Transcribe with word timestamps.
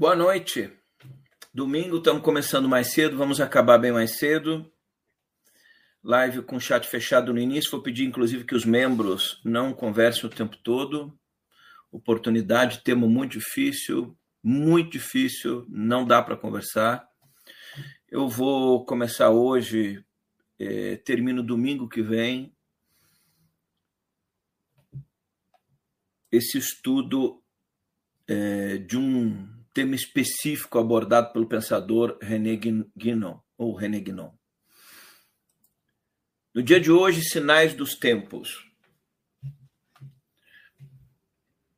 Boa 0.00 0.16
noite. 0.16 0.72
Domingo 1.52 1.98
estamos 1.98 2.22
começando 2.22 2.66
mais 2.66 2.90
cedo, 2.90 3.18
vamos 3.18 3.38
acabar 3.38 3.76
bem 3.76 3.92
mais 3.92 4.16
cedo. 4.16 4.72
Live 6.02 6.40
com 6.40 6.58
chat 6.58 6.88
fechado 6.88 7.34
no 7.34 7.38
início. 7.38 7.70
Vou 7.70 7.82
pedir, 7.82 8.06
inclusive, 8.06 8.44
que 8.44 8.54
os 8.54 8.64
membros 8.64 9.38
não 9.44 9.74
conversem 9.74 10.24
o 10.24 10.32
tempo 10.32 10.56
todo. 10.56 11.14
Oportunidade, 11.92 12.82
tema 12.82 13.06
muito 13.06 13.32
difícil, 13.32 14.18
muito 14.42 14.92
difícil, 14.92 15.66
não 15.68 16.06
dá 16.06 16.22
para 16.22 16.34
conversar. 16.34 17.06
Eu 18.08 18.26
vou 18.26 18.86
começar 18.86 19.28
hoje, 19.28 20.02
é, 20.58 20.96
termino 20.96 21.42
domingo 21.42 21.86
que 21.86 22.00
vem, 22.00 22.56
esse 26.32 26.56
estudo 26.56 27.44
é, 28.26 28.78
de 28.78 28.96
um 28.96 29.59
tema 29.72 29.94
específico 29.94 30.78
abordado 30.78 31.32
pelo 31.32 31.46
pensador 31.46 32.18
René 32.20 32.56
Guinon, 32.96 33.38
ou 33.56 33.74
René 33.74 34.00
Guinon. 34.00 34.32
No 36.54 36.62
dia 36.62 36.80
de 36.80 36.90
hoje, 36.90 37.22
sinais 37.22 37.74
dos 37.74 37.94
tempos. 37.94 38.68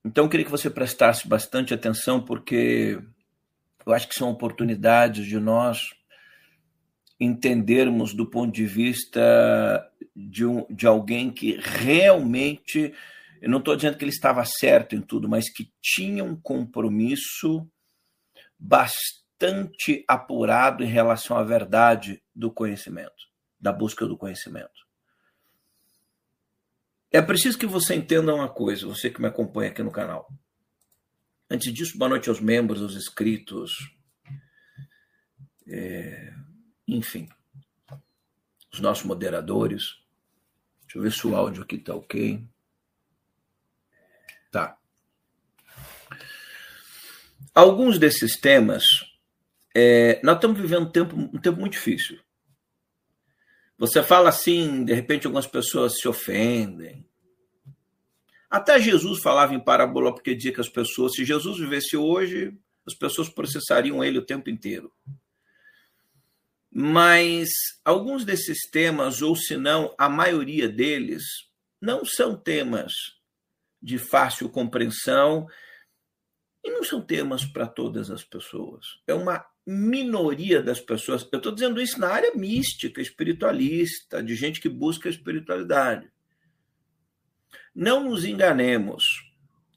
Então, 0.04 0.24
eu 0.24 0.30
queria 0.30 0.44
que 0.44 0.50
você 0.50 0.70
prestasse 0.70 1.28
bastante 1.28 1.74
atenção, 1.74 2.24
porque 2.24 2.98
eu 3.84 3.92
acho 3.92 4.08
que 4.08 4.14
são 4.14 4.30
oportunidades 4.30 5.26
de 5.26 5.38
nós 5.38 5.90
entendermos 7.20 8.14
do 8.14 8.28
ponto 8.28 8.52
de 8.52 8.66
vista 8.66 9.88
de, 10.14 10.44
um, 10.44 10.66
de 10.68 10.86
alguém 10.86 11.30
que 11.30 11.56
realmente, 11.60 12.92
eu 13.40 13.48
não 13.48 13.58
estou 13.58 13.76
dizendo 13.76 13.96
que 13.96 14.04
ele 14.04 14.10
estava 14.10 14.44
certo 14.44 14.96
em 14.96 15.00
tudo, 15.00 15.28
mas 15.28 15.48
que 15.48 15.70
tinha 15.80 16.24
um 16.24 16.34
compromisso 16.34 17.70
bastante 18.62 20.04
apurado 20.06 20.84
em 20.84 20.86
relação 20.86 21.36
à 21.36 21.42
verdade 21.42 22.22
do 22.32 22.52
conhecimento, 22.52 23.28
da 23.58 23.72
busca 23.72 24.06
do 24.06 24.16
conhecimento. 24.16 24.86
É 27.10 27.20
preciso 27.20 27.58
que 27.58 27.66
você 27.66 27.96
entenda 27.96 28.34
uma 28.34 28.48
coisa, 28.48 28.86
você 28.86 29.10
que 29.10 29.20
me 29.20 29.26
acompanha 29.26 29.70
aqui 29.70 29.82
no 29.82 29.90
canal. 29.90 30.32
Antes 31.50 31.74
disso, 31.74 31.98
boa 31.98 32.08
noite 32.08 32.28
aos 32.28 32.40
membros, 32.40 32.80
aos 32.80 32.94
inscritos, 32.94 33.94
é, 35.66 36.32
enfim, 36.86 37.28
os 38.72 38.80
nossos 38.80 39.04
moderadores. 39.04 40.00
Deixa 40.82 40.98
eu 40.98 41.02
ver 41.02 41.12
se 41.12 41.26
o 41.26 41.34
áudio 41.34 41.64
aqui 41.64 41.76
está 41.76 41.94
ok. 41.94 42.46
Tá. 44.50 44.78
Alguns 47.54 47.98
desses 47.98 48.38
temas, 48.38 48.84
é, 49.74 50.20
nós 50.22 50.36
estamos 50.36 50.60
vivendo 50.60 50.86
um 50.86 50.90
tempo, 50.90 51.16
um 51.16 51.38
tempo 51.38 51.58
muito 51.58 51.72
difícil. 51.72 52.18
Você 53.78 54.02
fala 54.02 54.28
assim, 54.28 54.84
de 54.84 54.92
repente 54.92 55.26
algumas 55.26 55.46
pessoas 55.46 55.98
se 55.98 56.06
ofendem. 56.06 57.04
Até 58.48 58.78
Jesus 58.78 59.20
falava 59.22 59.54
em 59.54 59.60
parábola 59.60 60.14
porque 60.14 60.34
dizia 60.34 60.52
que 60.52 60.60
as 60.60 60.68
pessoas, 60.68 61.12
se 61.14 61.24
Jesus 61.24 61.58
vivesse 61.58 61.96
hoje, 61.96 62.56
as 62.86 62.94
pessoas 62.94 63.28
processariam 63.28 64.04
ele 64.04 64.18
o 64.18 64.26
tempo 64.26 64.50
inteiro. 64.50 64.92
Mas 66.70 67.50
alguns 67.84 68.24
desses 68.24 68.58
temas, 68.70 69.20
ou 69.20 69.36
se 69.36 69.56
não, 69.56 69.94
a 69.98 70.08
maioria 70.08 70.68
deles, 70.68 71.22
não 71.80 72.04
são 72.04 72.36
temas 72.36 72.92
de 73.82 73.98
fácil 73.98 74.48
compreensão 74.48 75.46
e 76.64 76.70
não 76.70 76.84
são 76.84 77.00
temas 77.00 77.44
para 77.44 77.66
todas 77.66 78.10
as 78.10 78.22
pessoas. 78.22 79.00
É 79.06 79.14
uma 79.14 79.44
minoria 79.66 80.62
das 80.62 80.80
pessoas. 80.80 81.26
Eu 81.32 81.38
estou 81.38 81.52
dizendo 81.52 81.80
isso 81.80 81.98
na 81.98 82.08
área 82.08 82.34
mística, 82.34 83.00
espiritualista, 83.00 84.22
de 84.22 84.34
gente 84.34 84.60
que 84.60 84.68
busca 84.68 85.08
a 85.08 85.12
espiritualidade. 85.12 86.10
Não 87.74 88.04
nos 88.04 88.24
enganemos. 88.24 89.04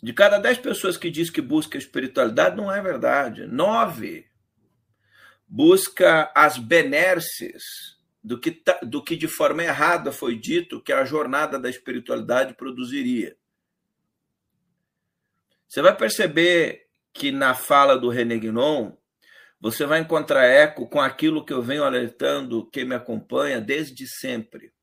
De 0.01 0.13
cada 0.13 0.37
dez 0.37 0.57
pessoas 0.57 0.97
que 0.97 1.09
diz 1.09 1.29
que 1.29 1.41
busca 1.41 1.77
a 1.77 1.79
espiritualidade, 1.79 2.55
não 2.55 2.71
é 2.71 2.81
verdade. 2.81 3.47
Nove 3.47 4.27
busca 5.47 6.31
as 6.35 6.57
benesses 6.57 7.97
do 8.23 8.39
que, 8.39 8.61
do 8.83 9.03
que 9.03 9.15
de 9.15 9.27
forma 9.27 9.63
errada 9.63 10.11
foi 10.11 10.35
dito 10.35 10.81
que 10.81 10.91
a 10.91 11.05
jornada 11.05 11.59
da 11.59 11.69
espiritualidade 11.69 12.55
produziria. 12.55 13.37
Você 15.75 15.81
vai 15.81 15.94
perceber 15.94 16.88
que 17.13 17.33
na 17.33 17.54
fala 17.54 17.98
do 17.98 18.07
René 18.07 18.38
Guinon, 18.38 18.94
você 19.60 19.86
vai 19.86 20.00
encontrar 20.00 20.45
eco 20.45 20.88
com 20.88 21.01
aquilo 21.01 21.44
que 21.44 21.51
eu 21.51 21.62
venho 21.62 21.83
alertando 21.83 22.69
quem 22.69 22.86
me 22.86 22.95
acompanha 22.95 23.60
desde 23.60 24.07
sempre. 24.07 24.74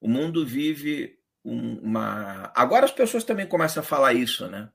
O 0.00 0.08
mundo 0.08 0.44
vive 0.44 1.20
uma. 1.44 2.52
Agora 2.52 2.84
as 2.84 2.90
pessoas 2.90 3.22
também 3.22 3.46
começam 3.46 3.80
a 3.80 3.86
falar 3.86 4.12
isso, 4.12 4.48
né? 4.48 4.68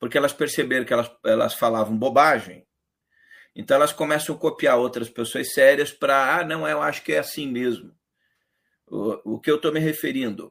Porque 0.00 0.16
elas 0.16 0.32
perceberam 0.32 0.86
que 0.86 0.94
elas, 0.94 1.14
elas 1.26 1.52
falavam 1.52 1.98
bobagem. 1.98 2.66
Então 3.54 3.74
elas 3.74 3.92
começam 3.92 4.34
a 4.34 4.38
copiar 4.38 4.78
outras 4.78 5.10
pessoas 5.10 5.52
sérias 5.52 5.92
para, 5.92 6.38
ah, 6.38 6.42
não, 6.42 6.66
eu 6.66 6.80
acho 6.80 7.02
que 7.02 7.12
é 7.12 7.18
assim 7.18 7.52
mesmo. 7.52 7.94
O, 8.86 9.34
o 9.34 9.38
que 9.38 9.50
eu 9.50 9.56
estou 9.56 9.74
me 9.74 9.78
referindo? 9.78 10.50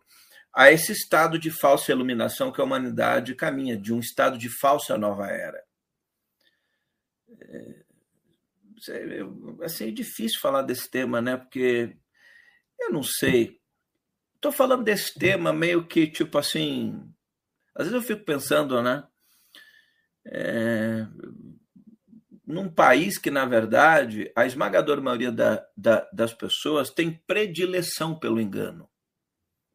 A 0.53 0.71
esse 0.71 0.91
estado 0.91 1.39
de 1.39 1.49
falsa 1.49 1.91
iluminação 1.91 2.51
que 2.51 2.61
a 2.61 2.63
humanidade 2.63 3.35
caminha, 3.35 3.75
de 3.75 3.93
um 3.93 3.99
estado 3.99 4.37
de 4.37 4.49
falsa 4.49 4.97
nova 4.97 5.27
era. 5.27 5.63
É, 7.39 7.83
assim, 9.63 9.87
é 9.87 9.91
difícil 9.91 10.39
falar 10.39 10.61
desse 10.61 10.89
tema, 10.89 11.21
né? 11.21 11.37
Porque 11.37 11.95
eu 12.79 12.91
não 12.91 13.01
sei. 13.01 13.59
Estou 14.35 14.51
falando 14.51 14.83
desse 14.83 15.17
tema 15.17 15.51
meio 15.53 15.87
que, 15.87 16.05
tipo 16.07 16.37
assim. 16.37 17.09
Às 17.73 17.87
vezes 17.87 17.93
eu 17.93 18.07
fico 18.07 18.23
pensando, 18.23 18.81
né? 18.83 19.03
É, 20.25 21.07
num 22.45 22.69
país 22.69 23.17
que, 23.17 23.31
na 23.31 23.45
verdade, 23.45 24.31
a 24.35 24.45
esmagadora 24.45 25.01
maioria 25.01 25.31
da, 25.31 25.65
da, 25.75 26.07
das 26.13 26.33
pessoas 26.33 26.89
tem 26.89 27.11
predileção 27.25 28.17
pelo 28.17 28.39
engano, 28.39 28.87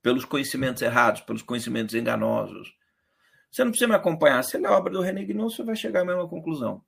pelos 0.03 0.25
conhecimentos 0.25 0.83
errados, 0.83 1.21
pelos 1.23 1.43
conhecimentos 1.43 1.95
enganosos. 1.95 2.75
Você 3.50 3.65
não 3.65 3.71
precisa 3.71 3.89
me 3.89 3.95
acompanhar. 3.95 4.43
Se 4.45 4.59
ler 4.59 4.67
a 4.67 4.77
obra 4.77 4.93
do 4.93 5.00
René 5.00 5.25
Guinon, 5.25 5.49
você 5.49 5.62
vai 5.62 5.77
chegar 5.77 6.03
à 6.03 6.05
mesma 6.05 6.29
conclusão. 6.29 6.83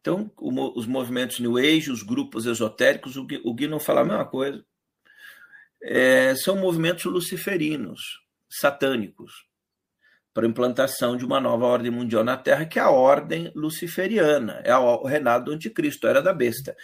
Então, 0.00 0.30
o, 0.36 0.78
os 0.78 0.86
movimentos 0.86 1.40
New 1.40 1.56
Age, 1.56 1.90
os 1.90 2.02
grupos 2.02 2.46
esotéricos, 2.46 3.16
o, 3.16 3.26
o 3.44 3.54
Guinon 3.54 3.80
fala 3.80 4.02
a 4.02 4.04
mesma 4.04 4.24
coisa. 4.24 4.64
É, 5.82 6.34
são 6.36 6.56
movimentos 6.56 7.04
luciferinos, 7.04 8.00
satânicos 8.48 9.46
para 10.36 10.46
implantação 10.46 11.16
de 11.16 11.24
uma 11.24 11.40
nova 11.40 11.64
ordem 11.64 11.90
mundial 11.90 12.22
na 12.22 12.36
Terra, 12.36 12.66
que 12.66 12.78
é 12.78 12.82
a 12.82 12.90
ordem 12.90 13.50
luciferiana, 13.54 14.60
é 14.64 14.76
o 14.76 15.02
reinado 15.02 15.46
do 15.46 15.52
anticristo, 15.52 16.06
era 16.06 16.20
da 16.20 16.34
besta. 16.34 16.76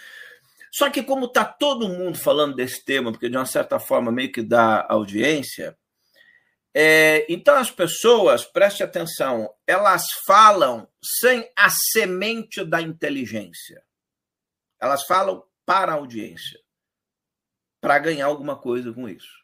Só 0.73 0.89
que 0.89 1.03
como 1.03 1.25
está 1.27 1.45
todo 1.45 1.87
mundo 1.87 2.17
falando 2.17 2.55
desse 2.55 2.83
tema, 2.83 3.11
porque 3.11 3.29
de 3.29 3.37
uma 3.37 3.45
certa 3.45 3.77
forma 3.77 4.11
meio 4.11 4.31
que 4.31 4.41
dá 4.41 4.87
audiência, 4.89 5.77
é, 6.73 7.31
então 7.31 7.55
as 7.55 7.69
pessoas, 7.69 8.43
preste 8.43 8.81
atenção, 8.81 9.53
elas 9.67 10.07
falam 10.25 10.89
sem 11.03 11.47
a 11.55 11.69
semente 11.69 12.65
da 12.65 12.81
inteligência. 12.81 13.83
Elas 14.81 15.05
falam 15.05 15.43
para 15.63 15.91
a 15.91 15.95
audiência, 15.95 16.59
para 17.79 17.99
ganhar 17.99 18.25
alguma 18.25 18.55
coisa 18.55 18.91
com 18.91 19.07
isso. 19.07 19.43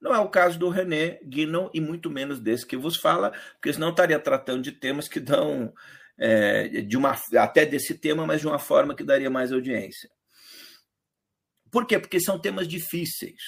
Não 0.00 0.12
é 0.12 0.18
o 0.18 0.28
caso 0.28 0.58
do 0.58 0.68
René 0.68 1.20
Guinon 1.22 1.70
e 1.72 1.80
muito 1.80 2.10
menos 2.10 2.40
desse 2.40 2.66
que 2.66 2.76
vos 2.76 2.96
fala, 2.96 3.30
porque 3.52 3.72
senão 3.72 3.90
estaria 3.90 4.18
tratando 4.18 4.62
de 4.62 4.72
temas 4.72 5.06
que 5.06 5.20
dão 5.20 5.72
é, 6.18 6.82
de 6.82 6.96
uma 6.96 7.16
até 7.36 7.64
desse 7.64 7.94
tema, 7.94 8.26
mas 8.26 8.40
de 8.40 8.46
uma 8.46 8.58
forma 8.58 8.94
que 8.94 9.04
daria 9.04 9.30
mais 9.30 9.52
audiência. 9.52 10.10
Por 11.70 11.86
quê? 11.86 11.98
Porque 11.98 12.20
são 12.20 12.38
temas 12.38 12.66
difíceis. 12.66 13.40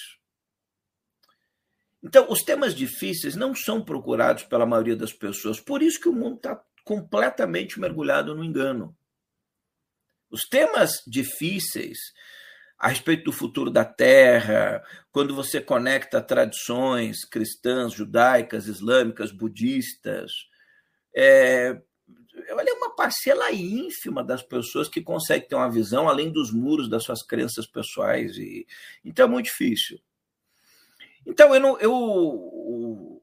Então, 2.03 2.27
os 2.29 2.41
temas 2.41 2.73
difíceis 2.73 3.35
não 3.35 3.53
são 3.53 3.83
procurados 3.83 4.43
pela 4.43 4.65
maioria 4.65 4.95
das 4.95 5.13
pessoas. 5.13 5.59
Por 5.59 5.83
isso 5.83 5.99
que 5.99 6.09
o 6.09 6.13
mundo 6.13 6.37
está 6.37 6.59
completamente 6.83 7.79
mergulhado 7.79 8.33
no 8.35 8.43
engano. 8.43 8.95
Os 10.29 10.41
temas 10.41 11.03
difíceis 11.05 11.97
a 12.81 12.87
respeito 12.87 13.25
do 13.25 13.31
futuro 13.31 13.69
da 13.69 13.85
Terra, 13.85 14.83
quando 15.11 15.35
você 15.35 15.61
conecta 15.61 16.19
tradições 16.19 17.23
cristãs, 17.23 17.93
judaicas, 17.93 18.65
islâmicas, 18.65 19.31
budistas, 19.31 20.31
é, 21.15 21.79
olha, 22.51 22.69
é 22.69 22.73
uma 22.73 22.95
parcela 22.95 23.51
ínfima 23.51 24.23
das 24.23 24.41
pessoas 24.41 24.87
que 24.87 25.01
consegue 25.01 25.47
ter 25.47 25.55
uma 25.55 25.69
visão 25.69 26.07
além 26.07 26.31
dos 26.31 26.51
muros 26.51 26.89
das 26.89 27.03
suas 27.03 27.23
crenças 27.23 27.65
pessoais. 27.65 28.37
E, 28.37 28.65
então 29.03 29.25
é 29.25 29.29
muito 29.29 29.45
difícil. 29.45 29.99
Então 31.25 31.53
eu, 31.53 31.61
não, 31.61 31.79
eu, 31.79 33.21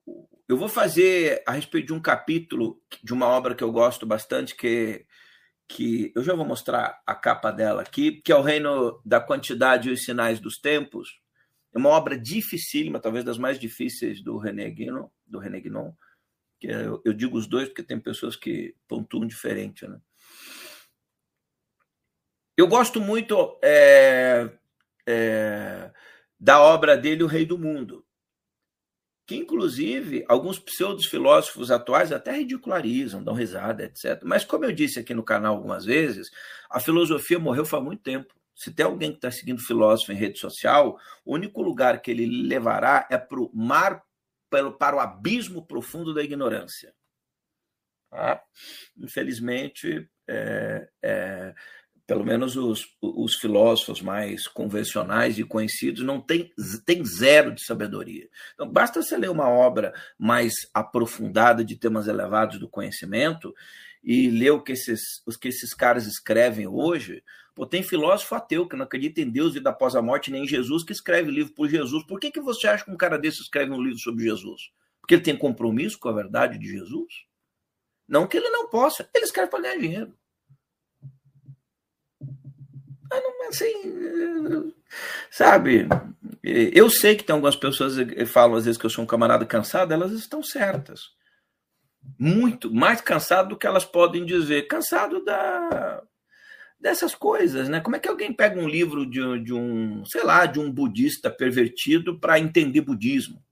eu 0.49 0.57
vou 0.57 0.69
fazer 0.69 1.43
a 1.47 1.53
respeito 1.53 1.89
de 1.89 1.93
um 1.93 2.01
capítulo 2.01 2.81
de 3.03 3.13
uma 3.13 3.27
obra 3.27 3.55
que 3.55 3.65
eu 3.65 3.73
gosto 3.73 4.07
bastante, 4.07 4.55
que 4.55 5.07
que 5.69 6.11
eu 6.17 6.25
já 6.25 6.35
vou 6.35 6.47
mostrar 6.47 6.99
a 7.07 7.15
capa 7.15 7.51
dela 7.51 7.83
aqui, 7.83 8.23
que 8.23 8.33
é 8.33 8.35
o 8.35 8.41
Reino 8.41 9.01
da 9.05 9.21
Quantidade 9.21 9.91
e 9.91 9.93
os 9.93 10.03
Sinais 10.03 10.41
dos 10.41 10.59
Tempos. 10.59 11.21
É 11.75 11.79
uma 11.79 11.91
obra 11.91 12.19
dificílima, 12.19 12.99
talvez 12.99 13.23
das 13.23 13.37
mais 13.37 13.59
difíceis 13.59 14.23
do 14.25 14.39
René 14.39 14.71
Guinon, 14.71 15.09
do 15.27 15.39
René 15.39 15.61
Guinon, 15.61 15.93
que 16.59 16.69
é, 16.69 16.87
eu, 16.87 17.01
eu, 17.05 17.13
digo 17.13 17.37
os 17.37 17.47
dois 17.47 17.69
porque 17.69 17.83
tem 17.83 17.99
pessoas 17.99 18.37
que 18.37 18.75
pontuam 18.87 19.27
diferente, 19.27 19.87
né? 19.87 20.01
Eu 22.57 22.67
gosto 22.67 23.01
muito 23.01 23.59
é, 23.63 24.51
é, 25.07 25.93
da 26.39 26.61
obra 26.61 26.97
dele, 26.97 27.23
O 27.23 27.29
Rei 27.29 27.47
do 27.47 27.57
Mundo 27.57 28.05
que 29.29 29.37
inclusive 29.37 30.25
alguns 30.27 30.59
pseudos 30.59 31.05
filósofos 31.05 31.71
atuais 31.71 32.13
até 32.13 32.33
ridicularizam, 32.33 33.23
dão 33.23 33.35
risada, 33.35 33.85
etc. 33.85 34.23
Mas 34.25 34.43
como 34.43 34.65
eu 34.65 34.73
disse 34.73 34.99
aqui 34.99 35.13
no 35.13 35.23
canal 35.23 35.55
algumas 35.55 35.85
vezes, 35.85 36.31
a 36.71 36.81
filosofia 36.81 37.39
morreu 37.39 37.67
faz 37.67 37.85
muito 37.85 38.03
tempo. 38.03 38.33
Se 38.55 38.73
tem 38.73 38.87
alguém 38.87 39.11
que 39.11 39.19
está 39.19 39.31
seguindo 39.31 39.61
filósofo 39.61 40.13
em 40.13 40.17
rede 40.17 40.39
social, 40.39 40.99
o 41.27 41.35
único 41.35 41.61
lugar 41.61 42.01
que 42.01 42.11
ele 42.11 42.49
levará 42.49 43.07
é 43.11 43.19
para 43.19 43.39
o 43.39 43.51
mar, 43.53 44.03
para 44.51 44.97
o 44.97 45.01
abismo 45.01 45.67
profundo 45.67 46.15
da 46.15 46.23
ignorância. 46.23 46.95
Tá? 48.11 48.43
Infelizmente, 48.97 50.09
é, 50.27 50.89
é, 51.03 51.55
pelo 52.09 52.25
menos 52.25 52.57
os, 52.57 52.87
os 53.03 53.35
filósofos 53.35 54.01
mais 54.01 54.49
convencionais 54.49 55.39
e 55.39 55.45
conhecidos, 55.45 56.03
não 56.03 56.19
tem, 56.19 56.51
tem 56.87 57.05
zero 57.05 57.55
de 57.55 57.63
sabedoria. 57.63 58.31
Então, 58.55 58.67
basta 58.67 59.03
você 59.03 59.15
ler 59.15 59.29
uma 59.29 59.47
obra 59.47 59.93
mais 60.19 60.55
aprofundada 60.73 61.63
de 61.63 61.77
temas 61.77 62.09
elevados 62.09 62.59
do 62.59 62.67
conhecimento 62.67 63.55
e 64.03 64.31
ler 64.31 64.53
o 64.53 64.63
que 64.63 64.73
esses, 64.73 65.23
os 65.27 65.37
que 65.37 65.49
esses 65.49 65.75
caras 65.75 66.07
escrevem 66.07 66.67
hoje. 66.67 67.23
Pô, 67.55 67.67
tem 67.67 67.83
filósofo 67.83 68.35
ateu 68.35 68.67
que 68.67 68.75
não 68.75 68.87
acredita 68.87 69.21
em 69.21 69.29
Deus, 69.29 69.53
vida 69.53 69.69
após 69.69 69.95
a 69.95 70.01
morte, 70.01 70.31
nem 70.31 70.45
em 70.45 70.49
Jesus, 70.49 70.83
que 70.85 70.93
escreve 70.93 71.31
livro 71.31 71.53
por 71.53 71.69
Jesus. 71.69 72.07
Por 72.07 72.19
que, 72.19 72.31
que 72.31 72.41
você 72.41 72.69
acha 72.69 72.87
que 72.87 72.91
um 72.91 72.97
cara 72.97 73.19
desse 73.19 73.43
escreve 73.43 73.71
um 73.71 73.83
livro 73.83 73.99
sobre 73.99 74.25
Jesus? 74.25 74.71
Porque 74.99 75.17
ele 75.17 75.23
tem 75.23 75.37
compromisso 75.37 75.99
com 75.99 76.09
a 76.09 76.13
verdade 76.13 76.59
de 76.59 76.71
Jesus? 76.71 77.27
Não 78.09 78.27
que 78.27 78.39
ele 78.39 78.49
não 78.49 78.71
possa, 78.71 79.07
ele 79.15 79.27
escreve 79.27 79.51
para 79.51 79.61
ganhar 79.61 79.77
dinheiro. 79.77 80.18
Assim, 83.49 84.75
sabe? 85.31 85.89
Eu 86.43 86.91
sei 86.91 87.17
que 87.17 87.25
tem 87.25 87.33
algumas 87.33 87.57
pessoas 87.57 87.97
que 87.97 88.27
falam 88.27 88.57
às 88.57 88.67
vezes 88.67 88.79
que 88.79 88.85
eu 88.85 88.91
sou 88.91 89.05
um 89.05 89.07
camarada 89.07 89.47
cansado, 89.47 89.93
elas 89.93 90.13
estão 90.13 90.43
certas. 90.43 91.17
Muito 92.19 92.73
mais 92.73 93.01
cansado 93.01 93.51
do 93.51 93.57
que 93.57 93.67
elas 93.67 93.85
podem 93.85 94.25
dizer. 94.25 94.69
Cansado 94.69 95.25
da 95.25 96.03
dessas 96.81 97.15
coisas, 97.15 97.69
né? 97.69 97.81
Como 97.81 97.97
é 97.97 97.99
que 97.99 98.09
alguém 98.09 98.33
pega 98.33 98.61
um 98.61 98.69
livro 98.69 99.05
de, 99.05 99.41
de 99.41 99.53
um, 99.53 100.05
sei 100.05 100.23
lá, 100.23 100.47
de 100.47 100.61
um 100.61 100.71
budista 100.71 101.29
pervertido 101.31 102.19
para 102.19 102.39
entender 102.39 102.81
budismo? 102.83 103.43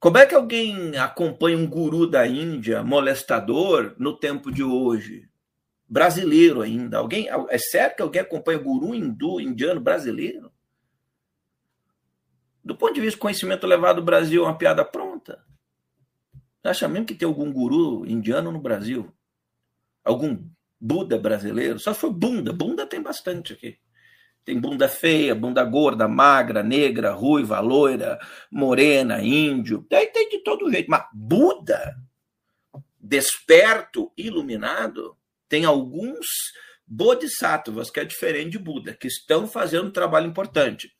Como 0.00 0.16
é 0.16 0.24
que 0.24 0.34
alguém 0.34 0.96
acompanha 0.96 1.58
um 1.58 1.66
guru 1.66 2.06
da 2.06 2.26
Índia 2.26 2.82
molestador 2.82 3.94
no 3.98 4.16
tempo 4.16 4.50
de 4.50 4.62
hoje? 4.62 5.28
Brasileiro 5.88 6.60
ainda. 6.60 6.98
Alguém 6.98 7.28
é 7.48 7.58
certo 7.58 7.96
que 7.96 8.02
alguém 8.02 8.20
acompanha 8.20 8.58
guru 8.58 8.94
hindu 8.94 9.40
indiano 9.40 9.80
brasileiro? 9.80 10.52
Do 12.62 12.76
ponto 12.76 12.94
de 12.94 13.00
vista 13.00 13.16
do 13.16 13.22
conhecimento 13.22 13.66
levado, 13.66 14.00
o 14.00 14.04
Brasil 14.04 14.44
é 14.44 14.46
uma 14.46 14.58
piada 14.58 14.84
pronta. 14.84 15.42
Acha 16.62 16.86
mesmo 16.86 17.06
que 17.06 17.14
tem 17.14 17.26
algum 17.26 17.50
guru 17.50 18.04
indiano 18.06 18.52
no 18.52 18.60
Brasil? 18.60 19.10
Algum 20.04 20.38
Buda 20.80 21.18
brasileiro? 21.18 21.78
Só 21.78 21.94
for 21.94 22.12
bunda. 22.12 22.52
Bunda 22.52 22.86
tem 22.86 23.02
bastante 23.02 23.54
aqui. 23.54 23.78
Tem 24.44 24.58
bunda 24.58 24.88
feia, 24.88 25.34
bunda 25.34 25.64
gorda, 25.64 26.06
magra, 26.06 26.62
negra, 26.62 27.12
ruiva, 27.12 27.58
loira, 27.60 28.18
morena, 28.50 29.22
índio. 29.22 29.82
Tem, 29.88 30.10
tem 30.12 30.28
de 30.28 30.38
todo 30.38 30.70
jeito. 30.70 30.90
Mas 30.90 31.04
Buda, 31.12 31.96
desperto, 32.98 34.12
iluminado, 34.16 35.17
tem 35.48 35.64
alguns 35.64 36.26
bodhisattvas, 36.86 37.90
que 37.90 38.00
é 38.00 38.04
diferente 38.04 38.52
de 38.52 38.58
Buda, 38.58 38.94
que 38.94 39.06
estão 39.06 39.46
fazendo 39.46 39.88
um 39.88 39.92
trabalho 39.92 40.26
importante. 40.26 40.90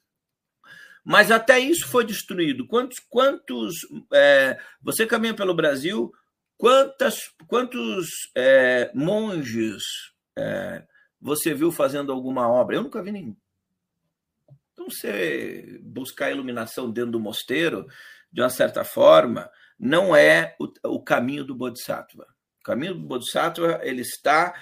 Mas 1.04 1.30
até 1.30 1.58
isso 1.58 1.86
foi 1.88 2.04
destruído. 2.04 2.66
Quantos, 2.66 2.98
quantos 3.08 3.74
é, 4.12 4.58
você 4.82 5.06
caminha 5.06 5.34
pelo 5.34 5.54
Brasil, 5.54 6.12
quantas, 6.58 7.16
quantos 7.46 8.06
é, 8.36 8.90
monges 8.94 9.82
é, 10.36 10.84
você 11.18 11.54
viu 11.54 11.72
fazendo 11.72 12.12
alguma 12.12 12.46
obra? 12.46 12.76
Eu 12.76 12.82
nunca 12.82 13.02
vi 13.02 13.12
nenhum. 13.12 13.36
Então, 14.72 14.90
você 14.90 15.80
buscar 15.82 16.30
iluminação 16.30 16.90
dentro 16.90 17.12
do 17.12 17.20
mosteiro, 17.20 17.86
de 18.30 18.42
uma 18.42 18.50
certa 18.50 18.84
forma, 18.84 19.50
não 19.78 20.14
é 20.14 20.54
o, 20.60 20.96
o 20.96 21.02
caminho 21.02 21.44
do 21.44 21.54
Bodhisattva. 21.54 22.26
Caminho 22.68 22.94
do 22.94 23.00
Bodhisattva 23.00 23.80
ele 23.82 24.02
está 24.02 24.54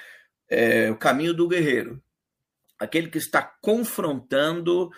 é, 0.48 0.88
o 0.90 0.96
caminho 0.96 1.34
do 1.34 1.48
guerreiro, 1.48 2.00
aquele 2.78 3.10
que 3.10 3.18
está 3.18 3.42
confrontando 3.42 4.90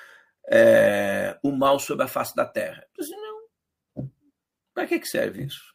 é, 0.47 1.39
o 1.43 1.51
mal 1.51 1.79
sobre 1.79 2.05
a 2.05 2.09
face 2.09 2.37
da 2.37 2.45
terra. 2.45 2.87
Disse, 2.99 3.11
não, 3.13 4.11
para 4.75 4.87
que, 4.87 4.99
que 4.99 5.09
serve 5.09 5.45
isso? 5.45 5.75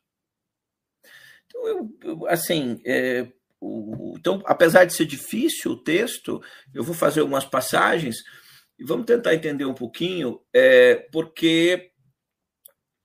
Então, 1.48 1.68
eu, 1.68 1.98
eu 2.04 2.28
assim, 2.28 2.80
é, 2.86 3.28
o, 3.60 4.13
então, 4.16 4.44
apesar 4.46 4.86
de 4.86 4.94
ser 4.94 5.06
difícil 5.06 5.72
o 5.72 5.84
texto, 5.84 6.40
eu 6.72 6.84
vou 6.84 6.94
fazer 6.94 7.22
algumas 7.22 7.46
passagens 7.46 8.18
e 8.78 8.86
vamos 8.86 9.08
tentar 9.08 9.34
entender 9.34 9.66
um 9.66 9.74
pouquinho, 9.74 10.40
é, 10.54 10.96
porque 11.12 11.92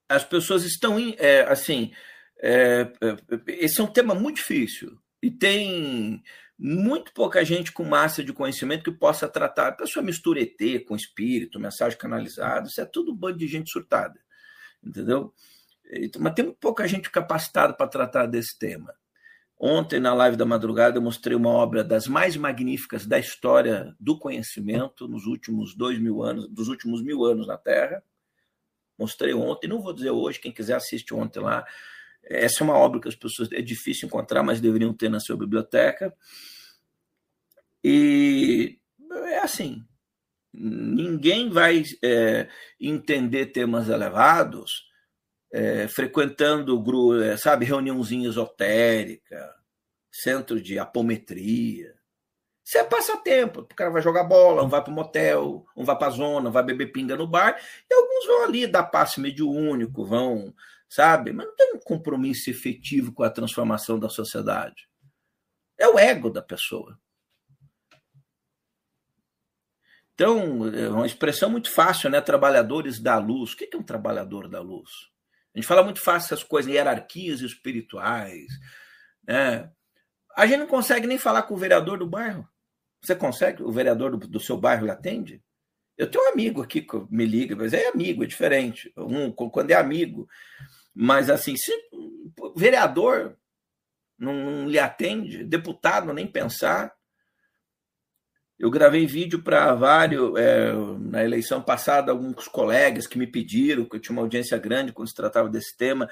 as 0.07 0.25
pessoas 0.25 0.65
estão, 0.65 0.99
é, 1.17 1.43
assim, 1.43 1.93
é, 2.41 2.93
é, 3.01 3.17
esse 3.47 3.81
é 3.81 3.85
um 3.85 3.93
tema 3.93 4.15
muito 4.15 4.37
difícil. 4.37 4.99
E 5.23 5.31
tem 5.31 6.23
muito 6.59 7.13
pouca 7.13 7.45
gente 7.45 7.73
com 7.73 7.85
massa 7.85 8.23
de 8.23 8.33
conhecimento 8.33 8.85
que 8.85 8.99
possa 8.99 9.29
tratar. 9.29 9.69
A 9.69 9.73
pessoa 9.73 10.05
mistura 10.05 10.41
ET 10.41 10.85
com 10.87 10.97
espírito, 10.97 11.61
mensagem 11.61 11.99
canalizada, 11.99 12.69
isso 12.69 12.81
é 12.81 12.85
tudo 12.85 13.13
um 13.13 13.17
bando 13.17 13.39
de 13.39 13.47
gente 13.47 13.71
surtada. 13.71 14.19
Entendeu? 14.83 15.33
Mas 16.19 16.35
tem 16.35 16.53
pouca 16.53 16.87
gente 16.87 17.11
capacitada 17.11 17.73
para 17.73 17.89
tratar 17.89 18.27
desse 18.27 18.59
tema. 18.59 18.95
Ontem, 19.61 19.99
na 19.99 20.15
live 20.15 20.37
da 20.37 20.45
madrugada, 20.45 20.99
eu 20.99 21.03
mostrei 21.03 21.37
uma 21.37 21.51
obra 21.51 21.83
das 21.83 22.07
mais 22.07 22.37
magníficas 22.37 23.07
da 23.07 23.19
história 23.19 23.93
do 23.99 24.17
conhecimento 24.17 25.09
nos 25.09 25.27
últimos 25.27 25.75
dois 25.75 25.99
mil 25.99 26.23
anos, 26.23 26.49
dos 26.49 26.69
últimos 26.69 27.03
mil 27.03 27.25
anos 27.25 27.47
na 27.47 27.57
Terra. 27.57 28.03
Mostrei 28.97 29.35
ontem, 29.35 29.67
não 29.67 29.81
vou 29.81 29.93
dizer 29.93 30.11
hoje, 30.11 30.39
quem 30.39 30.53
quiser 30.53 30.75
assiste 30.75 31.13
ontem 31.13 31.41
lá. 31.41 31.65
Essa 32.23 32.63
é 32.63 32.65
uma 32.65 32.77
obra 32.77 33.01
que 33.01 33.09
as 33.09 33.17
pessoas 33.17 33.51
é 33.53 33.63
difícil 33.63 34.07
encontrar, 34.07 34.43
mas 34.43 34.61
deveriam 34.61 34.93
ter 34.93 35.09
na 35.09 35.21
sua 35.21 35.37
biblioteca. 35.37 36.15
E 37.83 38.79
é 39.27 39.39
assim: 39.39 39.85
ninguém 40.53 41.49
vai 41.51 41.83
é, 42.03 42.49
entender 42.81 43.47
temas 43.47 43.89
elevados 43.89 44.89
é, 45.53 45.89
frequentando, 45.89 46.83
é, 47.23 47.37
sabe, 47.37 47.65
reuniãozinha 47.65 48.29
esotérica, 48.29 49.55
centro 50.13 50.61
de 50.61 50.79
apometria. 50.79 51.95
Isso 52.65 52.77
é 52.77 52.85
passatempo. 52.85 53.61
O 53.61 53.75
cara 53.75 53.91
vai 53.91 54.03
jogar 54.03 54.25
bola, 54.25 54.63
um 54.63 54.69
vai 54.69 54.83
para 54.83 54.93
o 54.93 54.95
motel, 54.95 55.65
um 55.75 55.85
vai 55.85 55.97
para 55.97 56.09
a 56.09 56.11
zona, 56.11 56.51
um 56.51 56.53
vai 56.53 56.63
beber 56.63 56.93
pinga 56.93 57.17
no 57.17 57.27
bar, 57.27 57.59
e 57.91 57.95
alguns 57.95 58.27
vão 58.27 58.45
ali 58.45 58.67
dar 58.67 58.83
passe 58.85 59.21
mediúnico, 59.21 60.05
vão, 60.05 60.55
sabe? 60.89 61.33
Mas 61.33 61.47
não 61.47 61.57
tem 61.57 61.75
um 61.75 61.81
compromisso 61.81 62.51
efetivo 62.51 63.13
com 63.13 63.23
a 63.23 63.31
transformação 63.31 63.99
da 63.99 64.09
sociedade. 64.09 64.89
É 65.77 65.87
o 65.87 65.99
ego 65.99 66.31
da 66.31 66.43
pessoa. 66.43 66.99
Então, 70.15 70.67
é 70.75 70.89
uma 70.89 71.07
expressão 71.07 71.49
muito 71.49 71.71
fácil, 71.71 72.11
né? 72.11 72.21
Trabalhadores 72.21 73.01
da 73.01 73.19
luz. 73.19 73.53
O 73.53 73.57
que 73.57 73.69
é 73.73 73.77
um 73.77 73.83
trabalhador 73.85 74.49
da 74.49 74.61
luz? 74.61 74.91
A 75.55 75.59
gente 75.59 75.69
fala 75.69 75.85
muito 75.85 76.01
fácil 76.01 76.35
essas 76.35 76.43
coisas, 76.43 76.73
hierarquias 76.73 77.41
espirituais. 77.41 78.47
Né? 79.23 79.71
A 80.37 80.47
gente 80.47 80.59
não 80.59 80.67
consegue 80.67 81.07
nem 81.07 81.19
falar 81.19 81.43
com 81.45 81.55
o 81.55 81.59
vereador 81.59 81.99
do 81.99 82.07
bairro. 82.07 82.49
Você 83.01 83.15
consegue? 83.15 83.63
O 83.63 83.71
vereador 83.71 84.17
do, 84.17 84.27
do 84.27 84.41
seu 84.41 84.57
bairro 84.57 84.87
lhe 84.87 84.91
atende? 84.91 85.41
Eu 85.97 86.11
tenho 86.11 86.25
um 86.25 86.33
amigo 86.33 86.63
aqui 86.63 86.81
que 86.81 86.97
me 87.11 87.25
liga, 87.25 87.57
mas 87.57 87.73
é 87.73 87.89
amigo, 87.89 88.23
é 88.23 88.27
diferente. 88.27 88.93
Um, 88.97 89.33
quando 89.33 89.71
é 89.71 89.75
amigo. 89.75 90.29
Mas 91.01 91.31
assim, 91.31 91.57
se 91.57 91.73
vereador 92.57 93.37
não, 94.19 94.35
não 94.35 94.69
lhe 94.69 94.81
atende, 94.81 95.45
deputado 95.45 96.13
nem 96.13 96.27
pensar, 96.27 96.93
eu 98.59 98.69
gravei 98.69 99.07
vídeo 99.07 99.41
para 99.41 99.73
vários, 99.77 100.37
é, 100.37 100.73
na 100.99 101.23
eleição 101.23 101.63
passada, 101.63 102.11
alguns 102.11 102.49
colegas 102.49 103.07
que 103.07 103.17
me 103.17 103.29
pediram, 103.29 103.85
que 103.85 103.95
eu 103.95 104.01
tinha 104.01 104.13
uma 104.13 104.23
audiência 104.23 104.59
grande 104.59 104.93
quando 104.93 105.07
se 105.07 105.15
tratava 105.15 105.49
desse 105.49 105.77
tema, 105.77 106.11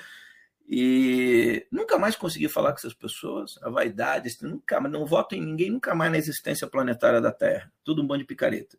e 0.69 1.67
nunca 1.73 1.99
mais 1.99 2.15
consegui 2.15 2.49
falar 2.49 2.71
com 2.71 2.79
essas 2.79 2.95
pessoas. 2.95 3.59
A 3.63 3.71
vaidade, 3.71 4.29
nunca 4.43 4.81
não 4.81 5.05
voto 5.05 5.35
em 5.35 5.45
ninguém 5.45 5.69
nunca 5.69 5.97
mais 5.97 6.13
na 6.13 6.19
existência 6.19 6.69
planetária 6.69 7.21
da 7.21 7.33
Terra. 7.33 7.73
Tudo 7.83 8.03
um 8.03 8.07
bando 8.07 8.21
de 8.21 8.27
picareta. 8.27 8.79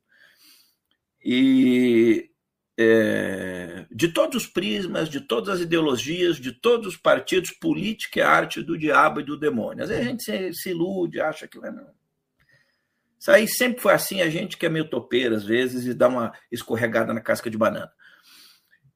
E 1.22 2.32
é, 2.78 3.86
de 3.92 4.10
todos 4.10 4.44
os 4.44 4.48
prismas, 4.48 5.10
de 5.10 5.22
todas 5.22 5.56
as 5.56 5.62
ideologias, 5.62 6.38
de 6.38 6.52
todos 6.52 6.88
os 6.88 6.98
partidos, 6.98 7.52
política 7.52 8.20
é 8.20 8.24
arte 8.24 8.62
do 8.62 8.78
diabo 8.78 9.20
e 9.20 9.24
do 9.24 9.38
demônio. 9.38 9.84
Às 9.84 9.90
vezes 9.90 10.06
a 10.06 10.10
gente 10.10 10.24
se, 10.24 10.54
se 10.54 10.70
ilude, 10.70 11.20
acha 11.20 11.48
que 11.48 11.60
não 11.60 11.98
isso 13.20 13.32
aí 13.32 13.48
sempre 13.48 13.82
foi 13.82 13.94
assim, 13.94 14.22
a 14.22 14.30
gente 14.30 14.58
que 14.58 14.66
é 14.66 14.70
meio 14.70 14.90
topeira 14.90 15.36
às 15.36 15.44
vezes 15.44 15.86
e 15.86 15.94
dá 15.94 16.08
uma 16.08 16.32
escorregada 16.52 17.14
na 17.14 17.20
casca 17.20 17.50
de 17.50 17.58
banana. 17.58 17.92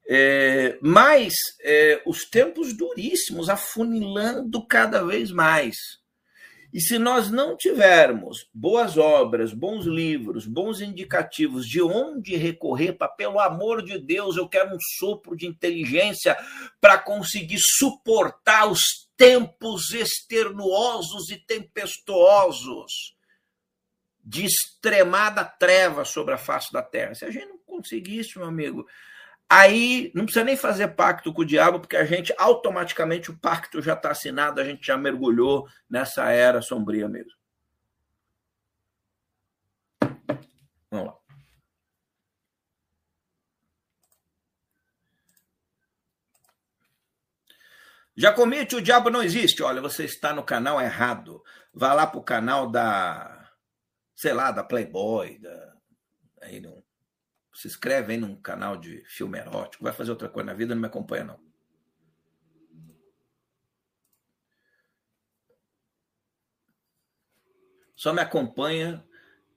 É, 0.08 0.78
mas 0.80 1.34
é, 1.60 2.02
os 2.06 2.24
tempos 2.24 2.72
duríssimos, 2.72 3.48
afunilando 3.48 4.64
cada 4.66 5.04
vez 5.04 5.30
mais. 5.30 5.76
E 6.72 6.80
se 6.80 6.98
nós 6.98 7.30
não 7.30 7.54
tivermos 7.54 8.48
boas 8.52 8.96
obras, 8.96 9.52
bons 9.52 9.84
livros, 9.84 10.46
bons 10.46 10.80
indicativos 10.80 11.66
de 11.68 11.82
onde 11.82 12.34
recorrer 12.34 12.94
para, 12.94 13.08
pelo 13.08 13.38
amor 13.38 13.82
de 13.82 13.98
Deus, 13.98 14.36
eu 14.38 14.48
quero 14.48 14.74
um 14.74 14.78
sopro 14.98 15.36
de 15.36 15.46
inteligência 15.46 16.34
para 16.80 16.96
conseguir 16.96 17.58
suportar 17.60 18.70
os 18.70 18.80
tempos 19.18 19.92
externuosos 19.92 21.28
e 21.30 21.36
tempestuosos 21.36 23.14
de 24.24 24.46
extremada 24.46 25.44
treva 25.44 26.06
sobre 26.06 26.32
a 26.32 26.38
face 26.38 26.72
da 26.72 26.82
terra. 26.82 27.14
Se 27.14 27.26
a 27.26 27.30
gente 27.30 27.48
não 27.48 27.58
conseguisse, 27.58 28.38
meu 28.38 28.46
amigo, 28.46 28.86
aí 29.60 30.10
não 30.14 30.24
precisa 30.24 30.44
nem 30.44 30.56
fazer 30.56 30.88
pacto 30.88 31.32
com 31.32 31.42
o 31.42 31.44
diabo, 31.44 31.80
porque 31.80 31.96
a 31.96 32.04
gente 32.04 32.34
automaticamente 32.38 33.30
o 33.30 33.38
pacto 33.38 33.82
já 33.82 33.94
está 33.94 34.10
assinado, 34.10 34.60
a 34.60 34.64
gente 34.64 34.86
já 34.86 34.96
mergulhou 34.96 35.68
nessa 35.88 36.30
era 36.30 36.62
sombria 36.62 37.08
mesmo. 37.08 37.32
Vamos 40.90 41.06
lá. 41.06 41.16
Jacomite, 48.16 48.76
o 48.76 48.82
diabo 48.82 49.10
não 49.10 49.22
existe. 49.22 49.62
Olha, 49.62 49.80
você 49.80 50.04
está 50.04 50.34
no 50.34 50.42
canal 50.44 50.80
errado. 50.80 51.42
Vá 51.72 51.92
lá 51.94 52.06
para 52.06 52.18
o 52.20 52.22
canal 52.22 52.70
da 52.70 53.42
sei 54.14 54.32
lá, 54.32 54.52
da 54.52 54.62
Playboy, 54.62 55.38
da, 55.40 55.74
aí 56.42 56.60
não, 56.60 56.82
se 57.62 57.68
inscreve 57.68 58.12
aí 58.12 58.18
num 58.18 58.34
canal 58.34 58.76
de 58.76 59.04
filme 59.06 59.38
erótico, 59.38 59.84
vai 59.84 59.92
fazer 59.92 60.10
outra 60.10 60.28
coisa 60.28 60.46
na 60.46 60.52
vida, 60.52 60.74
não 60.74 60.82
me 60.82 60.88
acompanha 60.88 61.22
não. 61.22 61.40
Só 67.94 68.12
me 68.12 68.20
acompanha 68.20 69.04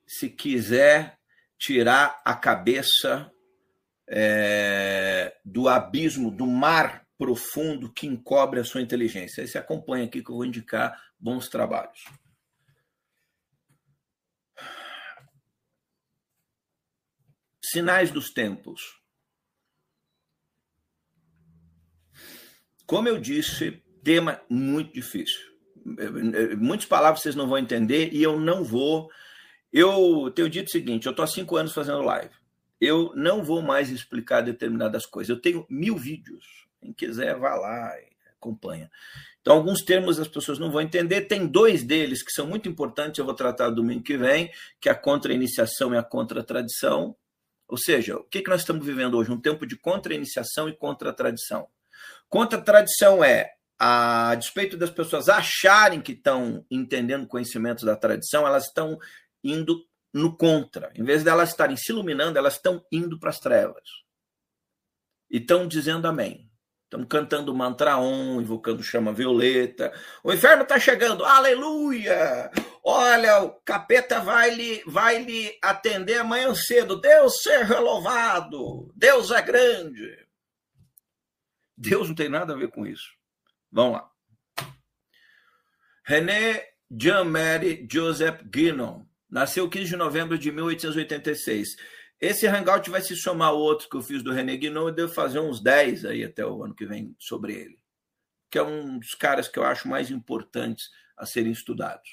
se 0.06 0.30
quiser 0.30 1.18
tirar 1.58 2.22
a 2.24 2.36
cabeça 2.36 3.32
é, 4.08 5.36
do 5.44 5.68
abismo, 5.68 6.30
do 6.30 6.46
mar 6.46 7.08
profundo 7.18 7.92
que 7.92 8.06
encobre 8.06 8.60
a 8.60 8.64
sua 8.64 8.82
inteligência. 8.82 9.44
Aí 9.44 9.50
acompanha 9.60 10.06
aqui 10.06 10.22
que 10.22 10.30
eu 10.30 10.36
vou 10.36 10.46
indicar 10.46 10.96
bons 11.20 11.50
trabalhos. 11.50 12.04
Sinais 17.72 18.12
dos 18.12 18.30
tempos. 18.32 18.82
Como 22.86 23.08
eu 23.08 23.20
disse, 23.20 23.84
tema 24.04 24.42
muito 24.50 24.94
difícil. 24.94 25.42
Muitas 26.58 26.86
palavras 26.86 27.22
vocês 27.22 27.36
não 27.36 27.48
vão 27.48 27.58
entender 27.58 28.14
e 28.14 28.22
eu 28.22 28.40
não 28.40 28.64
vou. 28.64 29.10
Eu 29.72 30.32
tenho 30.32 30.50
dito 30.50 30.68
o 30.68 30.72
seguinte: 30.72 31.06
eu 31.06 31.12
estou 31.12 31.24
há 31.24 31.28
cinco 31.28 31.56
anos 31.56 31.74
fazendo 31.74 32.02
live. 32.02 32.34
Eu 32.80 33.14
não 33.16 33.44
vou 33.44 33.62
mais 33.62 33.90
explicar 33.90 34.42
determinadas 34.42 35.06
coisas. 35.06 35.30
Eu 35.30 35.42
tenho 35.42 35.66
mil 35.70 35.98
vídeos. 35.98 36.68
Quem 36.80 36.94
quiser, 36.94 37.36
vá 37.38 37.56
lá 37.56 38.00
e 38.00 38.08
acompanha. 38.38 38.92
Então, 39.42 39.56
alguns 39.56 39.82
termos 39.82 40.20
as 40.20 40.28
pessoas 40.28 40.60
não 40.60 40.72
vão 40.72 40.82
entender. 40.82 41.22
Tem 41.22 41.48
dois 41.48 41.84
deles 41.84 42.22
que 42.22 42.32
são 42.32 42.46
muito 42.46 42.70
importantes, 42.70 43.18
eu 43.18 43.26
vou 43.26 43.34
tratar 43.34 43.70
domingo 43.70 44.04
que 44.04 44.18
vem, 44.18 44.52
que 44.80 44.90
é 44.90 44.92
a 44.92 44.96
contra-iniciação 44.96 45.94
e 45.94 45.98
a 45.98 46.04
contra-tradição. 46.04 47.16
Ou 47.68 47.78
seja, 47.78 48.18
o 48.18 48.24
que, 48.24 48.42
que 48.42 48.50
nós 48.50 48.62
estamos 48.62 48.86
vivendo 48.86 49.18
hoje? 49.18 49.32
Um 49.32 49.42
tempo 49.42 49.66
de 49.66 49.76
contra-iniciação 49.78 50.70
e 50.70 50.76
contra-tradição. 50.76 51.68
Contra-tradição 52.30 53.24
é, 53.24 53.54
a 53.78 54.36
despeito 54.36 54.78
das 54.78 54.90
pessoas 54.90 55.30
acharem 55.30 56.02
que 56.02 56.14
estão 56.14 56.66
entendendo 56.70 57.28
conhecimentos 57.28 57.84
da 57.84 57.96
tradição, 57.96 58.46
elas 58.46 58.66
estão 58.66 58.98
indo 59.44 59.84
no 60.14 60.36
contra. 60.38 60.92
Em 60.96 61.04
vez 61.04 61.24
de 61.24 61.30
elas 61.30 61.50
estarem 61.50 61.76
se 61.76 61.92
iluminando, 61.92 62.38
elas 62.38 62.56
estão 62.56 62.84
indo 62.92 63.20
para 63.20 63.30
as 63.30 63.40
trevas. 63.40 63.84
E 65.30 65.38
estão 65.38 65.68
dizendo 65.68 66.08
amém. 66.08 66.50
Estamos 66.84 67.08
cantando 67.10 67.54
mantra 67.54 67.98
on, 67.98 68.40
invocando 68.40 68.82
chama 68.84 69.12
violeta. 69.12 69.92
O 70.24 70.32
inferno 70.32 70.64
está 70.64 70.80
chegando, 70.80 71.26
aleluia! 71.26 72.52
Olha, 72.88 73.42
o 73.42 73.50
capeta 73.62 74.20
vai 74.20 74.52
lhe, 74.54 74.84
vai 74.86 75.18
lhe 75.24 75.58
atender 75.60 76.20
amanhã 76.20 76.54
cedo. 76.54 77.02
Deus 77.02 77.42
seja 77.42 77.80
louvado. 77.80 78.94
Deus 78.96 79.32
é 79.32 79.42
grande. 79.42 80.28
Deus 81.76 82.08
não 82.08 82.16
tem 82.16 82.30
nada 82.30 82.54
a 82.54 82.56
ver 82.56 82.70
com 82.70 82.86
isso. 82.86 83.12
Vamos 83.72 83.94
lá. 83.94 84.12
René 86.06 86.64
Jean-Marie 86.92 87.88
Joseph 87.92 88.44
Guinon 88.44 89.04
nasceu 89.28 89.68
15 89.68 89.90
de 89.90 89.96
novembro 89.96 90.38
de 90.38 90.52
1886. 90.52 91.76
Esse 92.22 92.46
hangout 92.46 92.88
vai 92.92 93.02
se 93.02 93.16
somar 93.16 93.48
ao 93.48 93.58
outro 93.58 93.90
que 93.90 93.98
eu 93.98 94.02
fiz 94.04 94.22
do 94.22 94.32
René 94.32 94.56
Guinon 94.58 94.90
e 94.90 94.96
devo 94.96 95.12
fazer 95.12 95.40
uns 95.40 95.60
10 95.60 96.06
aí 96.06 96.24
até 96.24 96.46
o 96.46 96.64
ano 96.64 96.76
que 96.76 96.86
vem 96.86 97.16
sobre 97.18 97.54
ele. 97.54 97.80
que 98.52 98.60
é 98.60 98.64
um 98.64 99.00
dos 99.00 99.16
caras 99.16 99.48
que 99.48 99.58
eu 99.58 99.64
acho 99.64 99.88
mais 99.88 100.12
importantes 100.12 100.86
a 101.18 101.26
serem 101.26 101.52
estudados. 101.52 102.10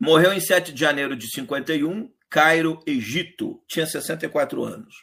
Morreu 0.00 0.32
em 0.32 0.40
7 0.40 0.72
de 0.72 0.80
janeiro 0.80 1.16
de 1.16 1.28
51, 1.30 2.12
Cairo, 2.30 2.80
Egito. 2.86 3.62
Tinha 3.66 3.86
64 3.86 4.62
anos. 4.64 4.94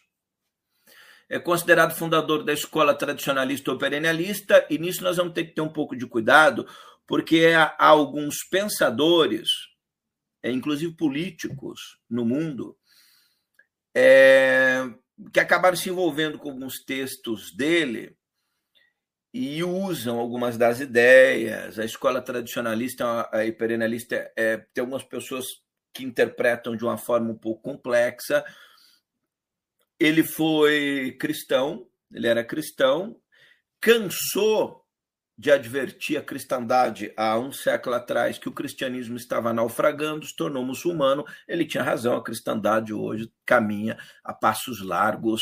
É 1.27 1.39
considerado 1.39 1.95
fundador 1.95 2.43
da 2.43 2.53
escola 2.53 2.93
tradicionalista 2.93 3.71
ou 3.71 3.77
perennialista, 3.77 4.65
e 4.69 4.77
nisso 4.77 5.03
nós 5.03 5.17
vamos 5.17 5.33
ter 5.33 5.45
que 5.45 5.55
ter 5.55 5.61
um 5.61 5.71
pouco 5.71 5.95
de 5.95 6.05
cuidado, 6.05 6.67
porque 7.07 7.47
há 7.55 7.75
alguns 7.77 8.43
pensadores, 8.49 9.49
é, 10.43 10.51
inclusive 10.51 10.95
políticos 10.95 11.99
no 12.09 12.23
mundo, 12.23 12.77
é, 13.93 14.83
que 15.33 15.39
acabaram 15.39 15.75
se 15.75 15.89
envolvendo 15.89 16.37
com 16.37 16.51
alguns 16.51 16.83
textos 16.83 17.55
dele 17.55 18.15
e 19.37 19.61
usam 19.65 20.17
algumas 20.17 20.57
das 20.57 20.79
ideias. 20.79 21.77
A 21.77 21.83
escola 21.83 22.21
tradicionalista 22.21 23.29
e 23.45 23.51
perennialista 23.51 24.31
é, 24.33 24.55
tem 24.73 24.81
algumas 24.81 25.03
pessoas 25.03 25.45
que 25.93 26.05
interpretam 26.05 26.73
de 26.73 26.85
uma 26.85 26.97
forma 26.97 27.31
um 27.31 27.37
pouco 27.37 27.61
complexa. 27.61 28.45
Ele 29.99 30.23
foi 30.23 31.17
cristão, 31.19 31.85
ele 32.13 32.27
era 32.27 32.45
cristão, 32.45 33.19
cansou 33.81 34.85
de 35.37 35.51
advertir 35.51 36.17
a 36.17 36.23
cristandade 36.23 37.11
há 37.17 37.37
um 37.37 37.51
século 37.51 37.97
atrás 37.97 38.37
que 38.37 38.47
o 38.47 38.53
cristianismo 38.53 39.17
estava 39.17 39.51
naufragando, 39.51 40.25
se 40.25 40.33
tornou 40.33 40.63
muçulmano. 40.63 41.25
Ele 41.45 41.65
tinha 41.65 41.83
razão, 41.83 42.15
a 42.15 42.23
cristandade 42.23 42.93
hoje 42.93 43.29
caminha 43.45 43.97
a 44.23 44.33
passos 44.33 44.81
largos 44.81 45.41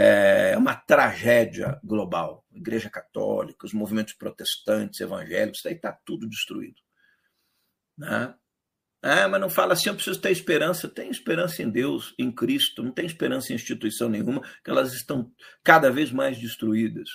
é 0.00 0.56
uma 0.56 0.76
tragédia 0.76 1.80
global. 1.82 2.46
Igreja 2.52 2.88
Católica, 2.88 3.66
os 3.66 3.72
movimentos 3.72 4.14
protestantes, 4.14 5.00
evangélicos, 5.00 5.58
isso 5.58 5.68
aí 5.68 5.74
está 5.74 5.92
tudo 5.92 6.28
destruído. 6.28 6.80
Né? 7.96 8.32
Ah, 9.02 9.26
mas 9.26 9.40
não 9.40 9.50
fala 9.50 9.72
assim, 9.72 9.88
eu 9.88 9.96
preciso 9.96 10.20
ter 10.20 10.30
esperança. 10.30 10.88
Tem 10.88 11.10
esperança 11.10 11.64
em 11.64 11.70
Deus, 11.70 12.14
em 12.16 12.30
Cristo, 12.30 12.80
não 12.80 12.92
tem 12.92 13.06
esperança 13.06 13.52
em 13.52 13.56
instituição 13.56 14.08
nenhuma, 14.08 14.40
que 14.62 14.70
elas 14.70 14.92
estão 14.92 15.32
cada 15.64 15.90
vez 15.90 16.12
mais 16.12 16.38
destruídas. 16.38 17.08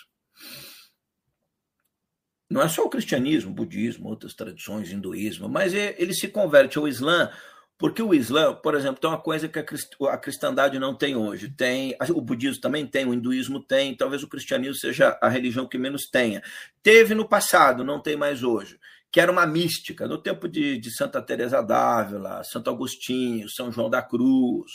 Não 2.49 2.61
é 2.61 2.67
só 2.67 2.83
o 2.83 2.89
cristianismo, 2.89 3.53
budismo, 3.53 4.09
outras 4.09 4.33
tradições, 4.33 4.91
hinduísmo, 4.91 5.47
mas 5.47 5.73
é, 5.73 5.95
ele 5.97 6.13
se 6.13 6.27
converte 6.27 6.77
ao 6.77 6.87
Islã 6.87 7.31
porque 7.77 8.01
o 8.01 8.13
Islã, 8.13 8.53
por 8.53 8.75
exemplo, 8.75 9.01
tem 9.01 9.09
uma 9.09 9.19
coisa 9.19 9.47
que 9.47 9.59
a 9.59 10.17
cristandade 10.17 10.79
não 10.79 10.95
tem 10.95 11.15
hoje. 11.15 11.49
Tem 11.49 11.95
o 12.09 12.21
budismo 12.21 12.61
também 12.61 12.85
tem, 12.85 13.05
o 13.05 13.13
hinduísmo 13.13 13.59
tem, 13.59 13.95
talvez 13.95 14.23
o 14.23 14.27
cristianismo 14.27 14.75
seja 14.75 15.17
a 15.21 15.27
religião 15.27 15.67
que 15.67 15.77
menos 15.77 16.03
tenha. 16.09 16.41
Teve 16.81 17.15
no 17.15 17.27
passado, 17.27 17.83
não 17.83 17.99
tem 17.99 18.15
mais 18.15 18.43
hoje, 18.43 18.79
que 19.11 19.19
era 19.19 19.31
uma 19.31 19.45
mística, 19.45 20.07
no 20.07 20.17
tempo 20.17 20.47
de, 20.47 20.77
de 20.77 20.95
Santa 20.95 21.21
Teresa 21.21 21.61
d'Ávila, 21.61 22.43
Santo 22.43 22.69
Agostinho, 22.69 23.49
São 23.49 23.71
João 23.71 23.89
da 23.89 24.01
Cruz, 24.01 24.71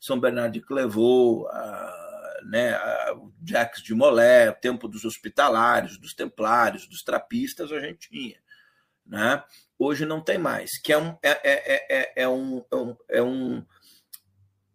São 0.00 0.20
Bernardo 0.20 0.52
de 0.52 0.60
Clairvaux, 0.60 1.48
a, 1.50 2.40
né, 2.44 2.74
a, 2.74 3.16
Jacques 3.44 3.82
de 3.82 3.94
Molay, 3.94 4.48
o 4.48 4.54
tempo 4.54 4.88
dos 4.88 5.04
hospitalários, 5.04 5.98
dos 5.98 6.14
templários, 6.14 6.86
dos 6.86 7.02
trapistas, 7.02 7.72
a 7.72 7.80
gente 7.80 8.08
tinha. 8.08 8.36
Né? 9.04 9.42
Hoje 9.82 10.06
não 10.06 10.20
tem 10.20 10.38
mais, 10.38 10.70
que 10.80 10.92
é, 10.92 10.98
um, 10.98 11.16
é, 11.22 11.30
é, 11.30 11.86
é, 11.90 12.12
é, 12.22 12.28
um, 12.28 12.64
é, 13.08 13.22
um, 13.22 13.64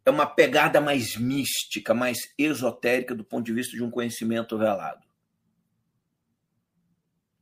é 0.05 0.09
uma 0.09 0.25
pegada 0.25 0.81
mais 0.81 1.15
mística, 1.15 1.93
mais 1.93 2.33
esotérica 2.37 3.15
do 3.15 3.23
ponto 3.23 3.45
de 3.45 3.53
vista 3.53 3.75
de 3.75 3.83
um 3.83 3.91
conhecimento 3.91 4.57
velado. 4.57 5.05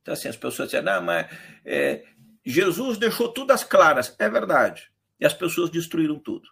Então, 0.02 0.14
assim, 0.14 0.28
as 0.28 0.36
pessoas 0.36 0.70
dizem, 0.70 0.84
não, 0.84 1.02
mas 1.02 1.26
é, 1.64 2.04
Jesus 2.44 2.96
deixou 2.96 3.32
tudo 3.32 3.50
às 3.50 3.64
claras. 3.64 4.14
É 4.20 4.28
verdade. 4.28 4.88
E 5.18 5.26
as 5.26 5.34
pessoas 5.34 5.68
destruíram 5.68 6.16
tudo. 6.16 6.48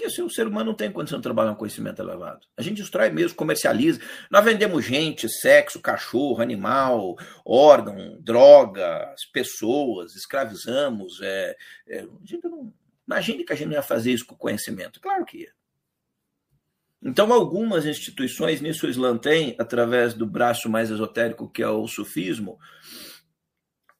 Porque 0.00 0.10
assim, 0.10 0.22
o 0.22 0.30
ser 0.30 0.46
humano 0.46 0.70
não 0.70 0.74
tem 0.74 0.90
condição 0.90 1.18
de 1.18 1.22
trabalhar 1.22 1.52
um 1.52 1.56
conhecimento 1.56 2.00
elevado. 2.00 2.46
A 2.56 2.62
gente 2.62 2.80
destrói 2.80 3.10
mesmo, 3.10 3.36
comercializa. 3.36 4.00
Nós 4.30 4.42
vendemos 4.42 4.82
gente, 4.82 5.28
sexo, 5.28 5.78
cachorro, 5.78 6.40
animal, 6.40 7.18
órgão, 7.44 8.18
drogas, 8.18 9.26
pessoas, 9.30 10.14
escravizamos. 10.16 11.20
É, 11.20 11.54
é, 11.86 12.06
não, 12.42 12.72
imagine 13.06 13.44
que 13.44 13.52
a 13.52 13.56
gente 13.56 13.68
não 13.68 13.74
ia 13.74 13.82
fazer 13.82 14.10
isso 14.10 14.24
com 14.24 14.34
conhecimento. 14.34 15.02
Claro 15.02 15.22
que 15.26 15.42
ia. 15.42 15.52
Então, 17.02 17.30
algumas 17.30 17.84
instituições, 17.84 18.62
nisso 18.62 18.86
o 18.86 18.90
Islã 18.90 19.18
tem, 19.18 19.54
através 19.58 20.14
do 20.14 20.24
braço 20.24 20.70
mais 20.70 20.88
esotérico, 20.90 21.50
que 21.50 21.62
é 21.62 21.68
o 21.68 21.86
sufismo, 21.86 22.58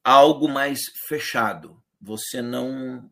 algo 0.03 0.49
mais 0.49 0.81
fechado. 1.07 1.79
Você 2.01 2.41
não 2.41 3.11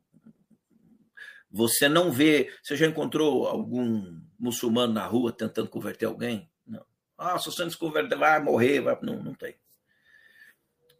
você 1.50 1.88
não 1.88 2.10
vê. 2.10 2.52
Você 2.62 2.76
já 2.76 2.86
encontrou 2.86 3.46
algum 3.46 4.20
muçulmano 4.38 4.92
na 4.92 5.06
rua 5.06 5.32
tentando 5.32 5.68
converter 5.68 6.06
alguém? 6.06 6.50
Não. 6.66 6.84
Ah, 7.16 7.38
se 7.38 7.46
você 7.46 7.62
não 7.62 7.70
se 7.70 7.78
converter, 7.78 8.16
vai 8.16 8.40
morrer. 8.42 8.80
Vai... 8.80 8.98
Não, 9.02 9.22
não 9.22 9.34
tem. 9.34 9.54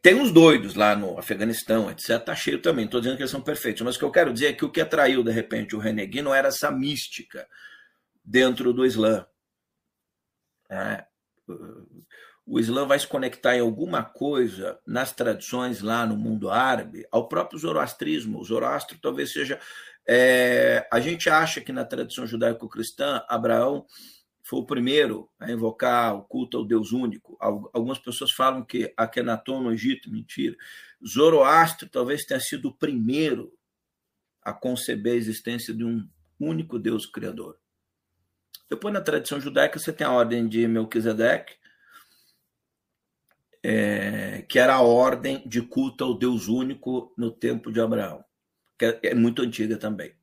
Tem 0.00 0.14
uns 0.14 0.30
doidos 0.30 0.74
lá 0.74 0.94
no 0.94 1.18
Afeganistão, 1.18 1.90
etc. 1.90 2.18
Tá 2.24 2.34
cheio 2.34 2.62
também. 2.62 2.84
Estou 2.84 3.00
dizendo 3.00 3.16
que 3.16 3.22
eles 3.22 3.30
são 3.30 3.42
perfeitos. 3.42 3.82
Mas 3.82 3.96
o 3.96 3.98
que 3.98 4.04
eu 4.04 4.12
quero 4.12 4.32
dizer 4.32 4.46
é 4.46 4.52
que 4.52 4.64
o 4.64 4.70
que 4.70 4.80
atraiu, 4.80 5.22
de 5.22 5.30
repente, 5.30 5.76
o 5.76 5.78
Renegui 5.78 6.22
não 6.22 6.34
era 6.34 6.48
essa 6.48 6.70
mística 6.70 7.46
dentro 8.24 8.72
do 8.72 8.87
Islã. 8.87 9.26
É. 10.70 11.04
O 12.46 12.58
Islã 12.58 12.87
vai 12.87 12.98
se 12.98 13.06
conectar 13.06 13.56
em 13.56 13.61
alguma 13.61 14.02
coisa 14.02 14.78
nas 14.87 15.12
tradições 15.12 15.82
lá 15.82 16.06
no 16.06 16.16
mundo 16.16 16.50
árabe 16.50 17.06
ao 17.11 17.28
próprio 17.28 17.58
zoroastrismo. 17.58 18.38
O 18.38 18.44
zoroastro 18.44 18.98
talvez 19.02 19.32
seja 19.32 19.61
é, 20.10 20.88
a 20.90 21.00
gente 21.00 21.28
acha 21.28 21.60
que 21.60 21.70
na 21.70 21.84
tradição 21.84 22.26
judaico-cristã, 22.26 23.22
Abraão 23.28 23.84
foi 24.42 24.60
o 24.60 24.64
primeiro 24.64 25.30
a 25.38 25.52
invocar 25.52 26.16
o 26.16 26.22
culto 26.22 26.56
ao 26.56 26.64
Deus 26.64 26.92
único. 26.92 27.36
Algumas 27.38 27.98
pessoas 27.98 28.32
falam 28.32 28.64
que 28.64 28.90
Akenaton 28.96 29.60
no 29.60 29.70
Egito, 29.70 30.10
mentira. 30.10 30.56
Zoroastro 31.06 31.90
talvez 31.90 32.24
tenha 32.24 32.40
sido 32.40 32.68
o 32.68 32.74
primeiro 32.74 33.52
a 34.42 34.54
conceber 34.54 35.12
a 35.12 35.16
existência 35.16 35.74
de 35.74 35.84
um 35.84 36.08
único 36.40 36.78
Deus 36.78 37.04
criador. 37.04 37.58
Depois, 38.70 38.94
na 38.94 39.02
tradição 39.02 39.38
judaica, 39.38 39.78
você 39.78 39.92
tem 39.92 40.06
a 40.06 40.12
ordem 40.12 40.48
de 40.48 40.66
Melquisedeque, 40.66 41.54
é, 43.62 44.42
que 44.48 44.58
era 44.58 44.74
a 44.74 44.80
ordem 44.80 45.46
de 45.46 45.60
culto 45.60 46.04
ao 46.04 46.16
Deus 46.16 46.48
único 46.48 47.12
no 47.18 47.30
tempo 47.30 47.70
de 47.70 47.80
Abraão 47.80 48.24
que 48.78 48.84
é, 48.84 49.00
é 49.02 49.14
muito 49.14 49.42
antiga 49.42 49.76
também. 49.76 50.14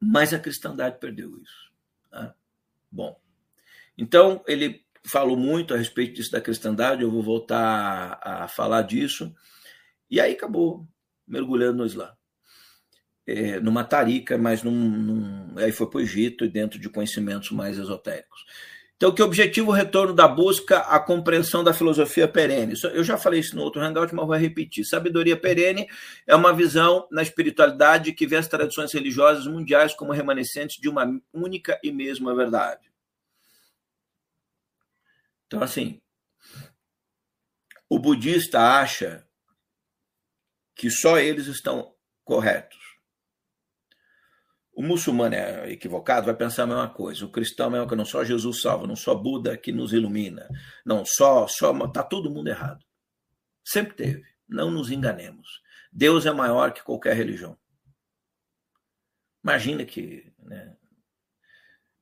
Mas 0.00 0.32
a 0.32 0.38
cristandade 0.38 0.98
perdeu 0.98 1.36
isso. 1.38 1.72
Tá? 2.10 2.34
Bom, 2.90 3.20
então 3.96 4.42
ele 4.46 4.84
falou 5.04 5.36
muito 5.36 5.74
a 5.74 5.76
respeito 5.76 6.14
disso 6.14 6.32
da 6.32 6.40
cristandade, 6.40 7.02
eu 7.02 7.10
vou 7.10 7.22
voltar 7.22 8.18
a 8.22 8.48
falar 8.48 8.82
disso. 8.82 9.34
E 10.10 10.20
aí 10.20 10.32
acabou 10.32 10.86
mergulhando 11.26 11.78
no 11.78 11.86
Islã. 11.86 12.12
É, 13.26 13.60
numa 13.60 13.84
tarica, 13.84 14.38
mas 14.38 14.62
num, 14.62 14.72
num, 14.72 15.58
aí 15.58 15.70
foi 15.70 15.88
para 15.90 15.98
o 15.98 16.00
Egito 16.00 16.46
e 16.46 16.48
dentro 16.48 16.78
de 16.78 16.88
conhecimentos 16.88 17.50
mais 17.50 17.76
esotéricos. 17.76 18.46
Então, 18.98 19.14
que 19.14 19.22
objetivo 19.22 19.70
o 19.70 19.72
retorno 19.72 20.12
da 20.12 20.26
busca 20.26 20.80
à 20.80 20.98
compreensão 20.98 21.62
da 21.62 21.72
filosofia 21.72 22.26
perene? 22.26 22.74
Eu 22.92 23.04
já 23.04 23.16
falei 23.16 23.38
isso 23.38 23.54
no 23.54 23.62
outro 23.62 23.80
hangout, 23.80 24.12
mas 24.12 24.26
vou 24.26 24.34
repetir. 24.34 24.84
Sabedoria 24.84 25.36
perene 25.36 25.86
é 26.26 26.34
uma 26.34 26.52
visão 26.52 27.06
na 27.08 27.22
espiritualidade 27.22 28.12
que 28.12 28.26
vê 28.26 28.34
as 28.34 28.48
tradições 28.48 28.92
religiosas 28.92 29.46
mundiais 29.46 29.94
como 29.94 30.10
remanescentes 30.10 30.80
de 30.80 30.88
uma 30.88 31.06
única 31.32 31.78
e 31.80 31.92
mesma 31.92 32.34
verdade. 32.34 32.90
Então, 35.46 35.62
assim, 35.62 36.02
o 37.88 38.00
budista 38.00 38.60
acha 38.60 39.24
que 40.74 40.90
só 40.90 41.20
eles 41.20 41.46
estão 41.46 41.94
corretos. 42.24 42.77
O 44.78 44.82
muçulmano 44.82 45.34
é 45.34 45.72
equivocado, 45.72 46.26
vai 46.26 46.36
pensar 46.36 46.62
a 46.62 46.66
mesma 46.68 46.88
coisa. 46.88 47.24
O 47.24 47.32
cristão 47.32 47.74
é 47.74 47.80
coisa. 47.80 47.96
Não 47.96 48.04
só 48.04 48.22
Jesus 48.22 48.60
salva, 48.60 48.86
não 48.86 48.94
só 48.94 49.12
Buda 49.12 49.58
que 49.58 49.72
nos 49.72 49.92
ilumina. 49.92 50.48
Não, 50.86 51.04
só, 51.04 51.48
só 51.48 51.76
está 51.84 52.00
todo 52.00 52.30
mundo 52.30 52.46
errado. 52.46 52.86
Sempre 53.64 53.94
teve. 53.94 54.24
Não 54.48 54.70
nos 54.70 54.92
enganemos. 54.92 55.60
Deus 55.90 56.26
é 56.26 56.32
maior 56.32 56.72
que 56.72 56.84
qualquer 56.84 57.16
religião. 57.16 57.58
Imagina 59.42 59.84
que 59.84 60.32
né, 60.38 60.76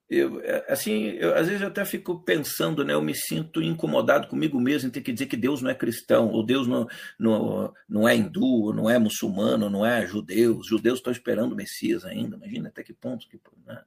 eu, 0.08 0.40
é, 0.40 0.64
assim, 0.72 1.08
eu, 1.18 1.34
às 1.34 1.46
vezes 1.48 1.62
eu 1.62 1.68
até 1.68 1.84
fico 1.84 2.22
pensando, 2.22 2.84
né? 2.84 2.94
Eu 2.94 3.02
me 3.02 3.14
sinto 3.14 3.60
incomodado 3.60 4.28
comigo 4.28 4.60
mesmo 4.60 4.88
em 4.88 4.92
ter 4.92 5.00
que 5.00 5.12
dizer 5.12 5.26
que 5.26 5.36
Deus 5.36 5.60
não 5.60 5.70
é 5.70 5.74
cristão, 5.74 6.28
ou 6.30 6.44
Deus 6.44 6.66
não, 6.68 6.86
não, 7.18 7.74
não 7.88 8.08
é 8.08 8.14
hindu, 8.14 8.72
não 8.72 8.88
é 8.88 8.98
muçulmano, 8.98 9.68
não 9.68 9.84
é 9.84 10.06
judeu. 10.06 10.58
Os 10.58 10.68
judeus 10.68 10.98
estão 10.98 11.12
esperando 11.12 11.52
o 11.52 11.56
Messias 11.56 12.04
ainda. 12.04 12.36
Imagina 12.36 12.68
até 12.68 12.84
que 12.84 12.92
ponto. 12.92 13.28
Que, 13.28 13.40
né? 13.66 13.82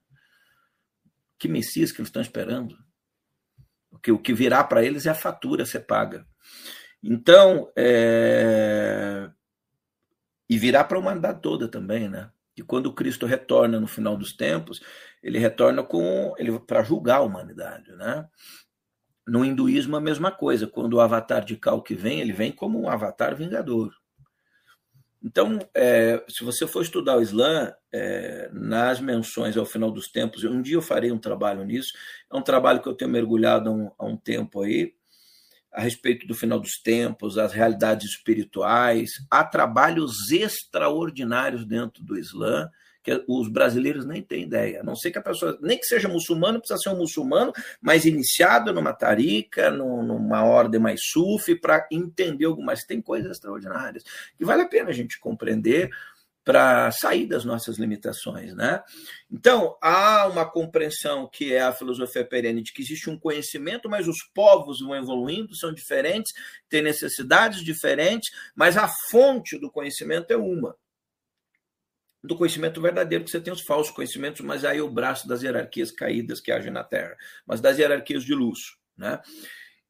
que 1.38 1.48
Messias 1.48 1.90
que 1.90 2.00
eles 2.00 2.08
estão 2.08 2.22
esperando. 2.22 2.76
Porque 3.90 4.12
o 4.12 4.18
que 4.18 4.34
virá 4.34 4.62
para 4.62 4.84
eles 4.84 5.06
é 5.06 5.10
a 5.10 5.14
fatura, 5.14 5.64
você 5.64 5.80
paga. 5.80 6.26
Então, 7.02 7.72
é... 7.74 9.30
e 10.48 10.58
virá 10.58 10.84
para 10.84 10.98
a 10.98 11.00
humanidade 11.00 11.40
toda 11.40 11.66
também, 11.66 12.10
né? 12.10 12.30
E 12.56 12.62
quando 12.62 12.92
Cristo 12.92 13.24
retorna 13.24 13.80
no 13.80 13.86
final 13.86 14.18
dos 14.18 14.34
tempos, 14.34 14.82
ele 15.22 15.38
retorna 15.38 15.82
com 15.82 16.34
ele 16.38 16.58
para 16.60 16.82
julgar 16.82 17.18
a 17.18 17.22
humanidade, 17.22 17.92
né? 17.92 18.26
No 19.26 19.44
hinduísmo 19.44 19.96
a 19.96 20.00
mesma 20.00 20.30
coisa. 20.32 20.66
Quando 20.66 20.94
o 20.94 21.00
avatar 21.00 21.44
de 21.44 21.56
Kalki 21.56 21.94
vem, 21.94 22.20
ele 22.20 22.32
vem 22.32 22.50
como 22.50 22.80
um 22.80 22.88
avatar 22.88 23.36
vingador. 23.36 23.94
Então, 25.22 25.58
é, 25.74 26.24
se 26.28 26.42
você 26.42 26.66
for 26.66 26.82
estudar 26.82 27.18
o 27.18 27.22
Islã, 27.22 27.72
é, 27.92 28.48
nas 28.52 29.00
menções 29.00 29.56
ao 29.56 29.66
final 29.66 29.90
dos 29.90 30.08
tempos, 30.08 30.44
um 30.44 30.62
dia 30.62 30.76
eu 30.76 30.82
farei 30.82 31.12
um 31.12 31.18
trabalho 31.18 31.62
nisso. 31.64 31.92
É 32.32 32.36
um 32.36 32.42
trabalho 32.42 32.80
que 32.80 32.88
eu 32.88 32.94
tenho 32.94 33.10
mergulhado 33.10 33.68
há 33.68 33.72
um, 33.72 33.90
há 33.98 34.06
um 34.06 34.16
tempo 34.16 34.62
aí, 34.62 34.94
a 35.70 35.82
respeito 35.82 36.26
do 36.26 36.34
final 36.34 36.58
dos 36.58 36.80
tempos, 36.82 37.36
as 37.36 37.52
realidades 37.52 38.08
espirituais. 38.08 39.10
Há 39.30 39.44
trabalhos 39.44 40.30
extraordinários 40.30 41.66
dentro 41.66 42.02
do 42.02 42.18
Islã 42.18 42.70
que 43.02 43.24
os 43.26 43.48
brasileiros 43.48 44.04
nem 44.06 44.22
têm 44.22 44.42
ideia. 44.42 44.80
A 44.80 44.84
não 44.84 44.94
ser 44.94 45.10
que 45.10 45.18
a 45.18 45.22
pessoa, 45.22 45.58
nem 45.60 45.78
que 45.78 45.86
seja 45.86 46.08
muçulmano, 46.08 46.58
precisa 46.58 46.78
ser 46.78 46.90
um 46.90 46.98
muçulmano, 46.98 47.52
mas 47.80 48.04
iniciado 48.04 48.72
numa 48.72 48.92
tarica, 48.92 49.70
numa 49.70 50.44
ordem 50.44 50.80
mais 50.80 51.00
sufi, 51.02 51.58
para 51.58 51.86
entender 51.90 52.44
algumas. 52.44 52.84
Tem 52.84 53.00
coisas 53.00 53.30
extraordinárias 53.32 54.02
que 54.36 54.44
vale 54.44 54.62
a 54.62 54.68
pena 54.68 54.90
a 54.90 54.92
gente 54.92 55.18
compreender 55.18 55.90
para 56.42 56.90
sair 56.90 57.26
das 57.26 57.44
nossas 57.44 57.78
limitações, 57.78 58.54
né? 58.54 58.82
Então, 59.30 59.76
há 59.80 60.26
uma 60.26 60.50
compreensão 60.50 61.28
que 61.30 61.52
é 61.54 61.60
a 61.60 61.72
filosofia 61.72 62.24
perene 62.24 62.62
de 62.62 62.72
que 62.72 62.82
existe 62.82 63.10
um 63.10 63.18
conhecimento, 63.18 63.88
mas 63.88 64.08
os 64.08 64.16
povos 64.34 64.80
vão 64.80 64.96
evoluindo, 64.96 65.54
são 65.54 65.72
diferentes, 65.72 66.32
têm 66.68 66.82
necessidades 66.82 67.62
diferentes, 67.62 68.30
mas 68.54 68.76
a 68.76 68.90
fonte 69.10 69.58
do 69.58 69.70
conhecimento 69.70 70.30
é 70.32 70.36
uma 70.36 70.74
do 72.22 72.36
conhecimento 72.36 72.80
verdadeiro, 72.80 73.24
que 73.24 73.30
você 73.30 73.40
tem 73.40 73.52
os 73.52 73.62
falsos 73.62 73.92
conhecimentos, 73.92 74.40
mas 74.42 74.64
aí 74.64 74.80
o 74.80 74.90
braço 74.90 75.26
das 75.26 75.42
hierarquias 75.42 75.90
caídas 75.90 76.40
que 76.40 76.52
agem 76.52 76.70
na 76.70 76.84
Terra, 76.84 77.16
mas 77.46 77.60
das 77.60 77.78
hierarquias 77.78 78.24
de 78.24 78.34
luz. 78.34 78.58
Né? 78.96 79.20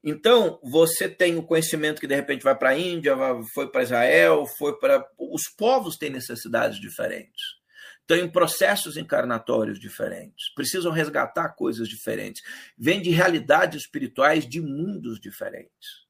Então, 0.02 0.58
você 0.62 1.08
tem 1.08 1.36
o 1.36 1.42
conhecimento 1.42 2.00
que 2.00 2.06
de 2.06 2.14
repente 2.14 2.42
vai 2.42 2.56
para 2.56 2.70
a 2.70 2.78
Índia, 2.78 3.16
foi 3.52 3.70
para 3.70 3.82
Israel, 3.82 4.46
foi 4.46 4.78
para. 4.78 5.04
Os 5.18 5.48
povos 5.48 5.96
têm 5.98 6.10
necessidades 6.10 6.80
diferentes. 6.80 7.60
Têm 8.06 8.28
processos 8.28 8.96
encarnatórios 8.96 9.78
diferentes, 9.78 10.52
precisam 10.54 10.90
resgatar 10.90 11.50
coisas 11.50 11.88
diferentes, 11.88 12.42
vêm 12.76 13.00
de 13.00 13.10
realidades 13.10 13.82
espirituais 13.82 14.48
de 14.48 14.60
mundos 14.60 15.20
diferentes. 15.20 16.09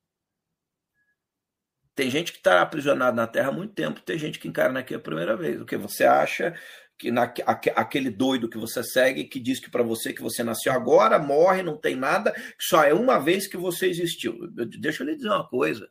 Tem 1.94 2.11
gente 2.11 2.33
que 2.33 2.38
está 2.38 2.62
aprisionado 2.62 3.16
na 3.16 3.26
Terra 3.26 3.48
há 3.48 3.53
muito 3.53 3.74
tempo, 3.74 4.00
tem 4.00 4.18
gente 4.18 4.38
que 4.38 4.48
encarna 4.48 4.81
aqui 4.81 4.94
a 4.94 4.98
primeira 4.98 5.37
vez. 5.37 5.61
O 5.61 5.66
que 5.66 5.76
você 5.76 6.05
acha 6.05 6.55
que 7.00 7.11
na, 7.11 7.33
aquele 7.76 8.11
doido 8.11 8.48
que 8.48 8.59
você 8.59 8.85
segue 8.85 9.24
que 9.24 9.40
diz 9.40 9.59
que 9.59 9.70
para 9.70 9.83
você 9.83 10.12
que 10.12 10.20
você 10.20 10.44
nasceu 10.44 10.70
agora, 10.70 11.18
morre, 11.18 11.62
não 11.62 11.76
tem 11.76 11.96
nada, 11.96 12.35
só 12.61 12.85
é 12.85 12.92
uma 12.92 13.18
vez 13.18 13.46
que 13.46 13.57
você 13.57 13.87
existiu. 13.87 14.38
Deixa 14.79 15.03
eu 15.03 15.07
lhe 15.07 15.16
dizer 15.16 15.29
uma 15.29 15.48
coisa. 15.48 15.90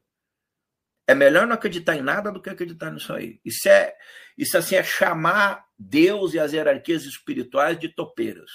É 1.08 1.16
melhor 1.16 1.48
não 1.48 1.56
acreditar 1.56 1.96
em 1.96 2.04
nada 2.04 2.32
do 2.32 2.40
que 2.40 2.52
acreditar 2.52 2.92
nisso 2.92 3.12
aí. 3.12 3.42
Isso 3.44 3.68
é, 3.68 3.96
isso 4.38 4.56
assim 4.56 4.76
é 4.76 4.84
chamar 4.84 5.66
Deus 5.76 6.36
e 6.36 6.40
as 6.40 6.54
hierarquias 6.54 7.04
espirituais 7.04 7.80
de 7.80 7.90
topeiras, 7.90 8.52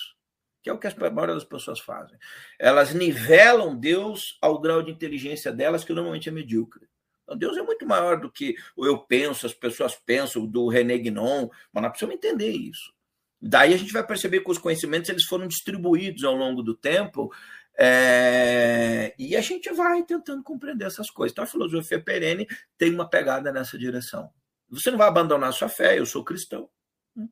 que 0.62 0.70
é 0.70 0.72
o 0.72 0.78
que 0.78 0.86
a 0.86 0.94
maioria 1.10 1.34
das 1.34 1.42
pessoas 1.42 1.80
fazem. 1.80 2.16
Elas 2.56 2.94
nivelam 2.94 3.76
Deus 3.76 4.38
ao 4.40 4.60
grau 4.60 4.80
de 4.80 4.92
inteligência 4.92 5.50
delas, 5.50 5.82
que 5.82 5.92
normalmente 5.92 6.28
é 6.28 6.32
medíocre. 6.32 6.86
Então, 7.24 7.36
Deus 7.36 7.56
é 7.56 7.62
muito 7.62 7.86
maior 7.86 8.20
do 8.20 8.30
que 8.30 8.54
eu 8.76 8.98
penso, 8.98 9.46
as 9.46 9.54
pessoas 9.54 9.96
pensam, 9.96 10.46
do 10.46 10.68
René 10.68 10.98
Guinon, 10.98 11.48
mas 11.72 11.82
nós 11.82 11.90
precisamos 11.90 12.16
entender 12.16 12.50
isso. 12.50 12.92
Daí 13.40 13.74
a 13.74 13.76
gente 13.76 13.92
vai 13.92 14.06
perceber 14.06 14.40
que 14.40 14.50
os 14.50 14.58
conhecimentos 14.58 15.10
eles 15.10 15.24
foram 15.24 15.46
distribuídos 15.46 16.24
ao 16.24 16.34
longo 16.34 16.62
do 16.62 16.74
tempo 16.74 17.30
é... 17.78 19.14
e 19.18 19.36
a 19.36 19.40
gente 19.40 19.70
vai 19.72 20.02
tentando 20.02 20.42
compreender 20.42 20.86
essas 20.86 21.10
coisas. 21.10 21.32
Então 21.32 21.44
a 21.44 21.46
filosofia 21.46 22.00
perene 22.00 22.46
tem 22.78 22.94
uma 22.94 23.08
pegada 23.08 23.52
nessa 23.52 23.76
direção. 23.76 24.30
Você 24.70 24.90
não 24.90 24.98
vai 24.98 25.08
abandonar 25.08 25.52
sua 25.52 25.68
fé, 25.68 25.98
eu 25.98 26.06
sou 26.06 26.24
cristão. 26.24 26.70
Né? 27.14 27.28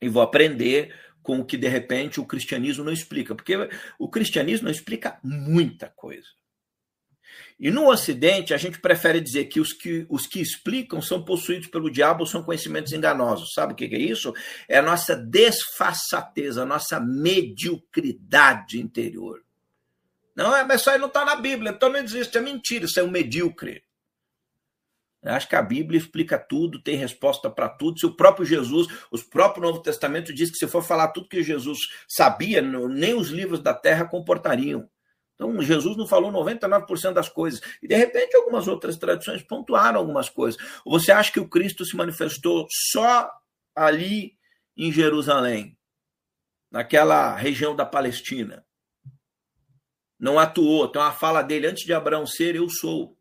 E 0.00 0.08
vou 0.08 0.22
aprender 0.22 0.94
com 1.22 1.40
o 1.40 1.44
que 1.44 1.56
de 1.56 1.68
repente 1.68 2.20
o 2.20 2.26
cristianismo 2.26 2.84
não 2.84 2.92
explica, 2.92 3.34
porque 3.34 3.54
o 3.98 4.10
cristianismo 4.10 4.64
não 4.64 4.72
explica 4.72 5.18
muita 5.22 5.88
coisa. 5.88 6.28
E 7.58 7.70
no 7.70 7.88
Ocidente, 7.88 8.52
a 8.52 8.56
gente 8.56 8.80
prefere 8.80 9.20
dizer 9.20 9.44
que 9.44 9.60
os 9.60 9.72
que, 9.72 10.06
os 10.08 10.26
que 10.26 10.40
explicam 10.40 11.00
são 11.00 11.24
possuídos 11.24 11.68
pelo 11.68 11.90
diabo, 11.90 12.26
são 12.26 12.42
conhecimentos 12.42 12.92
enganosos. 12.92 13.52
Sabe 13.54 13.72
o 13.72 13.76
que 13.76 13.84
é 13.84 13.98
isso? 13.98 14.32
É 14.68 14.78
a 14.78 14.82
nossa 14.82 15.14
desfaçatez, 15.14 16.58
a 16.58 16.66
nossa 16.66 16.98
mediocridade 16.98 18.80
interior. 18.80 19.42
Não, 20.34 20.56
é, 20.56 20.64
mas 20.64 20.80
isso 20.80 20.90
aí 20.90 20.98
não 20.98 21.08
está 21.08 21.24
na 21.24 21.36
Bíblia, 21.36 21.72
então 21.72 21.90
não 21.90 21.98
existe, 21.98 22.36
é 22.38 22.40
mentira, 22.40 22.86
isso 22.86 22.98
é 22.98 23.02
um 23.02 23.10
medíocre. 23.10 23.84
Eu 25.22 25.32
acho 25.32 25.48
que 25.48 25.54
a 25.54 25.62
Bíblia 25.62 25.98
explica 25.98 26.36
tudo, 26.36 26.82
tem 26.82 26.96
resposta 26.96 27.48
para 27.48 27.68
tudo. 27.68 28.00
Se 28.00 28.06
o 28.06 28.16
próprio 28.16 28.44
Jesus, 28.44 28.88
o 29.08 29.18
próprio 29.18 29.62
Novo 29.62 29.80
Testamento 29.80 30.34
diz 30.34 30.50
que 30.50 30.56
se 30.56 30.66
for 30.66 30.82
falar 30.82 31.08
tudo 31.08 31.28
que 31.28 31.44
Jesus 31.44 31.78
sabia, 32.08 32.60
nem 32.60 33.14
os 33.14 33.28
livros 33.28 33.60
da 33.60 33.72
terra 33.72 34.04
comportariam. 34.04 34.88
Então, 35.34 35.60
Jesus 35.62 35.96
não 35.96 36.06
falou 36.06 36.30
99% 36.30 37.12
das 37.12 37.28
coisas. 37.28 37.60
E, 37.82 37.88
de 37.88 37.96
repente, 37.96 38.36
algumas 38.36 38.68
outras 38.68 38.96
tradições 38.96 39.42
pontuaram 39.42 39.98
algumas 39.98 40.28
coisas. 40.28 40.60
Você 40.84 41.10
acha 41.10 41.32
que 41.32 41.40
o 41.40 41.48
Cristo 41.48 41.84
se 41.84 41.96
manifestou 41.96 42.66
só 42.90 43.30
ali 43.74 44.36
em 44.76 44.92
Jerusalém, 44.92 45.76
naquela 46.70 47.34
região 47.34 47.74
da 47.74 47.84
Palestina? 47.84 48.64
Não 50.18 50.38
atuou. 50.38 50.86
Então, 50.86 51.02
a 51.02 51.12
fala 51.12 51.42
dele, 51.42 51.66
antes 51.66 51.84
de 51.84 51.92
Abraão 51.92 52.26
ser, 52.26 52.54
eu 52.54 52.68
sou. 52.68 53.18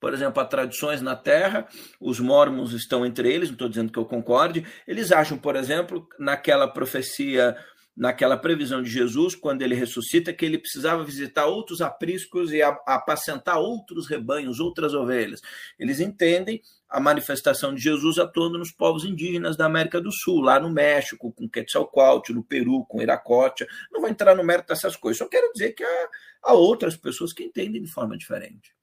Por 0.00 0.12
exemplo, 0.12 0.40
há 0.40 0.44
tradições 0.44 1.00
na 1.00 1.16
Terra, 1.16 1.66
os 1.98 2.20
mormons 2.20 2.72
estão 2.72 3.06
entre 3.06 3.32
eles, 3.32 3.48
não 3.48 3.54
estou 3.54 3.68
dizendo 3.70 3.90
que 3.90 3.98
eu 3.98 4.04
concorde. 4.04 4.64
Eles 4.86 5.10
acham, 5.10 5.38
por 5.38 5.56
exemplo, 5.56 6.06
naquela 6.18 6.68
profecia 6.68 7.56
naquela 7.96 8.36
previsão 8.36 8.82
de 8.82 8.90
Jesus, 8.90 9.34
quando 9.34 9.62
ele 9.62 9.74
ressuscita, 9.74 10.32
que 10.32 10.44
ele 10.44 10.58
precisava 10.58 11.04
visitar 11.04 11.46
outros 11.46 11.80
apriscos 11.80 12.52
e 12.52 12.60
apacentar 12.62 13.58
outros 13.58 14.08
rebanhos, 14.08 14.58
outras 14.58 14.94
ovelhas. 14.94 15.40
Eles 15.78 16.00
entendem 16.00 16.60
a 16.88 17.00
manifestação 17.00 17.74
de 17.74 17.80
Jesus 17.80 18.18
atuando 18.18 18.58
nos 18.58 18.72
povos 18.72 19.04
indígenas 19.04 19.56
da 19.56 19.66
América 19.66 20.00
do 20.00 20.12
Sul, 20.12 20.40
lá 20.40 20.58
no 20.58 20.70
México, 20.70 21.32
com 21.32 21.48
Quetzalcoatl, 21.48 22.32
no 22.32 22.44
Peru, 22.44 22.84
com 22.86 23.00
Iracocha. 23.00 23.66
Não 23.92 24.00
vou 24.00 24.10
entrar 24.10 24.34
no 24.34 24.44
mérito 24.44 24.68
dessas 24.68 24.96
coisas, 24.96 25.18
só 25.18 25.28
quero 25.28 25.52
dizer 25.52 25.72
que 25.72 25.84
há, 25.84 26.08
há 26.42 26.52
outras 26.52 26.96
pessoas 26.96 27.32
que 27.32 27.44
entendem 27.44 27.82
de 27.82 27.90
forma 27.90 28.16
diferente. 28.16 28.74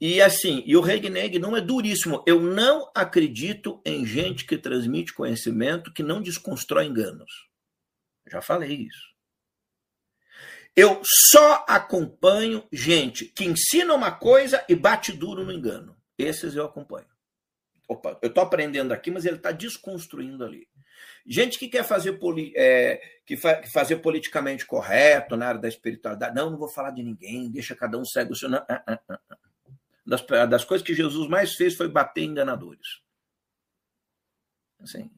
E 0.00 0.22
assim, 0.22 0.62
e 0.64 0.76
o 0.76 0.80
Regneg 0.80 1.38
não 1.38 1.56
é 1.56 1.60
duríssimo. 1.60 2.22
Eu 2.26 2.40
não 2.40 2.90
acredito 2.94 3.80
em 3.84 4.06
gente 4.06 4.44
que 4.44 4.56
transmite 4.56 5.12
conhecimento 5.12 5.92
que 5.92 6.02
não 6.02 6.22
desconstrói 6.22 6.86
enganos. 6.86 7.48
Já 8.30 8.40
falei 8.40 8.72
isso. 8.72 9.08
Eu 10.76 11.00
só 11.02 11.64
acompanho 11.68 12.64
gente 12.72 13.24
que 13.24 13.44
ensina 13.44 13.92
uma 13.92 14.12
coisa 14.12 14.64
e 14.68 14.76
bate 14.76 15.12
duro 15.12 15.44
no 15.44 15.52
engano. 15.52 15.96
Esses 16.16 16.54
eu 16.54 16.64
acompanho. 16.64 17.08
Opa, 17.88 18.16
eu 18.22 18.28
estou 18.28 18.44
aprendendo 18.44 18.92
aqui, 18.92 19.10
mas 19.10 19.24
ele 19.24 19.36
está 19.36 19.50
desconstruindo 19.50 20.44
ali. 20.44 20.68
Gente 21.26 21.58
que 21.58 21.68
quer 21.68 21.84
fazer, 21.84 22.12
poli, 22.12 22.52
é, 22.56 23.00
que 23.26 23.36
fa, 23.36 23.62
fazer 23.72 23.96
politicamente 23.96 24.64
correto 24.64 25.36
na 25.36 25.48
área 25.48 25.60
da 25.60 25.68
espiritualidade. 25.68 26.34
Não, 26.34 26.50
não 26.50 26.58
vou 26.58 26.68
falar 26.68 26.90
de 26.90 27.02
ninguém, 27.02 27.50
deixa 27.50 27.74
cada 27.74 27.98
um 27.98 28.04
cego 28.04 28.32
o 28.32 28.36
seu. 28.36 28.48
Não, 28.48 28.58
ah, 28.68 28.82
ah, 28.86 29.00
ah, 29.08 29.20
ah 29.30 29.37
das, 30.08 30.24
das 30.48 30.64
coisas 30.64 30.86
que 30.86 30.94
Jesus 30.94 31.28
mais 31.28 31.54
fez 31.54 31.76
foi 31.76 31.86
bater 31.86 32.24
enganadores. 32.24 33.02
Assim, 34.80 35.10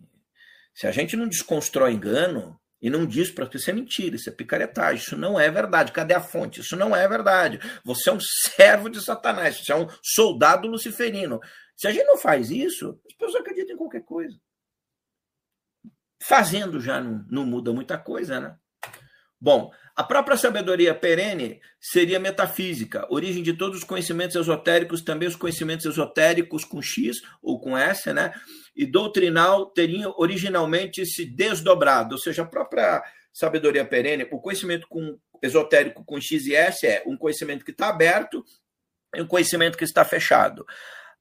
se 0.75 0.87
a 0.87 0.91
gente 0.91 1.17
não 1.17 1.29
desconstrói 1.29 1.93
engano 1.93 2.61
e 2.83 2.91
não 2.91 3.07
diz 3.07 3.31
para 3.31 3.45
você 3.45 3.71
é 3.71 3.75
mentira, 3.75 4.17
isso 4.17 4.29
é 4.29 4.33
picaretagem, 4.33 5.03
isso 5.03 5.17
não 5.17 5.39
é 5.39 5.49
verdade. 5.51 5.93
Cadê 5.93 6.15
a 6.15 6.21
fonte? 6.21 6.61
Isso 6.61 6.77
não 6.77 6.97
é 6.97 7.07
verdade. 7.07 7.61
Você 7.85 8.11
é 8.11 8.13
um 8.13 8.21
servo 8.21 8.89
de 8.89 9.01
Satanás, 9.01 9.59
você 9.59 9.73
é 9.73 9.77
um 9.77 9.87
soldado 10.03 10.67
luciferino. 10.67 11.41
Se 11.77 11.87
a 11.87 11.93
gente 11.93 12.07
não 12.07 12.19
faz 12.19 12.51
isso, 12.51 13.01
as 13.07 13.15
pessoas 13.15 13.43
acreditam 13.43 13.75
em 13.75 13.79
qualquer 13.79 14.03
coisa. 14.03 14.37
Fazendo 16.23 16.81
já 16.81 17.01
não, 17.01 17.25
não 17.31 17.47
muda 17.47 17.73
muita 17.73 17.97
coisa, 17.97 18.41
né? 18.41 18.59
Bom, 19.41 19.73
a 20.01 20.03
própria 20.03 20.35
sabedoria 20.35 20.95
perene 20.95 21.61
seria 21.79 22.19
metafísica, 22.19 23.07
origem 23.11 23.43
de 23.43 23.53
todos 23.53 23.81
os 23.81 23.85
conhecimentos 23.85 24.35
esotéricos, 24.35 25.03
também 25.03 25.29
os 25.29 25.37
conhecimentos 25.37 25.85
esotéricos 25.85 26.65
com 26.65 26.81
X 26.81 27.19
ou 27.43 27.61
com 27.61 27.77
S, 27.77 28.11
né? 28.11 28.33
E 28.75 28.87
doutrinal 28.87 29.67
teriam 29.67 30.15
originalmente 30.17 31.05
se 31.05 31.27
desdobrado, 31.27 32.15
ou 32.15 32.19
seja, 32.19 32.41
a 32.41 32.47
própria 32.47 33.05
sabedoria 33.31 33.85
perene, 33.85 34.27
o 34.31 34.41
conhecimento 34.41 34.89
com 34.89 35.19
esotérico 35.43 36.03
com 36.03 36.19
X 36.19 36.47
e 36.47 36.55
S 36.55 36.87
é 36.87 37.03
um 37.07 37.15
conhecimento 37.15 37.63
que 37.63 37.71
está 37.71 37.91
aberto 37.91 38.43
e 39.15 39.21
um 39.21 39.27
conhecimento 39.27 39.77
que 39.77 39.85
está 39.85 40.03
fechado. 40.03 40.65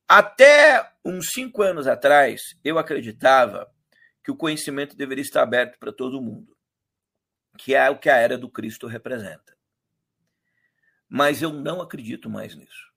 Até 0.07 0.89
uns 1.03 1.31
cinco 1.33 1.63
anos 1.63 1.85
atrás, 1.85 2.39
eu 2.63 2.79
acreditava 2.79 3.69
que 4.23 4.31
o 4.31 4.37
conhecimento 4.37 4.95
deveria 4.95 5.21
estar 5.21 5.43
aberto 5.43 5.77
para 5.77 5.91
todo 5.91 6.21
mundo 6.21 6.57
que 7.59 7.75
é 7.75 7.89
o 7.89 7.99
que 7.99 8.09
a 8.09 8.15
era 8.15 8.37
do 8.37 8.49
Cristo 8.49 8.87
representa. 8.87 9.53
Mas 11.09 11.41
eu 11.41 11.51
não 11.51 11.81
acredito 11.81 12.29
mais 12.29 12.55
nisso. 12.55 12.89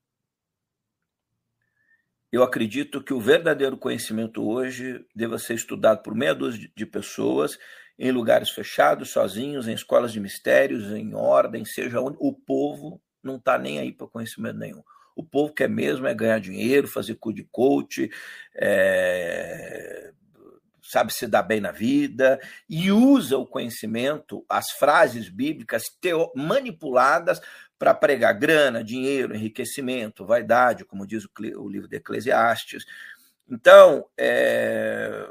Eu 2.31 2.45
acredito 2.45 3.03
que 3.03 3.13
o 3.13 3.21
verdadeiro 3.21 3.77
conhecimento 3.77 4.49
hoje 4.49 5.05
deva 5.15 5.37
ser 5.37 5.55
estudado 5.55 6.01
por 6.03 6.15
meia 6.15 6.33
dúzia 6.33 6.71
de 6.75 6.87
pessoas, 6.87 7.59
em 7.99 8.13
lugares 8.13 8.51
fechados, 8.51 9.11
sozinhos, 9.11 9.67
em 9.67 9.75
escolas 9.75 10.13
de 10.13 10.21
mistérios, 10.21 10.93
em 10.93 11.13
ordem, 11.13 11.65
seja 11.65 12.01
onde. 12.01 12.17
O 12.21 12.33
povo 12.33 13.03
não 13.21 13.37
está 13.37 13.59
nem 13.59 13.81
aí 13.81 13.93
para 13.93 14.07
conhecimento 14.07 14.59
nenhum. 14.59 14.83
O 15.17 15.25
povo 15.25 15.53
quer 15.53 15.69
mesmo 15.69 16.07
é 16.07 16.15
ganhar 16.15 16.39
dinheiro, 16.39 16.87
fazer 16.87 17.17
cu 17.17 17.33
de 17.33 17.43
coach, 17.45 18.09
é, 18.55 20.13
sabe 20.83 21.13
se 21.13 21.27
dar 21.27 21.43
bem 21.43 21.61
na 21.61 21.71
vida, 21.71 22.41
e 22.69 22.91
usa 22.91 23.39
o 23.39 23.47
conhecimento, 23.47 24.45
as 24.49 24.71
frases 24.73 25.29
bíblicas 25.29 25.85
teo, 26.01 26.33
manipuladas 26.35 27.41
para 27.79 27.95
pregar 27.95 28.39
grana, 28.39 28.83
dinheiro, 28.83 29.35
enriquecimento, 29.35 30.27
vaidade, 30.27 30.85
como 30.85 31.07
diz 31.07 31.25
o, 31.25 31.31
o 31.59 31.69
livro 31.69 31.89
de 31.89 31.97
Eclesiastes. 31.97 32.85
Então, 33.49 34.09
é, 34.17 35.29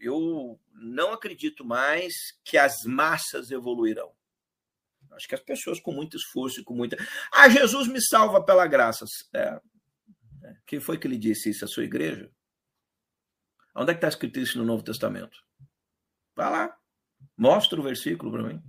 eu 0.00 0.58
não 0.74 1.12
acredito 1.12 1.64
mais 1.64 2.14
que 2.44 2.56
as 2.56 2.84
massas 2.84 3.50
evoluirão. 3.50 4.12
Acho 5.12 5.28
que 5.28 5.34
as 5.34 5.40
pessoas 5.40 5.80
com 5.80 5.92
muito 5.92 6.16
esforço 6.16 6.60
e 6.60 6.64
com 6.64 6.74
muita. 6.74 6.96
Ah, 7.32 7.48
Jesus 7.48 7.88
me 7.88 8.00
salva 8.00 8.42
pela 8.42 8.66
graça. 8.66 9.04
É. 9.34 9.60
é. 10.44 10.56
Quem 10.64 10.78
foi 10.78 10.96
que 10.96 11.08
lhe 11.08 11.18
disse 11.18 11.50
isso? 11.50 11.64
A 11.64 11.68
sua 11.68 11.84
igreja? 11.84 12.30
Onde 13.78 13.92
é 13.92 13.94
que 13.94 13.98
está 13.98 14.08
escrito 14.08 14.40
isso 14.40 14.58
no 14.58 14.64
Novo 14.64 14.82
Testamento? 14.82 15.38
Vai 16.34 16.50
lá. 16.50 16.76
Mostra 17.36 17.78
o 17.78 17.82
versículo 17.82 18.32
para 18.32 18.42
mim. 18.42 18.60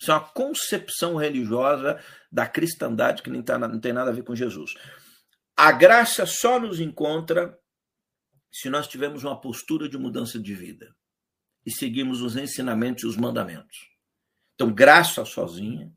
Isso 0.00 0.12
é 0.12 0.14
uma 0.14 0.28
concepção 0.28 1.16
religiosa 1.16 2.00
da 2.30 2.46
cristandade 2.46 3.22
que 3.22 3.30
nem 3.30 3.42
tá, 3.42 3.58
não 3.58 3.80
tem 3.80 3.92
nada 3.92 4.10
a 4.10 4.14
ver 4.14 4.22
com 4.22 4.36
Jesus. 4.36 4.74
A 5.56 5.72
graça 5.72 6.24
só 6.26 6.60
nos 6.60 6.78
encontra 6.78 7.58
se 8.52 8.70
nós 8.70 8.86
tivermos 8.86 9.24
uma 9.24 9.40
postura 9.40 9.88
de 9.88 9.98
mudança 9.98 10.38
de 10.38 10.54
vida 10.54 10.94
e 11.66 11.72
seguimos 11.72 12.22
os 12.22 12.36
ensinamentos 12.36 13.02
e 13.02 13.06
os 13.08 13.16
mandamentos. 13.16 13.90
Então, 14.54 14.72
graça 14.72 15.24
sozinha. 15.24 15.92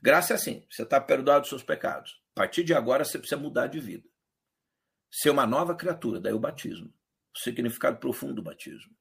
Graça 0.00 0.34
é 0.34 0.36
assim: 0.36 0.64
você 0.70 0.84
está 0.84 1.00
perdoado 1.00 1.40
dos 1.40 1.48
seus 1.48 1.64
pecados. 1.64 2.22
A 2.32 2.34
partir 2.34 2.62
de 2.62 2.74
agora, 2.74 3.04
você 3.04 3.18
precisa 3.18 3.40
mudar 3.40 3.66
de 3.66 3.80
vida 3.80 4.08
ser 5.16 5.30
uma 5.30 5.46
nova 5.46 5.74
criatura, 5.74 6.20
daí 6.20 6.34
o 6.34 6.38
batismo. 6.38 6.92
O 7.34 7.38
significado 7.38 7.96
profundo 7.96 8.34
do 8.34 8.42
batismo. 8.42 8.94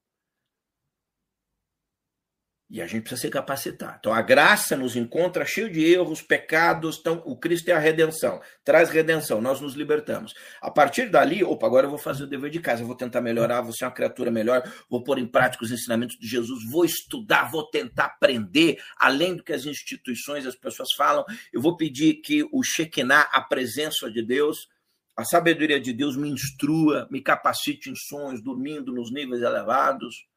E 2.70 2.82
a 2.82 2.88
gente 2.88 3.04
precisa 3.04 3.24
se 3.24 3.30
capacitar. 3.30 3.98
Então 4.00 4.14
a 4.14 4.22
graça 4.22 4.78
nos 4.78 4.96
encontra 4.96 5.46
cheio 5.46 5.70
de 5.70 5.84
erros, 5.84 6.22
pecados. 6.22 6.98
Então 7.00 7.22
o 7.26 7.38
Cristo 7.38 7.68
é 7.68 7.74
a 7.74 7.80
redenção, 7.80 8.42
traz 8.64 8.90
redenção, 8.90 9.42
nós 9.42 9.60
nos 9.60 9.76
libertamos. 9.76 10.34
A 10.62 10.72
partir 10.72 11.10
dali, 11.10 11.44
opa, 11.44 11.68
agora 11.68 11.86
eu 11.86 11.90
vou 11.90 12.00
fazer 12.00 12.24
o 12.24 12.28
dever 12.28 12.50
de 12.50 12.62
casa, 12.62 12.84
vou 12.84 12.96
tentar 12.96 13.20
melhorar, 13.20 13.62
vou 13.62 13.74
ser 13.74 13.84
uma 13.84 13.92
criatura 13.92 14.32
melhor, 14.32 14.64
vou 14.90 15.04
pôr 15.04 15.20
em 15.20 15.28
prática 15.28 15.66
os 15.66 15.72
ensinamentos 15.72 16.18
de 16.18 16.28
Jesus, 16.28 16.64
vou 16.72 16.86
estudar, 16.86 17.52
vou 17.52 17.70
tentar 17.70 18.06
aprender, 18.06 18.82
além 18.98 19.36
do 19.36 19.44
que 19.44 19.54
as 19.54 19.66
instituições, 19.66 20.48
as 20.48 20.56
pessoas 20.56 20.94
falam. 20.98 21.26
Eu 21.52 21.62
vou 21.62 21.76
pedir 21.76 22.16
que 22.16 22.48
o 22.52 22.64
Shekinah, 22.64 23.30
a 23.34 23.42
presença 23.42 24.10
de 24.10 24.26
Deus, 24.26 24.70
a 25.16 25.24
sabedoria 25.24 25.80
de 25.80 25.94
Deus 25.94 26.18
me 26.18 26.30
instrua, 26.30 27.08
me 27.10 27.22
capacite 27.22 27.90
em 27.90 27.96
sonhos, 27.96 28.44
dormindo 28.44 28.92
nos 28.92 29.12
níveis 29.12 29.42
elevados. 29.42 30.28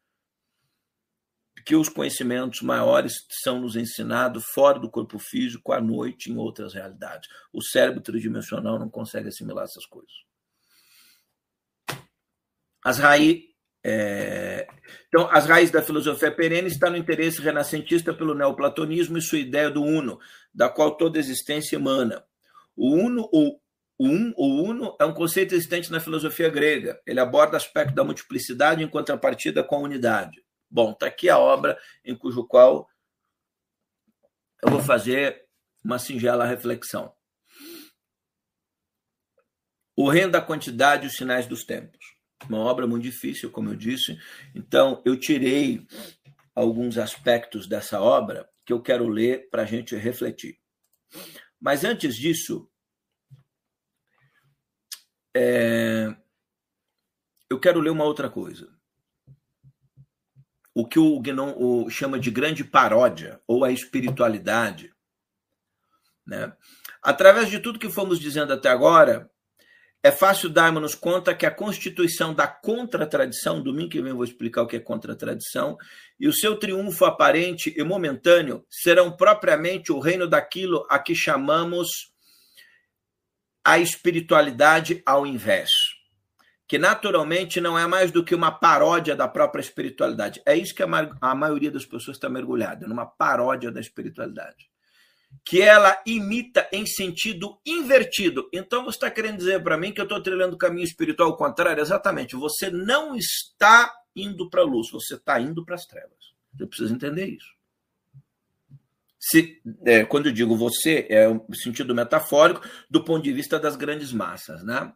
Que 1.67 1.75
os 1.75 1.89
conhecimentos 1.89 2.63
maiores 2.63 3.27
são 3.43 3.61
nos 3.61 3.75
ensinados 3.75 4.45
fora 4.55 4.79
do 4.79 4.89
corpo 4.89 5.19
físico, 5.19 5.73
à 5.73 5.81
noite, 5.81 6.31
em 6.31 6.37
outras 6.37 6.73
realidades. 6.73 7.29
O 7.53 7.61
cérebro 7.61 8.01
tridimensional 8.01 8.79
não 8.79 8.89
consegue 8.89 9.29
assimilar 9.29 9.65
essas 9.65 9.85
coisas. 9.85 10.13
As 12.85 12.99
raízes. 12.99 13.49
É... 13.85 14.69
Então, 15.09 15.29
as 15.31 15.47
raízes 15.47 15.73
da 15.73 15.83
filosofia 15.83 16.31
perene 16.31 16.69
estão 16.69 16.91
no 16.91 16.97
interesse 16.97 17.43
renascentista 17.43 18.15
pelo 18.15 18.35
neoplatonismo 18.35 19.19
e 19.19 19.23
sua 19.23 19.39
ideia 19.39 19.71
do 19.71 19.83
uno, 19.83 20.21
da 20.55 20.69
qual 20.69 20.97
toda 20.97 21.19
existência 21.19 21.77
emana. 21.77 22.25
O 22.77 22.95
uno 22.95 23.29
ou 23.33 23.61
o 23.99 24.07
um, 24.07 24.33
o 24.37 24.63
uno 24.63 24.97
é 25.01 25.05
um 25.05 25.13
conceito 25.13 25.55
existente 25.55 25.91
na 25.91 25.99
filosofia 25.99 26.49
grega. 26.49 27.03
Ele 27.05 27.19
aborda 27.19 27.55
o 27.55 27.57
aspecto 27.57 27.95
da 27.95 28.05
multiplicidade 28.05 28.83
em 28.83 28.89
contrapartida 28.89 29.65
com 29.65 29.75
a 29.75 29.81
unidade. 29.81 30.41
Bom, 30.71 30.93
está 30.93 31.07
aqui 31.07 31.29
a 31.29 31.39
obra 31.39 31.77
em 32.05 32.15
cujo 32.15 32.47
qual 32.47 32.89
eu 34.63 34.71
vou 34.71 34.81
fazer 34.81 35.45
uma 35.85 35.99
singela 35.99 36.47
reflexão. 36.47 37.13
O 39.97 40.09
reino 40.09 40.31
da 40.31 40.41
quantidade 40.41 41.05
e 41.05 41.09
os 41.09 41.17
sinais 41.17 41.47
dos 41.47 41.65
tempos. 41.65 41.99
Uma 42.49 42.59
obra 42.59 42.87
muito 42.87 43.03
difícil, 43.03 43.51
como 43.51 43.71
eu 43.71 43.75
disse. 43.75 44.17
Então, 44.55 45.03
eu 45.05 45.19
tirei 45.19 45.85
alguns 46.55 46.99
aspectos 46.99 47.67
dessa 47.67 48.01
obra 48.01 48.49
que 48.65 48.73
eu 48.73 48.81
quero 48.81 49.09
ler 49.09 49.49
para 49.51 49.63
a 49.63 49.67
gente 49.67 49.97
refletir. 49.97 50.57
Mas 51.61 51.83
antes 51.83 52.15
disso, 52.15 52.71
é... 55.39 56.17
Eu 57.49 57.61
quero 57.61 57.81
ler 57.81 57.91
uma 57.91 58.05
outra 58.05 58.29
coisa. 58.29 58.69
O 60.75 60.87
que 60.87 60.99
o 60.99 61.19
Guinon 61.21 61.89
chama 61.89 62.19
de 62.19 62.31
grande 62.31 62.65
paródia, 62.65 63.41
ou 63.47 63.65
a 63.65 63.73
espiritualidade. 63.73 64.93
Né? 66.27 66.53
Através 67.03 67.49
de 67.49 67.59
tudo 67.59 67.79
que 67.79 67.89
fomos 67.89 68.21
dizendo 68.21 68.53
até 68.53 68.69
agora, 68.69 69.31
é 70.03 70.11
fácil 70.11 70.49
darmos 70.49 70.95
conta 70.95 71.35
que 71.35 71.47
a 71.47 71.51
constituição 71.51 72.35
da 72.35 72.47
contratradição, 72.47 73.63
domingo 73.63 73.91
que 73.91 74.01
vem 74.01 74.11
eu 74.11 74.17
vou 74.17 74.25
explicar 74.25 74.63
o 74.63 74.67
que 74.67 74.77
é 74.77 74.81
contratradição, 74.81 75.77
e 76.21 76.29
o 76.29 76.33
seu 76.33 76.57
triunfo 76.59 77.05
aparente 77.05 77.75
e 77.77 77.83
momentâneo 77.83 78.65
serão 78.71 79.17
propriamente 79.17 79.91
o 79.91 79.99
reino 79.99 80.29
daquilo 80.29 80.87
a 80.91 80.99
que 80.99 81.15
chamamos 81.15 81.89
a 83.65 83.79
espiritualidade 83.79 85.03
ao 85.05 85.27
invés, 85.27 85.71
que 86.67 86.79
naturalmente 86.79 87.61
não 87.61 87.79
é 87.79 87.87
mais 87.87 88.11
do 88.11 88.25
que 88.25 88.35
uma 88.35 88.51
paródia 88.51 89.17
da 89.17 89.27
própria 89.27 89.61
espiritualidade. 89.61 90.43
É 90.45 90.55
isso 90.57 90.75
que 90.75 90.83
a, 90.83 90.87
ma 90.87 91.17
a 91.21 91.35
maioria 91.35 91.71
das 91.71 91.85
pessoas 91.85 92.17
está 92.17 92.29
mergulhada, 92.29 92.87
numa 92.87 93.07
paródia 93.07 93.71
da 93.71 93.81
espiritualidade. 93.81 94.69
Que 95.45 95.61
ela 95.61 96.01
imita 96.07 96.69
em 96.73 96.87
sentido 96.87 97.61
invertido. 97.65 98.49
Então 98.53 98.85
você 98.85 98.97
está 98.97 99.11
querendo 99.11 99.39
dizer 99.39 99.63
para 99.63 99.77
mim 99.77 99.93
que 99.93 100.01
eu 100.01 100.05
estou 100.05 100.23
trilhando 100.23 100.55
o 100.55 100.59
caminho 100.59 100.85
espiritual 100.85 101.31
ao 101.31 101.37
contrário? 101.37 101.83
Exatamente. 101.83 102.37
Você 102.37 102.71
não 102.71 103.15
está 103.15 103.93
indo 104.17 104.49
para 104.49 104.63
a 104.63 104.65
luz, 104.65 104.91
você 104.91 105.15
está 105.15 105.41
indo 105.41 105.65
para 105.65 105.75
as 105.75 105.85
trevas. 105.85 106.19
Você 106.55 106.67
precisa 106.67 106.95
entender 106.95 107.27
isso. 107.27 107.58
Se, 109.19 109.61
é, 109.85 110.05
quando 110.05 110.27
eu 110.27 110.33
digo 110.33 110.57
você, 110.57 111.07
é 111.11 111.29
o 111.29 111.45
sentido 111.55 111.95
metafórico, 111.95 112.61
do 112.89 113.03
ponto 113.03 113.25
de 113.25 113.33
vista 113.33 113.59
das 113.59 113.75
grandes 113.75 114.13
massas. 114.13 114.63
Né? 114.63 114.93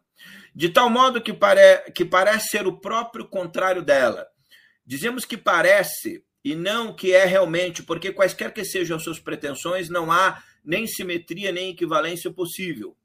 De 0.55 0.69
tal 0.69 0.89
modo 0.89 1.21
que, 1.21 1.33
pare, 1.33 1.91
que 1.93 2.05
parece 2.05 2.49
ser 2.49 2.65
o 2.65 2.79
próprio 2.79 3.27
contrário 3.27 3.81
dela. 3.81 4.25
Dizemos 4.85 5.25
que 5.25 5.37
parece 5.37 6.23
e 6.43 6.55
não 6.55 6.93
que 6.93 7.13
é 7.13 7.25
realmente, 7.25 7.83
porque 7.83 8.11
quaisquer 8.11 8.53
que 8.53 8.65
sejam 8.65 8.99
suas 8.99 9.19
pretensões, 9.19 9.89
não 9.89 10.11
há 10.11 10.43
nem 10.63 10.85
simetria 10.85 11.51
nem 11.51 11.69
equivalência 11.69 12.31
possível. 12.31 12.95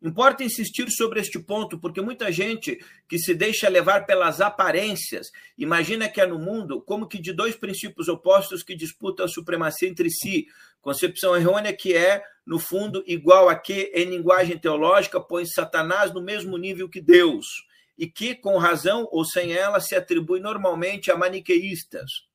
Importa 0.00 0.44
insistir 0.44 0.88
sobre 0.90 1.20
este 1.20 1.40
ponto, 1.40 1.76
porque 1.76 2.00
muita 2.00 2.30
gente 2.30 2.78
que 3.08 3.18
se 3.18 3.34
deixa 3.34 3.68
levar 3.68 4.06
pelas 4.06 4.40
aparências 4.40 5.32
imagina 5.56 6.08
que 6.08 6.20
é 6.20 6.26
no 6.26 6.38
mundo 6.38 6.80
como 6.80 7.08
que 7.08 7.20
de 7.20 7.32
dois 7.32 7.56
princípios 7.56 8.08
opostos 8.08 8.62
que 8.62 8.76
disputam 8.76 9.26
a 9.26 9.28
supremacia 9.28 9.88
entre 9.88 10.08
si. 10.08 10.46
Concepção 10.80 11.36
errônea 11.36 11.72
que 11.72 11.96
é, 11.96 12.22
no 12.46 12.60
fundo, 12.60 13.02
igual 13.08 13.48
a 13.48 13.56
que, 13.56 13.90
em 13.92 14.04
linguagem 14.04 14.56
teológica, 14.56 15.20
põe 15.20 15.44
Satanás 15.44 16.14
no 16.14 16.22
mesmo 16.22 16.56
nível 16.56 16.88
que 16.88 17.00
Deus, 17.00 17.46
e 17.98 18.06
que, 18.06 18.36
com 18.36 18.56
razão 18.56 19.08
ou 19.10 19.24
sem 19.24 19.52
ela, 19.52 19.80
se 19.80 19.96
atribui 19.96 20.38
normalmente 20.38 21.10
a 21.10 21.16
maniqueístas. 21.16 22.27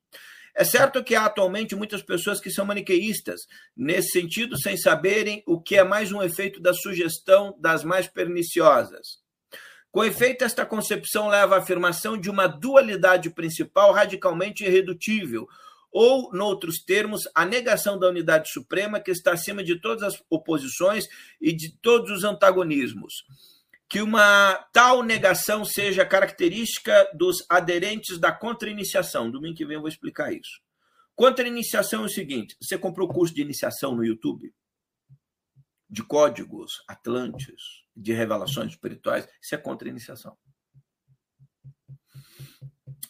É 0.55 0.63
certo 0.63 1.03
que 1.03 1.15
há 1.15 1.25
atualmente 1.25 1.75
muitas 1.75 2.03
pessoas 2.03 2.39
que 2.39 2.51
são 2.51 2.65
maniqueístas, 2.65 3.41
nesse 3.75 4.11
sentido, 4.11 4.55
sem 4.57 4.77
saberem 4.77 5.43
o 5.47 5.59
que 5.59 5.75
é 5.75 5.83
mais 5.83 6.11
um 6.11 6.21
efeito 6.21 6.61
da 6.61 6.73
sugestão 6.73 7.57
das 7.59 7.83
mais 7.83 8.07
perniciosas. 8.07 9.23
Com 9.91 10.03
efeito, 10.03 10.43
esta 10.43 10.65
concepção 10.65 11.27
leva 11.27 11.55
à 11.55 11.59
afirmação 11.59 12.17
de 12.17 12.29
uma 12.29 12.47
dualidade 12.47 13.31
principal 13.31 13.91
radicalmente 13.91 14.63
irredutível, 14.63 15.47
ou, 15.91 16.31
noutros 16.33 16.83
termos, 16.83 17.21
a 17.35 17.45
negação 17.45 17.99
da 17.99 18.09
unidade 18.09 18.49
suprema 18.51 18.99
que 18.99 19.11
está 19.11 19.33
acima 19.33 19.63
de 19.63 19.79
todas 19.79 20.01
as 20.03 20.23
oposições 20.29 21.05
e 21.39 21.53
de 21.53 21.71
todos 21.81 22.09
os 22.09 22.23
antagonismos. 22.23 23.23
Que 23.93 24.01
uma 24.01 24.55
tal 24.73 25.03
negação 25.03 25.63
seja 25.63 26.03
característica 26.03 27.11
dos 27.13 27.45
aderentes 27.47 28.17
da 28.17 28.31
contra-iniciação. 28.31 29.29
Domingo 29.29 29.55
que 29.55 29.67
vem 29.67 29.75
eu 29.75 29.81
vou 29.81 29.87
explicar 29.87 30.33
isso. 30.33 30.59
Contra-iniciação 31.15 32.01
é 32.01 32.05
o 32.07 32.09
seguinte: 32.09 32.57
você 32.59 32.75
comprou 32.75 33.07
o 33.07 33.13
curso 33.13 33.35
de 33.35 33.43
iniciação 33.43 33.95
no 33.95 34.03
YouTube? 34.03 34.51
De 35.87 36.01
códigos 36.01 36.83
Atlantes, 36.87 37.61
de 37.95 38.13
revelações 38.13 38.71
espirituais, 38.71 39.27
isso 39.39 39.53
é 39.53 39.59
contra-iniciação 39.59 40.35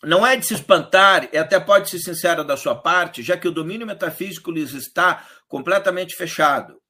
não 0.04 0.28
é 0.28 0.36
de 0.36 0.46
se 0.46 0.54
espantar, 0.54 1.30
e 1.32 1.38
até 1.38 1.58
pode 1.62 1.90
ser 1.90 1.98
sincero 1.98 2.44
da 2.44 2.58
sua 2.58 2.76
parte, 2.76 3.24
já 3.24 3.38
que 3.38 3.48
o 3.48 3.54
domínio 3.54 3.88
metafísico 3.88 4.52
lhes 4.52 4.74
está 4.74 5.26
completamente 5.48 6.14
fechado. 6.14 6.83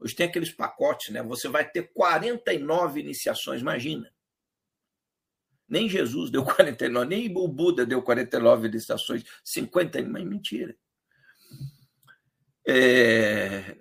Hoje 0.00 0.14
tem 0.14 0.26
aqueles 0.26 0.52
pacotes, 0.52 1.12
né? 1.12 1.22
Você 1.22 1.48
vai 1.48 1.68
ter 1.68 1.90
49 1.92 3.00
iniciações, 3.00 3.60
imagina. 3.60 4.10
Nem 5.68 5.88
Jesus 5.88 6.30
deu 6.30 6.44
49, 6.46 7.08
nem 7.08 7.36
o 7.36 7.48
Buda 7.48 7.84
deu 7.84 8.02
49 8.02 8.68
iniciações, 8.68 9.24
50, 9.44 10.02
mas 10.04 10.24
mentira. 10.24 10.74
É... 12.66 13.76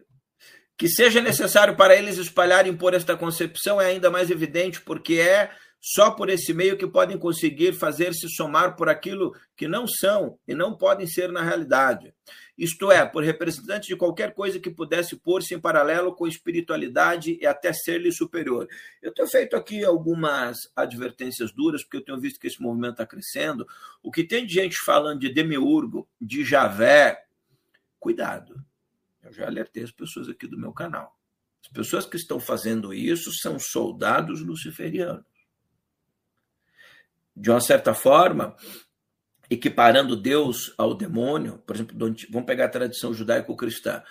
Que 0.77 0.87
seja 0.87 1.21
necessário 1.21 1.75
para 1.75 1.95
eles 1.95 2.17
espalharem 2.17 2.75
por 2.75 2.93
esta 2.93 3.17
concepção 3.17 3.81
é 3.81 3.87
ainda 3.87 4.11
mais 4.11 4.29
evidente, 4.29 4.79
porque 4.81 5.15
é 5.15 5.51
só 5.81 6.11
por 6.11 6.29
esse 6.29 6.53
meio 6.53 6.77
que 6.77 6.87
podem 6.87 7.17
conseguir 7.17 7.73
fazer-se 7.73 8.27
somar 8.29 8.75
por 8.75 8.89
aquilo 8.89 9.33
que 9.55 9.67
não 9.67 9.87
são 9.87 10.39
e 10.47 10.53
não 10.53 10.75
podem 10.75 11.07
ser 11.07 11.31
na 11.31 11.41
realidade. 11.41 12.13
Isto 12.57 12.91
é, 12.91 13.05
por 13.05 13.23
representantes 13.23 13.87
de 13.87 13.95
qualquer 13.95 14.33
coisa 14.33 14.59
que 14.59 14.69
pudesse 14.69 15.15
pôr-se 15.15 15.53
em 15.53 15.59
paralelo 15.59 16.15
com 16.15 16.25
espiritualidade 16.25 17.37
e 17.39 17.45
até 17.45 17.71
ser-lhe 17.71 18.11
superior. 18.11 18.67
Eu 19.01 19.13
tenho 19.13 19.27
feito 19.27 19.55
aqui 19.55 19.85
algumas 19.85 20.57
advertências 20.75 21.51
duras, 21.51 21.83
porque 21.83 21.97
eu 21.97 22.03
tenho 22.03 22.19
visto 22.19 22.39
que 22.39 22.47
esse 22.47 22.61
movimento 22.61 22.93
está 22.93 23.05
crescendo. 23.05 23.67
O 24.01 24.11
que 24.11 24.23
tem 24.23 24.45
de 24.45 24.55
gente 24.55 24.75
falando 24.83 25.19
de 25.19 25.29
demiurgo, 25.29 26.09
de 26.19 26.43
Javé, 26.43 27.23
cuidado. 27.99 28.65
Eu 29.23 29.31
já 29.31 29.45
alertei 29.45 29.83
as 29.83 29.91
pessoas 29.91 30.27
aqui 30.27 30.47
do 30.47 30.57
meu 30.57 30.73
canal. 30.73 31.15
As 31.61 31.67
pessoas 31.67 32.05
que 32.05 32.17
estão 32.17 32.39
fazendo 32.39 32.93
isso 32.93 33.31
são 33.33 33.59
soldados 33.59 34.41
luciferianos 34.41 35.37
de 37.37 37.51
uma 37.51 37.61
certa 37.61 37.93
forma, 37.93 38.55
equiparando 39.49 40.15
Deus 40.15 40.73
ao 40.77 40.93
demônio, 40.93 41.59
por 41.65 41.75
exemplo, 41.75 41.95
vamos 42.29 42.45
pegar 42.45 42.65
a 42.65 42.69
tradição 42.69 43.13
judaico-cristã, 43.13 44.03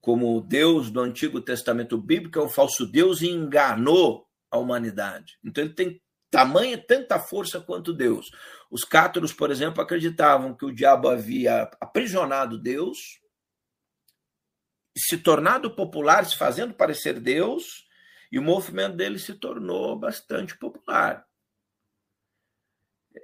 como 0.00 0.40
Deus 0.40 0.90
do 0.90 1.00
Antigo 1.00 1.40
Testamento 1.40 1.98
Bíblico 1.98 2.38
é 2.38 2.42
um 2.42 2.48
falso 2.48 2.86
Deus 2.86 3.20
e 3.20 3.28
enganou 3.28 4.26
a 4.50 4.58
humanidade. 4.58 5.38
Então 5.44 5.62
ele 5.62 5.74
tem 5.74 6.00
tamanha 6.30 6.78
tanta 6.78 7.18
força 7.18 7.60
quanto 7.60 7.92
Deus. 7.92 8.30
Os 8.70 8.84
cátaros, 8.84 9.32
por 9.32 9.50
exemplo, 9.50 9.82
acreditavam 9.82 10.54
que 10.54 10.64
o 10.64 10.72
diabo 10.72 11.08
havia 11.08 11.70
aprisionado 11.80 12.58
Deus, 12.58 13.20
se 14.96 15.18
tornado 15.18 15.74
popular, 15.74 16.24
se 16.24 16.36
fazendo 16.36 16.74
parecer 16.74 17.20
Deus, 17.20 17.86
e 18.32 18.38
o 18.38 18.42
movimento 18.42 18.96
dele 18.96 19.18
se 19.18 19.34
tornou 19.34 19.98
bastante 19.98 20.56
popular. 20.56 21.26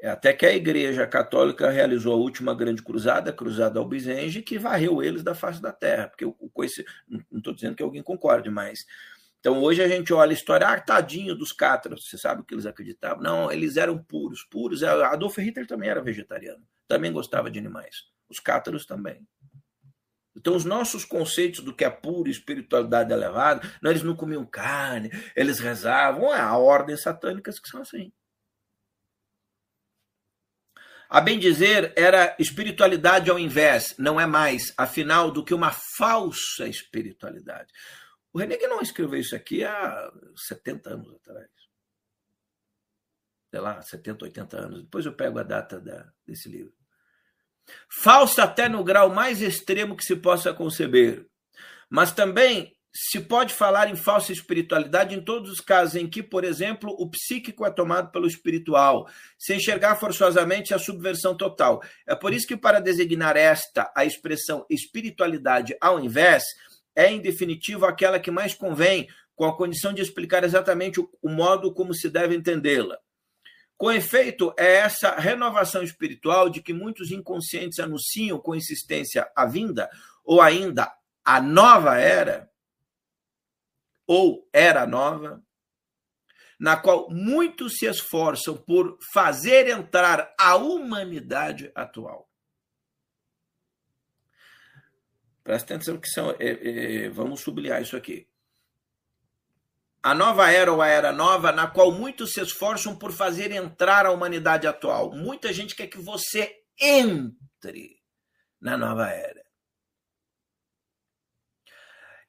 Até 0.02 0.32
que 0.32 0.44
a 0.44 0.54
Igreja 0.54 1.06
Católica 1.06 1.70
realizou 1.70 2.12
a 2.12 2.16
última 2.16 2.54
grande 2.54 2.82
cruzada, 2.82 3.30
a 3.30 3.32
Cruzada 3.32 3.78
Albigense, 3.78 4.42
que 4.42 4.58
varreu 4.58 5.02
eles 5.02 5.22
da 5.22 5.34
face 5.34 5.62
da 5.62 5.72
terra. 5.72 6.08
Porque 6.08 6.24
eu 6.24 6.32
conheci, 6.52 6.84
não 7.08 7.38
estou 7.38 7.54
dizendo 7.54 7.76
que 7.76 7.82
alguém 7.82 8.02
concorde, 8.02 8.50
mas. 8.50 8.84
Então 9.38 9.62
hoje 9.62 9.80
a 9.82 9.86
gente 9.86 10.12
olha 10.12 10.30
a 10.30 10.34
história, 10.34 10.66
ah, 10.66 10.80
tadinho 10.80 11.36
dos 11.36 11.52
cátaros, 11.52 12.08
você 12.08 12.18
sabe 12.18 12.40
o 12.40 12.44
que 12.44 12.52
eles 12.52 12.66
acreditavam? 12.66 13.22
Não, 13.22 13.52
eles 13.52 13.76
eram 13.76 13.96
puros, 13.96 14.42
puros. 14.42 14.82
Adolf 14.82 15.38
Hitler 15.38 15.66
também 15.68 15.88
era 15.88 16.02
vegetariano, 16.02 16.64
também 16.88 17.12
gostava 17.12 17.48
de 17.48 17.58
animais. 17.58 18.04
Os 18.28 18.40
cátaros 18.40 18.84
também. 18.86 19.24
Então, 20.36 20.54
os 20.54 20.64
nossos 20.64 21.04
conceitos 21.04 21.60
do 21.60 21.74
que 21.74 21.84
é 21.84 21.88
puro 21.88 22.28
espiritualidade 22.28 23.12
elevada, 23.12 23.66
não, 23.80 23.90
eles 23.90 24.02
não 24.02 24.14
comiam 24.14 24.44
carne, 24.44 25.10
eles 25.34 25.58
rezavam, 25.58 26.34
é 26.34 26.40
a 26.40 26.56
ordem 26.58 26.96
satânicas 26.96 27.58
que 27.58 27.68
são 27.68 27.80
assim. 27.80 28.12
A 31.08 31.20
bem 31.20 31.38
dizer, 31.38 31.92
era 31.96 32.34
espiritualidade 32.38 33.30
ao 33.30 33.38
invés, 33.38 33.94
não 33.98 34.20
é 34.20 34.26
mais, 34.26 34.74
afinal, 34.76 35.30
do 35.30 35.44
que 35.44 35.54
uma 35.54 35.70
falsa 35.70 36.66
espiritualidade. 36.66 37.72
O 38.32 38.38
René 38.38 38.58
não 38.66 38.82
escreveu 38.82 39.18
isso 39.18 39.34
aqui 39.34 39.64
há 39.64 40.12
70 40.36 40.90
anos 40.90 41.14
atrás. 41.14 41.48
Sei 43.50 43.60
lá, 43.60 43.80
70, 43.80 44.24
80 44.24 44.56
anos. 44.58 44.82
Depois 44.82 45.06
eu 45.06 45.14
pego 45.14 45.38
a 45.38 45.42
data 45.42 45.80
da, 45.80 46.12
desse 46.26 46.48
livro. 46.48 46.74
Falsa 47.88 48.44
até 48.44 48.68
no 48.68 48.84
grau 48.84 49.08
mais 49.08 49.40
extremo 49.40 49.96
que 49.96 50.04
se 50.04 50.16
possa 50.16 50.52
conceber. 50.52 51.26
Mas 51.88 52.12
também 52.12 52.75
se 52.98 53.20
pode 53.20 53.52
falar 53.52 53.90
em 53.90 53.94
falsa 53.94 54.32
espiritualidade 54.32 55.14
em 55.14 55.20
todos 55.20 55.50
os 55.50 55.60
casos 55.60 55.96
em 55.96 56.08
que, 56.08 56.22
por 56.22 56.44
exemplo, 56.44 56.96
o 56.98 57.10
psíquico 57.10 57.66
é 57.66 57.70
tomado 57.70 58.10
pelo 58.10 58.26
espiritual, 58.26 59.06
sem 59.38 59.58
enxergar 59.58 59.96
forçosamente 59.96 60.72
a 60.72 60.78
subversão 60.78 61.36
total. 61.36 61.82
É 62.06 62.14
por 62.14 62.32
isso 62.32 62.46
que, 62.46 62.56
para 62.56 62.80
designar 62.80 63.36
esta, 63.36 63.92
a 63.94 64.06
expressão 64.06 64.64
espiritualidade 64.70 65.76
ao 65.78 66.00
invés, 66.00 66.42
é 66.94 67.12
em 67.12 67.20
definitivo 67.20 67.84
aquela 67.84 68.18
que 68.18 68.30
mais 68.30 68.54
convém, 68.54 69.06
com 69.34 69.44
a 69.44 69.54
condição 69.54 69.92
de 69.92 70.00
explicar 70.00 70.42
exatamente 70.42 70.98
o, 70.98 71.10
o 71.20 71.28
modo 71.28 71.74
como 71.74 71.92
se 71.92 72.08
deve 72.08 72.34
entendê-la. 72.34 72.98
Com 73.76 73.92
efeito, 73.92 74.54
é 74.58 74.76
essa 74.76 75.16
renovação 75.16 75.82
espiritual 75.82 76.48
de 76.48 76.62
que 76.62 76.72
muitos 76.72 77.10
inconscientes 77.10 77.78
anunciam 77.78 78.38
com 78.38 78.54
insistência 78.54 79.30
a 79.36 79.44
vinda, 79.44 79.90
ou 80.24 80.40
ainda 80.40 80.90
a 81.22 81.42
nova 81.42 81.98
era, 81.98 82.48
ou 84.06 84.48
era 84.52 84.86
nova, 84.86 85.42
na 86.58 86.76
qual 86.76 87.10
muitos 87.10 87.74
se 87.76 87.86
esforçam 87.86 88.56
por 88.56 88.98
fazer 89.12 89.68
entrar 89.68 90.34
a 90.38 90.56
humanidade 90.56 91.70
atual. 91.74 92.30
Presta 95.44 95.74
atenção 95.74 95.98
que 95.98 96.08
são. 96.08 96.30
É, 96.40 97.04
é, 97.04 97.08
vamos 97.10 97.40
sublinhar 97.40 97.80
isso 97.80 97.96
aqui. 97.96 98.28
A 100.02 100.14
nova 100.14 100.50
era 100.50 100.72
ou 100.72 100.80
a 100.80 100.88
era 100.88 101.12
nova, 101.12 101.52
na 101.52 101.66
qual 101.66 101.92
muitos 101.92 102.32
se 102.32 102.40
esforçam 102.40 102.96
por 102.96 103.12
fazer 103.12 103.50
entrar 103.50 104.06
a 104.06 104.12
humanidade 104.12 104.66
atual. 104.66 105.12
Muita 105.12 105.52
gente 105.52 105.74
quer 105.74 105.88
que 105.88 105.98
você 105.98 106.62
entre 106.78 108.00
na 108.60 108.76
nova 108.76 109.08
era 109.08 109.45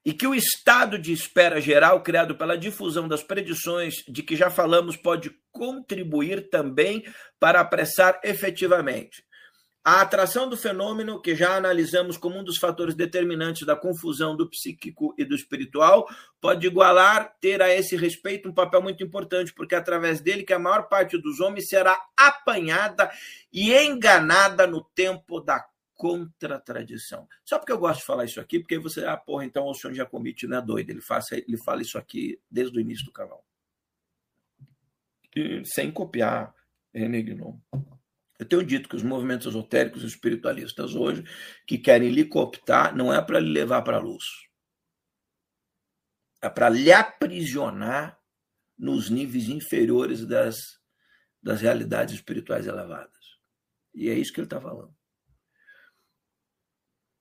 e 0.07 0.13
que 0.13 0.25
o 0.25 0.33
estado 0.33 0.97
de 0.97 1.11
espera 1.11 1.59
geral 1.59 2.01
criado 2.01 2.33
pela 2.33 2.57
difusão 2.57 3.09
das 3.09 3.21
predições 3.21 3.95
de 4.07 4.23
que 4.23 4.37
já 4.37 4.49
falamos 4.49 4.95
pode 4.95 5.35
contribuir 5.51 6.49
também 6.49 7.03
para 7.37 7.59
apressar 7.59 8.17
efetivamente. 8.23 9.21
A 9.83 9.99
atração 9.99 10.47
do 10.47 10.55
fenômeno, 10.55 11.21
que 11.21 11.35
já 11.35 11.57
analisamos 11.57 12.15
como 12.15 12.39
um 12.39 12.43
dos 12.43 12.57
fatores 12.57 12.95
determinantes 12.95 13.67
da 13.67 13.75
confusão 13.75 14.33
do 14.33 14.49
psíquico 14.49 15.13
e 15.17 15.25
do 15.25 15.35
espiritual, 15.35 16.07
pode 16.39 16.65
igualar, 16.65 17.35
ter 17.41 17.61
a 17.61 17.67
esse 17.69 17.97
respeito 17.97 18.47
um 18.47 18.53
papel 18.53 18.81
muito 18.81 19.03
importante, 19.03 19.53
porque 19.53 19.75
é 19.75 19.77
através 19.77 20.21
dele 20.21 20.43
que 20.43 20.53
a 20.53 20.59
maior 20.59 20.87
parte 20.87 21.17
dos 21.17 21.41
homens 21.41 21.67
será 21.67 22.01
apanhada 22.15 23.11
e 23.51 23.73
enganada 23.73 24.65
no 24.65 24.81
tempo 24.95 25.41
da 25.41 25.65
contra 25.97 26.55
a 26.55 26.59
tradição. 26.59 27.27
Só 27.43 27.57
porque 27.57 27.71
eu 27.71 27.79
gosto 27.79 27.99
de 27.99 28.05
falar 28.05 28.25
isso 28.25 28.39
aqui, 28.39 28.59
porque 28.59 28.77
você, 28.77 29.03
ah, 29.03 29.17
porra, 29.17 29.43
então 29.43 29.65
o 29.65 29.73
senhor 29.73 29.93
Giacomitti 29.93 30.47
não 30.47 30.57
é 30.57 30.61
doido, 30.61 30.91
ele, 30.91 31.01
faça, 31.01 31.35
ele 31.35 31.57
fala 31.57 31.81
isso 31.81 31.97
aqui 31.97 32.39
desde 32.49 32.77
o 32.77 32.79
início 32.79 33.03
do 33.03 33.11
canal. 33.11 33.43
E, 35.35 35.65
sem 35.65 35.91
copiar 35.91 36.53
René 36.93 37.21
Guinon. 37.21 37.57
Eu 38.39 38.45
tenho 38.45 38.63
dito 38.63 38.87
que 38.87 38.95
os 38.95 39.03
movimentos 39.03 39.47
esotéricos 39.47 40.03
e 40.03 40.07
espiritualistas 40.07 40.95
hoje, 40.95 41.23
que 41.65 41.77
querem 41.77 42.09
lhe 42.09 42.23
cooptar, 42.23 42.95
não 42.95 43.11
é 43.11 43.21
para 43.21 43.39
lhe 43.39 43.51
levar 43.51 43.81
para 43.81 43.97
a 43.97 44.01
luz. 44.01 44.23
É 46.41 46.49
para 46.49 46.69
lhe 46.69 46.91
aprisionar 46.91 48.19
nos 48.77 49.09
níveis 49.09 49.49
inferiores 49.49 50.25
das, 50.25 50.79
das 51.41 51.61
realidades 51.61 52.13
espirituais 52.13 52.67
elevadas. 52.67 53.17
E 53.93 54.09
é 54.09 54.13
isso 54.13 54.31
que 54.31 54.39
ele 54.39 54.45
está 54.45 54.61
falando. 54.61 54.96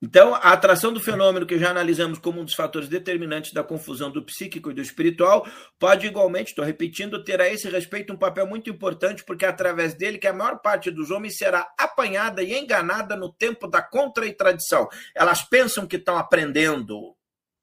Então, 0.02 0.34
a 0.34 0.52
atração 0.52 0.92
do 0.92 1.00
fenômeno 1.00 1.46
que 1.46 1.58
já 1.58 1.70
analisamos 1.70 2.18
como 2.18 2.42
um 2.42 2.44
dos 2.44 2.52
fatores 2.52 2.86
determinantes 2.86 3.52
da 3.54 3.64
confusão 3.64 4.10
do 4.10 4.22
psíquico 4.22 4.70
e 4.70 4.74
do 4.74 4.82
espiritual 4.82 5.46
pode 5.78 6.06
igualmente, 6.06 6.50
estou 6.50 6.64
repetindo, 6.64 7.24
ter 7.24 7.40
a 7.40 7.48
esse 7.48 7.68
respeito 7.70 8.12
um 8.12 8.18
papel 8.18 8.46
muito 8.46 8.68
importante, 8.68 9.24
porque 9.24 9.46
é 9.46 9.48
através 9.48 9.94
dele 9.94 10.18
que 10.18 10.26
a 10.26 10.34
maior 10.34 10.58
parte 10.60 10.90
dos 10.90 11.10
homens 11.10 11.38
será 11.38 11.66
apanhada 11.78 12.42
e 12.42 12.54
enganada 12.54 13.16
no 13.16 13.32
tempo 13.32 13.66
da 13.66 13.80
contra 13.80 14.26
e 14.26 14.34
tradição. 14.34 14.86
Elas 15.14 15.42
pensam 15.48 15.86
que 15.86 15.96
estão 15.96 16.18
aprendendo 16.18 17.16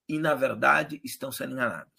e, 0.09 0.17
na 0.17 0.33
verdade, 0.33 0.99
estão 1.03 1.31
sendo 1.31 1.53
enganadas. 1.53 1.93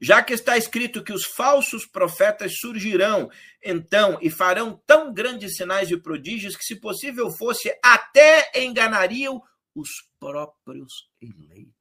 Já 0.00 0.22
que 0.22 0.32
está 0.32 0.56
escrito 0.56 1.02
que 1.04 1.12
os 1.12 1.24
falsos 1.24 1.84
profetas 1.84 2.56
surgirão, 2.58 3.28
então, 3.62 4.16
e 4.22 4.30
farão 4.30 4.80
tão 4.86 5.12
grandes 5.12 5.56
sinais 5.56 5.90
e 5.90 5.96
prodígios 5.96 6.56
que, 6.56 6.64
se 6.64 6.76
possível 6.76 7.30
fosse, 7.30 7.70
até 7.84 8.50
enganariam 8.54 9.42
os 9.78 9.88
próprios 10.18 10.92
eleitos. 11.20 11.74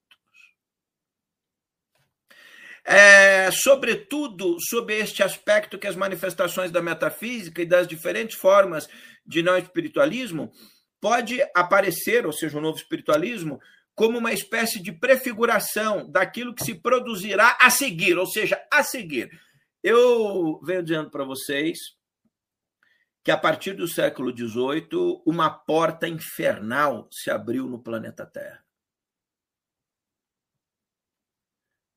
É, 2.86 3.52
sobretudo 3.52 4.58
sobre 4.62 4.98
este 4.98 5.22
aspecto 5.22 5.78
que 5.78 5.88
as 5.88 5.96
manifestações 5.96 6.72
da 6.72 6.82
metafísica 6.82 7.62
e 7.62 7.66
das 7.66 7.88
diferentes 7.88 8.38
formas 8.38 8.88
de 9.26 9.44
não 9.44 9.58
espiritualismo 9.58 10.52
pode 11.02 11.42
aparecer, 11.54 12.26
ou 12.26 12.32
seja, 12.32 12.58
o 12.58 12.62
novo 12.62 12.78
espiritualismo, 12.78 13.60
como 13.94 14.20
uma 14.20 14.32
espécie 14.32 14.82
de 14.82 14.92
prefiguração 14.92 16.10
daquilo 16.10 16.54
que 16.54 16.64
se 16.64 16.76
produzirá 16.76 17.58
a 17.60 17.70
seguir, 17.70 18.18
ou 18.18 18.26
seja, 18.26 18.62
a 18.72 18.84
seguir. 18.84 19.30
Eu 19.84 20.60
venho 20.64 20.84
dizendo 20.84 21.10
para 21.10 21.26
vocês 21.26 21.97
que 23.28 23.32
a 23.32 23.38
partir 23.38 23.74
do 23.74 23.90
século 23.90 24.32
XVIII 24.32 25.22
uma 25.26 25.50
porta 25.50 26.08
infernal 26.08 27.10
se 27.12 27.30
abriu 27.30 27.68
no 27.68 27.78
planeta 27.78 28.26
Terra. 28.26 28.66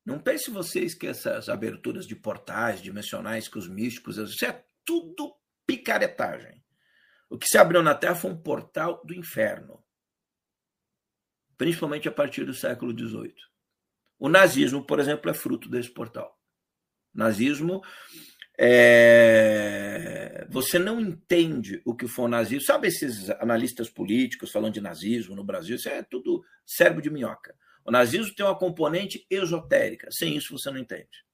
Não 0.05 0.19
pense 0.19 0.51
vocês 0.51 0.93
que 0.93 1.07
essas 1.07 1.49
aberturas 1.49 2.05
de 2.05 2.17
portais 2.17 2.83
dimensionais 2.83 3.47
que 3.47 3.59
os 3.59 3.69
místicos, 3.69 4.17
isso 4.17 4.45
é 4.45 4.67
tudo 4.85 5.33
picaretagem. 5.65 6.65
O 7.29 7.39
que 7.39 7.47
se 7.47 7.59
abriu 7.59 7.81
na 7.81 7.95
Terra 7.95 8.17
foi 8.17 8.33
um 8.33 8.43
portal 8.43 9.01
do 9.05 9.15
inferno, 9.15 9.87
principalmente 11.57 12.09
a 12.09 12.13
partir 12.13 12.45
do 12.45 12.53
século 12.53 12.91
XVIII. 12.91 13.37
O 14.19 14.29
nazismo, 14.29 14.85
por 14.85 14.99
exemplo, 14.99 15.31
é 15.31 15.35
fruto 15.35 15.69
desse 15.69 15.91
portal. 15.91 16.37
O 17.15 17.19
nazismo 17.19 17.83
é... 18.63 20.47
Você 20.51 20.79
não 20.79 21.01
entende 21.01 21.81
o 21.85 21.95
que 21.95 22.07
foi 22.07 22.27
o 22.27 22.29
nazismo. 22.29 22.61
Sabe 22.61 22.89
esses 22.89 23.31
analistas 23.31 23.89
políticos 23.89 24.53
falando 24.53 24.75
de 24.75 24.81
nazismo 24.83 25.35
no 25.35 25.43
Brasil? 25.43 25.77
Isso 25.77 25.89
é 25.89 26.03
tudo 26.03 26.45
cérebro 26.67 27.01
de 27.01 27.09
minhoca. 27.09 27.57
O 27.85 27.91
nazismo 27.91 28.35
tem 28.35 28.45
uma 28.45 28.59
componente 28.59 29.27
esotérica. 29.31 30.11
Sem 30.11 30.37
isso 30.37 30.59
você 30.59 30.71
não 30.71 30.79
entende. 30.79 31.25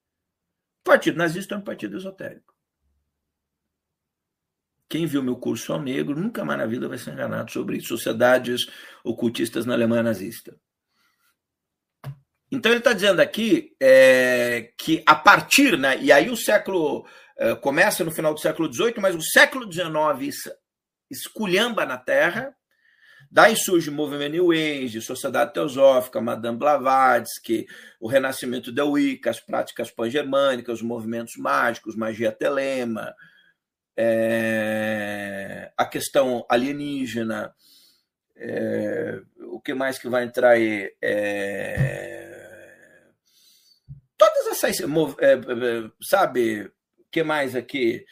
O 0.83 0.85
partido 0.85 1.19
nazista 1.19 1.57
é 1.57 1.59
um 1.59 1.63
partido 1.63 1.97
esotérico. 1.97 2.55
Quem 4.89 5.05
viu 5.05 5.21
meu 5.21 5.35
curso 5.35 5.73
ao 5.73 5.83
negro 5.83 6.15
nunca 6.15 6.45
mais 6.45 6.61
na 6.61 6.67
vida 6.67 6.89
vai 6.89 6.97
ser 6.97 7.13
enganado 7.13 7.51
sobre 7.51 7.81
sociedades 7.81 8.67
ocultistas 9.03 9.67
na 9.67 9.75
Alemanha 9.75 10.05
nazista. 10.05 10.57
Então 12.51 12.71
ele 12.71 12.79
está 12.79 12.93
dizendo 12.93 13.21
aqui 13.21 13.75
é, 13.81 14.71
que 14.79 15.03
a 15.05 15.15
partir, 15.15 15.77
né, 15.77 15.99
e 16.01 16.13
aí 16.13 16.31
o 16.31 16.37
século 16.37 17.05
é, 17.37 17.55
começa 17.57 18.05
no 18.05 18.11
final 18.11 18.33
do 18.33 18.41
século 18.41 18.73
XVIII, 18.73 18.95
mas 18.99 19.15
o 19.15 19.23
século 19.23 19.71
XIX 19.71 20.55
esculhamba 21.11 21.85
na 21.85 21.99
Terra, 21.99 22.55
daí 23.31 23.57
surge 23.57 23.91
o 23.91 23.93
movimento 23.93 24.33
New 24.33 24.53
Age, 24.53 25.01
Sociedade 25.01 25.53
Teosófica, 25.53 26.21
Madame 26.21 26.57
Blavatsky, 26.57 27.67
o 28.01 28.07
renascimento 28.07 28.71
da 28.71 28.85
Wicca, 28.85 29.31
as 29.31 29.41
práticas 29.41 29.91
pan-germânicas, 29.91 30.77
os 30.77 30.83
movimentos 30.83 31.37
mágicos, 31.37 31.97
magia 31.97 32.31
telema, 32.31 33.13
é, 33.97 35.73
a 35.77 35.85
questão 35.85 36.47
alienígena, 36.49 37.53
o 39.49 39.61
que 39.61 39.75
mais 39.75 39.99
que 39.99 40.09
vai 40.09 40.25
entrar 40.25 40.51
aí? 40.51 40.93
Todas 44.17 44.47
essas, 44.47 44.81
é, 44.81 44.85
é, 45.35 45.91
sabe, 46.03 46.63
o 46.99 47.05
que 47.11 47.23
mais 47.23 47.55
aqui? 47.55 48.05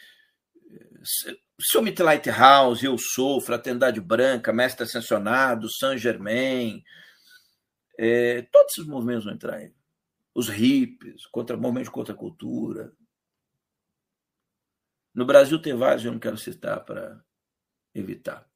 Summit 1.60 2.02
Lighthouse, 2.02 2.84
Eu 2.84 2.96
Sou, 2.98 3.40
Fraternidade 3.40 4.00
Branca, 4.00 4.52
Mestre 4.52 4.84
Ascensionado, 4.84 5.68
Saint 5.70 5.98
Germain, 5.98 6.82
é, 7.96 8.42
todos 8.42 8.72
esses 8.72 8.86
movimentos 8.86 9.24
vão 9.24 9.34
entrar 9.34 9.56
aí. 9.56 9.72
Os 10.34 10.48
hippies, 10.48 11.26
contra, 11.26 11.56
movimentos 11.56 11.90
contra 11.90 12.12
a 12.12 12.16
cultura. 12.16 12.92
No 15.14 15.24
Brasil 15.24 15.60
tem 15.62 15.74
vários, 15.74 16.04
eu 16.04 16.12
não 16.12 16.18
quero 16.18 16.36
citar 16.36 16.84
para 16.84 17.22
evitar. 17.94 18.48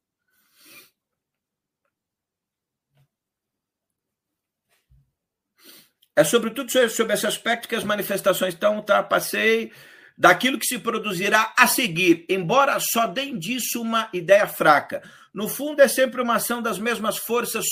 É 6.19 6.25
sobretudo 6.25 6.69
sobre 6.91 7.15
esse 7.15 7.29
aspecto 7.29 7.69
que 7.69 7.77
as 7.77 7.85
manifestações 7.85 8.55
estão, 8.55 8.83
tá? 8.83 9.05
Passei 9.05 9.71
daquilo 10.17 10.59
que 10.59 10.67
se 10.67 10.77
produzirá 10.77 11.55
a 11.57 11.69
seguir, 11.69 12.27
embora 12.29 12.77
só 12.81 13.07
deem 13.07 13.39
disso 13.39 13.81
uma 13.81 14.11
ideia 14.13 14.49
fraca. 14.49 15.01
No 15.33 15.49
fundo, 15.49 15.81
é 15.81 15.87
sempre 15.87 16.21
uma 16.21 16.35
ação 16.35 16.61
das 16.61 16.77
mesmas 16.77 17.19
forças 17.19 17.67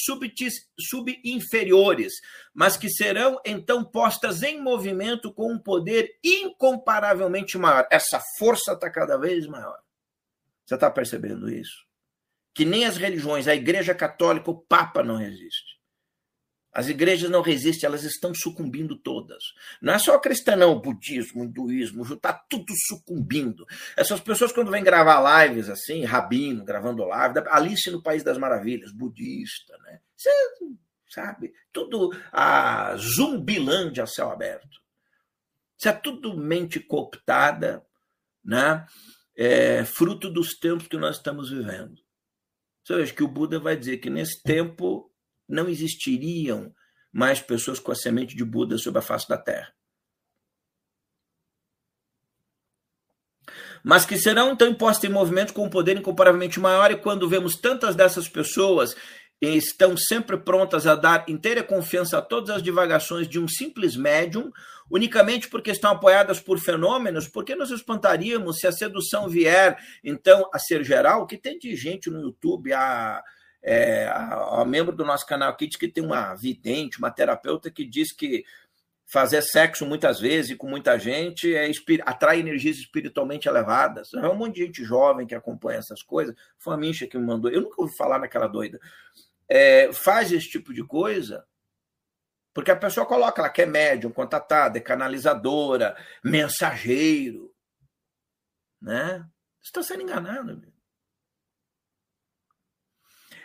subinferiores, 0.78 2.12
mas 2.54 2.76
que 2.76 2.88
serão 2.88 3.40
então 3.44 3.82
postas 3.82 4.44
em 4.44 4.62
movimento 4.62 5.34
com 5.34 5.52
um 5.52 5.58
poder 5.58 6.08
incomparavelmente 6.22 7.58
maior. 7.58 7.88
Essa 7.90 8.22
força 8.38 8.74
está 8.74 8.88
cada 8.88 9.18
vez 9.18 9.44
maior. 9.48 9.80
Você 10.64 10.76
está 10.76 10.88
percebendo 10.88 11.50
isso? 11.50 11.84
Que 12.54 12.64
nem 12.64 12.84
as 12.84 12.96
religiões, 12.96 13.48
a 13.48 13.56
Igreja 13.56 13.92
Católica, 13.92 14.52
o 14.52 14.60
Papa 14.60 15.02
não 15.02 15.16
resiste. 15.16 15.75
As 16.76 16.90
igrejas 16.90 17.30
não 17.30 17.40
resistem, 17.40 17.86
elas 17.86 18.04
estão 18.04 18.34
sucumbindo 18.34 18.96
todas. 18.96 19.42
Não 19.80 19.94
é 19.94 19.98
só 19.98 20.18
cristão, 20.18 20.72
o 20.72 20.78
budismo, 20.78 21.40
o 21.40 21.44
hinduísmo, 21.46 22.02
está 22.02 22.34
tudo 22.34 22.70
sucumbindo. 22.86 23.66
Essas 23.96 24.20
pessoas, 24.20 24.52
quando 24.52 24.70
vêm 24.70 24.84
gravar 24.84 25.46
lives 25.46 25.70
assim, 25.70 26.04
rabino 26.04 26.62
gravando 26.66 27.02
live, 27.02 27.38
Alice 27.48 27.90
no 27.90 28.02
País 28.02 28.22
das 28.22 28.36
Maravilhas, 28.36 28.92
budista, 28.92 29.74
né? 29.84 30.00
Você 30.14 30.28
sabe, 31.08 31.54
tudo 31.72 32.10
a 32.30 32.94
zumbilândia 32.98 34.04
a 34.04 34.06
céu 34.06 34.30
aberto. 34.30 34.82
Isso 35.78 35.88
é 35.88 35.92
tudo 35.92 36.36
mente 36.36 36.78
cooptada, 36.78 37.82
né? 38.44 38.84
É, 39.34 39.82
fruto 39.86 40.30
dos 40.30 40.58
tempos 40.58 40.88
que 40.88 40.98
nós 40.98 41.16
estamos 41.16 41.48
vivendo. 41.48 42.02
Você 42.84 42.96
veja 42.96 43.14
que 43.14 43.24
o 43.24 43.28
Buda 43.28 43.58
vai 43.58 43.78
dizer 43.78 43.96
que 43.96 44.10
nesse 44.10 44.42
tempo 44.42 45.10
não 45.48 45.68
existiriam 45.68 46.74
mais 47.12 47.40
pessoas 47.40 47.78
com 47.78 47.92
a 47.92 47.94
semente 47.94 48.36
de 48.36 48.44
Buda 48.44 48.76
sobre 48.78 48.98
a 48.98 49.02
face 49.02 49.28
da 49.28 49.38
Terra. 49.38 49.72
Mas 53.82 54.04
que 54.04 54.18
serão 54.18 54.52
então 54.52 54.68
impostas 54.68 55.08
em 55.08 55.12
movimentos 55.12 55.54
com 55.54 55.64
um 55.64 55.70
poder 55.70 55.96
incomparavelmente 55.96 56.58
maior, 56.58 56.90
e 56.90 56.96
quando 56.96 57.28
vemos 57.28 57.54
tantas 57.56 57.94
dessas 57.94 58.28
pessoas 58.28 58.96
estão 59.40 59.96
sempre 59.96 60.36
prontas 60.36 60.86
a 60.86 60.94
dar 60.94 61.24
inteira 61.28 61.62
confiança 61.62 62.18
a 62.18 62.22
todas 62.22 62.50
as 62.50 62.62
divagações 62.62 63.28
de 63.28 63.38
um 63.38 63.46
simples 63.46 63.94
médium, 63.94 64.50
unicamente 64.90 65.48
porque 65.48 65.70
estão 65.70 65.92
apoiadas 65.92 66.40
por 66.40 66.58
fenômenos, 66.58 67.28
por 67.28 67.44
que 67.44 67.54
nos 67.54 67.70
espantaríamos 67.70 68.58
se 68.58 68.66
a 68.66 68.72
sedução 68.72 69.28
vier, 69.28 69.78
então, 70.02 70.48
a 70.52 70.58
ser 70.58 70.82
geral? 70.84 71.26
Que 71.26 71.36
tem 71.36 71.58
de 71.58 71.76
gente 71.76 72.10
no 72.10 72.20
YouTube 72.20 72.72
a 72.72 73.22
é, 73.62 74.06
a, 74.06 74.60
a 74.60 74.64
membro 74.64 74.94
do 74.94 75.04
nosso 75.04 75.26
canal 75.26 75.56
diz 75.58 75.76
que 75.76 75.88
tem 75.88 76.04
uma 76.04 76.34
vidente, 76.34 76.98
uma 76.98 77.10
terapeuta 77.10 77.70
que 77.70 77.84
diz 77.84 78.12
que 78.12 78.44
fazer 79.08 79.40
sexo 79.42 79.86
muitas 79.86 80.18
vezes 80.18 80.50
e 80.50 80.56
com 80.56 80.68
muita 80.68 80.98
gente 80.98 81.54
é, 81.54 81.70
atrai 82.04 82.40
energias 82.40 82.76
espiritualmente 82.76 83.48
elevadas. 83.48 84.12
É 84.14 84.28
um 84.28 84.34
monte 84.34 84.56
de 84.56 84.66
gente 84.66 84.84
jovem 84.84 85.26
que 85.26 85.34
acompanha 85.34 85.78
essas 85.78 86.02
coisas. 86.02 86.34
Foi 86.58 86.74
a 86.74 86.76
Mincha 86.76 87.06
que 87.06 87.16
me 87.16 87.24
mandou. 87.24 87.50
Eu 87.50 87.62
nunca 87.62 87.80
ouvi 87.80 87.96
falar 87.96 88.18
naquela 88.18 88.48
doida. 88.48 88.80
É, 89.48 89.92
faz 89.92 90.32
esse 90.32 90.48
tipo 90.48 90.74
de 90.74 90.84
coisa 90.84 91.44
porque 92.56 92.70
a 92.70 92.76
pessoa 92.76 93.04
coloca, 93.04 93.42
ela 93.42 93.50
quer 93.50 93.66
médium, 93.66 94.10
contatada, 94.10 94.78
é 94.78 94.80
canalizadora, 94.80 95.94
mensageiro. 96.24 97.54
Né? 98.80 99.18
Você 99.60 99.68
está 99.68 99.82
sendo 99.82 100.04
enganado. 100.04 100.56
Meu. 100.56 100.72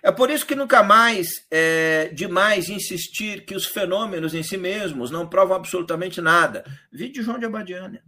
É 0.04 0.12
por 0.12 0.30
isso 0.32 0.46
que 0.46 0.56
nunca 0.56 0.82
mais 0.82 1.46
é 1.52 2.10
demais 2.14 2.70
insistir 2.70 3.46
que 3.46 3.56
os 3.56 3.66
fenômenos 3.66 4.34
em 4.34 4.42
si 4.42 4.58
mesmos 4.58 5.12
não 5.12 5.28
provam 5.28 5.56
absolutamente 5.56 6.20
nada. 6.20 6.64
Vídeo 6.92 7.24
João 7.24 7.38
de 7.38 7.46
Abadiânia. 7.46 8.04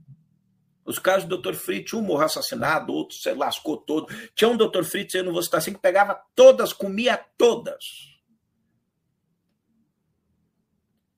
Os 0.86 1.00
casos 1.00 1.28
do 1.28 1.38
Dr. 1.38 1.54
Fritz, 1.54 1.94
um 1.94 2.02
morreu 2.02 2.26
assassinado, 2.26 2.92
outro 2.92 3.16
se 3.16 3.32
lascou 3.34 3.78
todo. 3.78 4.14
Tinha 4.36 4.50
um 4.50 4.58
Dr. 4.58 4.84
Fritz, 4.84 5.14
eu 5.14 5.24
não 5.24 5.32
vou 5.32 5.42
citar 5.42 5.60
assim, 5.60 5.72
que 5.72 5.80
pegava 5.80 6.20
todas, 6.36 6.74
comia 6.74 7.18
todas. 7.38 8.14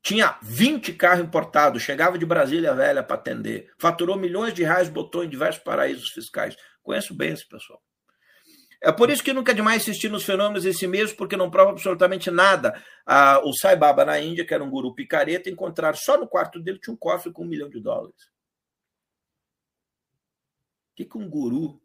tinha 0.05 0.37
20 0.43 0.93
carros 0.93 1.25
importados, 1.25 1.81
chegava 1.81 2.15
de 2.15 2.27
Brasília 2.27 2.75
Velha 2.75 3.01
para 3.01 3.15
atender, 3.15 3.73
faturou 3.75 4.15
milhões 4.15 4.53
de 4.53 4.61
reais, 4.61 4.87
botou 4.87 5.23
em 5.23 5.27
diversos 5.27 5.63
paraísos 5.63 6.09
fiscais. 6.09 6.55
Conheço 6.83 7.15
bem 7.15 7.31
esse 7.31 7.49
pessoal. 7.49 7.81
É 8.85 8.91
por 8.91 9.09
isso 9.09 9.23
que 9.23 9.33
nunca 9.33 9.51
é 9.51 9.55
demais 9.55 9.81
insistir 9.81 10.09
nos 10.09 10.23
fenômenos 10.25 10.63
em 10.63 10.71
si 10.71 10.85
mesmo, 10.85 11.17
porque 11.17 11.35
não 11.35 11.49
prova 11.49 11.71
absolutamente 11.71 12.29
nada. 12.29 12.79
Ah, 13.03 13.41
o 13.43 13.51
Sai 13.51 13.75
Baba 13.75 14.05
na 14.05 14.19
Índia, 14.19 14.45
que 14.45 14.53
era 14.53 14.63
um 14.63 14.69
guru 14.69 14.93
picareta, 14.93 15.49
encontrar 15.49 15.95
só 15.95 16.19
no 16.19 16.27
quarto 16.27 16.59
dele 16.59 16.77
tinha 16.77 16.93
um 16.93 16.97
cofre 16.97 17.31
com 17.31 17.43
um 17.43 17.47
milhão 17.47 17.67
de 17.67 17.79
dólares. 17.79 18.25
O 20.91 20.95
que, 20.97 21.03
que 21.03 21.17
um 21.17 21.27
guru, 21.27 21.81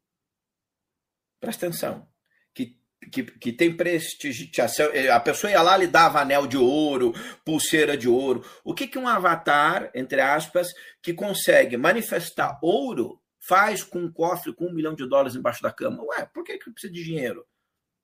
presta 1.40 1.66
atenção, 1.66 2.06
que, 2.52 2.78
que, 3.10 3.22
que 3.22 3.50
tem 3.50 3.74
prestigiação, 3.74 4.90
a 5.10 5.20
pessoa 5.20 5.50
ia 5.50 5.62
lá 5.62 5.78
lhe 5.78 5.86
dava 5.86 6.20
anel 6.20 6.46
de 6.46 6.58
ouro, 6.58 7.14
pulseira 7.46 7.96
de 7.96 8.10
ouro. 8.10 8.44
O 8.62 8.74
que, 8.74 8.86
que 8.86 8.98
um 8.98 9.08
avatar, 9.08 9.90
entre 9.94 10.20
aspas, 10.20 10.68
que 11.02 11.14
consegue 11.14 11.78
manifestar 11.78 12.58
ouro 12.60 13.18
faz 13.40 13.82
com 13.82 14.00
um 14.00 14.12
cofre 14.12 14.52
com 14.52 14.66
um 14.66 14.72
milhão 14.72 14.94
de 14.94 15.08
dólares 15.08 15.34
embaixo 15.34 15.62
da 15.62 15.72
cama? 15.72 16.04
Ué, 16.04 16.28
por 16.32 16.44
que, 16.44 16.58
que 16.58 16.70
precisa 16.70 16.92
de 16.92 17.02
dinheiro? 17.02 17.44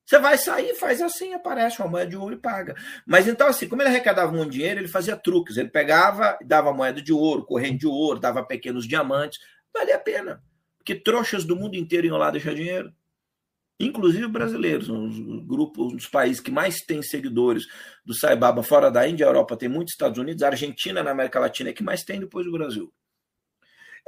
Você 0.05 0.21
vai 0.21 0.39
sair, 0.39 0.75
faz 0.77 1.03
assim, 1.03 1.35
aparece 1.35 1.81
uma 1.81 1.89
moeda 1.89 2.09
de 2.09 2.17
ouro 2.17 2.35
e 2.35 2.39
paga. 2.39 2.77
Mas 3.05 3.27
então, 3.27 3.49
assim, 3.49 3.69
como 3.69 3.83
ele 3.83 3.89
arrecadava 3.89 4.31
muito 4.31 4.53
dinheiro, 4.53 4.79
ele 4.79 4.89
fazia 4.89 5.17
truques. 5.17 5.57
Ele 5.57 5.69
pegava, 5.69 6.39
dava 6.45 6.73
moeda 6.73 7.03
de 7.03 7.13
ouro, 7.13 7.45
corrente 7.45 7.79
de 7.79 7.87
ouro, 7.89 8.21
dava 8.21 8.45
pequenos 8.45 8.87
diamantes. 8.87 9.41
Valia 9.75 9.97
a 9.97 9.99
pena. 9.99 10.43
Porque 10.79 10.95
trouxas 10.95 11.45
do 11.45 11.57
mundo 11.57 11.75
inteiro 11.75 12.07
iam 12.07 12.17
lá 12.17 12.31
deixar 12.31 12.55
dinheiro. 12.55 12.93
Inclusive 13.81 14.29
brasileiros, 14.29 14.89
os 14.89 15.19
grupos, 15.45 15.93
um 15.93 15.97
dos 15.97 16.07
países 16.07 16.41
que 16.41 16.51
mais 16.51 16.81
tem 16.81 17.03
seguidores 17.03 17.67
do 18.05 18.15
Saibaba 18.15 18.63
fora 18.63 18.91
da 18.91 19.07
Índia, 19.07 19.25
Europa 19.25 19.57
tem 19.57 19.69
muitos, 19.69 19.93
Estados 19.93 20.19
Unidos, 20.19 20.43
Argentina 20.43 21.03
na 21.03 21.11
América 21.11 21.41
Latina 21.41 21.71
é 21.71 21.73
que 21.75 21.83
mais 21.83 22.03
tem 22.03 22.21
depois 22.21 22.47
do 22.47 22.53
Brasil. 22.53 22.91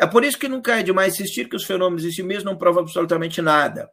É 0.00 0.06
por 0.06 0.24
isso 0.24 0.38
que 0.38 0.48
nunca 0.48 0.78
é 0.78 0.82
demais 0.82 1.14
insistir 1.14 1.48
que 1.48 1.56
os 1.56 1.64
fenômenos 1.64 2.04
em 2.04 2.12
si 2.12 2.22
mesmos 2.22 2.44
não 2.44 2.56
provam 2.56 2.82
absolutamente 2.82 3.42
nada. 3.42 3.90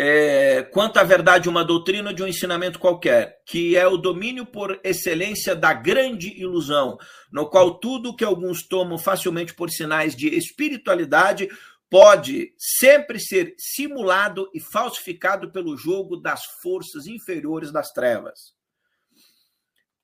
É, 0.00 0.62
quanto 0.62 0.98
à 0.98 1.02
verdade 1.02 1.44
de 1.44 1.48
uma 1.48 1.64
doutrina 1.64 2.14
de 2.14 2.22
um 2.22 2.26
ensinamento 2.26 2.78
qualquer, 2.78 3.42
que 3.44 3.76
é 3.76 3.84
o 3.84 3.96
domínio 3.96 4.46
por 4.46 4.78
excelência 4.84 5.56
da 5.56 5.72
grande 5.72 6.28
ilusão, 6.40 6.96
no 7.32 7.50
qual 7.50 7.80
tudo 7.80 8.14
que 8.14 8.24
alguns 8.24 8.62
tomam 8.62 8.96
facilmente 8.96 9.52
por 9.54 9.70
sinais 9.70 10.14
de 10.14 10.28
espiritualidade 10.28 11.48
pode 11.90 12.54
sempre 12.56 13.18
ser 13.18 13.54
simulado 13.58 14.48
e 14.54 14.60
falsificado 14.60 15.50
pelo 15.50 15.76
jogo 15.76 16.16
das 16.16 16.44
forças 16.62 17.06
inferiores 17.06 17.72
das 17.72 17.90
trevas. 17.90 18.56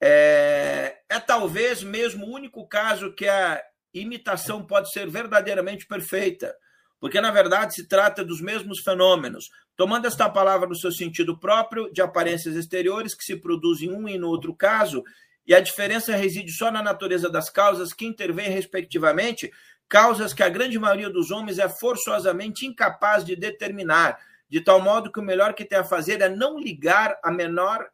É, 0.02 0.96
é 1.08 1.20
talvez 1.20 1.84
mesmo 1.84 2.26
o 2.26 2.34
único 2.34 2.66
caso 2.66 3.12
que 3.14 3.28
a 3.28 3.62
imitação 3.94 4.64
pode 4.64 4.90
ser 4.92 5.08
verdadeiramente 5.08 5.86
perfeita, 5.86 6.54
porque 7.00 7.20
na 7.20 7.30
verdade 7.30 7.74
se 7.74 7.86
trata 7.86 8.24
dos 8.24 8.40
mesmos 8.40 8.80
fenômenos, 8.80 9.48
tomando 9.76 10.06
esta 10.06 10.28
palavra 10.28 10.68
no 10.68 10.74
seu 10.74 10.90
sentido 10.90 11.38
próprio, 11.38 11.92
de 11.92 12.02
aparências 12.02 12.56
exteriores 12.56 13.14
que 13.14 13.24
se 13.24 13.36
produzem 13.36 13.92
um 13.92 14.08
e 14.08 14.18
no 14.18 14.28
outro 14.28 14.54
caso, 14.54 15.02
e 15.46 15.54
a 15.54 15.60
diferença 15.60 16.16
reside 16.16 16.50
só 16.50 16.70
na 16.70 16.82
natureza 16.82 17.28
das 17.28 17.50
causas 17.50 17.92
que 17.92 18.06
intervêm 18.06 18.48
respectivamente, 18.48 19.52
causas 19.88 20.32
que 20.32 20.42
a 20.42 20.48
grande 20.48 20.78
maioria 20.78 21.10
dos 21.10 21.30
homens 21.30 21.58
é 21.58 21.68
forçosamente 21.68 22.66
incapaz 22.66 23.24
de 23.24 23.36
determinar, 23.36 24.18
de 24.48 24.60
tal 24.60 24.80
modo 24.80 25.12
que 25.12 25.20
o 25.20 25.22
melhor 25.22 25.54
que 25.54 25.64
tem 25.64 25.78
a 25.78 25.84
fazer 25.84 26.20
é 26.20 26.28
não 26.28 26.58
ligar 26.58 27.18
a 27.22 27.30
menor 27.30 27.86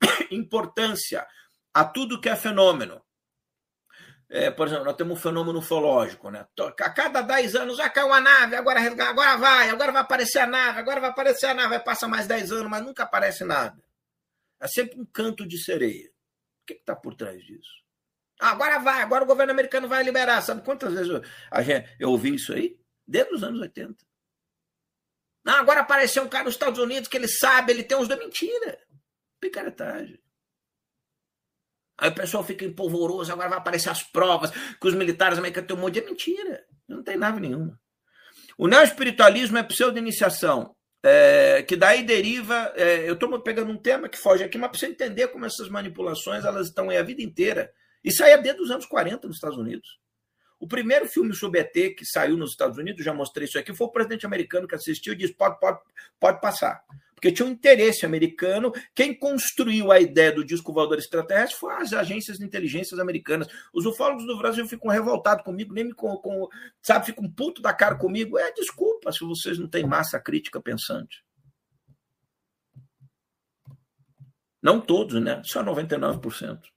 importância 0.30 1.26
a 1.72 1.84
tudo 1.84 2.20
que 2.20 2.28
é 2.28 2.34
fenômeno, 2.34 3.00
é, 4.28 4.50
por 4.50 4.66
exemplo, 4.66 4.84
nós 4.84 4.96
temos 4.96 5.18
um 5.18 5.20
fenômeno 5.20 5.60
ufológico, 5.60 6.30
né? 6.30 6.46
A 6.58 6.90
cada 6.90 7.22
10 7.22 7.54
anos 7.54 7.76
já 7.76 7.88
caiu 7.88 8.08
uma 8.08 8.20
nave, 8.20 8.56
agora, 8.56 8.80
agora 8.80 9.36
vai, 9.36 9.70
agora 9.70 9.92
vai 9.92 10.02
aparecer 10.02 10.40
a 10.40 10.46
nave, 10.46 10.80
agora 10.80 11.00
vai 11.00 11.10
aparecer 11.10 11.46
a 11.46 11.54
nave, 11.54 11.68
vai 11.68 11.82
passar 11.82 12.08
mais 12.08 12.26
10 12.26 12.50
anos, 12.50 12.70
mas 12.70 12.82
nunca 12.82 13.04
aparece 13.04 13.44
nada. 13.44 13.80
É 14.60 14.66
sempre 14.66 14.98
um 15.00 15.06
canto 15.06 15.46
de 15.46 15.62
sereia. 15.62 16.08
O 16.08 16.66
que 16.66 16.74
está 16.74 16.96
por 16.96 17.14
trás 17.14 17.40
disso? 17.44 17.70
Ah, 18.40 18.50
agora 18.50 18.78
vai, 18.78 19.00
agora 19.00 19.22
o 19.22 19.26
governo 19.26 19.52
americano 19.52 19.86
vai 19.86 20.02
liberar. 20.02 20.42
Sabe 20.42 20.62
quantas 20.62 20.92
vezes 20.92 21.08
eu, 21.08 21.22
gente, 21.62 21.96
eu 22.00 22.10
ouvi 22.10 22.34
isso 22.34 22.52
aí? 22.52 22.76
Desde 23.06 23.32
os 23.32 23.44
anos 23.44 23.60
80. 23.60 24.04
Não, 25.44 25.54
agora 25.54 25.80
apareceu 25.80 26.24
um 26.24 26.28
cara 26.28 26.44
nos 26.44 26.54
Estados 26.54 26.80
Unidos 26.80 27.08
que 27.08 27.16
ele 27.16 27.28
sabe, 27.28 27.72
ele 27.72 27.84
tem 27.84 27.96
uns 27.96 28.08
mentira. 28.08 28.84
Picaretagem. 29.40 30.20
Aí 31.98 32.10
o 32.10 32.14
pessoal 32.14 32.44
fica 32.44 32.64
empolvoroso, 32.64 33.32
agora 33.32 33.48
vai 33.48 33.58
aparecer 33.58 33.88
as 33.88 34.02
provas 34.02 34.50
que 34.50 34.86
os 34.86 34.94
militares 34.94 35.38
americanos 35.38 35.68
têm 35.68 35.76
um 35.76 35.80
monte 35.80 35.94
de 35.94 36.00
é 36.00 36.04
mentira. 36.04 36.64
Não 36.88 37.02
tem 37.02 37.16
nada 37.16 37.40
nenhuma. 37.40 37.78
O 38.58 38.66
neoespiritualismo 38.66 39.58
é 39.58 39.62
pseudo-iniciação, 39.62 40.74
é, 41.02 41.62
que 41.62 41.76
daí 41.76 42.02
deriva. 42.02 42.72
É, 42.76 43.08
eu 43.08 43.14
estou 43.14 43.40
pegando 43.40 43.70
um 43.70 43.78
tema 43.78 44.08
que 44.08 44.18
foge 44.18 44.44
aqui, 44.44 44.58
mas 44.58 44.70
para 44.70 44.78
você 44.78 44.86
entender 44.86 45.28
como 45.28 45.46
essas 45.46 45.68
manipulações 45.68 46.44
elas 46.44 46.68
estão 46.68 46.90
aí 46.90 46.96
a 46.98 47.02
vida 47.02 47.22
inteira. 47.22 47.70
Isso 48.04 48.22
aí 48.22 48.32
é 48.32 48.38
desde 48.38 48.62
os 48.62 48.70
anos 48.70 48.86
40 48.86 49.26
nos 49.26 49.36
Estados 49.36 49.58
Unidos. 49.58 49.98
O 50.66 50.68
primeiro 50.68 51.06
filme 51.06 51.32
sobre 51.32 51.60
ET 51.60 51.72
que 51.96 52.04
saiu 52.04 52.36
nos 52.36 52.50
Estados 52.50 52.76
Unidos, 52.76 53.04
já 53.04 53.14
mostrei 53.14 53.46
isso 53.46 53.56
aqui, 53.56 53.72
foi 53.72 53.86
o 53.86 53.92
presidente 53.92 54.26
americano 54.26 54.66
que 54.66 54.74
assistiu 54.74 55.12
e 55.12 55.16
disse: 55.16 55.32
pode, 55.32 55.60
pode, 55.60 55.78
pode 56.18 56.40
passar 56.40 56.82
porque 57.14 57.32
tinha 57.32 57.46
um 57.46 57.52
interesse 57.52 58.04
americano. 58.04 58.72
Quem 58.94 59.18
construiu 59.18 59.90
a 59.90 59.98
ideia 59.98 60.30
do 60.30 60.44
disco 60.44 60.72
voador 60.72 60.98
extraterrestre 60.98 61.58
foram 61.58 61.78
as 61.78 61.92
agências 61.94 62.36
de 62.36 62.44
inteligência 62.44 63.00
americanas. 63.00 63.48
Os 63.72 63.86
ufólogos 63.86 64.26
do 64.26 64.36
Brasil 64.36 64.66
ficam 64.66 64.90
revoltados 64.90 65.42
comigo, 65.42 65.72
nem 65.72 65.84
me 65.84 65.94
com, 65.94 66.14
com 66.18 66.46
sabe, 66.82 67.06
ficam 67.06 67.30
puto 67.30 67.62
da 67.62 67.72
cara 67.72 67.94
comigo. 67.94 68.36
É 68.36 68.52
desculpa 68.52 69.10
se 69.12 69.24
vocês 69.24 69.58
não 69.58 69.66
têm 69.66 69.86
massa 69.86 70.20
crítica 70.20 70.60
pensante. 70.60 71.24
Não 74.62 74.78
todos, 74.78 75.22
né? 75.22 75.40
Só 75.46 75.64
99%. 75.64 76.75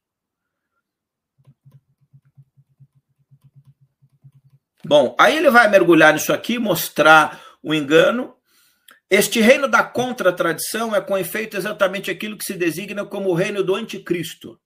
Bom, 4.89 5.15
aí 5.19 5.37
ele 5.37 5.51
vai 5.51 5.69
mergulhar 5.69 6.11
nisso 6.11 6.33
aqui, 6.33 6.57
mostrar 6.57 7.39
o 7.61 7.75
engano, 7.75 8.35
este 9.07 9.39
reino 9.39 9.67
da 9.67 9.83
contratradição 9.83 10.95
é 10.95 10.99
com 10.99 11.15
efeito 11.15 11.55
exatamente 11.55 12.09
aquilo 12.09 12.35
que 12.35 12.43
se 12.43 12.55
designa 12.55 13.05
como 13.05 13.29
o 13.29 13.35
reino 13.35 13.63
do 13.63 13.75
anticristo. 13.75 14.59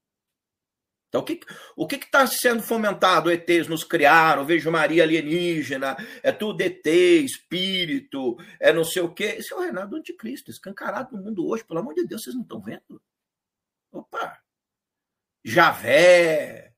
Então, 1.10 1.20
o 1.20 1.26
que 1.26 1.42
o 1.76 1.86
que 1.86 1.96
está 1.96 2.26
sendo 2.26 2.64
fomentado? 2.64 3.30
ETs 3.30 3.68
nos 3.68 3.84
criaram, 3.84 4.46
vejo 4.46 4.72
Maria 4.72 5.04
alienígena, 5.04 5.98
é 6.24 6.32
tudo 6.32 6.62
ET, 6.62 6.86
espírito, 6.86 8.38
é 8.62 8.72
não 8.72 8.86
sei 8.86 9.02
o 9.02 9.14
quê. 9.14 9.36
Esse 9.40 9.52
é 9.52 9.58
o 9.58 9.60
reinado 9.60 9.90
do 9.90 9.98
anticristo, 9.98 10.50
escancarado 10.50 11.18
no 11.18 11.22
mundo 11.22 11.46
hoje, 11.46 11.66
pelo 11.66 11.82
amor 11.82 11.96
de 11.96 12.08
Deus, 12.08 12.24
vocês 12.24 12.34
não 12.34 12.44
estão 12.44 12.62
vendo? 12.62 13.02
Opa! 13.92 14.40
Javé, 15.44 16.73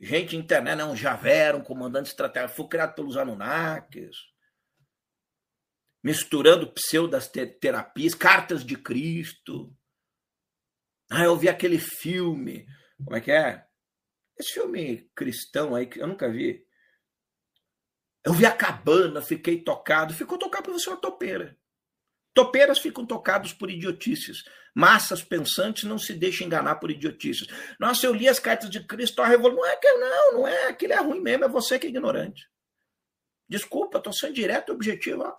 gente 0.00 0.36
internet, 0.36 0.76
não, 0.76 0.96
Javé 0.96 1.36
era 1.36 1.56
um 1.56 1.62
comandante 1.62 2.06
estratégico, 2.06 2.56
foi 2.56 2.68
criado 2.68 2.94
pelos 2.94 3.16
Anunnakis 3.16 4.16
misturando 6.02 6.72
pseudas 6.72 7.28
terapias, 7.60 8.14
cartas 8.14 8.64
de 8.64 8.76
Cristo. 8.76 9.74
Ah, 11.10 11.24
eu 11.24 11.36
vi 11.36 11.48
aquele 11.48 11.78
filme. 11.78 12.66
Como 13.04 13.16
é 13.16 13.20
que 13.20 13.30
é? 13.30 13.66
Esse 14.38 14.54
filme 14.54 15.10
cristão 15.14 15.74
aí 15.74 15.86
que 15.86 16.00
eu 16.00 16.06
nunca 16.06 16.30
vi. 16.30 16.64
Eu 18.24 18.32
vi 18.32 18.46
a 18.46 18.54
cabana, 18.54 19.22
fiquei 19.22 19.62
tocado. 19.62 20.14
Ficou 20.14 20.38
tocado 20.38 20.64
por 20.64 20.72
você 20.72 20.88
uma 20.88 21.00
topeira. 21.00 21.58
Topeiras 22.38 22.78
ficam 22.78 23.04
tocados 23.04 23.52
por 23.52 23.68
idiotices. 23.68 24.44
Massas 24.72 25.24
pensantes 25.24 25.82
não 25.82 25.98
se 25.98 26.14
deixam 26.14 26.46
enganar 26.46 26.76
por 26.76 26.88
idiotices. 26.88 27.48
Nossa, 27.80 28.06
eu 28.06 28.14
li 28.14 28.28
as 28.28 28.38
cartas 28.38 28.70
de 28.70 28.78
Cristo, 28.86 29.20
a 29.20 29.26
revolução. 29.26 29.60
Não 29.60 29.68
é 29.68 29.76
que 29.76 29.92
não, 29.94 30.32
não 30.34 30.46
é. 30.46 30.68
Aquilo 30.68 30.92
é 30.92 31.00
ruim 31.00 31.20
mesmo, 31.20 31.46
é 31.46 31.48
você 31.48 31.80
que 31.80 31.88
é 31.88 31.90
ignorante. 31.90 32.48
Desculpa, 33.48 33.98
estou 33.98 34.12
sendo 34.12 34.34
direto 34.34 34.70
e 34.70 34.72
objetivo. 34.72 35.34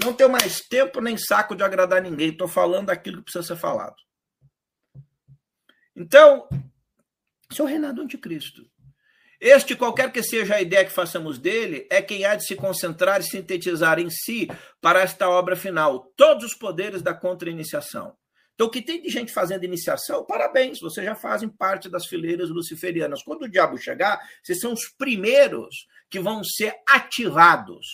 Não 0.00 0.14
tenho 0.14 0.30
mais 0.30 0.60
tempo 0.60 1.00
nem 1.00 1.18
saco 1.18 1.56
de 1.56 1.64
agradar 1.64 2.00
ninguém. 2.00 2.28
Estou 2.28 2.46
falando 2.46 2.90
aquilo 2.90 3.16
que 3.16 3.24
precisa 3.24 3.42
ser 3.42 3.60
falado. 3.60 3.96
Então, 5.96 6.48
esse 7.50 7.60
o 7.60 7.64
reinado 7.64 7.96
do 7.96 8.02
anticristo. 8.02 8.70
Este, 9.44 9.74
qualquer 9.74 10.12
que 10.12 10.22
seja 10.22 10.54
a 10.54 10.62
ideia 10.62 10.84
que 10.84 10.92
façamos 10.92 11.36
dele, 11.36 11.84
é 11.90 12.00
quem 12.00 12.24
há 12.24 12.36
de 12.36 12.46
se 12.46 12.54
concentrar 12.54 13.18
e 13.18 13.24
sintetizar 13.24 13.98
em 13.98 14.08
si 14.08 14.48
para 14.80 15.00
esta 15.00 15.28
obra 15.28 15.56
final 15.56 16.12
todos 16.16 16.44
os 16.44 16.54
poderes 16.54 17.02
da 17.02 17.12
contra-iniciação. 17.12 18.16
Então, 18.54 18.68
o 18.68 18.70
que 18.70 18.80
tem 18.80 19.02
de 19.02 19.08
gente 19.08 19.32
fazendo 19.32 19.64
iniciação, 19.64 20.24
parabéns, 20.24 20.78
vocês 20.78 21.04
já 21.04 21.16
fazem 21.16 21.48
parte 21.48 21.88
das 21.88 22.06
fileiras 22.06 22.50
luciferianas. 22.50 23.24
Quando 23.24 23.42
o 23.42 23.50
diabo 23.50 23.76
chegar, 23.76 24.20
vocês 24.44 24.60
são 24.60 24.72
os 24.72 24.88
primeiros 24.96 25.88
que 26.08 26.20
vão 26.20 26.44
ser 26.44 26.76
ativados 26.88 27.84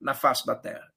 na 0.00 0.14
face 0.14 0.46
da 0.46 0.56
terra. 0.56 0.93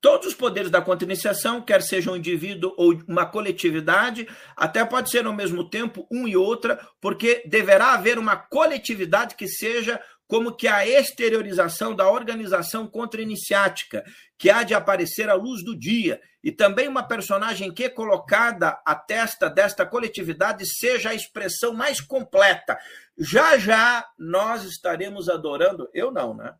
Todos 0.00 0.28
os 0.28 0.34
poderes 0.34 0.70
da 0.70 0.82
contra-iniciação, 0.82 1.62
quer 1.62 1.82
seja 1.82 2.10
um 2.10 2.16
indivíduo 2.16 2.74
ou 2.76 2.92
uma 3.08 3.26
coletividade, 3.26 4.28
até 4.54 4.84
pode 4.84 5.10
ser 5.10 5.26
ao 5.26 5.32
mesmo 5.32 5.68
tempo 5.68 6.06
um 6.10 6.28
e 6.28 6.36
outra, 6.36 6.78
porque 7.00 7.42
deverá 7.46 7.94
haver 7.94 8.18
uma 8.18 8.36
coletividade 8.36 9.34
que 9.34 9.48
seja 9.48 10.00
como 10.28 10.54
que 10.54 10.66
a 10.66 10.86
exteriorização 10.86 11.94
da 11.94 12.10
organização 12.10 12.86
contra-iniciática, 12.86 14.04
que 14.36 14.50
há 14.50 14.62
de 14.62 14.74
aparecer 14.74 15.28
à 15.30 15.34
luz 15.34 15.64
do 15.64 15.78
dia, 15.78 16.20
e 16.42 16.52
também 16.52 16.88
uma 16.88 17.02
personagem 17.02 17.72
que, 17.72 17.88
colocada 17.88 18.80
à 18.84 18.94
testa 18.94 19.48
desta 19.48 19.86
coletividade, 19.86 20.64
seja 20.66 21.10
a 21.10 21.14
expressão 21.14 21.72
mais 21.72 22.00
completa. 22.00 22.78
Já 23.18 23.56
já 23.56 24.06
nós 24.18 24.64
estaremos 24.64 25.28
adorando, 25.28 25.88
eu 25.92 26.12
não, 26.12 26.34
né? 26.34 26.54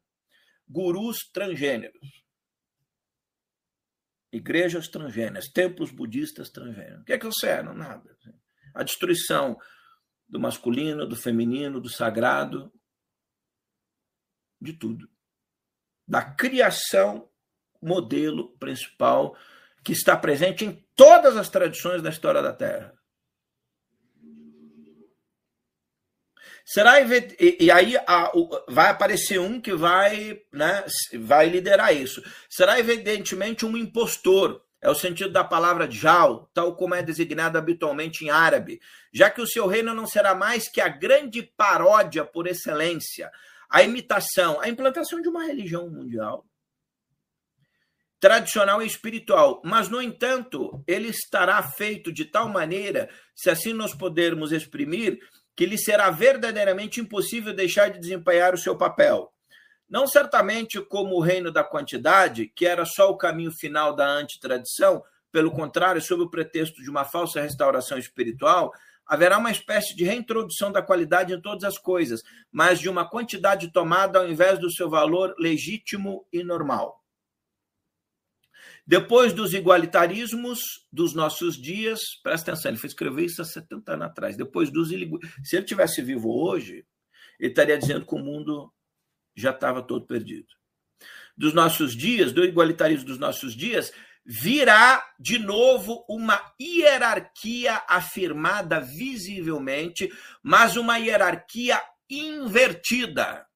Gurus 0.68 1.18
transgêneros. 1.32 2.25
Igrejas 4.36 4.88
transgêneras, 4.88 5.48
templos 5.48 5.90
budistas 5.90 6.50
transgêneros. 6.50 7.02
O 7.02 7.04
que 7.04 7.12
é 7.12 7.18
que? 7.18 7.28
Não, 7.62 7.74
nada. 7.74 8.16
A 8.74 8.82
destruição 8.82 9.58
do 10.28 10.38
masculino, 10.38 11.06
do 11.06 11.16
feminino, 11.16 11.80
do 11.80 11.88
sagrado, 11.88 12.72
de 14.60 14.72
tudo. 14.72 15.08
Da 16.06 16.22
criação, 16.22 17.30
modelo 17.80 18.56
principal 18.58 19.36
que 19.84 19.92
está 19.92 20.16
presente 20.16 20.64
em 20.64 20.84
todas 20.94 21.36
as 21.36 21.48
tradições 21.48 22.02
da 22.02 22.10
história 22.10 22.42
da 22.42 22.52
Terra. 22.52 22.95
Será 26.68 27.00
e, 27.00 27.56
e 27.60 27.70
aí 27.70 27.96
a, 28.08 28.32
o, 28.34 28.50
vai 28.68 28.90
aparecer 28.90 29.38
um 29.38 29.60
que 29.60 29.72
vai, 29.72 30.40
né, 30.52 30.84
vai 31.20 31.48
liderar 31.48 31.94
isso. 31.94 32.20
Será 32.50 32.80
evidentemente 32.80 33.64
um 33.64 33.76
impostor, 33.76 34.60
é 34.82 34.90
o 34.90 34.94
sentido 34.94 35.30
da 35.30 35.44
palavra 35.44 35.88
jal, 35.88 36.50
tal 36.52 36.74
como 36.74 36.96
é 36.96 37.04
designado 37.04 37.56
habitualmente 37.56 38.24
em 38.24 38.30
árabe, 38.30 38.80
já 39.14 39.30
que 39.30 39.40
o 39.40 39.46
seu 39.46 39.68
reino 39.68 39.94
não 39.94 40.08
será 40.08 40.34
mais 40.34 40.68
que 40.68 40.80
a 40.80 40.88
grande 40.88 41.40
paródia 41.40 42.24
por 42.24 42.48
excelência, 42.48 43.30
a 43.70 43.84
imitação, 43.84 44.60
a 44.60 44.68
implantação 44.68 45.22
de 45.22 45.28
uma 45.28 45.44
religião 45.44 45.88
mundial 45.88 46.44
tradicional 48.18 48.82
e 48.82 48.86
espiritual, 48.86 49.60
mas 49.62 49.88
no 49.88 50.00
entanto, 50.00 50.82
ele 50.86 51.08
estará 51.08 51.62
feito 51.62 52.10
de 52.10 52.24
tal 52.24 52.48
maneira, 52.48 53.10
se 53.34 53.50
assim 53.50 53.72
nós 53.74 53.94
pudermos 53.94 54.52
exprimir, 54.52 55.20
que 55.56 55.64
lhe 55.66 55.78
será 55.78 56.10
verdadeiramente 56.10 57.00
impossível 57.00 57.54
deixar 57.54 57.90
de 57.90 57.98
desempenhar 57.98 58.54
o 58.54 58.58
seu 58.58 58.76
papel. 58.76 59.32
Não 59.88 60.06
certamente 60.06 60.80
como 60.80 61.14
o 61.14 61.20
reino 61.20 61.50
da 61.50 61.64
quantidade, 61.64 62.52
que 62.54 62.66
era 62.66 62.84
só 62.84 63.10
o 63.10 63.16
caminho 63.16 63.50
final 63.50 63.94
da 63.94 64.06
antitradição, 64.06 65.02
pelo 65.32 65.50
contrário, 65.50 66.00
sob 66.00 66.22
o 66.22 66.30
pretexto 66.30 66.82
de 66.82 66.90
uma 66.90 67.04
falsa 67.04 67.40
restauração 67.40 67.96
espiritual, 67.96 68.72
haverá 69.06 69.38
uma 69.38 69.50
espécie 69.50 69.94
de 69.94 70.04
reintrodução 70.04 70.72
da 70.72 70.82
qualidade 70.82 71.32
em 71.32 71.40
todas 71.40 71.64
as 71.64 71.78
coisas, 71.78 72.22
mas 72.50 72.80
de 72.80 72.88
uma 72.88 73.08
quantidade 73.08 73.72
tomada 73.72 74.18
ao 74.18 74.28
invés 74.28 74.58
do 74.58 74.70
seu 74.70 74.90
valor 74.90 75.34
legítimo 75.38 76.26
e 76.32 76.42
normal. 76.42 77.00
Depois 78.86 79.32
dos 79.32 79.52
igualitarismos 79.52 80.60
dos 80.92 81.12
nossos 81.12 81.60
dias, 81.60 82.00
presta 82.22 82.52
atenção, 82.52 82.70
ele 82.70 82.78
foi 82.78 82.88
escrever 82.88 83.24
isso 83.24 83.42
há 83.42 83.44
70 83.44 83.94
anos 83.94 84.06
atrás. 84.06 84.36
Depois 84.36 84.70
dos 84.70 84.88
se 85.42 85.56
ele 85.56 85.66
tivesse 85.66 86.00
vivo 86.00 86.30
hoje, 86.30 86.86
ele 87.40 87.50
estaria 87.50 87.76
dizendo 87.76 88.06
que 88.06 88.14
o 88.14 88.18
mundo 88.18 88.72
já 89.34 89.50
estava 89.50 89.82
todo 89.82 90.06
perdido. 90.06 90.46
Dos 91.36 91.52
nossos 91.52 91.96
dias, 91.96 92.32
do 92.32 92.44
igualitarismo 92.44 93.06
dos 93.06 93.18
nossos 93.18 93.54
dias, 93.54 93.92
virá 94.24 95.04
de 95.18 95.38
novo 95.38 96.04
uma 96.08 96.40
hierarquia 96.60 97.82
afirmada 97.88 98.80
visivelmente, 98.80 100.08
mas 100.42 100.76
uma 100.76 100.96
hierarquia 100.96 101.82
invertida. 102.08 103.46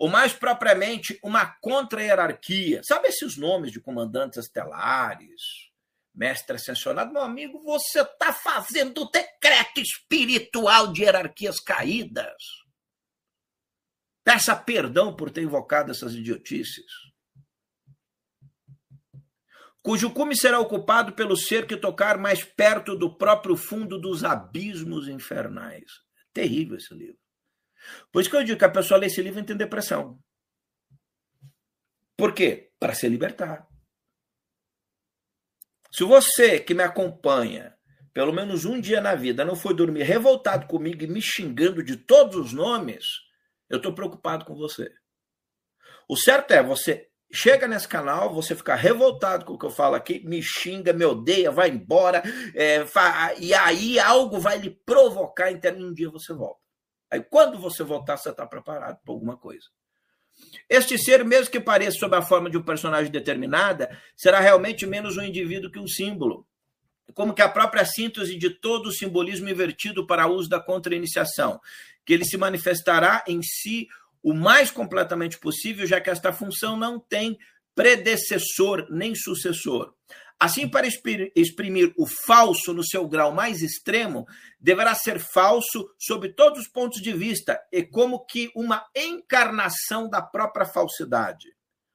Ou 0.00 0.08
mais 0.08 0.32
propriamente, 0.32 1.18
uma 1.22 1.44
contra-hierarquia. 1.60 2.80
Sabe 2.82 3.08
esses 3.08 3.36
nomes 3.36 3.70
de 3.70 3.78
comandantes 3.78 4.38
estelares, 4.38 5.42
mestre 6.14 6.56
ascensionado? 6.56 7.12
Meu 7.12 7.20
amigo, 7.20 7.60
você 7.62 8.00
está 8.00 8.32
fazendo 8.32 9.10
decreto 9.10 9.78
espiritual 9.78 10.90
de 10.90 11.02
hierarquias 11.02 11.60
caídas. 11.60 12.42
Peça 14.24 14.56
perdão 14.56 15.14
por 15.14 15.30
ter 15.30 15.42
invocado 15.42 15.90
essas 15.90 16.14
idiotices 16.14 17.10
cujo 19.82 20.12
cume 20.12 20.36
será 20.36 20.60
ocupado 20.60 21.12
pelo 21.14 21.36
ser 21.36 21.66
que 21.66 21.76
tocar 21.76 22.18
mais 22.18 22.44
perto 22.44 22.96
do 22.96 23.16
próprio 23.16 23.56
fundo 23.56 23.98
dos 23.98 24.24
abismos 24.24 25.08
infernais. 25.08 25.90
Terrível 26.32 26.76
esse 26.76 26.92
livro. 26.94 27.18
Por 28.12 28.20
isso 28.20 28.30
que 28.30 28.36
eu 28.36 28.44
digo 28.44 28.58
que 28.58 28.64
a 28.64 28.70
pessoa 28.70 28.98
lê 28.98 29.06
esse 29.06 29.22
livro 29.22 29.40
e 29.40 29.44
tem 29.44 29.56
depressão. 29.56 30.18
Por 32.16 32.34
quê? 32.34 32.72
Para 32.78 32.94
se 32.94 33.08
libertar. 33.08 33.66
Se 35.90 36.04
você 36.04 36.60
que 36.60 36.74
me 36.74 36.82
acompanha, 36.82 37.74
pelo 38.12 38.32
menos 38.32 38.64
um 38.64 38.80
dia 38.80 39.00
na 39.00 39.14
vida, 39.14 39.44
não 39.44 39.56
foi 39.56 39.74
dormir 39.74 40.02
revoltado 40.02 40.66
comigo 40.66 41.02
e 41.02 41.06
me 41.06 41.20
xingando 41.20 41.82
de 41.82 41.96
todos 41.96 42.36
os 42.36 42.52
nomes, 42.52 43.04
eu 43.68 43.78
estou 43.78 43.94
preocupado 43.94 44.44
com 44.44 44.54
você. 44.54 44.92
O 46.08 46.16
certo 46.16 46.52
é 46.52 46.62
você 46.62 47.08
chega 47.32 47.68
nesse 47.68 47.86
canal, 47.86 48.34
você 48.34 48.54
fica 48.54 48.74
revoltado 48.74 49.44
com 49.44 49.54
o 49.54 49.58
que 49.58 49.66
eu 49.66 49.70
falo 49.70 49.94
aqui, 49.94 50.20
me 50.26 50.42
xinga, 50.42 50.92
me 50.92 51.04
odeia, 51.04 51.50
vai 51.50 51.68
embora, 51.70 52.22
é, 52.54 52.84
e 53.38 53.54
aí 53.54 53.98
algo 53.98 54.40
vai 54.40 54.58
lhe 54.58 54.70
provocar, 54.70 55.50
então 55.50 55.72
um 55.76 55.92
dia 55.92 56.10
você 56.10 56.32
volta. 56.32 56.60
Aí 57.10 57.20
quando 57.22 57.58
você 57.58 57.82
voltar, 57.82 58.16
você 58.16 58.30
está 58.30 58.46
preparado 58.46 58.98
para 59.04 59.12
alguma 59.12 59.36
coisa. 59.36 59.66
Este 60.68 60.96
ser, 60.96 61.24
mesmo 61.24 61.50
que 61.50 61.60
pareça 61.60 61.98
sob 61.98 62.16
a 62.16 62.22
forma 62.22 62.48
de 62.48 62.56
um 62.56 62.62
personagem 62.62 63.10
determinada, 63.10 63.96
será 64.16 64.40
realmente 64.40 64.86
menos 64.86 65.16
um 65.16 65.22
indivíduo 65.22 65.70
que 65.70 65.78
um 65.78 65.88
símbolo. 65.88 66.46
Como 67.14 67.34
que 67.34 67.42
a 67.42 67.48
própria 67.48 67.84
síntese 67.84 68.38
de 68.38 68.50
todo 68.50 68.86
o 68.86 68.92
simbolismo 68.92 69.48
invertido 69.48 70.06
para 70.06 70.28
uso 70.28 70.48
da 70.48 70.60
contra-iniciação, 70.60 71.60
que 72.06 72.12
ele 72.12 72.24
se 72.24 72.36
manifestará 72.36 73.24
em 73.26 73.42
si 73.42 73.88
o 74.22 74.32
mais 74.32 74.70
completamente 74.70 75.38
possível, 75.38 75.86
já 75.86 76.00
que 76.00 76.10
esta 76.10 76.32
função 76.32 76.76
não 76.76 77.00
tem 77.00 77.38
predecessor 77.74 78.86
nem 78.90 79.14
sucessor. 79.14 79.94
Assim, 80.40 80.66
para 80.66 80.86
exprimir 80.86 81.92
o 81.98 82.06
falso 82.06 82.72
no 82.72 82.82
seu 82.82 83.06
grau 83.06 83.30
mais 83.30 83.60
extremo, 83.60 84.26
deverá 84.58 84.94
ser 84.94 85.18
falso 85.18 85.94
sob 85.98 86.32
todos 86.32 86.60
os 86.60 86.68
pontos 86.68 87.02
de 87.02 87.12
vista 87.12 87.60
e 87.70 87.82
como 87.82 88.24
que 88.24 88.50
uma 88.56 88.86
encarnação 88.96 90.08
da 90.08 90.22
própria 90.22 90.64
falsidade. 90.64 91.46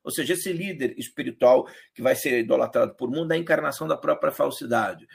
Ou 0.04 0.12
seja, 0.12 0.34
esse 0.34 0.54
líder 0.54 0.94
espiritual 0.96 1.68
que 1.92 2.04
vai 2.04 2.16
ser 2.16 2.38
idolatrado 2.38 2.96
por 2.96 3.10
mundo 3.10 3.32
é 3.32 3.36
a 3.36 3.40
encarnação 3.40 3.88
da 3.88 3.98
própria 3.98 4.32
falsidade. 4.32 5.08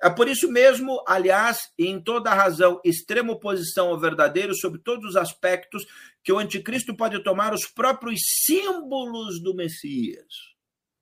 É 0.00 0.08
por 0.08 0.28
isso 0.28 0.48
mesmo, 0.48 1.02
aliás, 1.04 1.58
em 1.76 2.00
toda 2.00 2.32
razão, 2.32 2.80
extrema 2.84 3.32
oposição 3.32 3.88
ao 3.88 3.98
verdadeiro 3.98 4.54
sobre 4.54 4.80
todos 4.80 5.10
os 5.10 5.16
aspectos, 5.16 5.84
que 6.22 6.32
o 6.32 6.38
anticristo 6.38 6.96
pode 6.96 7.20
tomar 7.24 7.52
os 7.52 7.66
próprios 7.66 8.20
símbolos 8.46 9.42
do 9.42 9.52
Messias. 9.52 10.57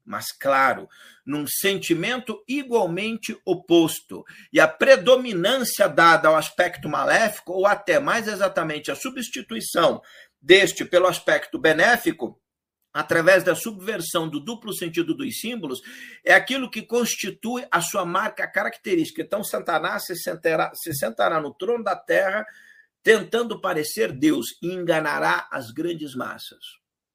Mas, 0.06 0.26
claro, 0.30 0.88
num 1.26 1.44
sentimento 1.48 2.40
igualmente 2.46 3.36
oposto. 3.44 4.24
E 4.52 4.60
a 4.60 4.68
predominância 4.68 5.88
dada 5.88 6.28
ao 6.28 6.36
aspecto 6.36 6.88
maléfico, 6.88 7.52
ou 7.52 7.66
até 7.66 7.98
mais 7.98 8.28
exatamente 8.28 8.88
a 8.90 8.94
substituição 8.94 10.00
deste 10.40 10.84
pelo 10.84 11.08
aspecto 11.08 11.58
benéfico, 11.58 12.40
através 12.94 13.42
da 13.42 13.56
subversão 13.56 14.28
do 14.28 14.38
duplo 14.38 14.72
sentido 14.72 15.12
dos 15.12 15.40
símbolos, 15.40 15.80
é 16.24 16.32
aquilo 16.32 16.70
que 16.70 16.82
constitui 16.82 17.66
a 17.68 17.80
sua 17.80 18.06
marca 18.06 18.46
característica. 18.46 19.20
Então, 19.20 19.42
Satanás 19.42 20.06
se 20.06 20.14
sentará, 20.14 20.70
se 20.72 20.94
sentará 20.94 21.40
no 21.40 21.52
trono 21.52 21.82
da 21.82 21.96
terra, 21.96 22.46
tentando 23.02 23.60
parecer 23.60 24.12
Deus, 24.12 24.46
e 24.62 24.72
enganará 24.72 25.48
as 25.50 25.72
grandes 25.72 26.14
massas. 26.14 26.60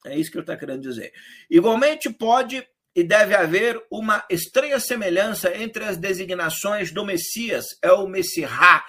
É 0.05 0.17
isso 0.17 0.29
que 0.29 0.37
ele 0.37 0.43
está 0.43 0.57
querendo 0.57 0.81
dizer. 0.81 1.13
Igualmente, 1.49 2.09
pode 2.09 2.67
e 2.95 3.03
deve 3.03 3.33
haver 3.33 3.81
uma 3.89 4.23
estranha 4.29 4.79
semelhança 4.79 5.55
entre 5.55 5.83
as 5.85 5.97
designações 5.97 6.91
do 6.91 7.05
Messias, 7.05 7.65
é 7.81 7.91
o 7.91 8.07
Messiá. 8.07 8.83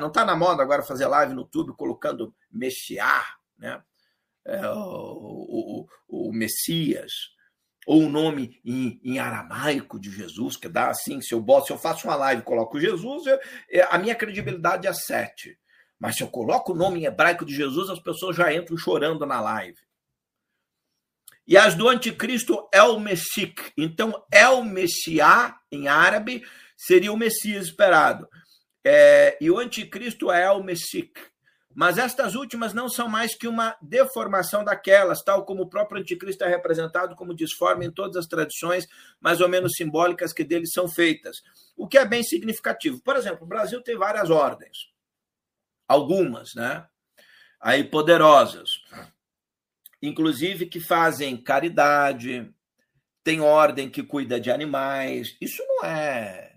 Não 0.00 0.08
está 0.08 0.24
na 0.24 0.36
moda 0.36 0.62
agora 0.62 0.82
fazer 0.82 1.06
live 1.06 1.34
no 1.34 1.42
YouTube 1.42 1.74
colocando 1.76 2.34
Messiá, 2.50 3.24
né? 3.58 3.82
é, 4.46 4.68
o, 4.68 5.86
o, 6.08 6.28
o, 6.28 6.32
Messias, 6.32 7.12
ou 7.86 8.04
o 8.04 8.08
nome 8.08 8.60
em, 8.64 9.00
em, 9.02 9.18
aramaico 9.18 9.98
de 9.98 10.10
Jesus, 10.10 10.56
que 10.56 10.68
dá 10.68 10.88
assim, 10.90 11.20
se 11.20 11.34
eu, 11.34 11.40
boto, 11.40 11.66
se 11.66 11.72
eu 11.72 11.78
faço 11.78 12.06
uma 12.06 12.16
live 12.16 12.42
e 12.42 12.44
coloco 12.44 12.80
Jesus, 12.80 13.26
eu, 13.26 13.38
é, 13.70 13.82
a 13.90 13.98
minha 13.98 14.14
credibilidade 14.14 14.86
é 14.86 14.92
sete. 14.92 15.58
Mas 15.98 16.16
se 16.16 16.22
eu 16.22 16.28
coloco 16.28 16.72
o 16.72 16.76
nome 16.76 17.00
em 17.00 17.04
hebraico 17.04 17.44
de 17.44 17.54
Jesus, 17.54 17.90
as 17.90 18.00
pessoas 18.00 18.34
já 18.34 18.52
entram 18.52 18.76
chorando 18.76 19.26
na 19.26 19.40
live. 19.40 19.78
E 21.50 21.56
as 21.56 21.74
do 21.74 21.88
anticristo 21.88 22.68
El 22.72 23.00
Meshik. 23.00 23.72
Então, 23.76 24.24
El 24.32 24.62
Messiá, 24.62 25.58
em 25.72 25.88
árabe, 25.88 26.44
seria 26.76 27.12
o 27.12 27.16
Messias 27.16 27.66
esperado. 27.66 28.28
É, 28.84 29.36
e 29.40 29.50
o 29.50 29.58
anticristo 29.58 30.30
é 30.30 30.44
El 30.44 30.62
Meshik. 30.62 31.20
Mas 31.74 31.98
estas 31.98 32.36
últimas 32.36 32.72
não 32.72 32.88
são 32.88 33.08
mais 33.08 33.36
que 33.36 33.48
uma 33.48 33.76
deformação 33.82 34.62
daquelas, 34.62 35.24
tal 35.24 35.44
como 35.44 35.62
o 35.62 35.68
próprio 35.68 36.00
anticristo 36.00 36.44
é 36.44 36.48
representado 36.48 37.16
como 37.16 37.34
disforme 37.34 37.86
em 37.86 37.90
todas 37.90 38.16
as 38.16 38.26
tradições 38.26 38.86
mais 39.20 39.40
ou 39.40 39.48
menos 39.48 39.72
simbólicas 39.74 40.32
que 40.32 40.44
dele 40.44 40.68
são 40.68 40.88
feitas. 40.88 41.38
O 41.76 41.88
que 41.88 41.98
é 41.98 42.04
bem 42.04 42.22
significativo. 42.22 43.02
Por 43.02 43.16
exemplo, 43.16 43.42
o 43.42 43.48
Brasil 43.48 43.82
tem 43.82 43.96
várias 43.96 44.30
ordens. 44.30 44.88
Algumas, 45.88 46.54
né? 46.54 46.86
Aí 47.60 47.82
poderosas. 47.82 48.70
Inclusive 50.02 50.66
que 50.66 50.80
fazem 50.80 51.36
caridade, 51.36 52.52
tem 53.22 53.40
ordem 53.40 53.90
que 53.90 54.02
cuida 54.02 54.40
de 54.40 54.50
animais. 54.50 55.36
Isso 55.40 55.62
não 55.66 55.84
é 55.84 56.50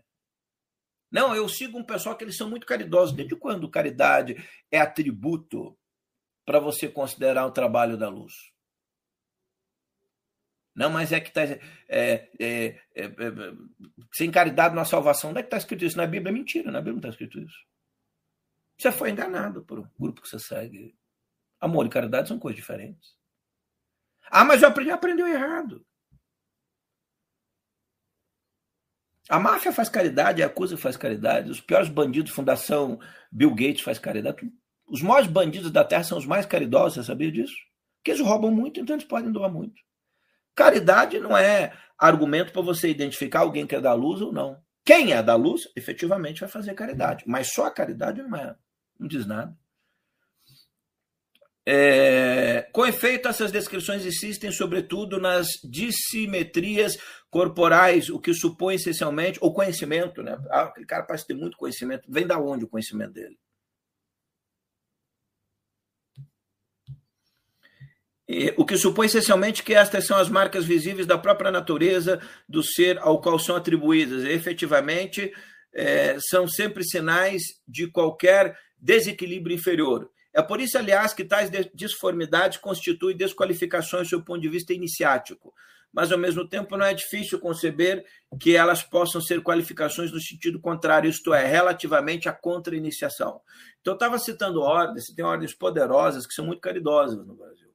não, 1.13 1.35
eu 1.35 1.47
sigo 1.47 1.77
um 1.77 1.83
pessoal 1.83 2.17
que 2.17 2.23
eles 2.23 2.35
são 2.35 2.49
muito 2.49 2.65
caridosos. 2.65 3.15
Desde 3.15 3.35
quando 3.35 3.69
caridade 3.69 4.35
é 4.71 4.79
atributo 4.79 5.77
para 6.43 6.59
você 6.59 6.89
considerar 6.89 7.45
o 7.45 7.51
trabalho 7.51 7.95
da 7.95 8.09
luz? 8.09 8.33
Não, 10.75 10.89
mas 10.89 11.11
é 11.11 11.19
que 11.19 11.29
está. 11.29 11.43
É, 11.43 11.59
é, 11.87 12.31
é, 12.39 13.05
é, 13.05 13.05
sem 14.11 14.31
caridade 14.31 14.73
na 14.73 14.85
salvação. 14.85 15.29
Onde 15.29 15.39
é 15.39 15.43
que 15.43 15.47
está 15.47 15.57
escrito 15.57 15.85
isso? 15.85 15.97
Na 15.97 16.07
Bíblia 16.07 16.31
é 16.31 16.33
mentira, 16.33 16.71
na 16.71 16.79
Bíblia 16.79 16.93
não 16.93 16.99
está 16.99 17.09
escrito 17.09 17.39
isso. 17.39 17.63
Você 18.75 18.91
foi 18.91 19.11
enganado 19.11 19.63
por 19.63 19.77
um 19.77 19.87
grupo 19.99 20.19
que 20.19 20.27
você 20.27 20.39
segue. 20.39 20.97
Amor 21.61 21.85
e 21.85 21.89
caridade 21.89 22.27
são 22.27 22.39
coisas 22.39 22.59
diferentes. 22.59 23.15
Ah, 24.29 24.43
mas 24.43 24.61
eu 24.61 24.69
aprendeu 24.69 25.27
errado. 25.27 25.85
A 29.29 29.39
máfia 29.39 29.71
faz 29.71 29.87
caridade, 29.87 30.43
a 30.43 30.47
acusa 30.47 30.77
faz 30.77 30.97
caridade, 30.97 31.49
os 31.49 31.61
piores 31.61 31.87
bandidos, 31.87 32.31
Fundação 32.31 32.99
Bill 33.31 33.51
Gates 33.51 33.81
faz 33.81 33.97
caridade. 33.97 34.51
Os 34.85 35.01
maiores 35.01 35.29
bandidos 35.29 35.71
da 35.71 35.83
Terra 35.83 36.03
são 36.03 36.17
os 36.17 36.25
mais 36.25 36.45
caridosos, 36.45 36.95
você 36.95 37.03
sabia 37.03 37.31
disso? 37.31 37.55
Porque 37.97 38.11
eles 38.11 38.21
roubam 38.21 38.51
muito, 38.51 38.79
então 38.79 38.95
eles 38.95 39.05
podem 39.05 39.31
doar 39.31 39.49
muito. 39.49 39.81
Caridade 40.53 41.19
não 41.19 41.37
é 41.37 41.73
argumento 41.97 42.51
para 42.51 42.61
você 42.61 42.89
identificar 42.89 43.39
alguém 43.39 43.65
que 43.65 43.75
é 43.75 43.81
da 43.81 43.93
luz 43.93 44.21
ou 44.21 44.33
não. 44.33 44.61
Quem 44.85 45.13
é 45.13 45.23
da 45.23 45.35
luz, 45.35 45.69
efetivamente 45.75 46.41
vai 46.41 46.49
fazer 46.49 46.73
caridade, 46.73 47.23
mas 47.25 47.53
só 47.53 47.65
a 47.65 47.71
caridade 47.71 48.21
não 48.21 48.37
é, 48.37 48.55
não 48.99 49.07
diz 49.07 49.25
nada. 49.25 49.57
É, 51.65 52.67
com 52.73 52.85
efeito, 52.85 53.27
essas 53.27 53.51
descrições 53.51 54.05
existem 54.05 54.51
sobretudo 54.51 55.19
nas 55.19 55.47
dissimetrias 55.63 56.97
corporais, 57.29 58.09
o 58.09 58.19
que 58.19 58.33
supõe 58.33 58.75
essencialmente 58.75 59.39
o 59.41 59.51
conhecimento, 59.51 60.21
né? 60.21 60.37
Ah, 60.49 60.63
aquele 60.63 60.85
cara 60.85 61.03
parece 61.03 61.25
ter 61.25 61.33
muito 61.33 61.57
conhecimento. 61.57 62.03
Vem 62.11 62.27
da 62.27 62.37
onde 62.37 62.65
o 62.65 62.67
conhecimento 62.67 63.13
dele? 63.13 63.37
E, 68.27 68.53
o 68.57 68.65
que 68.65 68.77
supõe 68.77 69.05
essencialmente 69.05 69.63
que 69.63 69.73
estas 69.73 70.05
são 70.05 70.17
as 70.17 70.29
marcas 70.29 70.65
visíveis 70.65 71.05
da 71.07 71.17
própria 71.17 71.51
natureza 71.51 72.21
do 72.47 72.63
ser 72.63 72.97
ao 72.99 73.21
qual 73.21 73.39
são 73.39 73.55
atribuídas. 73.55 74.23
E, 74.23 74.29
efetivamente, 74.29 75.31
é, 75.73 76.17
são 76.19 76.47
sempre 76.47 76.83
sinais 76.83 77.41
de 77.67 77.89
qualquer 77.89 78.57
desequilíbrio 78.77 79.55
inferior. 79.55 80.09
É 80.33 80.41
por 80.41 80.59
isso, 80.59 80.77
aliás, 80.77 81.13
que 81.13 81.23
tais 81.23 81.51
disformidades 81.73 82.57
constituem 82.57 83.15
desqualificações 83.15 84.09
do 84.09 84.23
ponto 84.23 84.41
de 84.41 84.49
vista 84.49 84.73
iniciático, 84.73 85.53
mas 85.93 86.11
ao 86.11 86.17
mesmo 86.17 86.47
tempo 86.47 86.75
não 86.75 86.85
é 86.85 86.93
difícil 86.93 87.39
conceber 87.39 88.03
que 88.39 88.55
elas 88.55 88.81
possam 88.81 89.21
ser 89.21 89.43
qualificações 89.43 90.11
no 90.11 90.19
sentido 90.19 90.59
contrário, 90.59 91.07
isto 91.07 91.31
é, 91.35 91.45
relativamente 91.45 92.27
à 92.27 92.33
contra-iniciação. 92.33 93.39
Então, 93.79 93.93
eu 93.93 93.95
estava 93.95 94.17
citando 94.17 94.61
ordens, 94.61 95.13
tem 95.15 95.23
ordens 95.23 95.53
poderosas 95.53 96.25
que 96.25 96.33
são 96.33 96.47
muito 96.47 96.61
caridosas 96.61 97.23
no 97.27 97.35
Brasil. 97.35 97.71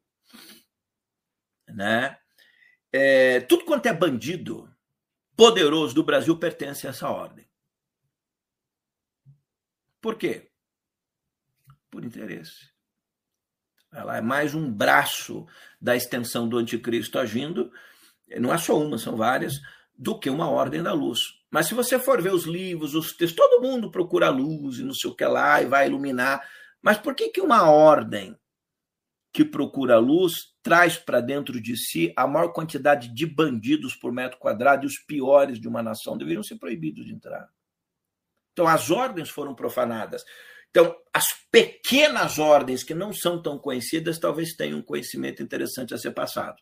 Né? 1.68 2.18
É, 2.92 3.40
tudo 3.42 3.64
quanto 3.64 3.86
é 3.86 3.92
bandido 3.92 4.68
poderoso 5.36 5.94
do 5.94 6.02
Brasil 6.02 6.36
pertence 6.36 6.88
a 6.88 6.90
essa 6.90 7.08
ordem. 7.08 7.48
Por 10.00 10.16
quê? 10.16 10.47
Por 11.90 12.04
interesse. 12.04 12.70
Ela 13.92 14.18
é 14.18 14.20
mais 14.20 14.54
um 14.54 14.70
braço 14.70 15.46
da 15.80 15.96
extensão 15.96 16.48
do 16.48 16.58
anticristo 16.58 17.18
agindo, 17.18 17.72
não 18.38 18.52
é 18.52 18.58
só 18.58 18.78
uma, 18.78 18.98
são 18.98 19.16
várias, 19.16 19.54
do 19.96 20.18
que 20.18 20.28
uma 20.28 20.48
ordem 20.48 20.82
da 20.82 20.92
luz. 20.92 21.20
Mas 21.50 21.66
se 21.66 21.74
você 21.74 21.98
for 21.98 22.20
ver 22.20 22.32
os 22.32 22.44
livros, 22.44 22.94
os 22.94 23.12
textos, 23.12 23.36
todo 23.36 23.62
mundo 23.62 23.90
procura 23.90 24.28
luz 24.28 24.78
e 24.78 24.84
não 24.84 24.92
sei 24.92 25.10
o 25.10 25.14
que 25.14 25.24
lá 25.24 25.62
e 25.62 25.66
vai 25.66 25.86
iluminar. 25.86 26.46
Mas 26.82 26.98
por 26.98 27.14
que, 27.14 27.30
que 27.30 27.40
uma 27.40 27.70
ordem 27.70 28.38
que 29.32 29.44
procura 29.44 29.98
luz 29.98 30.54
traz 30.62 30.96
para 30.96 31.20
dentro 31.20 31.60
de 31.60 31.76
si 31.76 32.12
a 32.16 32.26
maior 32.26 32.52
quantidade 32.52 33.12
de 33.14 33.26
bandidos 33.26 33.94
por 33.94 34.12
metro 34.12 34.38
quadrado 34.38 34.84
e 34.84 34.86
os 34.86 34.98
piores 34.98 35.58
de 35.58 35.66
uma 35.66 35.82
nação 35.82 36.18
deveriam 36.18 36.42
ser 36.42 36.56
proibidos 36.56 37.06
de 37.06 37.14
entrar? 37.14 37.48
Então 38.52 38.68
as 38.68 38.90
ordens 38.90 39.30
foram 39.30 39.54
profanadas. 39.54 40.24
Então, 40.70 40.94
as 41.12 41.24
pequenas 41.50 42.38
ordens 42.38 42.82
que 42.82 42.94
não 42.94 43.12
são 43.12 43.40
tão 43.40 43.58
conhecidas 43.58 44.18
talvez 44.18 44.54
tenham 44.54 44.78
um 44.78 44.82
conhecimento 44.82 45.42
interessante 45.42 45.94
a 45.94 45.98
ser 45.98 46.12
passado. 46.12 46.56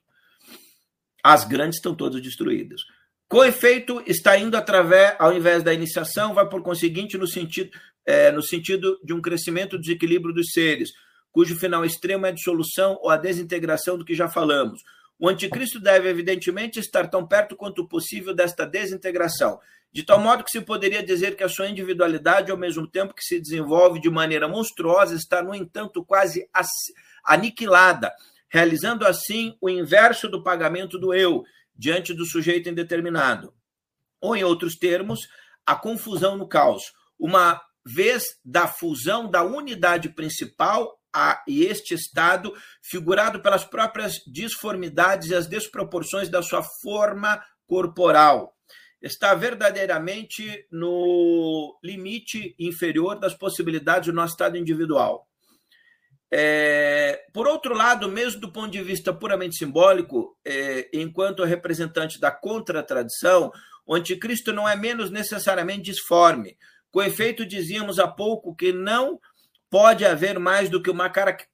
As 1.23 1.45
grandes 1.45 1.79
estão 1.79 1.95
todas 1.95 2.23
destruídas. 2.23 2.83
Com 3.29 3.45
efeito, 3.45 4.03
está 4.07 4.39
indo 4.39 4.57
através, 4.57 5.17
ao 5.19 5.37
invés 5.37 5.63
da 5.63 5.75
iniciação, 5.75 6.33
vai 6.33 6.49
por 6.49 6.63
conseguinte 6.63 7.19
no 7.19 7.27
sentido, 7.27 7.71
é, 8.07 8.31
no 8.31 8.43
sentido 8.43 9.01
de 9.03 9.13
um 9.13 9.21
crescimento 9.21 9.77
do 9.77 9.83
desequilíbrio 9.83 10.33
dos 10.33 10.53
seres, 10.53 10.91
cujo 11.33 11.57
final 11.57 11.85
extremo 11.85 12.25
é 12.25 12.29
a 12.29 12.33
dissolução 12.33 12.97
ou 13.03 13.11
a 13.11 13.17
desintegração 13.17 13.99
do 13.99 14.05
que 14.05 14.15
já 14.15 14.29
falamos. 14.29 14.81
O 15.19 15.29
anticristo 15.29 15.81
deve, 15.81 16.09
evidentemente, 16.09 16.79
estar 16.79 17.09
tão 17.09 17.27
perto 17.27 17.57
quanto 17.57 17.89
possível 17.89 18.35
desta 18.35 18.67
desintegração 18.67 19.59
de 19.97 20.03
tal 20.03 20.21
modo 20.21 20.45
que 20.45 20.51
se 20.51 20.61
poderia 20.61 21.03
dizer 21.03 21.37
que 21.37 21.43
a 21.43 21.49
sua 21.49 21.71
individualidade, 21.71 22.51
ao 22.51 22.59
mesmo 22.59 22.87
tempo 22.87 23.15
que 23.15 23.25
se 23.25 23.41
desenvolve 23.41 23.99
de 23.99 24.11
maneira 24.11 24.47
monstruosa, 24.47 25.15
está, 25.15 25.43
no 25.43 25.55
entanto, 25.55 26.05
quase 26.05 26.47
aniquilada, 27.25 28.13
realizando 28.47 29.07
assim 29.07 29.57
o 29.59 29.71
inverso 29.71 30.29
do 30.29 30.43
pagamento 30.43 30.99
do 30.99 31.15
eu 31.15 31.45
diante 31.75 32.13
do 32.13 32.27
sujeito 32.27 32.69
indeterminado. 32.69 33.55
Ou, 34.21 34.37
em 34.37 34.45
outros 34.45 34.77
termos, 34.77 35.21
a 35.65 35.75
confusão 35.75 36.37
no 36.37 36.47
caos, 36.47 36.93
uma 37.19 37.59
vez 37.83 38.23
da 38.45 38.69
fusão 38.69 39.31
da 39.31 39.43
unidade 39.45 40.11
principal 40.11 40.96
a, 41.17 41.43
e 41.49 41.65
este 41.65 41.95
estado, 41.95 42.53
figurado 42.83 43.41
pelas 43.41 43.65
próprias 43.65 44.17
disformidades 44.27 45.31
e 45.31 45.35
as 45.35 45.47
desproporções 45.47 46.29
da 46.29 46.43
sua 46.43 46.63
forma 46.63 47.43
corporal 47.67 48.55
está 49.01 49.35
verdadeiramente 49.35 50.67
no 50.71 51.79
limite 51.83 52.55
inferior 52.59 53.19
das 53.19 53.35
possibilidades 53.35 54.09
do 54.09 54.15
nosso 54.15 54.35
estado 54.35 54.59
individual. 54.59 55.27
É, 56.31 57.23
por 57.33 57.47
outro 57.47 57.75
lado, 57.75 58.11
mesmo 58.11 58.41
do 58.41 58.53
ponto 58.53 58.71
de 58.71 58.83
vista 58.83 59.13
puramente 59.13 59.57
simbólico, 59.57 60.37
é, 60.45 60.91
enquanto 60.93 61.45
representante 61.45 62.21
da 62.21 62.31
contratradição, 62.31 63.51
o 63.87 63.95
anticristo 63.95 64.53
não 64.53 64.69
é 64.69 64.77
menos 64.77 65.11
necessariamente 65.11 65.83
disforme. 65.93 66.57
Com 66.91 67.03
efeito, 67.03 67.47
dizíamos 67.47 67.99
há 67.99 68.09
pouco 68.09 68.55
que 68.55 68.73
não 68.73 69.21
pode 69.71 70.05
haver 70.05 70.39
mais 70.39 70.69
do 70.69 70.83
que 70.83 70.91
uma 70.91 71.11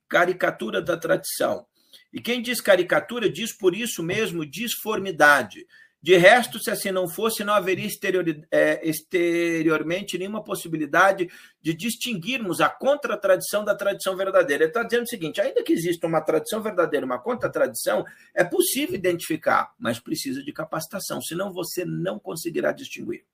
caricatura 0.09 0.81
da 0.83 0.97
tradição. 0.97 1.67
E 2.13 2.21
quem 2.21 2.43
diz 2.43 2.61
caricatura 2.61 3.31
diz 3.31 3.57
por 3.57 3.75
isso 3.75 4.03
mesmo 4.03 4.45
disformidade. 4.45 5.67
De 6.03 6.17
resto, 6.17 6.59
se 6.59 6.69
assim 6.69 6.91
não 6.91 7.09
fosse, 7.09 7.45
não 7.45 7.55
haveria 7.55 7.87
exterior, 7.87 8.25
é, 8.51 8.81
exteriormente 8.87 10.19
nenhuma 10.19 10.43
possibilidade 10.43 11.31
de 11.61 11.73
distinguirmos 11.73 12.61
a 12.61 12.69
contra-tradição 12.69 13.65
da 13.65 13.73
tradição 13.73 14.17
verdadeira. 14.17 14.65
Ele 14.65 14.71
está 14.71 14.83
dizendo 14.83 15.05
o 15.05 15.09
seguinte: 15.09 15.41
ainda 15.41 15.63
que 15.63 15.73
exista 15.73 16.09
uma 16.09 16.21
tradição 16.21 16.61
verdadeira, 16.61 17.07
uma 17.07 17.21
contra-tradição, 17.21 18.05
é 18.35 18.43
possível 18.43 18.97
identificar, 18.97 19.73
mas 19.79 20.01
precisa 20.01 20.43
de 20.43 20.53
capacitação, 20.53 21.23
senão 21.23 21.53
você 21.53 21.85
não 21.85 22.19
conseguirá 22.19 22.73
distinguir. 22.73 23.25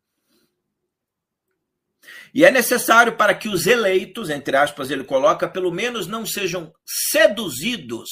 E 2.32 2.44
é 2.44 2.51
necessário 2.51 3.16
para 3.16 3.34
que 3.34 3.49
os 3.49 3.66
eleitos, 3.66 4.30
entre 4.30 4.57
aspas, 4.57 4.90
ele 4.90 5.05
coloca, 5.05 5.49
pelo 5.49 5.70
menos 5.70 6.07
não 6.07 6.24
sejam 6.24 6.72
seduzidos 7.11 8.11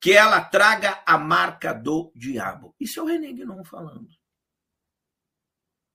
que 0.00 0.12
ela 0.12 0.42
traga 0.44 1.02
a 1.06 1.18
marca 1.18 1.72
do 1.72 2.12
diabo. 2.14 2.74
Isso 2.78 3.00
é 3.00 3.02
o 3.02 3.06
René 3.06 3.32
Guinon 3.32 3.64
falando. 3.64 4.08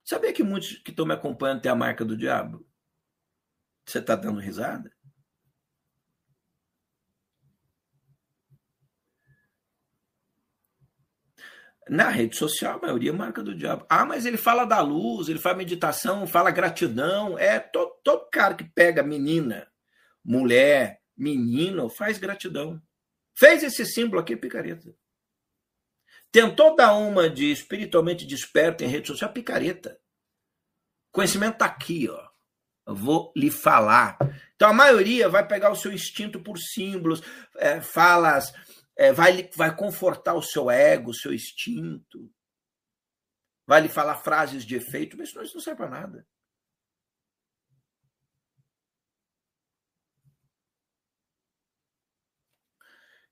Sabia 0.04 0.32
que 0.32 0.42
muitos 0.42 0.78
que 0.78 0.90
estão 0.90 1.06
me 1.06 1.14
acompanhando 1.14 1.62
têm 1.62 1.70
a 1.70 1.76
marca 1.76 2.04
do 2.04 2.16
diabo? 2.16 2.66
Você 3.86 3.98
está 3.98 4.14
dando 4.14 4.40
risada? 4.40 4.92
Na 11.88 12.08
rede 12.08 12.36
social, 12.36 12.78
a 12.78 12.82
maioria 12.82 13.10
é 13.10 13.12
marca 13.12 13.42
do 13.42 13.54
diabo. 13.54 13.84
Ah, 13.88 14.04
mas 14.04 14.24
ele 14.24 14.36
fala 14.36 14.64
da 14.64 14.80
luz, 14.80 15.28
ele 15.28 15.38
fala 15.38 15.56
meditação, 15.56 16.26
fala 16.26 16.50
gratidão. 16.50 17.38
É 17.38 17.58
todo, 17.58 17.92
todo 18.04 18.30
cara 18.30 18.54
que 18.54 18.64
pega 18.64 19.02
menina, 19.02 19.66
mulher, 20.24 21.00
menino, 21.16 21.88
faz 21.88 22.18
gratidão. 22.18 22.80
Fez 23.36 23.62
esse 23.62 23.84
símbolo 23.84 24.20
aqui, 24.20 24.36
picareta. 24.36 24.94
Tentou 26.30 26.76
dar 26.76 26.94
uma 26.94 27.28
de 27.28 27.50
espiritualmente 27.50 28.26
desperto 28.26 28.84
em 28.84 28.88
rede 28.88 29.08
social, 29.08 29.32
picareta. 29.32 29.98
Conhecimento 31.10 31.54
está 31.54 31.66
aqui, 31.66 32.08
ó. 32.08 32.32
Eu 32.86 32.94
vou 32.94 33.32
lhe 33.36 33.50
falar. 33.50 34.16
Então 34.56 34.68
a 34.70 34.72
maioria 34.72 35.28
vai 35.28 35.46
pegar 35.46 35.70
o 35.70 35.76
seu 35.76 35.92
instinto 35.92 36.40
por 36.40 36.58
símbolos, 36.58 37.22
é, 37.56 37.80
falas, 37.80 38.52
é, 38.96 39.12
vai, 39.12 39.48
vai 39.54 39.74
confortar 39.74 40.34
o 40.34 40.42
seu 40.42 40.70
ego, 40.70 41.10
o 41.10 41.14
seu 41.14 41.32
instinto, 41.32 42.30
vai 43.66 43.80
lhe 43.80 43.88
falar 43.88 44.16
frases 44.16 44.64
de 44.64 44.76
efeito, 44.76 45.16
mas 45.16 45.30
isso 45.30 45.54
não 45.54 45.60
serve 45.60 45.78
para 45.78 45.90
nada. 45.90 46.26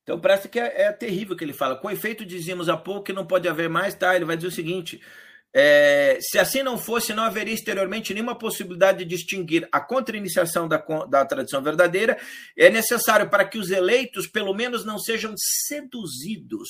Então 0.02 0.20
parece 0.20 0.48
que 0.48 0.58
é, 0.58 0.82
é 0.82 0.92
terrível 0.92 1.34
o 1.34 1.38
que 1.38 1.44
ele 1.44 1.52
fala. 1.52 1.76
Com 1.76 1.90
efeito, 1.90 2.24
dizíamos 2.26 2.68
há 2.68 2.76
pouco 2.76 3.04
que 3.04 3.12
não 3.12 3.26
pode 3.26 3.48
haver 3.48 3.68
mais, 3.68 3.94
tá? 3.94 4.16
Ele 4.16 4.24
vai 4.24 4.36
dizer 4.36 4.48
o 4.48 4.50
seguinte: 4.50 5.00
é, 5.52 6.18
se 6.20 6.38
assim 6.38 6.62
não 6.62 6.78
fosse, 6.78 7.12
não 7.12 7.24
haveria 7.24 7.54
exteriormente 7.54 8.14
nenhuma 8.14 8.38
possibilidade 8.38 8.98
de 8.98 9.04
distinguir 9.04 9.68
a 9.72 9.80
contra-iniciação 9.80 10.68
da, 10.68 10.78
da 11.08 11.24
tradição 11.24 11.62
verdadeira. 11.62 12.18
É 12.56 12.70
necessário 12.70 13.28
para 13.28 13.44
que 13.44 13.58
os 13.58 13.70
eleitos, 13.70 14.26
pelo 14.26 14.54
menos, 14.54 14.84
não 14.84 14.98
sejam 14.98 15.34
seduzidos 15.36 16.68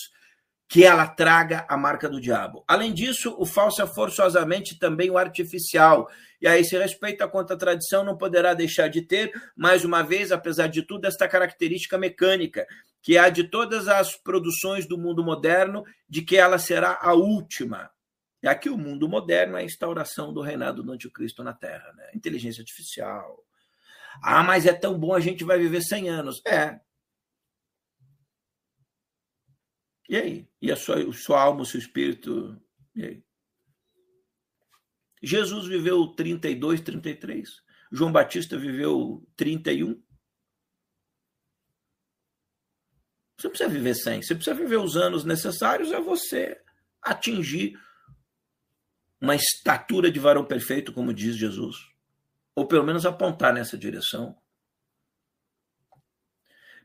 que 0.66 0.84
ela 0.84 1.06
traga 1.06 1.66
a 1.68 1.76
marca 1.76 2.08
do 2.08 2.20
diabo. 2.20 2.64
Além 2.66 2.94
disso, 2.94 3.34
o 3.38 3.44
falso 3.44 3.82
é 3.82 3.86
forçosamente 3.86 4.78
também 4.78 5.10
o 5.10 5.18
artificial. 5.18 6.08
E 6.40 6.46
aí, 6.46 6.64
se 6.64 6.78
respeita 6.78 7.26
contra 7.26 7.56
a 7.56 7.58
tradição, 7.58 8.04
não 8.04 8.16
poderá 8.16 8.54
deixar 8.54 8.88
de 8.88 9.02
ter, 9.02 9.32
mais 9.56 9.84
uma 9.84 10.02
vez, 10.02 10.30
apesar 10.30 10.68
de 10.68 10.82
tudo, 10.82 11.06
esta 11.06 11.28
característica 11.28 11.98
mecânica, 11.98 12.66
que 13.02 13.18
há 13.18 13.28
de 13.28 13.44
todas 13.44 13.88
as 13.88 14.14
produções 14.14 14.86
do 14.86 14.96
mundo 14.96 15.24
moderno, 15.24 15.82
de 16.08 16.22
que 16.22 16.36
ela 16.36 16.56
será 16.56 16.98
a 17.02 17.14
última. 17.14 17.90
E 18.42 18.48
aqui 18.48 18.70
o 18.70 18.78
mundo 18.78 19.08
moderno 19.08 19.56
é 19.56 19.60
a 19.60 19.64
instauração 19.64 20.32
do 20.32 20.40
reinado 20.40 20.82
do 20.82 20.92
anticristo 20.92 21.42
na 21.44 21.52
Terra, 21.52 21.92
né? 21.92 22.10
Inteligência 22.14 22.62
artificial. 22.62 23.44
Ah, 24.22 24.42
mas 24.42 24.66
é 24.66 24.72
tão 24.72 24.98
bom, 24.98 25.14
a 25.14 25.20
gente 25.20 25.44
vai 25.44 25.58
viver 25.58 25.82
100 25.82 26.08
anos. 26.08 26.42
É. 26.46 26.80
E 30.08 30.16
aí? 30.16 30.48
E 30.60 30.72
a 30.72 30.76
sua, 30.76 31.08
a 31.08 31.12
sua 31.12 31.40
alma, 31.40 31.62
o 31.62 31.66
seu 31.66 31.78
espírito? 31.78 32.60
E 32.96 33.04
aí? 33.04 33.24
Jesus 35.22 35.66
viveu 35.66 36.08
32, 36.08 36.80
33. 36.80 37.48
João 37.92 38.10
Batista 38.10 38.58
viveu 38.58 39.26
31. 39.36 40.02
Você 43.36 43.46
não 43.46 43.50
precisa 43.50 43.70
viver 43.70 43.94
100. 43.94 44.22
Você 44.22 44.34
precisa 44.34 44.56
viver 44.56 44.78
os 44.78 44.96
anos 44.96 45.24
necessários 45.24 45.92
a 45.92 46.00
você 46.00 46.60
atingir 47.02 47.78
uma 49.20 49.36
estatura 49.36 50.10
de 50.10 50.18
varão 50.18 50.44
perfeito, 50.44 50.92
como 50.92 51.12
diz 51.12 51.36
Jesus, 51.36 51.76
ou 52.54 52.66
pelo 52.66 52.84
menos 52.84 53.04
apontar 53.04 53.52
nessa 53.52 53.76
direção. 53.76 54.36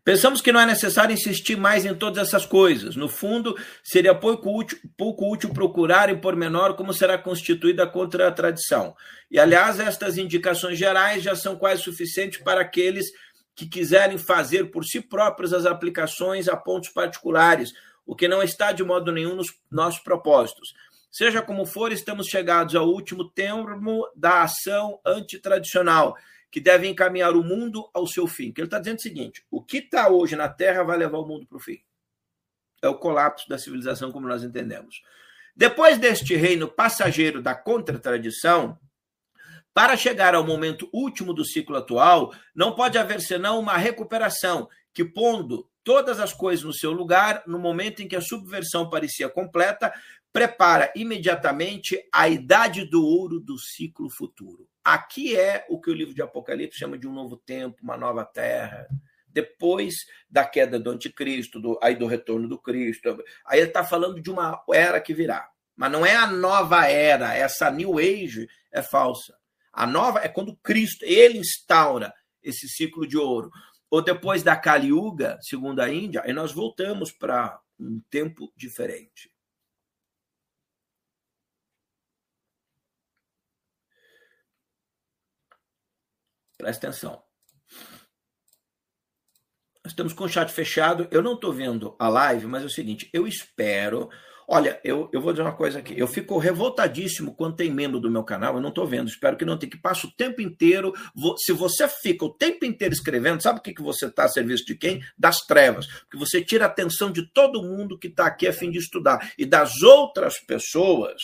Pensamos 0.05 0.39
que 0.39 0.51
não 0.51 0.59
é 0.59 0.67
necessário 0.67 1.13
insistir 1.13 1.55
mais 1.57 1.83
em 1.83 1.95
todas 1.95 2.27
essas 2.27 2.45
coisas. 2.45 2.95
No 2.95 3.09
fundo, 3.09 3.57
seria 3.83 4.13
pouco 4.13 4.55
útil, 4.55 4.77
pouco 4.95 5.33
útil 5.33 5.51
procurar 5.51 6.09
em 6.09 6.19
pormenor 6.19 6.75
como 6.75 6.93
será 6.93 7.17
constituída 7.17 7.83
a 7.83 7.88
contra-tradição. 7.88 8.95
E, 9.31 9.39
aliás, 9.39 9.79
estas 9.79 10.15
indicações 10.19 10.77
gerais 10.77 11.23
já 11.23 11.36
são 11.36 11.55
quase 11.55 11.81
suficientes 11.81 12.39
para 12.39 12.61
aqueles 12.61 13.07
que 13.55 13.67
quiserem 13.67 14.19
fazer 14.19 14.65
por 14.65 14.86
si 14.86 15.01
próprios 15.01 15.53
as 15.53 15.65
aplicações 15.65 16.47
a 16.47 16.55
pontos 16.55 16.89
particulares, 16.89 17.71
o 18.05 18.15
que 18.15 18.27
não 18.27 18.43
está 18.43 18.71
de 18.71 18.83
modo 18.83 19.11
nenhum 19.11 19.33
nos 19.33 19.47
nossos 19.71 20.01
propósitos. 20.01 20.75
Seja 21.16 21.41
como 21.41 21.66
for, 21.66 21.93
estamos 21.93 22.28
chegados 22.28 22.76
ao 22.76 22.89
último 22.89 23.30
termo 23.30 24.05
da 24.13 24.43
ação 24.43 24.99
antitradicional, 25.05 26.13
que 26.51 26.59
deve 26.59 26.89
encaminhar 26.89 27.38
o 27.38 27.41
mundo 27.41 27.89
ao 27.93 28.05
seu 28.05 28.28
fim. 28.28 28.53
Ele 28.57 28.68
está 28.68 28.80
dizendo 28.80 28.97
o 28.97 29.01
seguinte: 29.01 29.45
o 29.49 29.63
que 29.63 29.78
está 29.78 30.09
hoje 30.09 30.36
na 30.36 30.49
Terra 30.49 30.84
vai 30.84 30.97
levar 30.97 31.20
o 31.20 31.26
mundo 31.26 31.47
para 31.47 31.55
o 31.55 31.61
fim. 31.61 31.80
É 32.82 32.89
o 32.89 32.97
colapso 32.97 33.47
da 33.47 33.57
civilização 33.57 34.11
como 34.11 34.28
nós 34.28 34.43
entendemos. 34.43 35.01
Depois 35.55 35.97
deste 35.97 36.36
reino 36.36 36.68
passageiro 36.68 37.41
da 37.41 37.55
contratradição, 37.55 38.78
para 39.74 39.95
chegar 39.95 40.36
ao 40.36 40.45
momento 40.45 40.89
último 40.91 41.34
do 41.34 41.45
ciclo 41.45 41.78
atual, 41.78 42.36
não 42.53 42.76
pode 42.76 42.97
haver 42.97 43.22
senão 43.22 43.57
uma 43.57 43.78
recuperação 43.78 44.68
que, 44.93 45.05
pondo 45.05 45.66
todas 45.82 46.20
as 46.20 46.34
coisas 46.34 46.66
no 46.66 46.74
seu 46.74 46.91
lugar, 46.91 47.43
no 47.47 47.57
momento 47.57 48.01
em 48.01 48.07
que 48.07 48.18
a 48.18 48.22
subversão 48.22 48.89
parecia 48.89 49.30
completa, 49.30 49.93
prepara 50.36 50.91
imediatamente 50.97 51.97
a 52.11 52.27
idade 52.27 52.83
do 52.83 53.01
ouro 53.01 53.39
do 53.39 53.57
ciclo 53.57 54.09
futuro. 54.09 54.67
Aqui 54.83 55.33
é 55.33 55.65
o 55.69 55.79
que 55.79 55.89
o 55.89 55.93
livro 55.93 56.13
de 56.13 56.21
Apocalipse 56.21 56.77
chama 56.77 56.97
de 56.97 57.07
um 57.07 57.13
novo 57.13 57.38
tempo, 57.38 57.77
uma 57.81 57.95
nova 57.95 58.25
terra. 58.25 58.86
Depois 59.29 59.95
da 60.29 60.43
queda 60.43 60.77
do 60.77 60.89
anticristo, 60.89 61.57
do, 61.57 61.79
aí 61.81 61.95
do 61.95 62.05
retorno 62.05 62.49
do 62.49 62.59
Cristo. 62.59 63.23
Aí 63.45 63.59
ele 63.59 63.69
está 63.69 63.81
falando 63.86 64.21
de 64.21 64.29
uma 64.29 64.61
era 64.73 64.99
que 64.99 65.13
virá. 65.13 65.49
Mas 65.73 65.89
não 65.89 66.05
é 66.05 66.17
a 66.17 66.27
nova 66.27 66.86
era, 66.86 67.33
essa 67.33 67.71
New 67.71 67.97
Age 67.97 68.45
é 68.73 68.81
falsa. 68.81 69.38
A 69.71 69.88
nova 69.88 70.19
é 70.19 70.27
quando 70.27 70.57
Cristo, 70.57 71.05
ele 71.05 71.38
instaura 71.38 72.13
esse 72.43 72.67
ciclo 72.67 73.07
de 73.07 73.17
ouro. 73.17 73.49
Ou 73.89 74.01
depois 74.01 74.43
da 74.43 74.57
Kali 74.57 74.89
Yuga, 74.89 75.39
segundo 75.41 75.79
a 75.79 75.89
Índia, 75.89 76.23
aí 76.25 76.33
nós 76.33 76.51
voltamos 76.51 77.09
para 77.09 77.57
um 77.79 78.01
tempo 78.09 78.51
diferente. 78.53 79.33
Presta 86.66 86.88
atenção. 86.88 87.22
Nós 89.84 89.91
estamos 89.91 90.13
com 90.13 90.24
o 90.24 90.28
chat 90.28 90.51
fechado. 90.51 91.07
Eu 91.11 91.22
não 91.22 91.36
estou 91.36 91.53
vendo 91.53 91.95
a 91.99 92.09
live, 92.09 92.47
mas 92.47 92.63
é 92.63 92.66
o 92.66 92.72
seguinte: 92.72 93.07
eu 93.13 93.28
espero. 93.28 94.09
Olha, 94.47 94.82
eu, 94.84 95.07
eu 95.13 95.22
vou 95.22 95.32
dizer 95.32 95.43
uma 95.43 95.55
coisa 95.55 95.78
aqui. 95.78 95.93
Eu 95.95 96.07
fico 96.07 96.39
revoltadíssimo 96.39 97.36
quando 97.36 97.57
tem 97.57 97.72
membro 97.72 97.99
do 97.99 98.09
meu 98.09 98.24
canal. 98.24 98.55
Eu 98.55 98.61
não 98.61 98.70
estou 98.70 98.88
vendo. 98.88 99.07
Espero 99.07 99.38
que 99.38 99.45
não 99.45 99.59
tenha. 99.59 99.70
Que 99.70 99.78
passe 99.78 100.07
o 100.07 100.11
tempo 100.11 100.41
inteiro. 100.41 100.91
Se 101.38 101.53
você 101.53 101.88
fica 101.88 102.26
o 102.26 102.34
tempo 102.34 102.66
inteiro 102.66 102.95
escrevendo, 102.95 103.43
sabe 103.43 103.59
o 103.59 103.61
que, 103.61 103.72
que 103.72 103.84
você 103.84 104.07
está 104.07 104.24
a 104.24 104.28
serviço 104.28 104.66
de 104.66 104.74
quem? 104.74 105.03
Das 105.16 105.41
trevas. 105.41 105.86
Porque 105.86 106.18
você 106.18 106.43
tira 106.43 106.66
a 106.66 106.68
atenção 106.68 107.11
de 107.11 107.32
todo 107.32 107.61
mundo 107.61 107.99
que 107.99 108.07
está 108.07 108.26
aqui 108.26 108.47
a 108.47 108.53
fim 108.53 108.72
de 108.72 108.80
estudar. 108.80 109.34
E 109.38 109.45
das 109.45 109.84
outras 109.84 110.39
pessoas 110.39 111.22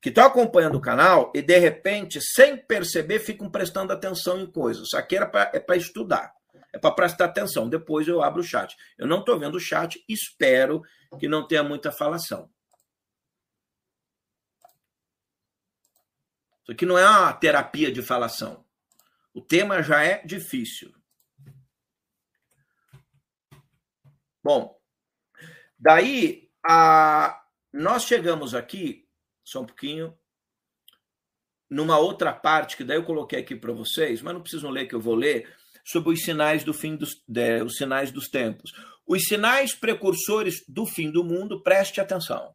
que 0.00 0.10
estão 0.10 0.26
acompanhando 0.26 0.76
o 0.76 0.80
canal 0.80 1.32
e, 1.34 1.42
de 1.42 1.58
repente, 1.58 2.20
sem 2.20 2.56
perceber, 2.56 3.18
ficam 3.18 3.50
prestando 3.50 3.92
atenção 3.92 4.40
em 4.40 4.50
coisas. 4.50 4.88
Isso 4.88 4.96
aqui 4.96 5.16
era 5.16 5.26
pra, 5.26 5.50
é 5.54 5.60
para 5.60 5.76
estudar, 5.76 6.32
é 6.72 6.78
para 6.78 6.94
prestar 6.94 7.26
atenção. 7.26 7.68
Depois 7.68 8.06
eu 8.06 8.22
abro 8.22 8.40
o 8.40 8.44
chat. 8.44 8.76
Eu 8.98 9.06
não 9.06 9.20
estou 9.20 9.38
vendo 9.38 9.56
o 9.56 9.60
chat, 9.60 10.02
espero 10.08 10.82
que 11.18 11.28
não 11.28 11.46
tenha 11.46 11.62
muita 11.62 11.90
falação. 11.90 12.50
Isso 16.62 16.72
aqui 16.72 16.84
não 16.84 16.98
é 16.98 17.08
uma 17.08 17.32
terapia 17.32 17.92
de 17.92 18.02
falação. 18.02 18.64
O 19.32 19.40
tema 19.40 19.82
já 19.82 20.02
é 20.02 20.24
difícil. 20.24 20.92
Bom, 24.42 24.76
daí 25.78 26.50
a, 26.64 27.44
nós 27.72 28.04
chegamos 28.04 28.54
aqui 28.54 29.05
só 29.46 29.60
um 29.62 29.66
pouquinho. 29.66 30.12
Numa 31.70 31.98
outra 31.98 32.32
parte, 32.32 32.76
que 32.76 32.84
daí 32.84 32.96
eu 32.96 33.04
coloquei 33.04 33.38
aqui 33.38 33.54
para 33.54 33.72
vocês, 33.72 34.20
mas 34.20 34.34
não 34.34 34.42
precisam 34.42 34.70
ler 34.70 34.86
que 34.86 34.94
eu 34.94 35.00
vou 35.00 35.14
ler, 35.14 35.48
sobre 35.84 36.12
os 36.12 36.22
sinais 36.22 36.64
do 36.64 36.74
fim 36.74 36.96
dos, 36.96 37.22
de, 37.26 37.62
os 37.62 37.76
sinais 37.76 38.10
dos 38.10 38.28
tempos. 38.28 38.72
Os 39.06 39.22
sinais 39.22 39.72
precursores 39.72 40.64
do 40.68 40.84
fim 40.84 41.10
do 41.10 41.22
mundo, 41.22 41.62
preste 41.62 42.00
atenção. 42.00 42.54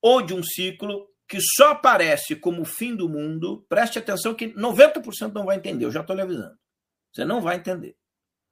Ou 0.00 0.22
de 0.22 0.34
um 0.34 0.42
ciclo 0.42 1.06
que 1.28 1.38
só 1.40 1.72
aparece 1.72 2.36
como 2.36 2.62
o 2.62 2.66
fim 2.66 2.94
do 2.94 3.08
mundo, 3.08 3.64
preste 3.68 3.98
atenção 3.98 4.34
que 4.34 4.48
90% 4.48 5.32
não 5.32 5.46
vai 5.46 5.56
entender, 5.56 5.84
eu 5.84 5.90
já 5.90 6.00
estou 6.00 6.16
lhe 6.16 6.22
avisando. 6.22 6.56
Você 7.12 7.24
não 7.24 7.40
vai 7.40 7.56
entender. 7.56 7.96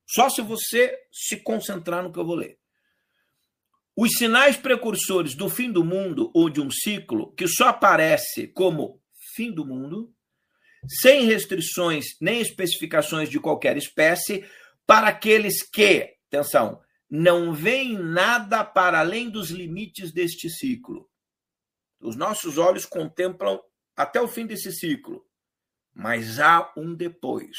Só 0.07 0.29
se 0.29 0.43
você 0.43 0.99
se 1.11 1.39
concentrar 1.43 2.03
no 2.03 2.12
que 2.12 2.18
eu 2.18 2.25
vou 2.25 2.35
ler. 2.35 2.59
Os 3.97 4.12
sinais 4.12 4.57
precursores 4.57 5.34
do 5.34 5.51
fim 5.51 5.70
do 5.70 5.84
mundo 5.84 6.30
ou 6.34 6.49
de 6.49 6.61
um 6.61 6.70
ciclo 6.70 7.32
que 7.34 7.47
só 7.47 7.68
aparece 7.68 8.49
como 8.49 9.03
fim 9.34 9.53
do 9.53 9.66
mundo, 9.66 10.14
sem 11.01 11.26
restrições 11.26 12.07
nem 12.20 12.40
especificações 12.40 13.28
de 13.28 13.38
qualquer 13.38 13.76
espécie, 13.76 14.45
para 14.86 15.09
aqueles 15.09 15.62
que, 15.62 16.16
atenção, 16.28 16.80
não 17.09 17.53
veem 17.53 17.99
nada 17.99 18.64
para 18.64 19.01
além 19.01 19.28
dos 19.28 19.51
limites 19.51 20.11
deste 20.11 20.49
ciclo. 20.49 21.09
Os 22.01 22.16
nossos 22.16 22.57
olhos 22.57 22.86
contemplam 22.86 23.61
até 23.95 24.20
o 24.20 24.26
fim 24.26 24.47
desse 24.47 24.72
ciclo, 24.72 25.24
mas 25.95 26.40
há 26.40 26.72
um 26.76 26.95
depois. 26.95 27.57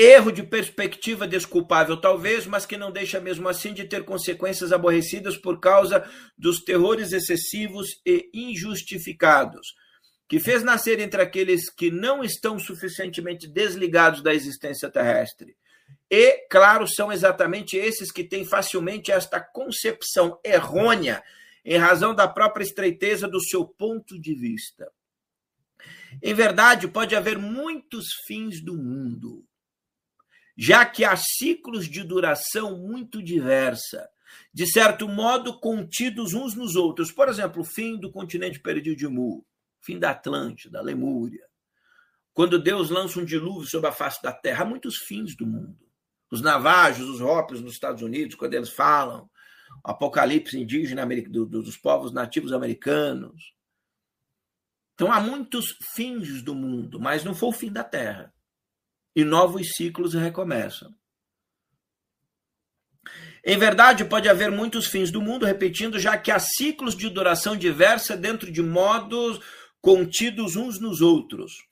Erro 0.00 0.30
de 0.30 0.44
perspectiva 0.44 1.26
desculpável, 1.26 2.00
talvez, 2.00 2.46
mas 2.46 2.64
que 2.64 2.76
não 2.76 2.92
deixa 2.92 3.18
mesmo 3.18 3.48
assim 3.48 3.74
de 3.74 3.84
ter 3.84 4.04
consequências 4.04 4.70
aborrecidas 4.70 5.36
por 5.36 5.58
causa 5.58 6.08
dos 6.38 6.60
terrores 6.60 7.10
excessivos 7.10 7.88
e 8.06 8.30
injustificados, 8.32 9.74
que 10.28 10.38
fez 10.38 10.62
nascer 10.62 11.00
entre 11.00 11.20
aqueles 11.20 11.68
que 11.68 11.90
não 11.90 12.22
estão 12.22 12.60
suficientemente 12.60 13.48
desligados 13.48 14.22
da 14.22 14.32
existência 14.32 14.88
terrestre. 14.88 15.56
E, 16.08 16.46
claro, 16.48 16.86
são 16.86 17.10
exatamente 17.10 17.76
esses 17.76 18.12
que 18.12 18.22
têm 18.22 18.44
facilmente 18.44 19.10
esta 19.10 19.40
concepção 19.40 20.38
errônea 20.44 21.24
em 21.64 21.76
razão 21.76 22.14
da 22.14 22.28
própria 22.28 22.62
estreiteza 22.62 23.26
do 23.26 23.40
seu 23.40 23.66
ponto 23.66 24.16
de 24.16 24.32
vista. 24.36 24.92
Em 26.22 26.34
verdade, 26.34 26.86
pode 26.86 27.16
haver 27.16 27.36
muitos 27.36 28.06
fins 28.28 28.62
do 28.62 28.76
mundo 28.76 29.47
já 30.60 30.84
que 30.84 31.04
há 31.04 31.14
ciclos 31.14 31.88
de 31.88 32.02
duração 32.02 32.76
muito 32.76 33.22
diversa, 33.22 34.08
de 34.52 34.66
certo 34.66 35.06
modo 35.06 35.60
contidos 35.60 36.34
uns 36.34 36.56
nos 36.56 36.74
outros. 36.74 37.12
Por 37.12 37.28
exemplo, 37.28 37.62
o 37.62 37.64
fim 37.64 37.96
do 37.96 38.10
continente 38.10 38.58
perdido 38.58 38.96
de 38.96 39.06
Mu, 39.06 39.46
fim 39.80 40.00
da 40.00 40.10
Atlântida, 40.10 40.78
da 40.78 40.82
Lemúria. 40.84 41.46
Quando 42.34 42.58
Deus 42.58 42.90
lança 42.90 43.20
um 43.20 43.24
dilúvio 43.24 43.70
sobre 43.70 43.88
a 43.88 43.92
face 43.92 44.20
da 44.20 44.32
terra, 44.32 44.64
há 44.64 44.66
muitos 44.66 44.96
fins 44.96 45.36
do 45.36 45.46
mundo. 45.46 45.78
Os 46.28 46.42
navajos, 46.42 47.08
os 47.08 47.20
hopis 47.20 47.60
nos 47.60 47.74
Estados 47.74 48.02
Unidos, 48.02 48.34
quando 48.34 48.54
eles 48.54 48.70
falam, 48.70 49.30
apocalipse 49.84 50.58
indígena 50.58 51.06
dos 51.06 51.76
povos 51.76 52.12
nativos 52.12 52.52
americanos. 52.52 53.54
Então 54.94 55.12
há 55.12 55.20
muitos 55.20 55.76
fins 55.94 56.42
do 56.42 56.52
mundo, 56.52 56.98
mas 56.98 57.22
não 57.22 57.32
foi 57.32 57.48
o 57.48 57.52
fim 57.52 57.70
da 57.70 57.84
terra 57.84 58.34
e 59.18 59.24
novos 59.24 59.72
ciclos 59.74 60.14
recomeçam. 60.14 60.94
Em 63.44 63.58
verdade, 63.58 64.04
pode 64.04 64.28
haver 64.28 64.48
muitos 64.48 64.86
fins 64.86 65.10
do 65.10 65.20
mundo, 65.20 65.44
repetindo, 65.44 65.98
já 65.98 66.16
que 66.16 66.30
há 66.30 66.38
ciclos 66.38 66.96
de 66.96 67.10
duração 67.10 67.56
diversa 67.56 68.16
dentro 68.16 68.52
de 68.52 68.62
modos 68.62 69.40
contidos 69.80 70.54
uns 70.54 70.78
nos 70.78 71.00
outros, 71.00 71.66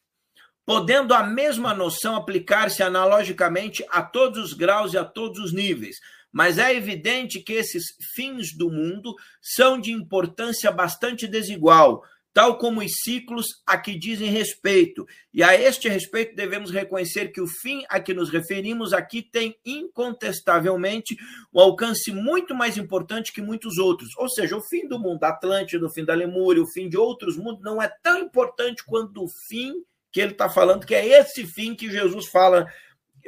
podendo 0.64 1.14
a 1.14 1.22
mesma 1.22 1.72
noção 1.72 2.16
aplicar-se 2.16 2.82
analogicamente 2.82 3.86
a 3.90 4.02
todos 4.02 4.46
os 4.46 4.52
graus 4.52 4.92
e 4.92 4.98
a 4.98 5.04
todos 5.04 5.38
os 5.38 5.52
níveis. 5.52 5.98
Mas 6.32 6.58
é 6.58 6.74
evidente 6.74 7.38
que 7.38 7.52
esses 7.52 7.84
fins 8.12 8.52
do 8.52 8.72
mundo 8.72 9.14
são 9.40 9.80
de 9.80 9.92
importância 9.92 10.72
bastante 10.72 11.28
desigual, 11.28 12.02
tal 12.36 12.58
como 12.58 12.82
os 12.82 12.92
ciclos 13.02 13.46
a 13.64 13.78
que 13.78 13.98
dizem 13.98 14.28
respeito. 14.28 15.06
E 15.32 15.42
a 15.42 15.58
este 15.58 15.88
respeito 15.88 16.36
devemos 16.36 16.70
reconhecer 16.70 17.28
que 17.28 17.40
o 17.40 17.46
fim 17.46 17.82
a 17.88 17.98
que 17.98 18.12
nos 18.12 18.28
referimos 18.28 18.92
aqui 18.92 19.22
tem 19.22 19.56
incontestavelmente 19.64 21.16
um 21.50 21.58
alcance 21.58 22.12
muito 22.12 22.54
mais 22.54 22.76
importante 22.76 23.32
que 23.32 23.40
muitos 23.40 23.78
outros. 23.78 24.14
Ou 24.18 24.28
seja, 24.28 24.54
o 24.54 24.60
fim 24.60 24.86
do 24.86 24.98
mundo 24.98 25.24
Atlântida, 25.24 25.86
o 25.86 25.90
fim 25.90 26.04
da 26.04 26.12
Lemúria, 26.12 26.62
o 26.62 26.66
fim 26.66 26.90
de 26.90 26.98
outros 26.98 27.38
mundos 27.38 27.62
não 27.62 27.80
é 27.80 27.90
tão 28.02 28.20
importante 28.20 28.84
quanto 28.84 29.24
o 29.24 29.28
fim 29.48 29.72
que 30.12 30.20
ele 30.20 30.32
está 30.32 30.50
falando, 30.50 30.84
que 30.84 30.94
é 30.94 31.18
esse 31.18 31.46
fim 31.46 31.74
que 31.74 31.90
Jesus 31.90 32.26
fala, 32.26 32.70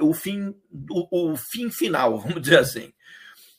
o 0.02 0.12
fim, 0.12 0.54
o, 0.90 1.30
o 1.30 1.34
fim 1.34 1.70
final, 1.70 2.18
vamos 2.20 2.42
dizer 2.42 2.58
assim 2.58 2.92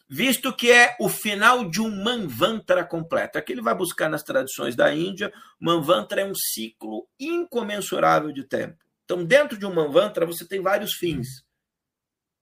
visto 0.10 0.52
que 0.52 0.72
é 0.72 0.96
o 1.00 1.08
final 1.08 1.70
de 1.70 1.80
um 1.80 2.04
Manvantara 2.04 2.84
completo. 2.84 3.38
Aqui 3.38 3.52
ele 3.52 3.62
vai 3.62 3.76
buscar 3.76 4.10
nas 4.10 4.24
tradições 4.24 4.76
da 4.76 4.94
Índia, 4.94 5.32
Manvantara 5.60 6.22
é 6.22 6.26
um 6.26 6.34
ciclo 6.34 7.08
incomensurável 7.20 8.32
de 8.32 8.44
tempo. 8.44 8.84
Então, 9.06 9.24
dentro 9.24 9.58
de 9.58 9.66
um 9.66 9.74
Manvantara, 9.74 10.26
você 10.26 10.48
tem 10.48 10.62
vários 10.62 10.94
fins. 10.94 11.28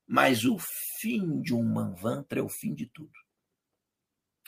Mas 0.07 0.45
o 0.45 0.57
fim 1.01 1.41
de 1.41 1.53
um 1.53 1.63
Manvantara 1.63 2.39
é 2.39 2.43
o 2.43 2.49
fim 2.49 2.73
de 2.73 2.85
tudo. 2.87 3.11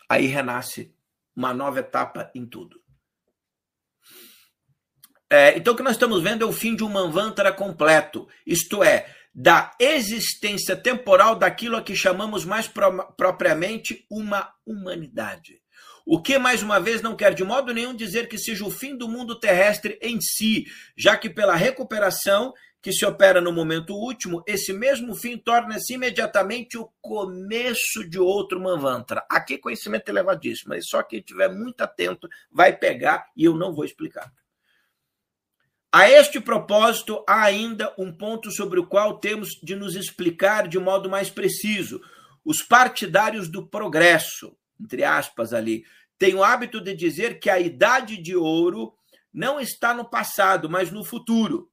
Aí 0.08 0.26
renasce 0.26 0.96
uma 1.36 1.54
nova 1.54 1.80
etapa 1.80 2.32
em 2.34 2.46
tudo. 2.46 2.82
É, 5.30 5.56
então, 5.58 5.74
o 5.74 5.78
que 5.78 5.84
nós 5.84 5.94
estamos 5.94 6.24
vendo 6.24 6.44
é 6.44 6.48
o 6.48 6.54
fim 6.54 6.76
de 6.76 6.84
um 6.84 6.90
Manvantara 6.90 7.52
completo. 7.52 8.28
Isto 8.46 8.84
é, 8.84 9.14
da 9.34 9.72
existência 9.80 10.76
temporal 10.76 11.36
daquilo 11.36 11.78
a 11.78 11.82
que 11.82 11.96
chamamos 11.96 12.46
mais 12.46 12.68
pro, 12.68 13.14
propriamente 13.16 14.06
uma 14.10 14.52
humanidade. 14.66 15.62
O 16.06 16.22
que, 16.22 16.40
mais 16.40 16.64
uma 16.64 16.80
vez, 16.80 17.02
não 17.02 17.16
quer 17.16 17.36
de 17.36 17.44
modo 17.44 17.72
nenhum 17.72 17.96
dizer 17.96 18.28
que 18.28 18.38
seja 18.38 18.66
o 18.66 18.72
fim 18.72 18.98
do 18.98 19.08
mundo 19.08 19.40
terrestre 19.40 20.00
em 20.02 20.20
si, 20.20 20.66
já 20.98 21.16
que 21.16 21.30
pela 21.30 21.56
recuperação 21.56 22.52
que 22.82 22.92
se 22.92 23.06
opera 23.06 23.42
no 23.42 23.52
momento 23.52 23.94
último, 23.94 24.42
esse 24.48 24.72
mesmo 24.72 25.14
fim 25.14 25.38
torna-se 25.38 25.94
imediatamente 25.94 26.78
o 26.78 26.90
começo 27.02 28.08
de 28.10 28.18
outro 28.18 28.60
Manvantra. 28.60 29.26
Aqui 29.30 29.58
conhecimento 29.58 30.10
elevadíssimo, 30.10 30.70
mas 30.70 30.88
só 30.88 31.04
quem 31.04 31.20
estiver 31.20 31.50
muito 31.50 31.82
atento 31.82 32.28
vai 32.52 32.76
pegar 32.76 33.28
e 33.36 33.44
eu 33.44 33.56
não 33.56 33.74
vou 33.74 33.84
explicar. 33.84 34.32
A 35.92 36.08
este 36.08 36.40
propósito, 36.40 37.24
há 37.28 37.42
ainda 37.42 37.92
um 37.98 38.12
ponto 38.12 38.52
sobre 38.52 38.80
o 38.80 38.86
qual 38.86 39.18
temos 39.18 39.60
de 39.64 39.76
nos 39.76 39.96
explicar 39.96 40.68
de 40.68 40.78
modo 40.78 41.10
mais 41.10 41.32
preciso. 41.32 42.00
Os 42.46 42.62
partidários 42.62 43.50
do 43.50 43.68
progresso, 43.68 44.56
entre 44.80 45.04
aspas 45.04 45.52
ali, 45.52 45.84
têm 46.20 46.36
o 46.36 46.44
hábito 46.44 46.80
de 46.80 46.94
dizer 46.94 47.40
que 47.40 47.50
a 47.50 47.60
idade 47.60 48.22
de 48.22 48.36
ouro 48.36 48.94
não 49.34 49.60
está 49.60 49.92
no 49.92 50.08
passado, 50.08 50.70
mas 50.70 50.92
no 50.92 51.04
futuro. 51.04 51.72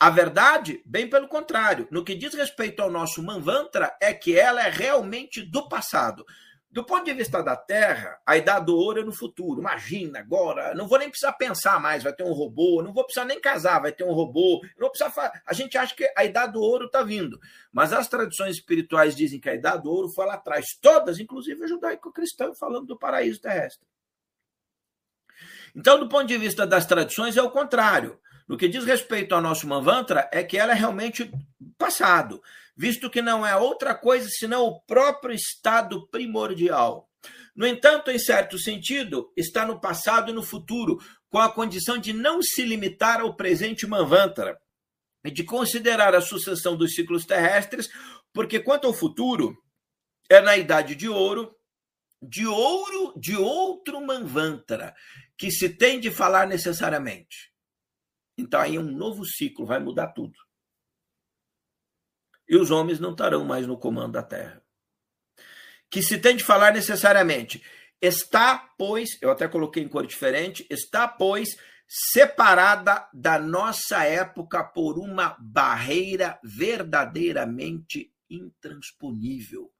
A 0.00 0.08
verdade, 0.08 0.82
bem 0.86 1.08
pelo 1.08 1.28
contrário, 1.28 1.86
no 1.90 2.02
que 2.02 2.14
diz 2.14 2.32
respeito 2.32 2.80
ao 2.80 2.90
nosso 2.90 3.22
Manvantra, 3.22 3.94
é 4.00 4.14
que 4.14 4.34
ela 4.34 4.66
é 4.66 4.70
realmente 4.70 5.42
do 5.42 5.68
passado. 5.68 6.24
Do 6.72 6.82
ponto 6.82 7.04
de 7.04 7.12
vista 7.12 7.42
da 7.42 7.54
Terra, 7.54 8.18
a 8.24 8.34
idade 8.34 8.64
do 8.64 8.74
ouro 8.74 9.00
é 9.00 9.04
no 9.04 9.12
futuro. 9.12 9.60
Imagina 9.60 10.20
agora, 10.20 10.74
não 10.74 10.88
vou 10.88 10.98
nem 10.98 11.10
precisar 11.10 11.34
pensar 11.34 11.78
mais, 11.78 12.02
vai 12.02 12.14
ter 12.14 12.24
um 12.24 12.32
robô, 12.32 12.82
não 12.82 12.94
vou 12.94 13.04
precisar 13.04 13.26
nem 13.26 13.38
casar, 13.38 13.82
vai 13.82 13.92
ter 13.92 14.04
um 14.04 14.12
robô. 14.14 14.62
Não 14.62 14.88
vou 14.88 14.90
precisar 14.90 15.42
A 15.46 15.52
gente 15.52 15.76
acha 15.76 15.94
que 15.94 16.10
a 16.16 16.24
idade 16.24 16.54
do 16.54 16.62
ouro 16.62 16.86
está 16.86 17.02
vindo. 17.02 17.38
Mas 17.70 17.92
as 17.92 18.08
tradições 18.08 18.56
espirituais 18.56 19.14
dizem 19.14 19.38
que 19.38 19.50
a 19.50 19.54
idade 19.54 19.82
do 19.82 19.90
ouro 19.90 20.08
foi 20.14 20.24
lá 20.24 20.32
atrás, 20.32 20.64
todas, 20.80 21.20
inclusive 21.20 21.62
o 21.62 21.68
judaico-cristão, 21.68 22.54
falando 22.54 22.86
do 22.86 22.98
paraíso 22.98 23.42
terrestre. 23.42 23.86
Então, 25.76 26.00
do 26.00 26.08
ponto 26.08 26.24
de 26.24 26.38
vista 26.38 26.66
das 26.66 26.86
tradições, 26.86 27.36
é 27.36 27.42
o 27.42 27.50
contrário. 27.50 28.18
No 28.48 28.56
que 28.56 28.66
diz 28.66 28.86
respeito 28.86 29.34
ao 29.34 29.42
nosso 29.42 29.66
Manvantra, 29.66 30.26
é 30.32 30.42
que 30.42 30.56
ela 30.56 30.72
é 30.72 30.74
realmente 30.74 31.30
passado 31.76 32.42
visto 32.76 33.10
que 33.10 33.22
não 33.22 33.46
é 33.46 33.54
outra 33.56 33.94
coisa 33.94 34.28
senão 34.28 34.64
o 34.64 34.80
próprio 34.82 35.34
estado 35.34 36.06
primordial. 36.08 37.08
No 37.54 37.66
entanto, 37.66 38.10
em 38.10 38.18
certo 38.18 38.58
sentido, 38.58 39.30
está 39.36 39.66
no 39.66 39.80
passado 39.80 40.30
e 40.30 40.34
no 40.34 40.42
futuro, 40.42 40.98
com 41.28 41.38
a 41.38 41.52
condição 41.52 41.98
de 41.98 42.12
não 42.12 42.42
se 42.42 42.62
limitar 42.64 43.20
ao 43.20 43.36
presente 43.36 43.86
Manvantara 43.86 44.58
e 45.24 45.30
de 45.30 45.44
considerar 45.44 46.14
a 46.14 46.20
sucessão 46.20 46.76
dos 46.76 46.94
ciclos 46.94 47.24
terrestres, 47.24 47.88
porque 48.32 48.58
quanto 48.58 48.86
ao 48.86 48.94
futuro, 48.94 49.56
é 50.28 50.40
na 50.40 50.56
idade 50.56 50.94
de 50.94 51.08
ouro, 51.08 51.54
de 52.20 52.46
ouro 52.46 53.12
de 53.18 53.36
outro 53.36 54.00
Manvantara, 54.00 54.94
que 55.36 55.50
se 55.50 55.68
tem 55.68 56.00
de 56.00 56.10
falar 56.10 56.46
necessariamente. 56.46 57.52
Então 58.36 58.60
aí 58.60 58.78
um 58.78 58.82
novo 58.82 59.24
ciclo 59.26 59.66
vai 59.66 59.78
mudar 59.78 60.08
tudo 60.08 60.38
e 62.48 62.56
os 62.56 62.70
homens 62.70 63.00
não 63.00 63.12
estarão 63.12 63.44
mais 63.44 63.66
no 63.66 63.78
comando 63.78 64.12
da 64.12 64.22
terra. 64.22 64.62
Que 65.90 66.02
se 66.02 66.18
tem 66.18 66.36
de 66.36 66.44
falar 66.44 66.72
necessariamente, 66.72 67.62
está, 68.00 68.70
pois, 68.76 69.10
eu 69.20 69.30
até 69.30 69.48
coloquei 69.48 69.82
em 69.82 69.88
cor 69.88 70.06
diferente, 70.06 70.66
está, 70.68 71.08
pois, 71.08 71.56
separada 71.88 73.08
da 73.12 73.38
nossa 73.38 74.04
época 74.04 74.62
por 74.64 74.98
uma 74.98 75.36
barreira 75.40 76.38
verdadeiramente 76.42 78.12
intransponível 78.28 79.71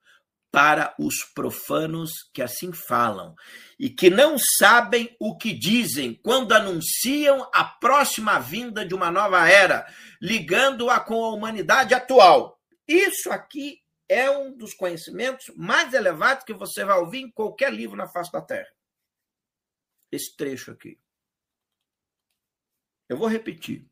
para 0.53 0.95
os 0.99 1.25
profanos 1.35 2.11
que 2.33 2.43
assim 2.43 2.73
falam 2.75 3.35
e 3.79 3.89
que 3.89 4.11
não 4.11 4.37
sabem 4.39 5.17
o 5.19 5.37
que 5.37 5.53
dizem 5.53 6.15
quando 6.23 6.53
anunciam 6.53 7.51
a 7.55 7.65
próxima 7.65 8.39
vinda 8.39 8.85
de 8.85 8.95
uma 8.95 9.11
nova 9.11 9.49
era, 9.49 9.87
ligando-a 10.21 11.01
com 11.01 11.25
a 11.25 11.31
humanidade 11.31 11.95
atual. 11.95 12.61
Isso 12.87 13.33
aqui 13.33 13.83
é 14.09 14.31
um 14.31 14.55
dos 14.55 14.75
conhecimentos 14.75 15.47
mais 15.57 15.95
elevados 15.95 16.45
que 16.45 16.53
você 16.53 16.85
vai 16.85 16.99
ouvir 16.99 17.23
em 17.23 17.31
qualquer 17.31 17.73
livro 17.73 17.97
na 17.97 18.07
face 18.07 18.31
da 18.31 18.43
Terra. 18.43 18.71
Esse 20.11 20.37
trecho 20.37 20.71
aqui. 20.71 21.01
Eu 23.09 23.17
vou 23.17 23.27
repetir. 23.27 23.89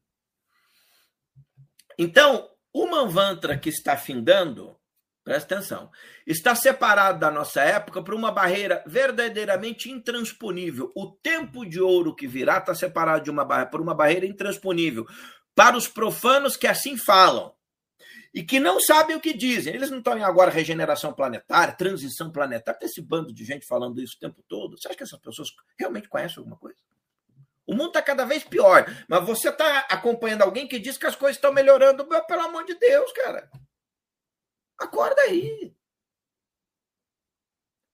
Então, 1.98 2.50
o 2.72 2.86
Manvantra 2.86 3.58
que 3.58 3.68
está 3.68 3.96
findando 3.96 4.79
Presta 5.22 5.54
atenção. 5.54 5.90
Está 6.26 6.54
separado 6.54 7.18
da 7.18 7.30
nossa 7.30 7.60
época 7.60 8.02
por 8.02 8.14
uma 8.14 8.32
barreira 8.32 8.82
verdadeiramente 8.86 9.90
intransponível. 9.90 10.90
O 10.96 11.12
tempo 11.12 11.66
de 11.66 11.80
ouro 11.80 12.14
que 12.14 12.26
virá 12.26 12.58
está 12.58 12.74
separado 12.74 13.24
de 13.24 13.30
uma 13.30 13.44
barreira, 13.44 13.70
por 13.70 13.80
uma 13.80 13.94
barreira 13.94 14.26
intransponível. 14.26 15.06
Para 15.54 15.76
os 15.76 15.86
profanos 15.86 16.56
que 16.56 16.66
assim 16.66 16.96
falam 16.96 17.52
e 18.32 18.42
que 18.42 18.58
não 18.58 18.80
sabem 18.80 19.14
o 19.16 19.20
que 19.20 19.36
dizem. 19.36 19.74
Eles 19.74 19.90
não 19.90 19.98
estão 19.98 20.16
em 20.16 20.24
agora 20.24 20.50
regeneração 20.50 21.12
planetária, 21.12 21.74
transição 21.74 22.32
planetária. 22.32 22.80
Tem 22.80 22.88
esse 22.88 23.02
bando 23.02 23.32
de 23.32 23.44
gente 23.44 23.66
falando 23.66 24.00
isso 24.00 24.16
o 24.16 24.20
tempo 24.20 24.42
todo. 24.48 24.78
Você 24.78 24.88
acha 24.88 24.96
que 24.96 25.02
essas 25.02 25.20
pessoas 25.20 25.48
realmente 25.78 26.08
conhecem 26.08 26.38
alguma 26.38 26.56
coisa? 26.56 26.78
O 27.66 27.74
mundo 27.74 27.88
está 27.88 28.02
cada 28.02 28.24
vez 28.24 28.42
pior, 28.42 28.84
mas 29.06 29.24
você 29.24 29.48
está 29.48 29.80
acompanhando 29.90 30.42
alguém 30.42 30.66
que 30.66 30.78
diz 30.78 30.96
que 30.96 31.06
as 31.06 31.14
coisas 31.14 31.36
estão 31.36 31.52
melhorando. 31.52 32.06
Pelo 32.26 32.42
amor 32.42 32.64
de 32.64 32.74
Deus, 32.74 33.12
cara. 33.12 33.50
Acorda 34.80 35.20
aí. 35.22 35.76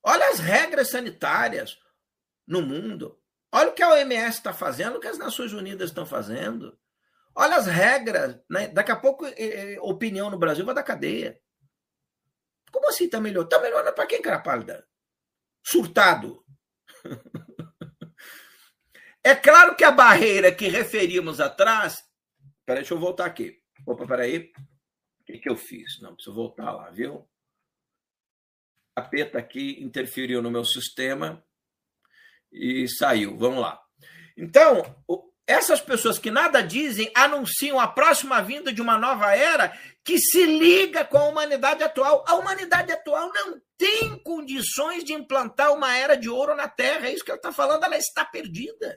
Olha 0.03 0.31
as 0.31 0.39
regras 0.39 0.91
sanitárias 0.91 1.79
no 2.47 2.63
mundo. 2.63 3.21
Olha 3.53 3.71
o 3.71 3.75
que 3.75 3.83
a 3.83 3.91
OMS 3.91 4.37
está 4.37 4.53
fazendo, 4.53 4.97
o 4.97 5.01
que 5.01 5.09
as 5.09 5.19
Nações 5.19 5.53
Unidas 5.53 5.91
estão 5.91 6.07
fazendo. 6.07 6.79
Olha 7.35 7.57
as 7.57 7.67
regras. 7.67 8.39
Né? 8.49 8.69
Daqui 8.69 8.93
a 8.93 8.97
pouco, 8.97 9.27
eh, 9.27 9.77
opinião 9.81 10.31
no 10.31 10.39
Brasil 10.39 10.65
vai 10.65 10.75
dar 10.75 10.83
cadeia. 10.83 11.41
Como 12.71 12.89
assim 12.89 13.05
está 13.07 13.21
melhorando? 13.21 13.55
Está 13.55 13.61
melhorando 13.61 13.95
para 13.95 14.07
quem, 14.07 14.23
cara 14.23 14.39
pálida? 14.39 14.87
Surtado. 15.63 16.45
É 19.27 19.35
claro 19.35 19.75
que 19.75 19.83
a 19.83 19.91
barreira 19.91 20.55
que 20.55 20.69
referimos 20.69 21.41
atrás. 21.41 22.01
Peraí, 22.65 22.83
deixa 22.83 22.95
eu 22.95 22.99
voltar 23.01 23.27
aqui. 23.27 23.61
Opa, 23.85 24.07
peraí. 24.07 24.53
O 25.27 25.33
que, 25.33 25.39
que 25.41 25.51
eu 25.51 25.57
fiz? 25.57 26.01
Não, 26.01 26.15
preciso 26.15 26.37
voltar 26.37 26.71
lá, 26.71 26.89
viu? 26.91 27.29
A 28.95 29.03
peta 29.03 29.39
aqui 29.39 29.77
interferiu 29.83 30.41
no 30.41 30.53
meu 30.53 30.65
sistema 30.65 31.45
e 32.53 32.87
saiu. 32.89 33.37
Vamos 33.37 33.61
lá. 33.61 33.83
Então, 34.37 34.85
essas 35.45 35.81
pessoas 35.81 36.17
que 36.17 36.31
nada 36.31 36.63
dizem 36.63 37.11
anunciam 37.13 37.81
a 37.81 37.89
próxima 37.89 38.41
vinda 38.41 38.73
de 38.73 38.81
uma 38.81 38.97
nova 38.97 39.35
era 39.35 39.77
que 40.05 40.17
se 40.17 40.47
liga 40.47 41.05
com 41.05 41.19
a 41.19 41.29
humanidade 41.29 41.83
atual. 41.83 42.25
A 42.29 42.37
humanidade 42.37 42.93
atual 42.93 43.33
não 43.33 43.61
tem 43.77 44.17
condições 44.23 45.03
de 45.03 45.13
implantar 45.13 45.73
uma 45.73 45.97
era 45.97 46.17
de 46.17 46.29
ouro 46.29 46.55
na 46.55 46.69
Terra. 46.69 47.09
É 47.09 47.13
isso 47.13 47.25
que 47.25 47.33
ele 47.33 47.39
está 47.39 47.53
falando, 47.53 47.83
ela 47.83 47.97
está 47.97 48.25
perdida. 48.25 48.97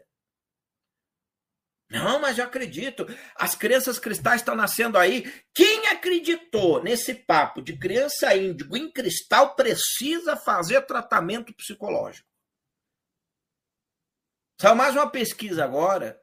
Não, 1.90 2.20
mas 2.20 2.38
eu 2.38 2.46
acredito. 2.46 3.08
As 3.36 3.56
crianças 3.56 3.98
cristais 3.98 4.42
estão 4.42 4.56
nascendo 4.56 4.98
aí. 4.98 5.32
Quem 5.56 5.88
acreditou 5.88 6.84
nesse 6.84 7.16
papo 7.16 7.62
de 7.62 7.78
criança 7.78 8.36
índigo 8.36 8.78
em 8.78 8.92
cristal 8.92 9.56
precisa 9.56 10.38
fazer 10.38 10.86
tratamento 10.86 11.54
psicológico. 11.54 12.28
Saiu 14.62 14.76
mais 14.76 14.94
uma 14.94 15.10
pesquisa 15.10 15.64
agora, 15.64 16.20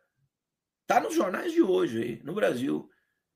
está 0.82 1.00
nos 1.00 1.14
jornais 1.14 1.52
de 1.52 1.62
hoje 1.62 2.02
aí, 2.02 2.22
no 2.22 2.34
Brasil, 2.34 2.88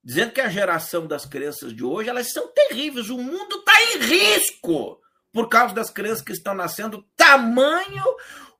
dizendo 0.04 0.32
que 0.32 0.42
a 0.42 0.48
geração 0.50 1.06
das 1.06 1.24
crianças 1.24 1.74
de 1.74 1.82
hoje 1.82 2.10
elas 2.10 2.30
são 2.30 2.52
terríveis. 2.52 3.08
O 3.08 3.16
mundo 3.18 3.56
está 3.56 3.82
em 3.82 3.98
risco 3.98 5.00
por 5.32 5.48
causa 5.48 5.74
das 5.74 5.90
crianças 5.90 6.22
que 6.22 6.32
estão 6.32 6.54
nascendo. 6.54 7.02
Tamanho 7.16 8.04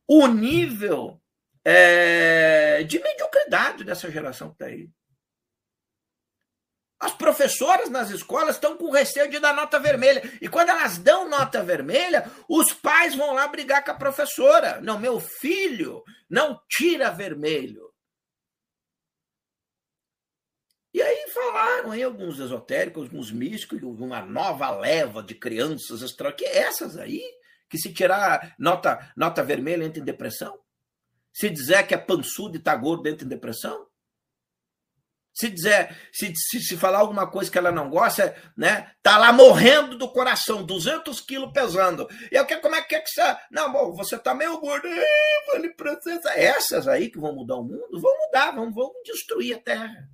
o 0.08 0.26
nível 0.26 1.19
é, 1.64 2.82
de 2.84 2.98
mediocridade 2.98 3.84
dessa 3.84 4.10
geração 4.10 4.48
que 4.48 4.54
está 4.54 4.66
aí. 4.66 4.88
As 7.00 7.14
professoras 7.14 7.88
nas 7.88 8.10
escolas 8.10 8.56
estão 8.56 8.76
com 8.76 8.90
receio 8.90 9.30
de 9.30 9.38
dar 9.38 9.54
nota 9.54 9.78
vermelha. 9.78 10.22
E 10.38 10.48
quando 10.48 10.68
elas 10.68 10.98
dão 10.98 11.26
nota 11.26 11.62
vermelha, 11.62 12.30
os 12.46 12.74
pais 12.74 13.14
vão 13.14 13.32
lá 13.32 13.48
brigar 13.48 13.82
com 13.82 13.90
a 13.90 13.94
professora. 13.94 14.82
Não, 14.82 14.98
meu 14.98 15.18
filho 15.18 16.04
não 16.28 16.60
tira 16.68 17.10
vermelho. 17.10 17.90
E 20.92 21.00
aí 21.00 21.30
falaram 21.30 21.92
aí 21.92 22.02
alguns 22.02 22.38
esotéricos, 22.38 23.04
alguns 23.04 23.32
místicos, 23.32 23.80
uma 23.82 24.20
nova 24.20 24.70
leva 24.70 25.22
de 25.22 25.34
crianças 25.34 26.02
extra, 26.02 26.32
que 26.32 26.44
essas 26.44 26.98
aí, 26.98 27.22
que 27.70 27.78
se 27.78 27.94
tirar 27.94 28.54
nota, 28.58 29.10
nota 29.16 29.42
vermelha 29.42 29.84
entra 29.84 30.02
em 30.02 30.04
depressão. 30.04 30.59
Se 31.32 31.48
dizer 31.48 31.86
que 31.86 31.94
é 31.94 31.98
pançudo 31.98 32.56
e 32.56 32.62
tá 32.62 32.74
gordo, 32.74 33.08
entra 33.08 33.24
em 33.24 33.28
depressão? 33.28 33.86
Se 35.32 35.48
dizer, 35.48 35.96
se, 36.12 36.32
se, 36.34 36.60
se, 36.60 36.76
falar 36.76 36.98
alguma 36.98 37.26
coisa 37.30 37.50
que 37.50 37.56
ela 37.56 37.70
não 37.70 37.88
gosta, 37.88 38.36
né? 38.56 38.92
Tá 39.02 39.16
lá 39.16 39.32
morrendo 39.32 39.96
do 39.96 40.10
coração, 40.10 40.64
200 40.64 41.20
quilos 41.20 41.52
pesando. 41.52 42.06
E 42.30 42.34
eu 42.34 42.44
quero, 42.44 42.60
como 42.60 42.74
é 42.74 42.82
que 42.82 42.96
é 42.96 43.00
que 43.00 43.08
você. 43.08 43.36
Não, 43.50 43.72
bom, 43.72 43.94
você 43.94 44.18
tá 44.18 44.34
meio 44.34 44.60
gordo, 44.60 44.88
vale 45.46 45.72
processa. 45.74 46.30
Essas 46.34 46.88
aí 46.88 47.10
que 47.10 47.18
vão 47.18 47.34
mudar 47.34 47.56
o 47.56 47.62
mundo, 47.62 48.00
vão 48.00 48.18
mudar, 48.26 48.50
vão, 48.50 48.72
vão 48.72 48.92
destruir 49.04 49.56
a 49.56 49.60
Terra. 49.60 50.08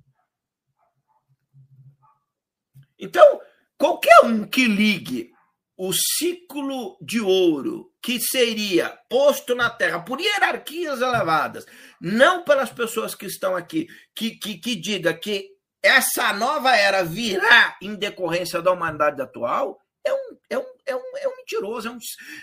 Então, 2.99 3.41
qualquer 3.77 4.21
um 4.23 4.47
que 4.47 4.65
ligue 4.65 5.31
o 5.77 5.93
ciclo 5.93 6.97
de 6.99 7.21
ouro 7.21 7.93
que 8.01 8.19
seria 8.19 8.89
posto 9.07 9.53
na 9.53 9.69
Terra 9.69 9.99
por 9.99 10.19
hierarquias 10.19 11.01
elevadas, 11.01 11.65
não 12.01 12.43
pelas 12.43 12.71
pessoas 12.71 13.13
que 13.13 13.27
estão 13.27 13.55
aqui, 13.55 13.87
que, 14.15 14.31
que, 14.31 14.57
que 14.57 14.75
diga 14.75 15.13
que 15.13 15.55
essa 15.83 16.33
nova 16.33 16.75
era 16.75 17.03
virá 17.03 17.77
em 17.81 17.95
decorrência 17.95 18.61
da 18.61 18.71
humanidade 18.71 19.21
atual, 19.21 19.79
é 20.03 20.11
um, 20.11 20.37
é 20.49 20.57
um, 20.57 20.65
é 20.85 20.95
um, 20.95 21.17
é 21.17 21.27
um 21.27 21.37
mentiroso. 21.37 21.87
É 21.87 21.91
um, 21.91 21.99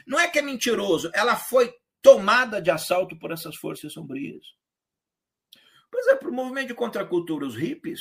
não 0.06 0.20
é 0.20 0.28
que 0.28 0.38
é 0.38 0.42
mentiroso, 0.42 1.10
ela 1.12 1.34
foi 1.34 1.74
tomada 2.00 2.62
de 2.62 2.70
assalto 2.70 3.18
por 3.18 3.32
essas 3.32 3.56
forças 3.56 3.92
sombrias. 3.92 4.44
Por 5.90 5.98
exemplo, 6.00 6.30
o 6.30 6.34
movimento 6.34 6.68
de 6.68 6.74
contracultura, 6.74 7.46
os 7.46 7.56
hippies, 7.56 8.00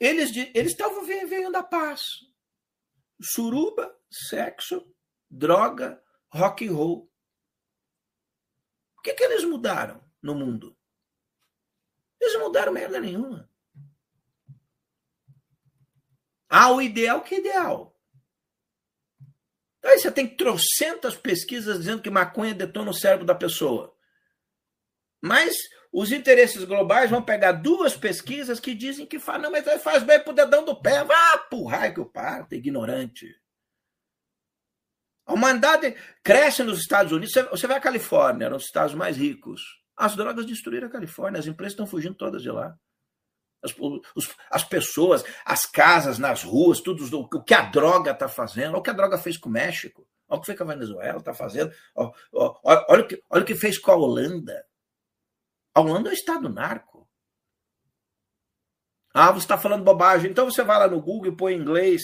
eles, 0.00 0.34
eles 0.54 0.72
estavam 0.72 1.04
vivendo 1.04 1.56
a 1.56 1.62
paz. 1.62 2.02
Suruba, 3.22 3.96
sexo, 4.10 4.92
droga, 5.30 6.02
rock 6.32 6.66
and 6.66 6.72
roll. 6.72 7.10
O 8.98 9.02
que, 9.02 9.14
que 9.14 9.22
eles 9.24 9.44
mudaram 9.44 10.02
no 10.20 10.34
mundo? 10.34 10.76
Eles 12.20 12.38
mudaram 12.38 12.72
merda 12.72 13.00
nenhuma. 13.00 13.50
Ah, 16.48 16.70
o 16.70 16.82
ideal 16.82 17.22
que 17.22 17.36
ideal. 17.36 17.98
Aí 19.82 19.98
você 19.98 20.12
tem 20.12 20.36
trocentas 20.36 21.16
pesquisas 21.16 21.78
dizendo 21.78 22.02
que 22.02 22.10
maconha 22.10 22.54
detona 22.54 22.90
o 22.90 22.94
cérebro 22.94 23.26
da 23.26 23.34
pessoa. 23.34 23.96
Mas 25.20 25.54
os 25.92 26.10
interesses 26.10 26.64
globais 26.64 27.10
vão 27.10 27.22
pegar 27.22 27.52
duas 27.52 27.94
pesquisas 27.94 28.58
que 28.58 28.74
dizem 28.74 29.04
que 29.04 29.18
faz, 29.18 29.42
não, 29.42 29.50
mas 29.50 29.82
faz 29.82 30.02
bem 30.02 30.18
pro 30.18 30.32
dedão 30.32 30.64
do 30.64 30.74
pé. 30.74 31.04
Pro 31.50 31.64
raio 31.64 31.92
que 31.92 32.00
eu 32.00 32.06
parto, 32.06 32.54
ignorante. 32.54 33.28
A 35.26 35.34
humanidade 35.34 35.94
cresce 36.22 36.62
nos 36.62 36.80
Estados 36.80 37.12
Unidos. 37.12 37.34
Você 37.50 37.66
vai 37.66 37.76
à 37.76 37.80
Califórnia, 37.80 38.48
nos 38.48 38.64
estados 38.64 38.94
mais 38.94 39.18
ricos. 39.18 39.60
As 39.94 40.16
drogas 40.16 40.46
destruíram 40.46 40.88
a 40.88 40.90
Califórnia, 40.90 41.38
as 41.38 41.46
empresas 41.46 41.74
estão 41.74 41.86
fugindo 41.86 42.14
todas 42.14 42.42
de 42.42 42.50
lá. 42.50 42.74
As, 43.62 43.72
os, 44.16 44.34
as 44.50 44.64
pessoas, 44.64 45.22
as 45.44 45.66
casas 45.66 46.18
nas 46.18 46.42
ruas, 46.42 46.80
tudo 46.80 47.04
o 47.20 47.44
que 47.44 47.54
a 47.54 47.62
droga 47.62 48.10
está 48.10 48.26
fazendo, 48.26 48.70
olha 48.70 48.78
o 48.78 48.82
que 48.82 48.90
a 48.90 48.94
droga 48.94 49.18
fez 49.18 49.36
com 49.36 49.48
o 49.48 49.52
México, 49.52 50.08
olha 50.26 50.38
o 50.38 50.40
que 50.40 50.46
fez 50.46 50.58
com 50.58 50.64
a 50.64 50.74
Venezuela, 50.74 51.18
está 51.18 51.32
fazendo, 51.32 51.72
olha, 51.94 52.12
olha, 52.32 52.86
olha, 52.88 53.02
o 53.04 53.06
que, 53.06 53.22
olha 53.30 53.42
o 53.42 53.46
que 53.46 53.54
fez 53.54 53.78
com 53.78 53.92
a 53.92 53.96
Holanda. 53.96 54.64
A 55.74 55.80
Holanda 55.80 56.08
é 56.08 56.12
um 56.12 56.14
estado 56.14 56.48
narco. 56.48 57.08
Ah, 59.14 59.30
você 59.30 59.40
está 59.40 59.58
falando 59.58 59.84
bobagem. 59.84 60.30
Então 60.30 60.50
você 60.50 60.62
vai 60.62 60.78
lá 60.78 60.88
no 60.88 61.00
Google 61.00 61.32
e 61.32 61.36
põe 61.36 61.54
em 61.54 61.60
inglês 61.60 62.02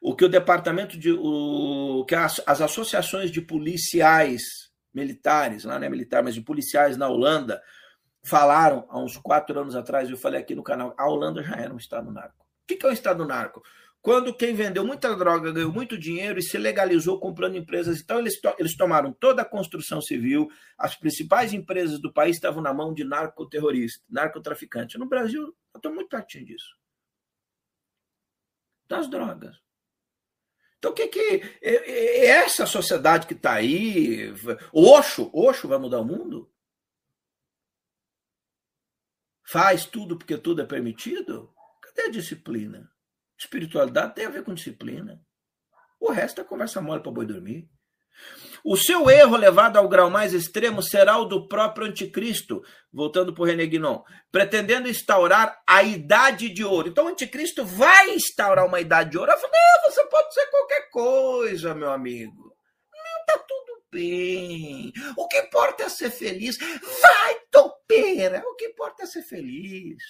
o 0.00 0.14
que 0.14 0.24
o 0.24 0.28
departamento 0.28 0.98
de. 0.98 1.12
O, 1.12 2.04
que 2.04 2.14
as, 2.14 2.40
as 2.46 2.60
associações 2.60 3.30
de 3.30 3.40
policiais 3.40 4.42
militares, 4.92 5.64
lá 5.64 5.78
não 5.78 5.86
é 5.86 5.90
militar, 5.90 6.22
mas 6.22 6.34
de 6.34 6.40
policiais 6.40 6.96
na 6.96 7.08
Holanda, 7.08 7.62
falaram 8.24 8.86
há 8.88 8.98
uns 8.98 9.16
quatro 9.16 9.58
anos 9.58 9.76
atrás, 9.76 10.10
eu 10.10 10.16
falei 10.16 10.40
aqui 10.40 10.54
no 10.54 10.62
canal, 10.62 10.94
a 10.98 11.08
Holanda 11.08 11.42
já 11.42 11.56
era 11.56 11.72
um 11.72 11.76
Estado 11.76 12.10
narco. 12.10 12.44
O 12.44 12.66
que 12.66 12.84
é 12.84 12.88
um 12.88 12.92
Estado 12.92 13.24
narco? 13.24 13.62
Quando 14.00 14.34
quem 14.34 14.54
vendeu 14.54 14.86
muita 14.86 15.14
droga 15.14 15.52
ganhou 15.52 15.72
muito 15.72 15.98
dinheiro 15.98 16.38
e 16.38 16.42
se 16.42 16.56
legalizou 16.56 17.18
comprando 17.18 17.56
empresas. 17.56 18.00
Então, 18.00 18.18
eles, 18.18 18.40
to 18.40 18.54
eles 18.58 18.76
tomaram 18.76 19.12
toda 19.12 19.42
a 19.42 19.44
construção 19.44 20.00
civil, 20.00 20.48
as 20.78 20.96
principais 20.96 21.52
empresas 21.52 22.00
do 22.00 22.12
país 22.12 22.36
estavam 22.36 22.62
na 22.62 22.72
mão 22.72 22.94
de 22.94 23.04
narcoterroristas, 23.04 24.04
narcotraficantes. 24.08 24.98
No 24.98 25.08
Brasil, 25.08 25.42
eu 25.42 25.78
estou 25.78 25.92
muito 25.92 26.08
pertinho 26.08 26.46
disso. 26.46 26.76
Das 28.88 29.10
drogas. 29.10 29.56
Então, 30.78 30.92
o 30.92 30.94
que 30.94 31.08
que. 31.08 31.42
Essa 31.60 32.66
sociedade 32.66 33.26
que 33.26 33.34
está 33.34 33.54
aí. 33.54 34.32
Oxo, 34.72 35.28
Oxo 35.34 35.66
vai 35.66 35.78
mudar 35.78 36.00
o 36.00 36.04
mundo? 36.04 36.50
Faz 39.44 39.84
tudo 39.84 40.16
porque 40.16 40.38
tudo 40.38 40.62
é 40.62 40.64
permitido? 40.64 41.52
Cadê 41.82 42.02
a 42.02 42.10
disciplina? 42.10 42.90
Espiritualidade 43.38 44.14
tem 44.14 44.26
a 44.26 44.30
ver 44.30 44.42
com 44.42 44.54
disciplina. 44.54 45.20
O 46.00 46.10
resto 46.10 46.40
é 46.40 46.44
conversa 46.44 46.80
mole 46.80 47.02
para 47.02 47.12
boi 47.12 47.26
dormir. 47.26 47.68
O 48.64 48.76
seu 48.76 49.08
erro 49.08 49.36
levado 49.36 49.76
ao 49.76 49.88
grau 49.88 50.10
mais 50.10 50.34
extremo 50.34 50.82
será 50.82 51.16
o 51.18 51.24
do 51.24 51.46
próprio 51.46 51.86
anticristo, 51.86 52.62
voltando 52.92 53.32
para 53.32 53.42
o 53.42 53.46
René 53.46 53.66
Guinon, 53.66 54.02
pretendendo 54.32 54.88
instaurar 54.88 55.56
a 55.66 55.82
idade 55.82 56.48
de 56.48 56.64
ouro. 56.64 56.88
Então 56.88 57.04
o 57.06 57.08
anticristo 57.08 57.64
vai 57.64 58.10
instaurar 58.10 58.66
uma 58.66 58.80
idade 58.80 59.10
de 59.10 59.18
ouro. 59.18 59.30
Eu 59.30 59.38
falei, 59.38 59.52
não, 59.52 59.90
você 59.90 60.04
pode 60.06 60.34
ser 60.34 60.46
qualquer 60.46 60.90
coisa, 60.90 61.74
meu 61.74 61.90
amigo. 61.90 62.52
Não, 62.92 63.24
tá 63.26 63.38
tudo 63.46 63.82
bem. 63.92 64.92
O 65.16 65.28
que 65.28 65.38
importa 65.38 65.84
é 65.84 65.88
ser 65.88 66.10
feliz. 66.10 66.58
Vai, 66.58 67.40
topeira. 67.50 68.42
O 68.46 68.56
que 68.56 68.66
importa 68.66 69.04
é 69.04 69.06
ser 69.06 69.22
feliz. 69.22 70.02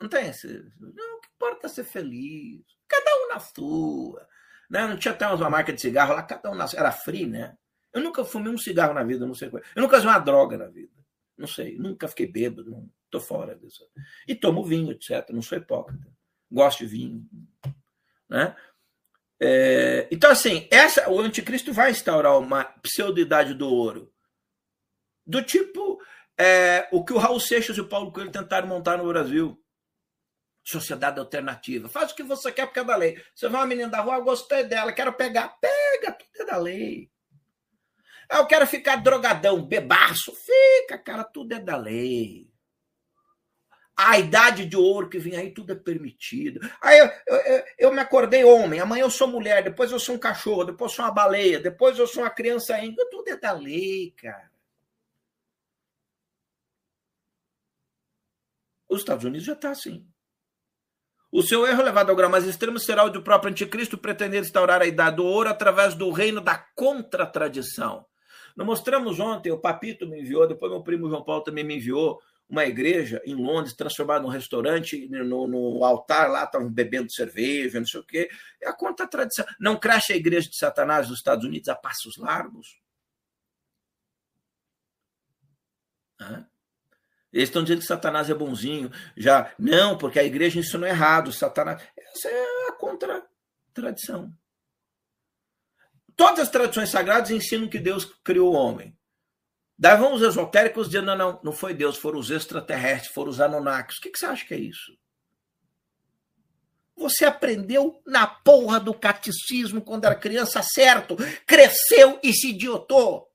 Não 0.00 0.08
tem 0.08 0.28
esse... 0.28 0.46
Não, 0.78 1.20
que 1.20 1.28
importa 1.34 1.66
é 1.66 1.70
ser 1.70 1.84
feliz. 1.84 2.62
Cada 2.86 3.10
um 3.24 3.28
na 3.28 3.40
sua. 3.40 4.26
Né? 4.70 4.86
Não 4.86 4.96
tinha 4.96 5.12
até 5.12 5.26
uma 5.26 5.50
marca 5.50 5.72
de 5.72 5.80
cigarro 5.80 6.14
lá, 6.14 6.22
cada 6.22 6.50
um 6.50 6.54
na... 6.54 6.66
era 6.74 6.92
free, 6.92 7.26
né? 7.26 7.56
Eu 7.92 8.02
nunca 8.02 8.24
fumei 8.24 8.52
um 8.52 8.58
cigarro 8.58 8.94
na 8.94 9.02
vida, 9.02 9.26
não 9.26 9.34
sei 9.34 9.48
qual. 9.50 9.62
Eu 9.74 9.82
nunca 9.82 9.96
usei 9.96 10.08
uma 10.08 10.18
droga 10.18 10.56
na 10.56 10.66
vida. 10.66 10.92
Não 11.36 11.46
sei, 11.46 11.78
nunca 11.78 12.08
fiquei 12.08 12.26
bêbado, 12.26 12.70
não, 12.70 12.90
tô 13.10 13.20
fora 13.20 13.54
disso. 13.54 13.84
E 14.26 14.34
tomo 14.34 14.64
vinho, 14.64 14.90
etc. 14.92 15.30
Não 15.30 15.40
sou 15.40 15.56
hipócrita. 15.56 16.06
Gosto 16.50 16.80
de 16.80 16.86
vinho. 16.86 17.26
Né? 18.28 18.54
É, 19.40 20.08
então, 20.10 20.30
assim, 20.30 20.68
essa, 20.70 21.08
o 21.08 21.20
anticristo 21.20 21.72
vai 21.72 21.92
instaurar 21.92 22.38
uma 22.38 22.64
pseudoidade 22.64 23.54
do 23.54 23.68
ouro. 23.68 24.12
Do 25.24 25.42
tipo 25.42 26.00
é, 26.36 26.88
o 26.90 27.04
que 27.04 27.12
o 27.12 27.18
Raul 27.18 27.40
Seixas 27.40 27.76
e 27.76 27.80
o 27.80 27.88
Paulo 27.88 28.12
Coelho 28.12 28.30
tentaram 28.30 28.66
montar 28.66 28.98
no 28.98 29.06
Brasil 29.06 29.60
sociedade 30.68 31.18
alternativa. 31.18 31.88
Faz 31.88 32.12
o 32.12 32.14
que 32.14 32.22
você 32.22 32.52
quer 32.52 32.66
porque 32.66 32.80
é 32.80 32.84
da 32.84 32.96
lei. 32.96 33.22
Você 33.34 33.48
vê 33.48 33.56
uma 33.56 33.66
menina 33.66 33.88
da 33.88 34.00
rua, 34.00 34.16
eu 34.16 34.24
gostei 34.24 34.64
dela, 34.64 34.92
quero 34.92 35.12
pegar. 35.14 35.48
Pega, 35.60 36.12
tudo 36.12 36.42
é 36.42 36.44
da 36.44 36.58
lei. 36.58 37.10
Eu 38.30 38.46
quero 38.46 38.66
ficar 38.66 38.96
drogadão, 38.96 39.64
bebaço. 39.64 40.34
Fica, 40.34 40.98
cara, 40.98 41.24
tudo 41.24 41.54
é 41.54 41.58
da 41.58 41.76
lei. 41.76 42.46
A 43.96 44.18
idade 44.18 44.66
de 44.66 44.76
ouro 44.76 45.08
que 45.08 45.18
vem 45.18 45.36
aí, 45.36 45.50
tudo 45.52 45.72
é 45.72 45.74
permitido. 45.74 46.60
Aí 46.80 46.98
eu, 46.98 47.10
eu, 47.26 47.64
eu, 47.78 47.92
me 47.92 48.00
acordei 48.00 48.44
homem, 48.44 48.78
amanhã 48.78 49.02
eu 49.02 49.10
sou 49.10 49.26
mulher, 49.26 49.64
depois 49.64 49.90
eu 49.90 49.98
sou 49.98 50.14
um 50.14 50.18
cachorro, 50.18 50.64
depois 50.64 50.92
eu 50.92 50.96
sou 50.96 51.04
uma 51.06 51.10
baleia, 51.10 51.58
depois 51.58 51.98
eu 51.98 52.06
sou 52.06 52.22
uma 52.22 52.30
criança 52.30 52.74
ainda. 52.74 53.08
Tudo 53.10 53.28
é 53.30 53.36
da 53.36 53.52
lei, 53.52 54.12
cara. 54.16 54.52
Os 58.88 59.00
Estados 59.00 59.24
Unidos 59.24 59.46
já 59.46 59.54
está 59.54 59.70
assim. 59.70 60.06
O 61.30 61.42
seu 61.42 61.66
erro 61.66 61.82
levado 61.82 62.08
ao 62.08 62.16
grau 62.16 62.30
mais 62.30 62.46
extremo 62.46 62.78
será 62.78 63.04
o 63.04 63.10
do 63.10 63.22
próprio 63.22 63.50
anticristo 63.50 63.98
pretender 63.98 64.40
instaurar 64.40 64.80
a 64.80 64.86
idade 64.86 65.16
do 65.16 65.24
ouro 65.24 65.50
através 65.50 65.94
do 65.94 66.10
reino 66.10 66.40
da 66.40 66.56
contratradição. 66.56 68.06
Nós 68.56 68.66
mostramos 68.66 69.20
ontem, 69.20 69.52
o 69.52 69.60
Papito 69.60 70.06
me 70.06 70.20
enviou, 70.20 70.48
depois 70.48 70.72
meu 70.72 70.82
primo 70.82 71.08
João 71.08 71.22
Paulo 71.22 71.44
também 71.44 71.62
me 71.62 71.76
enviou, 71.76 72.18
uma 72.48 72.64
igreja 72.64 73.20
em 73.26 73.34
Londres 73.34 73.74
transformada 73.74 74.22
num 74.22 74.30
restaurante, 74.30 75.06
no, 75.10 75.46
no 75.46 75.84
altar 75.84 76.30
lá 76.30 76.44
estavam 76.44 76.72
bebendo 76.72 77.12
cerveja, 77.12 77.78
não 77.78 77.86
sei 77.86 78.00
o 78.00 78.04
quê. 78.04 78.30
É 78.60 78.68
a 78.68 78.72
contratradição. 78.72 79.44
Não 79.60 79.78
cresce 79.78 80.14
a 80.14 80.16
igreja 80.16 80.48
de 80.48 80.56
Satanás 80.56 81.08
nos 81.08 81.18
Estados 81.18 81.44
Unidos 81.44 81.68
a 81.68 81.76
passos 81.76 82.16
largos? 82.16 82.80
Hã? 86.20 86.47
Eles 87.32 87.48
estão 87.48 87.62
dizendo 87.62 87.80
que 87.80 87.86
Satanás 87.86 88.30
é 88.30 88.34
bonzinho. 88.34 88.90
Já, 89.16 89.52
não, 89.58 89.98
porque 89.98 90.18
a 90.18 90.24
igreja 90.24 90.58
ensinou 90.58 90.88
errado. 90.88 91.32
Satanás. 91.32 91.82
Essa 91.96 92.28
é 92.28 92.68
a 92.68 92.72
contra-tradição. 92.72 94.32
Todas 96.16 96.40
as 96.40 96.50
tradições 96.50 96.88
sagradas 96.88 97.30
ensinam 97.30 97.68
que 97.68 97.78
Deus 97.78 98.04
criou 98.24 98.52
o 98.52 98.56
homem. 98.56 98.96
Daí 99.78 99.96
vão 99.96 100.14
os 100.14 100.22
esotéricos 100.22 100.88
dizendo: 100.88 101.06
não, 101.06 101.16
não, 101.16 101.40
não 101.44 101.52
foi 101.52 101.72
Deus, 101.72 101.96
foram 101.96 102.18
os 102.18 102.30
extraterrestres, 102.30 103.12
foram 103.12 103.30
os 103.30 103.40
Anunnakis. 103.40 103.98
O 103.98 104.00
que, 104.00 104.10
que 104.10 104.18
você 104.18 104.26
acha 104.26 104.44
que 104.44 104.54
é 104.54 104.58
isso? 104.58 104.98
Você 106.96 107.24
aprendeu 107.24 108.02
na 108.04 108.26
porra 108.26 108.80
do 108.80 108.92
catecismo 108.92 109.80
quando 109.80 110.06
era 110.06 110.16
criança, 110.16 110.60
certo? 110.62 111.16
Cresceu 111.46 112.18
e 112.24 112.32
se 112.32 112.48
idiotou. 112.50 113.27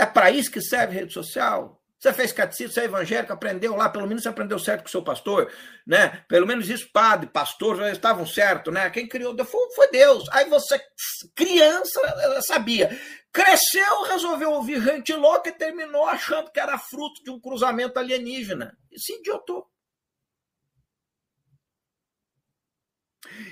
É 0.00 0.06
para 0.06 0.30
isso 0.30 0.50
que 0.50 0.62
serve 0.62 0.94
rede 0.94 1.12
social? 1.12 1.78
Você 1.98 2.14
fez 2.14 2.32
catecismo, 2.32 2.72
você 2.72 2.80
é 2.80 2.84
evangélico, 2.84 3.34
aprendeu 3.34 3.76
lá, 3.76 3.86
pelo 3.90 4.06
menos 4.06 4.22
você 4.22 4.30
aprendeu 4.30 4.58
certo 4.58 4.80
com 4.80 4.88
o 4.88 4.90
seu 4.90 5.02
pastor, 5.02 5.52
né? 5.86 6.24
Pelo 6.26 6.46
menos 6.46 6.70
isso, 6.70 6.90
padre, 6.90 7.28
pastor, 7.28 7.76
já 7.76 7.90
estavam 7.90 8.24
certo, 8.24 8.70
né? 8.70 8.88
Quem 8.88 9.06
criou 9.06 9.36
foi, 9.44 9.70
foi 9.74 9.90
Deus. 9.90 10.24
Aí 10.32 10.48
você, 10.48 10.80
criança, 11.36 12.00
sabia. 12.46 12.98
Cresceu, 13.30 14.04
resolveu 14.04 14.52
ouvir 14.52 14.80
gente 14.80 15.12
louca 15.12 15.50
e 15.50 15.52
terminou 15.52 16.06
achando 16.06 16.50
que 16.50 16.58
era 16.58 16.78
fruto 16.78 17.22
de 17.22 17.30
um 17.30 17.38
cruzamento 17.38 17.98
alienígena. 17.98 18.74
E 18.90 18.98
se 18.98 19.18
idiotou. 19.18 19.66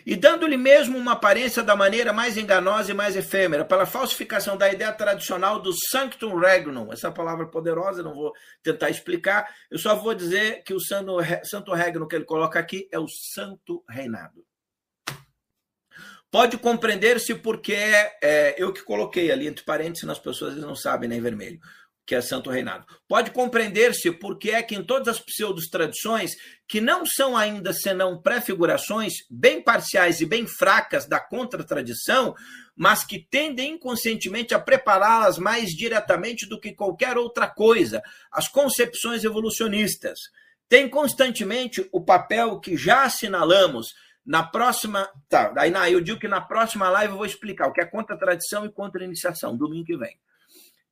E 0.05 0.17
dando-lhe 0.17 0.57
mesmo 0.57 0.97
uma 0.97 1.13
aparência 1.13 1.63
da 1.63 1.77
maneira 1.77 2.13
mais 2.13 2.37
enganosa 2.37 2.91
e 2.91 2.95
mais 2.95 3.17
efêmera, 3.17 3.65
pela 3.65 3.87
falsificação 3.87 4.57
da 4.57 4.71
ideia 4.73 4.93
tradicional 4.93 5.61
do 5.61 5.73
Sanctum 5.91 6.37
Regnum. 6.37 6.93
Essa 6.93 7.11
palavra 7.11 7.47
poderosa, 7.47 8.03
não 8.03 8.15
vou 8.15 8.33
tentar 8.63 8.91
explicar, 8.91 9.49
eu 9.71 9.79
só 9.79 9.95
vou 9.95 10.15
dizer 10.15 10.63
que 10.65 10.75
o 10.75 10.81
Santo, 10.81 11.17
Santo 11.45 11.73
Regnum 11.73 12.09
que 12.09 12.17
ele 12.17 12.25
coloca 12.25 12.59
aqui 12.59 12.89
é 12.91 12.99
o 12.99 13.09
Santo 13.09 13.85
Reinado. 13.89 14.45
Pode 16.31 16.59
compreender-se 16.59 17.35
porque 17.35 17.75
é, 17.75 18.55
eu 18.59 18.73
que 18.73 18.83
coloquei 18.83 19.31
ali 19.31 19.47
entre 19.47 19.65
parênteses, 19.65 20.09
as 20.09 20.19
pessoas 20.19 20.57
não 20.57 20.75
sabem, 20.75 21.09
nem 21.09 21.21
né, 21.21 21.25
vermelho 21.25 21.59
que 22.09 22.15
é 22.15 22.23
Santo 22.23 22.49
Reinado. 22.49 22.87
Pode 23.07 23.31
compreender-se 23.33 24.11
porque 24.11 24.51
é 24.51 24.63
que 24.63 24.75
em 24.75 24.83
todas 24.83 25.09
as 25.09 25.21
pseudo-tradições, 25.21 26.31
que 26.67 26.81
não 26.81 27.05
são 27.05 27.37
ainda 27.37 27.71
senão 27.75 28.19
prefigurações 28.19 29.13
bem 29.31 29.63
parciais 29.63 30.23
e 30.23 30.25
bem 30.25 30.47
fracas 30.47 31.07
da 31.07 31.21
contratradição, 31.21 32.35
mas 32.75 33.05
que 33.05 33.27
tendem 33.31 33.75
inconscientemente 33.75 34.55
a 34.55 34.59
prepará-las 34.59 35.37
mais 35.37 35.69
diretamente 35.69 36.49
do 36.49 36.59
que 36.59 36.73
qualquer 36.73 37.19
outra 37.19 37.47
coisa, 37.47 38.03
as 38.33 38.49
concepções 38.49 39.23
evolucionistas. 39.23 40.19
Tem 40.67 40.89
constantemente 40.89 41.87
o 41.93 42.03
papel 42.03 42.59
que 42.59 42.75
já 42.75 43.03
assinalamos 43.03 43.89
na 44.25 44.43
próxima. 44.43 45.07
Tá, 45.29 45.53
aí 45.59 45.93
eu 45.93 46.01
digo 46.01 46.19
que 46.19 46.29
na 46.29 46.41
próxima 46.41 46.89
live 46.89 47.13
eu 47.13 47.19
vou 47.19 47.27
explicar 47.27 47.69
o 47.69 47.73
que 47.73 47.83
é 47.83 47.85
contra-tradição 47.85 48.65
e 48.65 48.73
contra-iniciação, 48.73 49.55
domingo 49.55 49.85
que 49.85 49.97
vem. 49.99 50.17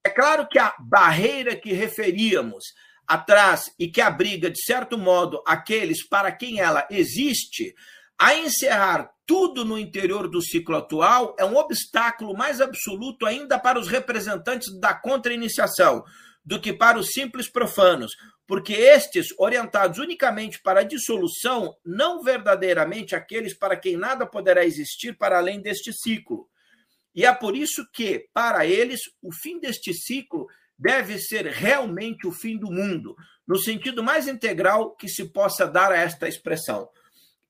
É 0.07 0.09
claro 0.09 0.47
que 0.47 0.57
a 0.57 0.73
barreira 0.79 1.57
que 1.57 1.73
referíamos 1.73 2.63
atrás 3.09 3.75
e 3.77 3.89
que 3.89 4.01
abriga, 4.01 4.49
de 4.49 4.63
certo 4.63 4.97
modo, 4.97 5.43
aqueles 5.45 6.07
para 6.07 6.31
quem 6.31 6.61
ela 6.61 6.87
existe, 6.89 7.75
a 8.17 8.37
encerrar 8.37 9.11
tudo 9.27 9.65
no 9.65 9.77
interior 9.77 10.29
do 10.31 10.41
ciclo 10.41 10.77
atual 10.77 11.35
é 11.41 11.45
um 11.45 11.57
obstáculo 11.57 12.37
mais 12.37 12.61
absoluto 12.61 13.27
ainda 13.27 13.59
para 13.59 13.81
os 13.81 13.89
representantes 13.89 14.79
da 14.79 14.95
contra-iniciação 14.95 16.05
do 16.45 16.61
que 16.61 16.73
para 16.73 17.01
os 17.01 17.09
simples 17.09 17.51
profanos, 17.51 18.13
porque 18.47 18.75
estes, 18.75 19.35
orientados 19.41 19.99
unicamente 19.99 20.63
para 20.63 20.81
a 20.81 20.85
dissolução, 20.85 21.75
não 21.85 22.23
verdadeiramente 22.23 23.17
aqueles 23.17 23.59
para 23.59 23.77
quem 23.77 23.97
nada 23.97 24.25
poderá 24.25 24.65
existir 24.65 25.19
para 25.19 25.39
além 25.39 25.61
deste 25.61 25.93
ciclo. 25.93 26.47
E 27.17 27.25
é 27.25 27.33
por 27.33 27.57
isso 27.57 27.89
que, 27.91 28.29
para 28.35 28.67
eles, 28.67 29.01
o 29.23 29.33
fim 29.33 29.59
deste 29.59 29.95
ciclo 29.95 30.47
deve 30.79 31.19
ser 31.19 31.47
realmente 31.47 32.27
o 32.27 32.31
fim 32.31 32.59
do 32.59 32.71
mundo, 32.71 33.17
no 33.49 33.57
sentido 33.59 34.05
mais 34.05 34.29
integral 34.29 34.95
que 34.95 35.09
se 35.09 35.33
possa 35.33 35.67
dar 35.67 35.91
a 35.91 35.97
esta 35.97 36.29
expressão. 36.29 36.87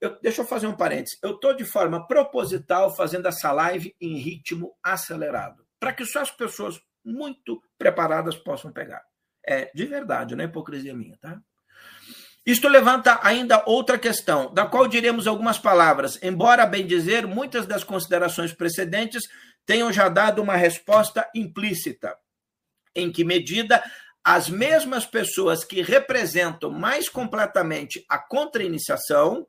Eu, 0.01 0.17
deixa 0.21 0.43
eu 0.43 0.47
fazer 0.47 0.69
um 0.69 0.77
parênteses. 0.77 1.19
Eu 1.21 1.33
estou 1.33 1.53
de 1.53 1.65
forma 1.65 2.07
proposital 2.07 2.95
fazendo 2.95 3.27
essa 3.27 3.51
live 3.51 3.93
em 4.01 4.17
ritmo 4.17 4.73
acelerado, 4.81 5.67
para 5.81 5.93
que 5.93 6.05
só 6.05 6.21
as 6.21 6.31
pessoas 6.31 6.81
muito 7.05 7.61
preparadas 7.77 8.37
possam 8.37 8.71
pegar. 8.73 9.03
É 9.45 9.71
de 9.75 9.85
verdade, 9.85 10.37
não 10.37 10.45
é 10.45 10.47
hipocrisia 10.47 10.95
minha, 10.95 11.17
tá? 11.17 11.41
Isto 12.45 12.69
levanta 12.69 13.19
ainda 13.25 13.65
outra 13.67 13.99
questão, 13.99 14.55
da 14.55 14.65
qual 14.65 14.87
diremos 14.87 15.27
algumas 15.27 15.59
palavras, 15.59 16.17
embora, 16.23 16.65
bem 16.65 16.87
dizer, 16.87 17.27
muitas 17.27 17.67
das 17.67 17.83
considerações 17.83 18.53
precedentes 18.53 19.25
tenham 19.67 19.93
já 19.93 20.09
dado 20.09 20.41
uma 20.41 20.57
resposta 20.57 21.29
implícita. 21.35 22.17
Em 22.95 23.13
que 23.13 23.25
medida 23.25 23.83
as 24.25 24.49
mesmas 24.49 25.05
pessoas 25.05 25.65
que 25.65 25.83
representam 25.83 26.71
mais 26.71 27.09
completamente 27.09 28.05
a 28.09 28.19
contra-iniciação 28.19 29.47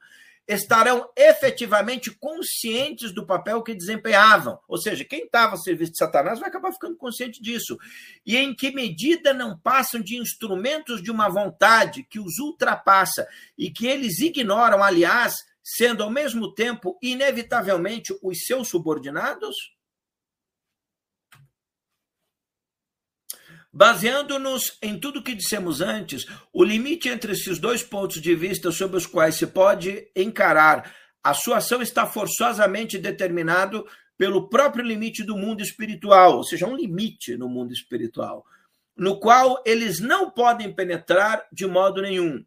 estarão 0.48 1.10
efetivamente 1.16 2.10
conscientes 2.12 3.14
do 3.14 3.26
papel 3.26 3.62
que 3.62 3.76
desempenhavam. 3.76 4.58
Ou 4.68 4.78
seja, 4.78 5.04
quem 5.04 5.26
estava 5.26 5.56
a 5.56 5.58
serviço 5.58 5.92
de 5.92 5.98
Satanás 5.98 6.40
vai 6.40 6.48
acabar 6.48 6.72
ficando 6.72 6.96
consciente 6.96 7.42
disso. 7.42 7.78
E 8.26 8.38
em 8.38 8.56
que 8.56 8.72
medida 8.72 9.34
não 9.34 9.58
passam 9.60 10.02
de 10.02 10.16
instrumentos 10.16 11.04
de 11.04 11.12
uma 11.12 11.28
vontade 11.28 12.04
que 12.10 12.20
os 12.20 12.40
ultrapassa 12.40 13.28
e 13.58 13.70
que 13.70 13.88
eles 13.88 14.20
ignoram, 14.20 14.82
aliás, 14.82 15.36
sendo 15.62 16.02
ao 16.02 16.10
mesmo 16.10 16.54
tempo, 16.54 16.98
inevitavelmente, 17.02 18.18
os 18.24 18.46
seus 18.46 18.70
subordinados? 18.70 19.77
Baseando-nos 23.78 24.76
em 24.82 25.00
tudo 25.00 25.22
que 25.22 25.36
dissemos 25.36 25.82
antes, 25.82 26.26
o 26.52 26.64
limite 26.64 27.10
entre 27.10 27.34
esses 27.34 27.60
dois 27.60 27.84
pontos 27.84 28.20
de 28.20 28.34
vista 28.34 28.72
sobre 28.72 28.98
os 28.98 29.06
quais 29.06 29.36
se 29.36 29.46
pode 29.46 30.10
encarar 30.16 30.92
a 31.24 31.36
sua 31.36 31.58
ação 31.58 31.80
está 31.80 32.08
forçosamente 32.08 32.98
determinado 32.98 33.86
pelo 34.18 34.50
próprio 34.50 34.84
limite 34.84 35.24
do 35.24 35.38
mundo 35.38 35.62
espiritual, 35.62 36.38
ou 36.38 36.44
seja, 36.44 36.66
um 36.66 36.76
limite 36.76 37.38
no 37.38 37.48
mundo 37.48 37.72
espiritual, 37.72 38.44
no 38.96 39.20
qual 39.20 39.62
eles 39.64 40.00
não 40.00 40.32
podem 40.32 40.74
penetrar 40.74 41.46
de 41.54 41.68
modo 41.68 42.02
nenhum 42.02 42.44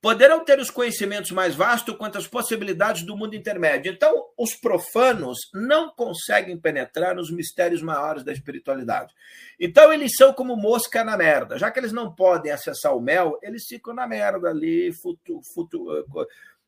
poderão 0.00 0.44
ter 0.44 0.60
os 0.60 0.70
conhecimentos 0.70 1.32
mais 1.32 1.54
vastos 1.54 1.96
quanto 1.96 2.18
às 2.18 2.26
possibilidades 2.26 3.02
do 3.02 3.16
mundo 3.16 3.34
intermédio. 3.34 3.92
Então, 3.92 4.26
os 4.36 4.54
profanos 4.54 5.38
não 5.52 5.90
conseguem 5.90 6.58
penetrar 6.58 7.16
nos 7.16 7.30
mistérios 7.30 7.82
maiores 7.82 8.22
da 8.22 8.32
espiritualidade. 8.32 9.12
Então, 9.58 9.92
eles 9.92 10.12
são 10.16 10.32
como 10.32 10.56
mosca 10.56 11.02
na 11.02 11.16
merda. 11.16 11.58
Já 11.58 11.70
que 11.70 11.80
eles 11.80 11.92
não 11.92 12.14
podem 12.14 12.52
acessar 12.52 12.96
o 12.96 13.00
mel, 13.00 13.38
eles 13.42 13.66
ficam 13.66 13.92
na 13.92 14.06
merda 14.06 14.50
ali, 14.50 14.92
futu, 14.92 15.40
futu, 15.52 15.88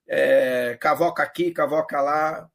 é, 0.08 0.76
cavoca 0.80 1.22
aqui, 1.22 1.52
cavoca 1.52 2.00
lá. 2.00 2.48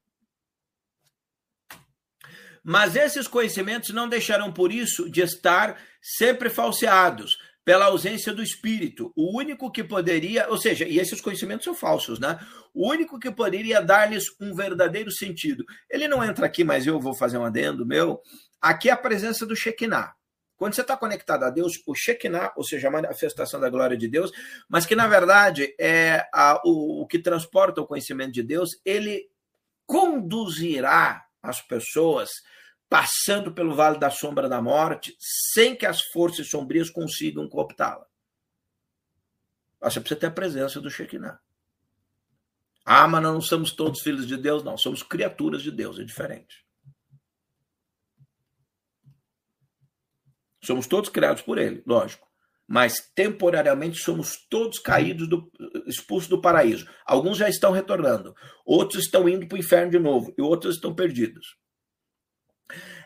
Mas 2.62 2.96
esses 2.96 3.28
conhecimentos 3.28 3.92
não 3.92 4.10
deixarão, 4.10 4.52
por 4.52 4.74
isso, 4.74 5.10
de 5.10 5.22
estar 5.22 5.80
sempre 6.02 6.50
falseados 6.50 7.38
pela 7.66 7.86
ausência 7.86 8.32
do 8.32 8.44
espírito. 8.44 9.12
O 9.16 9.36
único 9.36 9.72
que 9.72 9.84
poderia, 9.84 10.48
ou 10.50 10.58
seja, 10.58 10.88
e 10.88 11.00
esses 11.00 11.20
conhecimentos 11.20 11.66
são 11.66 11.74
falsos, 11.74 12.20
né? 12.20 12.40
O 12.72 12.88
único 12.88 13.20
que 13.20 13.32
poderia 13.32 13.82
dar-lhes 13.82 14.26
um 14.40 14.54
verdadeiro 14.54 15.12
sentido. 15.12 15.66
Ele 15.90 16.08
não 16.08 16.24
entra 16.24 16.46
aqui, 16.46 16.64
mas 16.64 16.86
eu 16.86 17.00
vou 17.00 17.16
fazer 17.16 17.40
um 17.40 17.44
adendo 17.44 17.86
meu. 17.86 18.22
Aqui 18.62 18.88
é 18.88 18.92
a 18.94 18.98
presença 18.98 19.48
do 19.48 19.56
Shekinah. 19.56 20.14
Quando 20.56 20.76
você 20.76 20.82
está 20.82 20.96
conectado 20.96 21.44
a 21.44 21.50
Deus, 21.50 21.74
o 21.88 21.96
Shekinah, 21.96 22.54
ou 22.56 22.64
seja, 22.64 22.88
a 22.88 22.92
manifestação 22.92 23.60
da 23.60 23.70
glória 23.70 23.98
de 23.98 24.08
Deus, 24.08 24.32
mas 24.70 24.86
que 24.86 24.96
na 24.96 25.08
verdade 25.08 25.76
é 25.80 26.26
a, 26.32 26.62
o, 26.64 27.02
o 27.02 27.08
que 27.08 27.20
transporta 27.20 27.82
o 27.82 27.88
conhecimento 27.88 28.32
de 28.32 28.44
Deus, 28.44 28.70
ele 28.86 29.28
conduzirá 29.88 31.26
as 31.42 31.62
pessoas 31.62 32.30
passando 32.96 33.52
pelo 33.52 33.76
vale 33.76 34.00
da 34.00 34.10
sombra 34.10 34.48
da 34.48 34.62
morte, 34.62 35.18
sem 35.20 35.76
que 35.76 35.86
as 35.86 36.00
forças 36.00 36.48
sombrias 36.50 36.90
consigam 36.90 37.50
cooptá-la. 37.50 38.08
Você 39.82 40.00
precisa 40.00 40.22
ter 40.22 40.28
a 40.28 40.32
presença 40.32 40.80
do 40.80 40.90
Shekinah. 40.90 41.38
Ah, 42.86 43.06
mas 43.06 43.22
não 43.22 43.42
somos 43.42 43.74
todos 43.74 44.00
filhos 44.00 44.26
de 44.26 44.38
Deus, 44.38 44.64
não. 44.64 44.78
Somos 44.78 45.04
criaturas 45.04 45.62
de 45.62 45.72
Deus, 45.72 46.00
é 46.00 46.06
diferente. 46.06 46.66
Somos 50.64 50.88
todos 50.88 51.10
criados 51.10 51.42
por 51.42 51.58
Ele, 51.58 51.84
lógico. 51.86 52.26
Mas 52.66 53.12
temporariamente 53.14 53.98
somos 53.98 54.38
todos 54.50 54.80
caídos, 54.80 55.28
do, 55.28 55.52
expulsos 55.86 56.30
do 56.30 56.40
paraíso. 56.40 56.90
Alguns 57.06 57.38
já 57.38 57.50
estão 57.50 57.74
retornando, 57.74 58.34
outros 58.66 59.04
estão 59.04 59.28
indo 59.28 59.46
para 59.50 59.58
o 59.58 59.60
inferno 59.60 59.92
de 59.92 60.00
novo, 60.00 60.34
e 60.38 60.42
outros 60.42 60.76
estão 60.76 60.96
perdidos. 60.96 61.58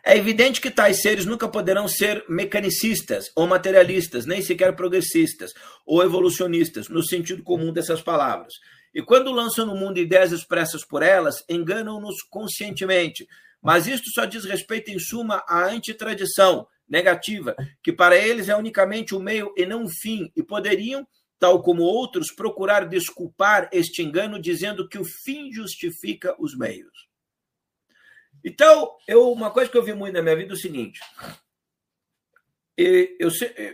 É 0.03 0.15
evidente 0.15 0.61
que 0.61 0.71
tais 0.71 1.01
seres 1.01 1.25
nunca 1.25 1.47
poderão 1.47 1.87
ser 1.87 2.23
mecanicistas 2.29 3.31
ou 3.35 3.45
materialistas, 3.45 4.25
nem 4.25 4.41
sequer 4.41 4.75
progressistas 4.75 5.51
ou 5.85 6.03
evolucionistas, 6.03 6.87
no 6.87 7.03
sentido 7.03 7.43
comum 7.43 7.73
dessas 7.73 8.01
palavras. 8.01 8.53
E 8.93 9.01
quando 9.01 9.31
lançam 9.31 9.65
no 9.65 9.75
mundo 9.75 9.99
ideias 9.99 10.31
expressas 10.31 10.83
por 10.85 11.03
elas, 11.03 11.43
enganam-nos 11.49 12.23
conscientemente. 12.29 13.27
Mas 13.61 13.87
isto 13.87 14.09
só 14.11 14.25
diz 14.25 14.45
respeito, 14.45 14.89
em 14.89 14.97
suma, 14.97 15.43
à 15.47 15.65
antitradição 15.65 16.65
negativa, 16.87 17.55
que 17.83 17.93
para 17.93 18.17
eles 18.17 18.49
é 18.49 18.55
unicamente 18.55 19.13
o 19.13 19.19
meio 19.19 19.53
e 19.55 19.65
não 19.65 19.83
o 19.83 19.89
fim, 19.89 20.31
e 20.35 20.41
poderiam, 20.41 21.05
tal 21.37 21.61
como 21.61 21.83
outros, 21.83 22.31
procurar 22.31 22.87
desculpar 22.87 23.69
este 23.71 24.01
engano 24.01 24.41
dizendo 24.41 24.87
que 24.87 24.97
o 24.97 25.05
fim 25.05 25.51
justifica 25.51 26.35
os 26.39 26.57
meios. 26.57 27.08
Então, 28.43 28.95
eu, 29.07 29.31
uma 29.31 29.51
coisa 29.51 29.69
que 29.69 29.77
eu 29.77 29.83
vi 29.83 29.93
muito 29.93 30.13
na 30.13 30.21
minha 30.21 30.35
vida 30.35 30.53
é 30.53 30.55
o 30.55 30.59
seguinte. 30.59 30.99
Eu, 32.77 33.29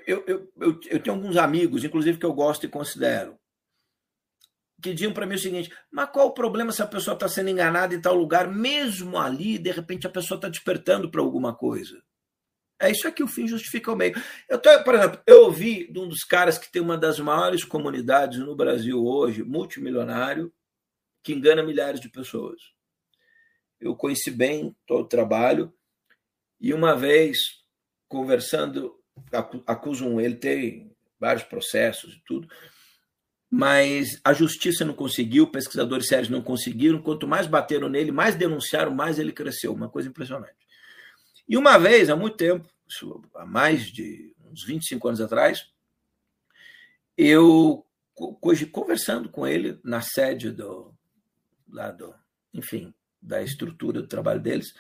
eu, 0.08 0.24
eu, 0.28 0.52
eu, 0.58 0.80
eu 0.90 1.00
tenho 1.00 1.16
alguns 1.16 1.38
amigos, 1.38 1.84
inclusive, 1.84 2.18
que 2.18 2.26
eu 2.26 2.34
gosto 2.34 2.66
e 2.66 2.70
considero, 2.70 3.38
que 4.82 4.94
diziam 4.94 5.14
para 5.14 5.28
mim 5.28 5.36
o 5.36 5.40
seguinte: 5.40 5.72
mas 5.92 6.10
qual 6.10 6.28
o 6.28 6.34
problema 6.34 6.72
se 6.72 6.82
a 6.82 6.88
pessoa 6.88 7.14
está 7.14 7.28
sendo 7.28 7.50
enganada 7.50 7.94
em 7.94 8.02
tal 8.02 8.16
lugar, 8.16 8.48
mesmo 8.48 9.18
ali, 9.20 9.60
de 9.60 9.70
repente 9.70 10.08
a 10.08 10.10
pessoa 10.10 10.38
está 10.38 10.50
despertando 10.50 11.12
para 11.12 11.22
alguma 11.22 11.56
coisa? 11.56 12.02
É 12.82 12.90
isso 12.90 13.08
aqui, 13.08 13.24
o 13.24 13.28
fim 13.28 13.48
justifica 13.48 13.92
o 13.92 13.96
meio. 13.96 14.16
Eu 14.50 14.60
tô, 14.60 14.84
por 14.84 14.96
exemplo, 14.96 15.22
eu 15.28 15.44
ouvi 15.44 15.90
de 15.92 16.00
um 16.00 16.08
dos 16.08 16.24
caras 16.24 16.58
que 16.58 16.72
tem 16.72 16.82
uma 16.82 16.98
das 16.98 17.20
maiores 17.20 17.64
comunidades 17.64 18.40
no 18.40 18.56
Brasil 18.56 19.06
hoje, 19.06 19.44
multimilionário, 19.44 20.52
que 21.24 21.32
engana 21.32 21.64
milhares 21.64 22.02
de 22.02 22.10
pessoas 22.10 22.75
eu 23.80 23.96
conheci 23.96 24.32
bem 24.32 24.76
todo 24.86 25.06
o 25.06 25.10
trabalho. 25.10 25.74
E 26.60 26.74
uma 26.74 26.96
vez, 26.96 27.38
conversando, 28.08 28.96
acusam 29.66 30.20
ele 30.20 30.36
tem 30.36 30.92
vários 31.20 31.44
processos 31.44 32.14
e 32.16 32.22
tudo, 32.26 32.48
mas 33.50 34.20
a 34.24 34.34
justiça 34.34 34.84
não 34.84 34.94
conseguiu, 34.94 35.48
pesquisadores 35.48 36.08
sérios 36.08 36.30
não 36.30 36.42
conseguiram. 36.42 37.02
Quanto 37.02 37.28
mais 37.28 37.48
bateram 37.48 37.88
nele, 37.88 38.12
mais 38.12 38.36
denunciaram, 38.36 38.94
mais 38.94 39.20
ele 39.20 39.32
cresceu. 39.32 39.74
Uma 39.74 39.90
coisa 39.90 40.10
impressionante. 40.10 40.66
E 41.48 41.58
uma 41.58 41.78
vez, 41.78 42.10
há 42.10 42.16
muito 42.16 42.38
tempo, 42.38 42.68
há 43.36 43.46
mais 43.46 43.92
de 43.92 44.36
uns 44.52 44.64
25 44.64 45.08
anos 45.08 45.22
atrás, 45.22 45.70
eu 47.18 47.86
conversando 48.72 49.30
com 49.30 49.46
ele 49.46 49.80
na 49.84 50.02
sede 50.02 50.50
do, 50.50 50.94
lá 51.70 51.92
do, 51.92 52.16
enfim, 52.54 52.94
da 53.26 53.42
estrutura 53.42 54.02
do 54.02 54.08
trabalho 54.08 54.40
deles. 54.40 54.74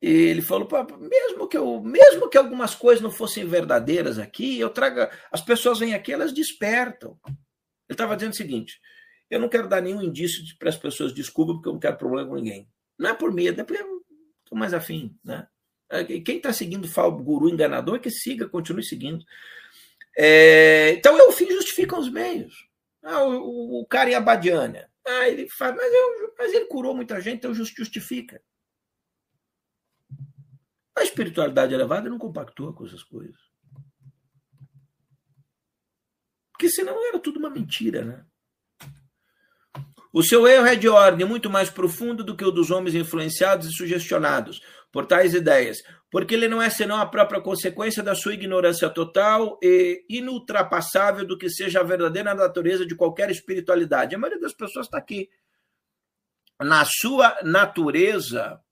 E 0.00 0.08
ele 0.08 0.42
falou, 0.42 0.68
mesmo 1.00 1.48
que 1.48 1.56
eu, 1.56 1.80
mesmo 1.80 2.28
que 2.28 2.36
algumas 2.36 2.74
coisas 2.74 3.02
não 3.02 3.10
fossem 3.10 3.46
verdadeiras 3.46 4.18
aqui, 4.18 4.58
eu 4.58 4.68
traga, 4.70 5.10
as 5.32 5.40
pessoas 5.40 5.78
vêm 5.78 5.94
aqui, 5.94 6.12
elas 6.12 6.32
despertam. 6.32 7.18
Ele 7.24 7.36
estava 7.90 8.16
dizendo 8.16 8.32
o 8.32 8.36
seguinte: 8.36 8.80
eu 9.30 9.40
não 9.40 9.48
quero 9.48 9.68
dar 9.68 9.80
nenhum 9.80 10.02
indício 10.02 10.42
para 10.58 10.68
as 10.68 10.76
pessoas 10.76 11.14
desculpa 11.14 11.54
porque 11.54 11.68
eu 11.68 11.72
não 11.72 11.80
quero 11.80 11.96
problema 11.96 12.28
com 12.28 12.36
ninguém. 12.36 12.68
Não 12.98 13.10
é 13.10 13.14
por 13.14 13.32
medo, 13.32 13.60
é 13.60 13.64
porque 13.64 13.82
eu 13.82 14.02
estou 14.44 14.58
mais 14.58 14.74
afim, 14.74 15.16
né? 15.24 15.46
É, 15.90 16.04
quem 16.04 16.36
está 16.36 16.52
seguindo 16.52 16.86
o 16.86 17.10
guru 17.12 17.48
enganador, 17.48 18.00
que 18.00 18.10
siga, 18.10 18.48
continue 18.48 18.84
seguindo. 18.84 19.24
É, 20.16 20.92
então, 20.92 21.18
é 21.18 21.22
o 21.24 21.32
fim 21.32 21.46
justifica 21.50 21.98
os 21.98 22.10
meios. 22.10 22.68
Ah, 23.02 23.24
o, 23.24 23.80
o, 23.80 23.86
cara 23.86 24.10
em 24.10 24.14
Abadiânia, 24.14 24.88
ah, 25.06 25.28
ele 25.28 25.48
faz, 25.48 25.74
mas, 25.76 25.92
eu, 25.92 26.34
mas 26.38 26.52
ele 26.52 26.66
curou 26.66 26.94
muita 26.94 27.20
gente, 27.20 27.38
então 27.38 27.54
justifica. 27.54 28.42
A 30.96 31.02
espiritualidade 31.02 31.74
elevada 31.74 32.08
não 32.08 32.18
compactua 32.18 32.72
com 32.72 32.86
essas 32.86 33.02
coisas. 33.02 33.38
Porque 36.52 36.70
senão 36.70 37.04
era 37.06 37.18
tudo 37.18 37.38
uma 37.38 37.50
mentira, 37.50 38.04
né? 38.04 38.24
O 40.12 40.22
seu 40.22 40.46
erro 40.46 40.66
é 40.66 40.76
de 40.76 40.88
ordem 40.88 41.26
muito 41.26 41.50
mais 41.50 41.68
profundo 41.68 42.22
do 42.22 42.36
que 42.36 42.44
o 42.44 42.52
dos 42.52 42.70
homens 42.70 42.94
influenciados 42.94 43.66
e 43.66 43.72
sugestionados 43.72 44.62
por 44.92 45.06
tais 45.06 45.34
ideias, 45.34 45.82
porque 46.14 46.32
ele 46.32 46.46
não 46.46 46.62
é 46.62 46.70
senão 46.70 46.96
a 46.96 47.06
própria 47.06 47.40
consequência 47.40 48.00
da 48.00 48.14
sua 48.14 48.34
ignorância 48.34 48.88
total 48.88 49.58
e 49.60 50.04
inultrapassável 50.08 51.26
do 51.26 51.36
que 51.36 51.50
seja 51.50 51.80
a 51.80 51.82
verdadeira 51.82 52.32
natureza 52.32 52.86
de 52.86 52.94
qualquer 52.94 53.30
espiritualidade. 53.30 54.14
A 54.14 54.18
maioria 54.18 54.40
das 54.40 54.52
pessoas 54.52 54.86
está 54.86 54.96
aqui. 54.96 55.28
Na 56.60 56.84
sua 56.84 57.36
natureza 57.42 58.62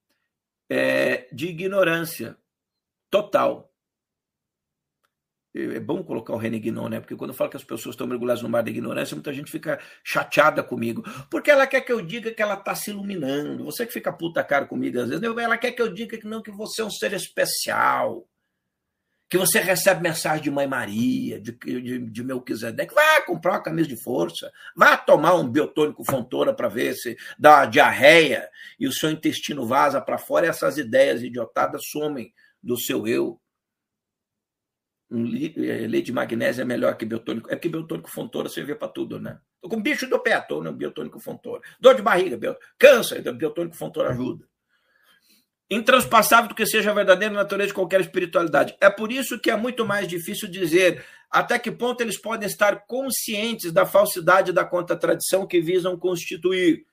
é, 0.71 1.29
de 1.33 1.49
ignorância 1.49 2.39
total. 3.11 3.72
É 5.55 5.79
bom 5.79 6.03
colocar 6.03 6.33
o 6.33 6.39
René 6.39 6.59
Guinon, 6.59 6.89
né? 6.89 6.99
Porque 7.01 7.15
quando 7.15 7.31
eu 7.31 7.37
falo 7.37 7.51
que 7.51 7.59
as 7.59 7.65
pessoas 7.65 7.95
estão 7.95 8.07
mergulhadas 8.07 8.43
no 8.43 8.49
mar 8.49 8.63
da 8.63 8.71
ignorância, 8.71 9.15
muita 9.15 9.33
gente 9.35 9.51
fica 9.51 9.79
chateada 10.03 10.63
comigo. 10.63 11.03
Porque 11.31 11.51
ela 11.51 11.67
quer 11.67 11.83
que 11.83 11.93
eu 11.93 12.01
diga 12.01 12.31
que 12.33 12.41
ela 12.41 12.55
está 12.55 12.75
se 12.75 12.91
iluminando. 12.91 13.65
Você 13.65 13.85
que 13.87 13.93
fica 13.93 14.11
puta 14.13 14.43
cara 14.43 14.65
comigo 14.67 14.99
às 14.99 15.11
vezes, 15.11 15.23
ela 15.23 15.59
quer 15.59 15.73
que 15.73 15.83
eu 15.83 15.93
diga 15.93 16.17
que 16.17 16.27
não, 16.27 16.43
que 16.43 16.51
você 16.51 16.81
é 16.81 16.85
um 16.85 16.91
ser 16.91 17.13
especial. 17.13 18.27
que 19.29 19.39
você 19.39 19.61
recebe 19.61 20.03
mensagem 20.03 20.43
de 20.43 20.51
Mãe 20.51 20.67
Maria, 20.67 21.41
de, 21.41 21.53
de, 21.53 21.99
de 22.01 22.23
Melquisedeque, 22.23 22.95
vá 22.95 23.23
comprar 23.23 23.53
uma 23.53 23.63
camisa 23.63 23.89
de 23.89 23.97
força, 24.03 24.53
vá 24.77 24.95
tomar 24.95 25.35
um 25.37 25.49
biotônico 25.49 26.05
fontora 26.05 26.53
para 26.53 26.69
ver 26.69 26.95
se 26.95 27.17
dá 27.39 27.61
uma 27.61 27.67
diarreia 27.67 28.47
e 28.79 28.87
o 28.87 28.93
seu 28.93 29.11
intestino 29.11 29.67
vaza 29.67 30.03
para 30.03 30.19
fora 30.19 30.45
e 30.45 30.49
essas 30.51 30.77
ideias 30.77 31.23
idiotadas 31.23 31.81
somem 31.91 32.31
do 32.63 32.79
seu 32.79 33.07
eu. 33.07 33.41
Um 35.13 35.27
é, 35.27 35.87
leite 35.87 36.07
de 36.07 36.13
magnésio 36.13 36.63
é 36.63 36.65
melhor 36.65 36.97
que 36.97 37.05
biotônico. 37.05 37.51
É 37.51 37.57
porque 37.57 37.69
biotônico 37.69 38.11
fontora 38.11 38.49
serve 38.49 38.75
para 38.75 38.89
tudo, 38.89 39.21
né? 39.21 39.39
Tô 39.61 39.69
com 39.69 39.81
bicho 39.81 40.09
do 40.09 40.19
pé, 40.19 40.41
tô 40.41 40.63
no 40.63 40.73
biotônico 40.73 41.21
fontora. 41.21 41.61
Dor 41.79 41.95
de 41.95 42.03
barriga, 42.03 42.37
biotônico. 42.37 42.75
câncer, 42.79 43.21
biotônico 43.33 43.77
fontora 43.77 44.11
ajuda 44.11 44.47
intranspassável 45.75 46.49
do 46.49 46.55
que 46.55 46.67
seja 46.67 46.91
a 46.91 46.95
verdadeira 46.95 47.33
natureza 47.33 47.69
de 47.69 47.75
qualquer 47.75 48.03
espiritualidade. 48.03 48.77
É 48.79 48.91
por 48.91 49.11
isso 49.11 49.41
que 49.41 49.51
é 49.51 49.57
muito 49.57 49.87
mais 49.87 50.07
difícil 50.07 50.49
dizer 50.49 51.03
até 51.31 51.59
que 51.59 51.71
ponto 51.71 52.03
eles 52.03 52.21
podem 52.21 52.47
estar 52.47 52.85
conscientes 52.87 53.73
da 53.73 53.87
falsidade 53.87 54.53
da 54.53 54.67
contradição 54.67 55.47
que 55.47 55.63
visam 55.63 55.99
constituir, 55.99 56.85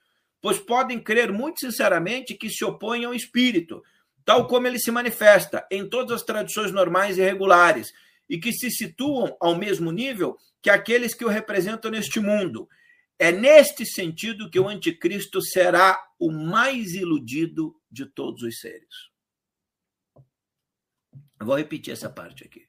pois 0.41 0.57
podem 0.57 0.97
crer 0.97 1.29
muito 1.29 1.59
sinceramente 1.59 2.35
que 2.35 2.49
se 2.49 2.63
opõem 2.63 3.03
ao 3.03 3.13
espírito, 3.13 3.83
tal 4.23 4.47
como 4.47 4.65
ele 4.65 4.79
se 4.79 4.91
manifesta 4.91 5.67
em 5.69 5.87
todas 5.87 6.15
as 6.15 6.23
tradições 6.23 6.71
normais 6.71 7.17
e 7.17 7.21
regulares, 7.21 7.91
e 8.29 8.37
que 8.37 8.53
se 8.53 8.69
situam 8.69 9.35
ao 9.39 9.55
mesmo 9.55 9.91
nível 9.91 10.37
que 10.61 10.69
aqueles 10.69 11.13
que 11.13 11.25
o 11.25 11.29
representam 11.29 11.89
neste 11.89 12.19
mundo, 12.19 12.69
é 13.17 13.31
neste 13.31 13.85
sentido 13.85 14.49
que 14.49 14.59
o 14.59 14.67
anticristo 14.67 15.41
será 15.41 16.01
o 16.17 16.31
mais 16.31 16.93
iludido 16.93 17.75
de 17.91 18.05
todos 18.05 18.43
os 18.43 18.59
seres. 18.59 19.09
vou 21.41 21.55
repetir 21.55 21.93
essa 21.93 22.09
parte 22.09 22.43
aqui. 22.43 22.67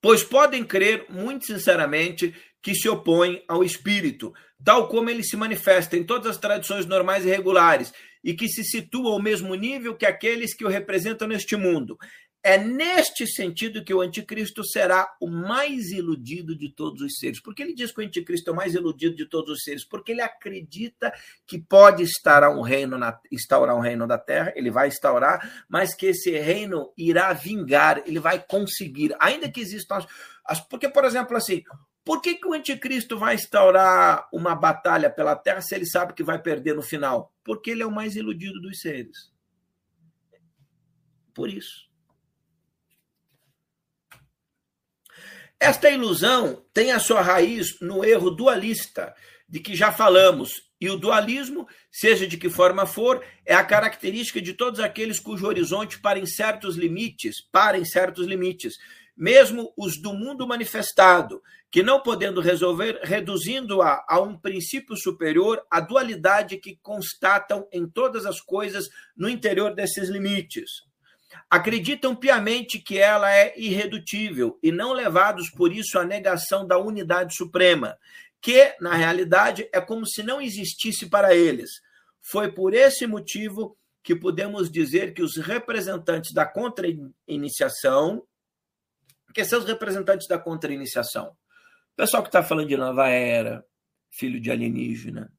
Pois 0.00 0.22
podem 0.22 0.64
crer 0.64 1.06
muito 1.10 1.46
sinceramente 1.46 2.34
que 2.62 2.74
se 2.74 2.88
opõem 2.88 3.42
ao 3.48 3.64
espírito, 3.64 4.32
tal 4.62 4.88
como 4.88 5.10
ele 5.10 5.22
se 5.22 5.36
manifesta 5.36 5.96
em 5.96 6.04
todas 6.04 6.26
as 6.28 6.38
tradições 6.38 6.86
normais 6.86 7.24
e 7.24 7.28
regulares, 7.28 7.92
e 8.22 8.34
que 8.34 8.48
se 8.48 8.64
situa 8.64 9.12
ao 9.12 9.22
mesmo 9.22 9.54
nível 9.54 9.96
que 9.96 10.06
aqueles 10.06 10.54
que 10.54 10.64
o 10.64 10.68
representam 10.68 11.26
neste 11.26 11.56
mundo. 11.56 11.98
É 12.42 12.56
neste 12.56 13.26
sentido 13.26 13.84
que 13.84 13.92
o 13.92 14.00
anticristo 14.00 14.64
será 14.64 15.12
o 15.20 15.28
mais 15.28 15.90
iludido 15.90 16.56
de 16.56 16.70
todos 16.70 17.02
os 17.02 17.18
seres. 17.18 17.42
Por 17.42 17.54
que 17.54 17.62
ele 17.62 17.74
diz 17.74 17.90
que 17.90 18.00
o 18.00 18.04
anticristo 18.04 18.48
é 18.48 18.52
o 18.52 18.56
mais 18.56 18.74
iludido 18.74 19.16
de 19.16 19.26
todos 19.26 19.50
os 19.50 19.62
seres? 19.64 19.84
Porque 19.84 20.12
ele 20.12 20.22
acredita 20.22 21.12
que 21.46 21.58
pode 21.58 22.04
instaurar 22.04 22.56
um 22.56 22.62
reino 22.62 22.96
na, 22.96 23.18
instaurar 23.30 23.76
um 23.76 23.80
reino 23.80 24.06
da 24.06 24.16
terra, 24.16 24.52
ele 24.54 24.70
vai 24.70 24.88
instaurar, 24.88 25.66
mas 25.68 25.94
que 25.94 26.06
esse 26.06 26.30
reino 26.30 26.92
irá 26.96 27.32
vingar, 27.32 28.02
ele 28.06 28.20
vai 28.20 28.38
conseguir, 28.38 29.14
ainda 29.20 29.50
que 29.50 29.60
existam 29.60 29.98
as, 30.44 30.60
porque 30.60 30.88
por 30.88 31.04
exemplo 31.04 31.36
assim, 31.36 31.62
por 32.04 32.22
que, 32.22 32.36
que 32.36 32.46
o 32.46 32.54
anticristo 32.54 33.18
vai 33.18 33.34
instaurar 33.34 34.28
uma 34.32 34.54
batalha 34.54 35.10
pela 35.10 35.36
terra 35.36 35.60
se 35.60 35.74
ele 35.74 35.84
sabe 35.84 36.14
que 36.14 36.22
vai 36.22 36.40
perder 36.40 36.74
no 36.74 36.82
final? 36.82 37.34
Porque 37.44 37.70
ele 37.70 37.82
é 37.82 37.86
o 37.86 37.90
mais 37.90 38.16
iludido 38.16 38.58
dos 38.60 38.80
seres. 38.80 39.30
Por 41.34 41.50
isso. 41.50 41.87
Esta 45.60 45.90
ilusão 45.90 46.64
tem 46.72 46.92
a 46.92 47.00
sua 47.00 47.20
raiz 47.20 47.80
no 47.80 48.04
erro 48.04 48.30
dualista, 48.30 49.12
de 49.48 49.58
que 49.58 49.74
já 49.74 49.90
falamos, 49.90 50.52
e 50.80 50.88
o 50.88 50.96
dualismo, 50.96 51.66
seja 51.90 52.28
de 52.28 52.36
que 52.36 52.48
forma 52.48 52.86
for, 52.86 53.24
é 53.44 53.54
a 53.54 53.64
característica 53.64 54.40
de 54.40 54.52
todos 54.52 54.78
aqueles 54.78 55.18
cujo 55.18 55.48
horizonte 55.48 56.00
para 56.00 56.20
em 56.20 56.26
certos 56.26 56.76
limites, 56.76 57.44
para 57.50 57.76
em 57.76 57.84
certos 57.84 58.24
limites, 58.24 58.76
mesmo 59.16 59.72
os 59.76 60.00
do 60.00 60.14
mundo 60.14 60.46
manifestado, 60.46 61.42
que 61.72 61.82
não 61.82 62.00
podendo 62.00 62.40
resolver, 62.40 63.00
reduzindo-a 63.02 64.04
a 64.08 64.20
um 64.20 64.38
princípio 64.38 64.96
superior, 64.96 65.60
a 65.68 65.80
dualidade 65.80 66.58
que 66.58 66.78
constatam 66.80 67.66
em 67.72 67.84
todas 67.84 68.24
as 68.24 68.40
coisas 68.40 68.86
no 69.16 69.28
interior 69.28 69.74
desses 69.74 70.08
limites 70.08 70.87
acreditam 71.50 72.14
piamente 72.14 72.78
que 72.78 72.98
ela 72.98 73.32
é 73.32 73.52
irredutível 73.58 74.58
e 74.62 74.70
não 74.70 74.92
levados 74.92 75.50
por 75.50 75.72
isso 75.72 75.98
à 75.98 76.04
negação 76.04 76.66
da 76.66 76.78
unidade 76.78 77.34
suprema, 77.34 77.96
que, 78.40 78.74
na 78.80 78.94
realidade, 78.94 79.68
é 79.72 79.80
como 79.80 80.06
se 80.06 80.22
não 80.22 80.40
existisse 80.40 81.08
para 81.08 81.34
eles. 81.34 81.70
Foi 82.20 82.52
por 82.52 82.74
esse 82.74 83.06
motivo 83.06 83.76
que 84.02 84.14
podemos 84.14 84.70
dizer 84.70 85.12
que 85.12 85.22
os 85.22 85.36
representantes 85.36 86.32
da 86.32 86.46
contra-iniciação, 86.46 88.22
que 89.34 89.44
são 89.44 89.58
os 89.58 89.66
representantes 89.66 90.26
da 90.26 90.38
contra-iniciação? 90.38 91.36
Pessoal 91.96 92.22
que 92.22 92.28
está 92.28 92.42
falando 92.42 92.68
de 92.68 92.76
nova 92.76 93.08
era, 93.08 93.64
filho 94.10 94.40
de 94.40 94.50
alienígena, 94.50 95.32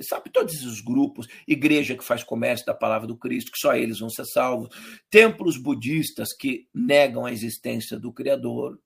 sabe, 0.00 0.30
todos 0.30 0.54
esses 0.54 0.80
grupos, 0.80 1.26
igreja 1.46 1.96
que 1.96 2.04
faz 2.04 2.22
comércio 2.22 2.66
da 2.66 2.74
palavra 2.74 3.06
do 3.06 3.16
Cristo, 3.16 3.52
que 3.52 3.58
só 3.58 3.74
eles 3.74 3.98
vão 3.98 4.10
ser 4.10 4.24
salvos, 4.24 4.68
templos 5.10 5.56
budistas 5.56 6.32
que 6.32 6.68
negam 6.74 7.26
a 7.26 7.32
existência 7.32 7.98
do 7.98 8.12
Criador, 8.12 8.78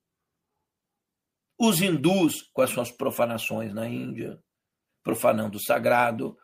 os 1.58 1.80
hindus 1.80 2.42
com 2.52 2.62
as 2.62 2.70
suas 2.70 2.90
profanações 2.90 3.72
na 3.74 3.88
Índia, 3.88 4.38
profanando 5.02 5.58
o 5.58 5.62
sagrado. 5.62 6.36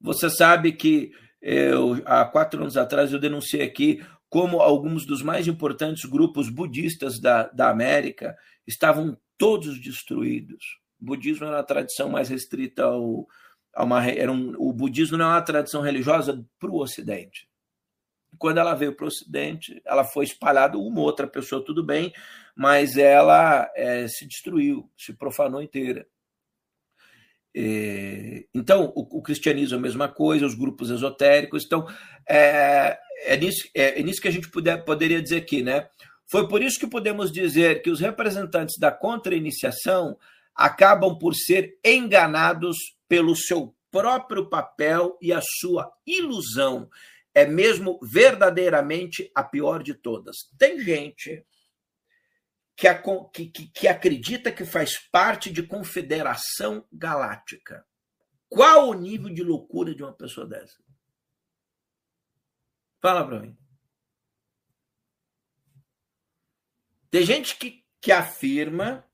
Você 0.00 0.28
sabe 0.28 0.72
que 0.72 1.12
eu, 1.40 2.02
há 2.04 2.24
quatro 2.24 2.60
anos 2.60 2.76
atrás 2.76 3.12
eu 3.12 3.18
denunciei 3.18 3.62
aqui 3.62 4.04
como 4.28 4.60
alguns 4.60 5.06
dos 5.06 5.22
mais 5.22 5.46
importantes 5.46 6.04
grupos 6.04 6.50
budistas 6.50 7.20
da, 7.20 7.44
da 7.44 7.70
América 7.70 8.36
estavam 8.66 9.16
todos 9.38 9.80
destruídos 9.80 10.64
o 11.00 11.04
budismo 11.04 11.46
era 11.46 11.56
uma 11.56 11.62
tradição 11.62 12.08
mais 12.08 12.28
restrita 12.28 12.84
ao, 12.84 13.26
a 13.74 13.84
uma, 13.84 14.04
era 14.06 14.32
um, 14.32 14.54
o 14.58 14.72
budismo 14.72 15.18
não 15.18 15.26
é 15.26 15.28
uma 15.28 15.42
tradição 15.42 15.82
religiosa 15.82 16.44
para 16.58 16.70
o 16.70 16.80
Ocidente. 16.80 17.48
Quando 18.38 18.58
ela 18.58 18.74
veio 18.74 18.94
para 18.94 19.04
o 19.04 19.08
Ocidente, 19.08 19.80
ela 19.84 20.04
foi 20.04 20.24
espalhada 20.24 20.78
uma 20.78 21.00
outra 21.00 21.26
pessoa, 21.26 21.64
tudo 21.64 21.84
bem, 21.84 22.12
mas 22.54 22.96
ela 22.96 23.70
é, 23.76 24.08
se 24.08 24.26
destruiu, 24.26 24.90
se 24.96 25.12
profanou 25.12 25.62
inteira. 25.62 26.06
É, 27.54 28.44
então, 28.54 28.92
o, 28.94 29.18
o, 29.18 29.22
cristianismo 29.22 29.76
é 29.76 29.78
a 29.78 29.82
mesma 29.82 30.08
coisa, 30.08 30.44
os 30.44 30.54
grupos 30.54 30.90
esotéricos. 30.90 31.64
Então, 31.64 31.86
é, 32.28 32.98
é, 33.24 33.36
nisso, 33.36 33.68
é, 33.74 33.98
é 33.98 34.02
nisso 34.02 34.20
que 34.20 34.28
a 34.28 34.32
gente 34.32 34.50
puder, 34.50 34.84
poderia 34.84 35.22
dizer 35.22 35.38
aqui, 35.38 35.62
né? 35.62 35.88
Foi 36.26 36.48
por 36.48 36.62
isso 36.62 36.78
que 36.78 36.86
podemos 36.86 37.30
dizer 37.30 37.80
que 37.82 37.90
os 37.90 38.00
representantes 38.00 38.76
da 38.78 38.90
contra-iniciação 38.90 40.18
acabam 40.56 41.18
por 41.18 41.34
ser 41.34 41.78
enganados 41.84 42.76
pelo 43.06 43.36
seu 43.36 43.76
próprio 43.90 44.48
papel 44.48 45.18
e 45.20 45.32
a 45.32 45.40
sua 45.60 45.92
ilusão. 46.06 46.88
É 47.34 47.44
mesmo 47.44 47.98
verdadeiramente 48.02 49.30
a 49.34 49.44
pior 49.44 49.82
de 49.82 49.92
todas. 49.94 50.36
Tem 50.58 50.80
gente 50.80 51.46
que, 52.74 53.48
que, 53.48 53.68
que 53.68 53.88
acredita 53.88 54.50
que 54.50 54.64
faz 54.64 54.98
parte 55.10 55.50
de 55.50 55.62
confederação 55.62 56.86
galáctica. 56.90 57.86
Qual 58.48 58.88
o 58.88 58.94
nível 58.94 59.32
de 59.32 59.42
loucura 59.42 59.94
de 59.94 60.02
uma 60.02 60.12
pessoa 60.12 60.46
dessa? 60.46 60.82
Fala 63.00 63.26
para 63.26 63.40
mim. 63.40 63.56
Tem 67.10 67.24
gente 67.24 67.56
que, 67.56 67.84
que 68.00 68.12
afirma 68.12 69.05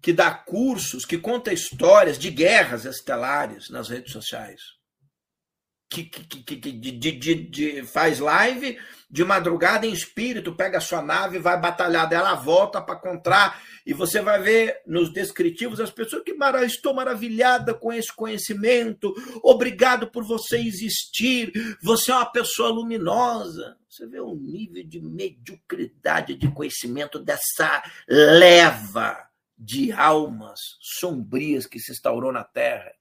que 0.00 0.12
dá 0.12 0.30
cursos, 0.30 1.04
que 1.04 1.18
conta 1.18 1.52
histórias 1.52 2.18
de 2.18 2.30
guerras 2.30 2.84
estelares 2.84 3.68
nas 3.70 3.88
redes 3.88 4.12
sociais. 4.12 4.60
Que, 5.90 6.04
que, 6.04 6.42
que, 6.42 6.56
que 6.56 6.72
de, 6.72 6.92
de, 6.92 7.34
de, 7.34 7.82
faz 7.84 8.18
live 8.18 8.78
de 9.10 9.24
madrugada 9.24 9.86
em 9.86 9.92
espírito, 9.92 10.54
pega 10.54 10.76
a 10.76 10.82
sua 10.82 11.00
nave, 11.00 11.38
vai 11.38 11.58
batalhar 11.58 12.06
dela, 12.06 12.34
volta 12.34 12.78
para 12.78 12.96
encontrar, 12.96 13.62
e 13.86 13.94
você 13.94 14.20
vai 14.20 14.38
ver 14.38 14.82
nos 14.86 15.10
descritivos 15.10 15.80
as 15.80 15.90
pessoas 15.90 16.22
que 16.22 16.34
mara, 16.34 16.62
estou 16.62 16.92
maravilhada 16.92 17.72
com 17.72 17.90
esse 17.90 18.14
conhecimento, 18.14 19.14
obrigado 19.42 20.10
por 20.10 20.24
você 20.24 20.58
existir, 20.58 21.50
você 21.82 22.12
é 22.12 22.16
uma 22.16 22.30
pessoa 22.30 22.68
luminosa. 22.68 23.78
Você 23.88 24.06
vê 24.06 24.20
o 24.20 24.34
nível 24.34 24.86
de 24.86 25.00
mediocridade 25.00 26.34
de 26.34 26.48
conhecimento 26.52 27.18
dessa 27.18 27.82
leva 28.06 29.27
de 29.58 29.92
almas 29.92 30.60
sombrias 30.80 31.66
que 31.66 31.80
se 31.80 31.92
instaurou 31.92 32.32
na 32.32 32.44
Terra 32.44 32.92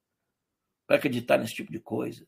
para 0.88 0.96
acreditar 0.98 1.38
nesse 1.38 1.54
tipo 1.54 1.72
de 1.72 1.80
coisa. 1.80 2.26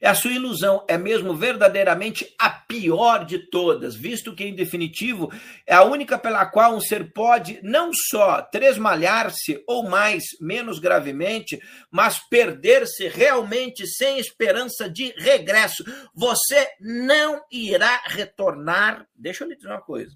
É 0.00 0.08
a 0.08 0.14
sua 0.14 0.32
ilusão 0.32 0.84
é 0.86 0.98
mesmo 0.98 1.34
verdadeiramente 1.34 2.34
a 2.38 2.50
pior 2.50 3.24
de 3.24 3.38
todas, 3.50 3.94
visto 3.94 4.34
que, 4.34 4.44
em 4.44 4.54
definitivo, 4.54 5.32
é 5.66 5.74
a 5.74 5.84
única 5.84 6.18
pela 6.18 6.44
qual 6.44 6.74
um 6.74 6.80
ser 6.80 7.12
pode 7.12 7.58
não 7.62 7.90
só 7.92 8.42
tresmalhar-se 8.42 9.62
ou 9.66 9.88
mais, 9.88 10.24
menos 10.40 10.78
gravemente, 10.78 11.58
mas 11.90 12.18
perder-se 12.28 13.08
realmente 13.08 13.86
sem 13.86 14.18
esperança 14.18 14.90
de 14.90 15.14
regresso. 15.16 15.82
Você 16.14 16.68
não 16.80 17.42
irá 17.50 18.02
retornar. 18.04 19.06
Deixa 19.14 19.44
eu 19.44 19.48
lhe 19.48 19.56
dizer 19.56 19.68
uma 19.68 19.80
coisa. 19.80 20.14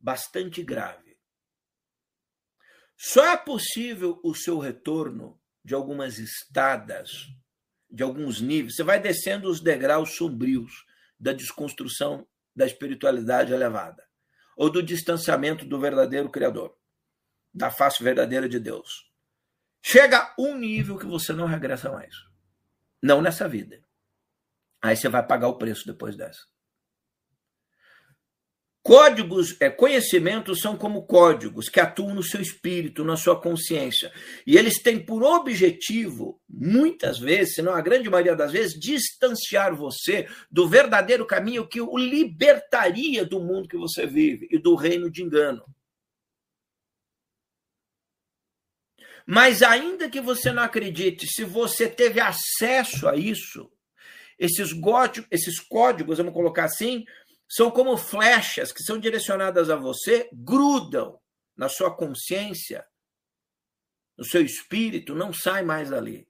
Bastante 0.00 0.62
grave. 0.62 1.18
Só 2.96 3.26
é 3.26 3.36
possível 3.36 4.20
o 4.24 4.34
seu 4.34 4.58
retorno 4.58 5.40
de 5.64 5.74
algumas 5.74 6.18
estadas 6.18 7.28
de 7.90 8.02
alguns 8.02 8.40
níveis, 8.40 8.76
você 8.76 8.82
vai 8.82 9.00
descendo 9.00 9.48
os 9.48 9.60
degraus 9.60 10.16
sombrios 10.16 10.84
da 11.18 11.32
desconstrução 11.32 12.26
da 12.54 12.66
espiritualidade 12.66 13.52
elevada, 13.52 14.04
ou 14.56 14.70
do 14.70 14.82
distanciamento 14.82 15.64
do 15.64 15.80
verdadeiro 15.80 16.30
Criador, 16.30 16.76
da 17.52 17.70
face 17.70 18.02
verdadeira 18.02 18.48
de 18.48 18.58
Deus. 18.58 19.10
Chega 19.82 20.34
um 20.38 20.56
nível 20.56 20.98
que 20.98 21.06
você 21.06 21.32
não 21.32 21.46
regressa 21.46 21.90
mais. 21.90 22.14
Não 23.02 23.22
nessa 23.22 23.48
vida. 23.48 23.80
Aí 24.82 24.96
você 24.96 25.08
vai 25.08 25.24
pagar 25.26 25.48
o 25.48 25.56
preço 25.56 25.86
depois 25.86 26.16
dessa. 26.16 26.40
Códigos, 28.82 29.60
é, 29.60 29.68
conhecimentos 29.68 30.60
são 30.60 30.76
como 30.76 31.06
códigos 31.06 31.68
que 31.68 31.80
atuam 31.80 32.14
no 32.14 32.22
seu 32.22 32.40
espírito, 32.40 33.04
na 33.04 33.16
sua 33.16 33.38
consciência. 33.38 34.10
E 34.46 34.56
eles 34.56 34.80
têm 34.80 34.98
por 34.98 35.22
objetivo, 35.22 36.40
muitas 36.48 37.18
vezes, 37.18 37.54
se 37.54 37.62
não 37.62 37.74
a 37.74 37.80
grande 37.80 38.08
maioria 38.08 38.34
das 38.34 38.52
vezes, 38.52 38.78
distanciar 38.78 39.76
você 39.76 40.26
do 40.50 40.66
verdadeiro 40.66 41.26
caminho 41.26 41.66
que 41.66 41.80
o 41.80 41.98
libertaria 41.98 43.24
do 43.24 43.40
mundo 43.40 43.68
que 43.68 43.76
você 43.76 44.06
vive 44.06 44.48
e 44.50 44.58
do 44.58 44.74
reino 44.74 45.10
de 45.10 45.22
engano. 45.22 45.62
Mas 49.26 49.62
ainda 49.62 50.08
que 50.08 50.22
você 50.22 50.50
não 50.50 50.62
acredite, 50.62 51.26
se 51.26 51.44
você 51.44 51.86
teve 51.86 52.18
acesso 52.18 53.06
a 53.06 53.14
isso, 53.14 53.70
esses, 54.38 54.72
códigos, 54.72 55.28
esses 55.30 55.60
códigos, 55.60 56.16
vamos 56.16 56.32
colocar 56.32 56.64
assim, 56.64 57.04
são 57.48 57.70
como 57.70 57.96
flechas 57.96 58.72
que 58.72 58.82
são 58.82 58.98
direcionadas 58.98 59.70
a 59.70 59.76
você, 59.76 60.28
grudam 60.32 61.18
na 61.56 61.68
sua 61.68 61.94
consciência, 61.94 62.86
no 64.16 64.24
seu 64.24 64.42
espírito, 64.42 65.14
não 65.14 65.32
sai 65.32 65.62
mais 65.62 65.90
dali. 65.90 66.28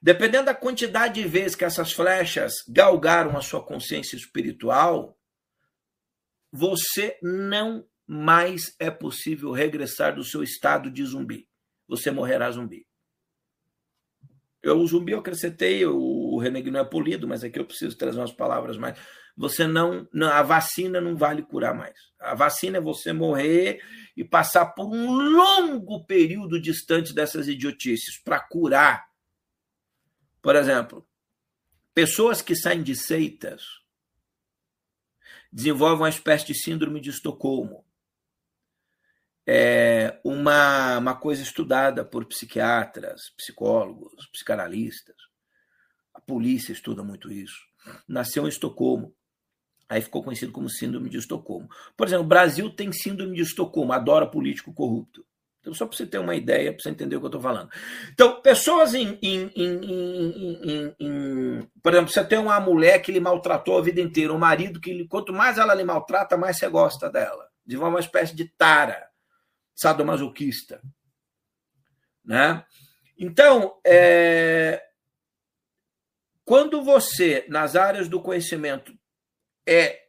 Dependendo 0.00 0.46
da 0.46 0.54
quantidade 0.54 1.22
de 1.22 1.28
vezes 1.28 1.54
que 1.54 1.64
essas 1.64 1.92
flechas 1.92 2.54
galgaram 2.68 3.36
a 3.36 3.42
sua 3.42 3.64
consciência 3.64 4.16
espiritual, 4.16 5.16
você 6.50 7.18
não 7.22 7.86
mais 8.06 8.74
é 8.78 8.90
possível 8.90 9.52
regressar 9.52 10.14
do 10.14 10.24
seu 10.24 10.42
estado 10.42 10.90
de 10.90 11.04
zumbi. 11.04 11.48
Você 11.86 12.10
morrerá 12.10 12.50
zumbi. 12.50 12.86
Eu, 14.62 14.78
o 14.78 14.86
zumbi 14.86 15.12
eu 15.12 15.18
acrescentei, 15.18 15.84
o 15.86 16.38
Reneg 16.38 16.70
não 16.70 16.80
é 16.80 16.84
polido, 16.84 17.28
mas 17.28 17.44
aqui 17.44 17.58
eu 17.58 17.64
preciso 17.64 17.96
trazer 17.96 18.18
umas 18.18 18.32
palavras 18.32 18.76
mais 18.76 18.98
você 19.36 19.66
não, 19.66 20.08
a 20.30 20.42
vacina 20.42 21.00
não 21.00 21.16
vale 21.16 21.42
curar 21.42 21.74
mais. 21.74 21.96
A 22.18 22.34
vacina 22.34 22.78
é 22.78 22.80
você 22.80 23.12
morrer 23.12 23.82
e 24.16 24.24
passar 24.24 24.66
por 24.66 24.86
um 24.86 25.10
longo 25.10 26.04
período 26.04 26.60
distante 26.60 27.14
dessas 27.14 27.48
idiotices 27.48 28.18
para 28.22 28.40
curar. 28.40 29.06
Por 30.40 30.54
exemplo, 30.56 31.06
pessoas 31.94 32.42
que 32.42 32.54
saem 32.54 32.82
de 32.82 32.94
seitas 32.94 33.62
desenvolvem 35.52 35.98
uma 35.98 36.08
espécie 36.08 36.46
de 36.46 36.54
síndrome 36.54 37.00
de 37.00 37.10
Estocolmo. 37.10 37.84
É 39.46 40.20
uma, 40.24 40.98
uma 40.98 41.16
coisa 41.16 41.42
estudada 41.42 42.04
por 42.04 42.24
psiquiatras, 42.26 43.30
psicólogos, 43.36 44.26
psicanalistas. 44.30 45.16
A 46.14 46.20
polícia 46.20 46.72
estuda 46.72 47.02
muito 47.02 47.30
isso. 47.30 47.58
Nasceu 48.06 48.44
em 48.46 48.48
Estocolmo. 48.48 49.14
Aí 49.92 50.00
ficou 50.00 50.24
conhecido 50.24 50.50
como 50.52 50.70
Síndrome 50.70 51.10
de 51.10 51.18
Estocolmo. 51.18 51.68
Por 51.94 52.06
exemplo, 52.06 52.24
o 52.24 52.26
Brasil 52.26 52.70
tem 52.70 52.90
Síndrome 52.90 53.36
de 53.36 53.42
Estocolmo, 53.42 53.92
adora 53.92 54.26
político 54.26 54.72
corrupto. 54.72 55.22
Então, 55.60 55.74
só 55.74 55.86
para 55.86 55.94
você 55.94 56.06
ter 56.06 56.16
uma 56.16 56.34
ideia, 56.34 56.72
para 56.72 56.82
você 56.82 56.88
entender 56.88 57.14
o 57.14 57.18
que 57.18 57.26
eu 57.26 57.28
estou 57.28 57.42
falando. 57.42 57.68
Então, 58.10 58.40
pessoas 58.40 58.94
em, 58.94 59.18
em, 59.20 59.52
em, 59.54 60.96
em, 60.98 61.68
Por 61.82 61.92
exemplo, 61.92 62.10
você 62.10 62.24
tem 62.24 62.38
uma 62.38 62.58
mulher 62.58 63.02
que 63.02 63.12
lhe 63.12 63.20
maltratou 63.20 63.76
a 63.76 63.82
vida 63.82 64.00
inteira, 64.00 64.32
um 64.32 64.38
marido 64.38 64.80
que, 64.80 65.06
quanto 65.08 65.30
mais 65.30 65.58
ela 65.58 65.74
lhe 65.74 65.84
maltrata, 65.84 66.38
mais 66.38 66.56
você 66.56 66.70
gosta 66.70 67.10
dela. 67.10 67.46
De 67.66 67.76
uma 67.76 68.00
espécie 68.00 68.34
de 68.34 68.46
tara, 68.46 69.06
sadomasoquista. 69.76 70.80
Né? 72.24 72.64
Então, 73.18 73.78
é... 73.84 74.82
quando 76.46 76.82
você, 76.82 77.44
nas 77.46 77.76
áreas 77.76 78.08
do 78.08 78.22
conhecimento, 78.22 78.96
é, 79.66 80.08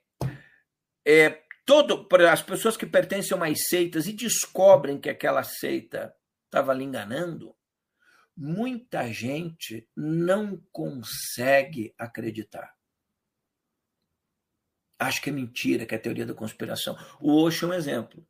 é 1.06 1.44
todo 1.66 2.08
para 2.08 2.32
as 2.32 2.42
pessoas 2.42 2.78
que 2.78 2.86
pertencem 2.86 3.34
a 3.34 3.38
umas 3.38 3.68
seitas 3.68 4.08
e 4.08 4.14
descobrem 4.14 5.00
que 5.00 5.10
aquela 5.10 5.44
seita 5.44 6.14
estava 6.46 6.74
lhe 6.74 6.84
enganando, 6.84 7.56
muita 8.36 9.12
gente 9.12 9.88
não 9.96 10.62
consegue 10.72 11.94
acreditar. 11.98 12.74
Acho 15.00 15.22
que 15.22 15.30
é 15.30 15.34
mentira, 15.34 15.86
que 15.86 15.96
é 15.96 15.98
teoria 15.98 16.26
da 16.26 16.34
conspiração. 16.34 16.98
O 17.20 17.42
Osho 17.42 17.66
é 17.66 17.70
um 17.70 17.74
exemplo. 17.74 18.26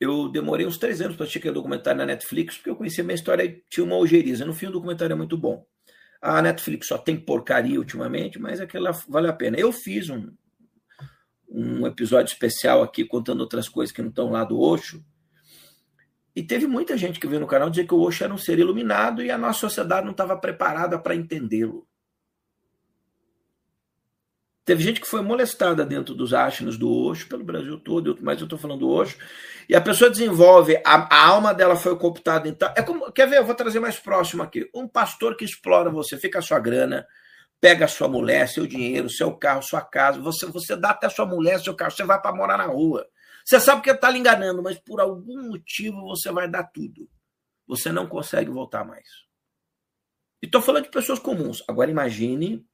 Eu 0.00 0.28
demorei 0.28 0.66
uns 0.66 0.78
três 0.78 1.00
anos 1.00 1.16
para 1.16 1.24
assistir 1.24 1.38
aquele 1.38 1.54
documentário 1.54 1.98
na 1.98 2.06
Netflix, 2.06 2.56
porque 2.56 2.70
eu 2.70 2.76
conhecia 2.76 3.04
minha 3.04 3.14
história 3.14 3.44
e 3.44 3.62
tinha 3.70 3.84
uma 3.84 3.96
ojeriza. 3.96 4.44
No 4.44 4.52
fim, 4.52 4.66
o 4.66 4.72
documentário 4.72 5.14
é 5.14 5.16
muito 5.16 5.38
bom. 5.38 5.64
A 6.26 6.40
Netflix 6.40 6.86
só 6.86 6.96
tem 6.96 7.20
porcaria 7.20 7.78
ultimamente, 7.78 8.38
mas 8.38 8.58
aquela 8.58 8.92
vale 9.06 9.28
a 9.28 9.32
pena. 9.34 9.58
Eu 9.58 9.70
fiz 9.70 10.08
um, 10.08 10.32
um 11.46 11.86
episódio 11.86 12.32
especial 12.32 12.82
aqui 12.82 13.04
contando 13.04 13.42
outras 13.42 13.68
coisas 13.68 13.94
que 13.94 14.00
não 14.00 14.08
estão 14.08 14.30
lá 14.30 14.42
do 14.42 14.58
Osho. 14.58 15.04
E 16.34 16.42
teve 16.42 16.66
muita 16.66 16.96
gente 16.96 17.20
que 17.20 17.26
veio 17.26 17.42
no 17.42 17.46
canal 17.46 17.68
dizer 17.68 17.86
que 17.86 17.92
o 17.92 18.00
Osho 18.00 18.24
era 18.24 18.32
um 18.32 18.38
ser 18.38 18.58
iluminado 18.58 19.22
e 19.22 19.30
a 19.30 19.36
nossa 19.36 19.60
sociedade 19.60 20.06
não 20.06 20.12
estava 20.12 20.34
preparada 20.34 20.98
para 20.98 21.14
entendê-lo. 21.14 21.86
Teve 24.64 24.82
gente 24.82 25.00
que 25.00 25.06
foi 25.06 25.20
molestada 25.20 25.84
dentro 25.84 26.14
dos 26.14 26.32
ashramas 26.32 26.78
do 26.78 26.90
Osho, 26.90 27.28
pelo 27.28 27.44
Brasil 27.44 27.78
todo, 27.78 28.16
mas 28.22 28.38
eu 28.38 28.44
estou 28.44 28.58
falando 28.58 28.80
do 28.80 28.88
Osho. 28.88 29.18
E 29.68 29.74
a 29.74 29.80
pessoa 29.80 30.10
desenvolve, 30.10 30.76
a, 30.84 31.14
a 31.14 31.26
alma 31.26 31.52
dela 31.52 31.76
foi 31.76 31.96
cooptada. 31.98 32.48
Então, 32.48 32.72
é 32.74 32.82
como, 32.82 33.12
quer 33.12 33.28
ver? 33.28 33.38
Eu 33.38 33.44
vou 33.44 33.54
trazer 33.54 33.78
mais 33.78 33.98
próximo 33.98 34.42
aqui. 34.42 34.68
Um 34.74 34.88
pastor 34.88 35.36
que 35.36 35.44
explora 35.44 35.90
você, 35.90 36.16
fica 36.16 36.38
a 36.38 36.42
sua 36.42 36.58
grana, 36.58 37.06
pega 37.60 37.84
a 37.84 37.88
sua 37.88 38.08
mulher, 38.08 38.48
seu 38.48 38.66
dinheiro, 38.66 39.10
seu 39.10 39.34
carro, 39.36 39.62
sua 39.62 39.82
casa, 39.82 40.18
você, 40.20 40.46
você 40.46 40.74
dá 40.74 40.90
até 40.90 41.08
a 41.08 41.10
sua 41.10 41.26
mulher, 41.26 41.60
seu 41.60 41.74
carro, 41.74 41.90
você 41.90 42.04
vai 42.04 42.20
para 42.20 42.34
morar 42.34 42.56
na 42.56 42.66
rua. 42.66 43.06
Você 43.44 43.60
sabe 43.60 43.82
que 43.82 43.90
está 43.90 44.08
lhe 44.08 44.18
enganando, 44.18 44.62
mas 44.62 44.78
por 44.78 44.98
algum 44.98 45.50
motivo 45.50 46.00
você 46.06 46.32
vai 46.32 46.48
dar 46.48 46.64
tudo. 46.64 47.06
Você 47.66 47.92
não 47.92 48.06
consegue 48.06 48.50
voltar 48.50 48.84
mais. 48.84 49.06
E 50.42 50.46
estou 50.46 50.62
falando 50.62 50.84
de 50.84 50.90
pessoas 50.90 51.18
comuns. 51.18 51.62
Agora 51.68 51.90
imagine 51.90 52.66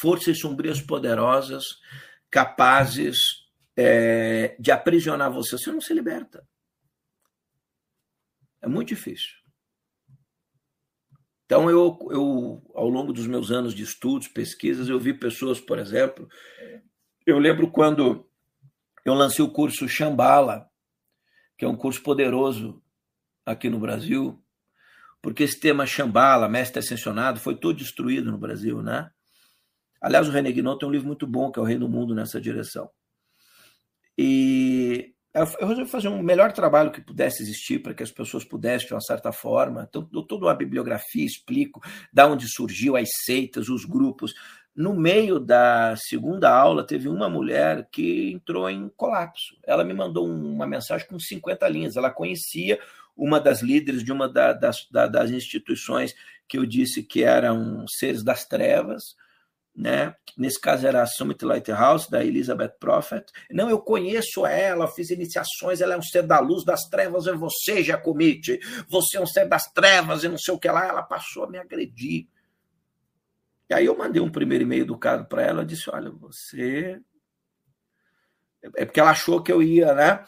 forças 0.00 0.38
sombrias 0.38 0.80
poderosas 0.80 1.64
capazes 2.30 3.18
é, 3.76 4.56
de 4.58 4.70
aprisionar 4.70 5.30
você. 5.32 5.58
Você 5.58 5.70
não 5.70 5.80
se 5.80 5.92
liberta. 5.94 6.46
É 8.60 8.68
muito 8.68 8.88
difícil. 8.88 9.34
Então, 11.44 11.70
eu, 11.70 11.96
eu, 12.10 12.62
ao 12.74 12.88
longo 12.88 13.12
dos 13.12 13.26
meus 13.26 13.52
anos 13.52 13.72
de 13.72 13.84
estudos, 13.84 14.26
pesquisas, 14.26 14.88
eu 14.88 14.98
vi 14.98 15.14
pessoas, 15.14 15.60
por 15.60 15.78
exemplo, 15.78 16.28
eu 17.24 17.38
lembro 17.38 17.70
quando 17.70 18.28
eu 19.04 19.14
lancei 19.14 19.44
o 19.44 19.52
curso 19.52 19.88
Shambhala, 19.88 20.68
que 21.56 21.64
é 21.64 21.68
um 21.68 21.76
curso 21.76 22.02
poderoso 22.02 22.82
aqui 23.44 23.70
no 23.70 23.78
Brasil, 23.78 24.42
porque 25.22 25.44
esse 25.44 25.60
tema 25.60 25.86
Shambhala, 25.86 26.48
mestre 26.48 26.80
ascensionado, 26.80 27.38
foi 27.38 27.56
todo 27.56 27.78
destruído 27.78 28.32
no 28.32 28.38
Brasil, 28.38 28.82
né? 28.82 29.10
Aliás, 30.00 30.28
o 30.28 30.32
René 30.32 30.52
Guinot 30.52 30.78
tem 30.78 30.88
um 30.88 30.92
livro 30.92 31.06
muito 31.06 31.26
bom, 31.26 31.50
que 31.50 31.58
é 31.58 31.62
O 31.62 31.64
Rei 31.64 31.78
do 31.78 31.88
Mundo, 31.88 32.14
nessa 32.14 32.40
direção. 32.40 32.90
E 34.16 35.12
eu 35.34 35.66
resolvi 35.66 35.90
fazer 35.90 36.08
um 36.08 36.22
melhor 36.22 36.52
trabalho 36.52 36.90
que 36.90 37.00
pudesse 37.00 37.42
existir 37.42 37.80
para 37.80 37.92
que 37.92 38.02
as 38.02 38.10
pessoas 38.10 38.44
pudessem, 38.44 38.88
de 38.88 38.94
uma 38.94 39.00
certa 39.02 39.30
forma. 39.32 39.86
Então, 39.88 40.08
dou 40.10 40.26
toda 40.26 40.46
uma 40.46 40.54
bibliografia, 40.54 41.26
explico 41.26 41.80
da 42.10 42.26
onde 42.26 42.48
surgiu 42.48 42.96
as 42.96 43.08
seitas, 43.24 43.68
os 43.68 43.84
grupos. 43.84 44.32
No 44.74 44.94
meio 44.94 45.38
da 45.38 45.94
segunda 45.96 46.50
aula, 46.50 46.86
teve 46.86 47.08
uma 47.08 47.28
mulher 47.28 47.86
que 47.90 48.32
entrou 48.32 48.68
em 48.70 48.88
colapso. 48.96 49.56
Ela 49.62 49.84
me 49.84 49.92
mandou 49.92 50.26
uma 50.26 50.66
mensagem 50.66 51.06
com 51.06 51.18
50 51.18 51.68
linhas. 51.68 51.96
Ela 51.96 52.10
conhecia 52.10 52.78
uma 53.16 53.38
das 53.38 53.60
líderes 53.60 54.02
de 54.02 54.12
uma 54.12 54.28
da, 54.28 54.52
das, 54.52 54.86
da, 54.90 55.06
das 55.06 55.30
instituições 55.30 56.14
que 56.48 56.58
eu 56.58 56.64
disse 56.64 57.02
que 57.02 57.22
eram 57.22 57.86
seres 57.88 58.22
das 58.22 58.46
trevas, 58.46 59.16
né? 59.76 60.16
Nesse 60.36 60.58
caso 60.58 60.86
era 60.86 61.02
a 61.02 61.06
Summit 61.06 61.44
Lighthouse, 61.44 62.10
da 62.10 62.24
Elizabeth 62.24 62.74
Prophet. 62.80 63.30
Não, 63.50 63.68
eu 63.68 63.78
conheço 63.78 64.46
ela, 64.46 64.88
fiz 64.88 65.10
iniciações, 65.10 65.82
ela 65.82 65.94
é 65.94 65.98
um 65.98 66.02
ser 66.02 66.22
da 66.22 66.40
luz 66.40 66.64
das 66.64 66.88
trevas, 66.88 67.26
é 67.26 67.34
você, 67.34 67.82
Jacomite. 67.82 68.58
Você 68.88 69.18
é 69.18 69.20
um 69.20 69.26
ser 69.26 69.46
das 69.46 69.64
trevas 69.72 70.24
e 70.24 70.28
não 70.28 70.38
sei 70.38 70.54
o 70.54 70.58
que 70.58 70.68
lá. 70.68 70.86
Ela 70.86 71.02
passou 71.02 71.44
a 71.44 71.50
me 71.50 71.58
agredir. 71.58 72.26
E 73.68 73.74
aí 73.74 73.84
eu 73.84 73.98
mandei 73.98 74.22
um 74.22 74.30
primeiro 74.30 74.64
e-mail 74.64 74.82
educado 74.82 75.26
para 75.26 75.42
ela, 75.42 75.64
disse, 75.64 75.90
olha, 75.90 76.10
você... 76.10 77.00
É 78.74 78.84
porque 78.84 78.98
ela 78.98 79.10
achou 79.10 79.42
que 79.42 79.52
eu 79.52 79.62
ia, 79.62 79.94
né? 79.94 80.24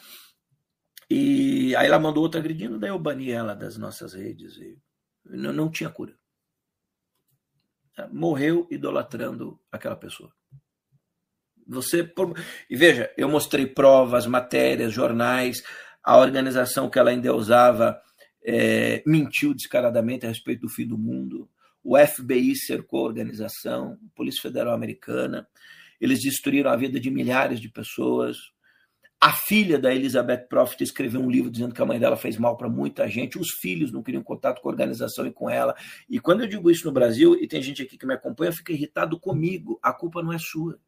E 1.10 1.74
aí 1.76 1.86
ela 1.86 1.98
mandou 1.98 2.22
outra 2.22 2.38
agredindo, 2.38 2.78
daí 2.78 2.90
eu 2.90 2.98
bani 2.98 3.30
ela 3.30 3.54
das 3.54 3.78
nossas 3.78 4.12
redes. 4.12 4.56
E 4.58 4.78
não, 5.24 5.52
não 5.52 5.70
tinha 5.70 5.88
cura. 5.88 6.17
Morreu 8.12 8.66
idolatrando 8.70 9.58
aquela 9.72 9.96
pessoa. 9.96 10.32
Você 11.66 12.10
e 12.70 12.76
veja, 12.76 13.12
eu 13.16 13.28
mostrei 13.28 13.66
provas, 13.66 14.26
matérias, 14.26 14.92
jornais, 14.92 15.62
a 16.02 16.16
organização 16.16 16.88
que 16.88 16.98
ela 16.98 17.10
ainda 17.10 17.34
usava 17.34 18.00
é, 18.42 19.02
mentiu 19.06 19.52
descaradamente 19.52 20.24
a 20.24 20.28
respeito 20.28 20.62
do 20.62 20.70
fim 20.70 20.86
do 20.86 20.96
mundo. 20.96 21.48
O 21.84 21.98
FBI 21.98 22.56
cercou 22.56 23.00
a 23.00 23.08
organização, 23.08 23.92
a 23.92 24.16
Polícia 24.16 24.42
Federal 24.42 24.74
Americana. 24.74 25.46
Eles 26.00 26.20
destruíram 26.20 26.70
a 26.70 26.76
vida 26.76 26.98
de 26.98 27.10
milhares 27.10 27.60
de 27.60 27.68
pessoas. 27.68 28.36
A 29.20 29.32
filha 29.32 29.80
da 29.80 29.92
Elizabeth 29.92 30.46
Prophet 30.48 30.80
escreveu 30.80 31.20
um 31.20 31.28
livro 31.28 31.50
dizendo 31.50 31.74
que 31.74 31.82
a 31.82 31.84
mãe 31.84 31.98
dela 31.98 32.16
fez 32.16 32.36
mal 32.36 32.56
para 32.56 32.68
muita 32.68 33.08
gente. 33.08 33.36
Os 33.36 33.50
filhos 33.60 33.90
não 33.90 34.00
queriam 34.00 34.22
contato 34.22 34.60
com 34.60 34.68
a 34.68 34.72
organização 34.72 35.26
e 35.26 35.32
com 35.32 35.50
ela. 35.50 35.74
E 36.08 36.20
quando 36.20 36.42
eu 36.42 36.46
digo 36.46 36.70
isso 36.70 36.86
no 36.86 36.92
Brasil, 36.92 37.34
e 37.34 37.48
tem 37.48 37.60
gente 37.60 37.82
aqui 37.82 37.98
que 37.98 38.06
me 38.06 38.14
acompanha, 38.14 38.52
fica 38.52 38.72
irritado 38.72 39.18
comigo. 39.18 39.76
A 39.82 39.92
culpa 39.92 40.22
não 40.22 40.32
é 40.32 40.38
sua. 40.38 40.78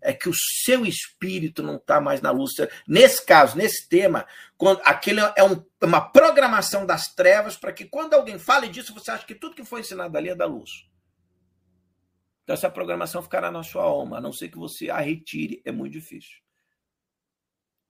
É 0.00 0.14
que 0.14 0.28
o 0.28 0.34
seu 0.34 0.86
espírito 0.86 1.62
não 1.62 1.76
está 1.76 2.00
mais 2.00 2.22
na 2.22 2.30
luz. 2.30 2.52
Nesse 2.88 3.24
caso, 3.24 3.58
nesse 3.58 3.86
tema, 3.90 4.26
quando 4.56 4.80
aquele 4.82 5.20
é 5.36 5.44
um, 5.44 5.62
uma 5.82 6.00
programação 6.00 6.86
das 6.86 7.14
trevas 7.14 7.58
para 7.58 7.74
que 7.74 7.84
quando 7.84 8.14
alguém 8.14 8.38
fale 8.38 8.68
disso, 8.68 8.94
você 8.94 9.10
acha 9.10 9.26
que 9.26 9.34
tudo 9.34 9.54
que 9.54 9.64
foi 9.64 9.80
ensinado 9.80 10.16
ali 10.16 10.30
é 10.30 10.34
da 10.34 10.46
luz. 10.46 10.70
Então 12.42 12.54
essa 12.54 12.70
programação 12.70 13.22
ficará 13.22 13.50
na 13.50 13.62
sua 13.62 13.82
alma, 13.82 14.16
a 14.16 14.20
não 14.20 14.32
ser 14.32 14.48
que 14.48 14.58
você 14.58 14.88
a 14.88 14.98
retire. 14.98 15.60
É 15.64 15.72
muito 15.72 15.92
difícil. 15.92 16.43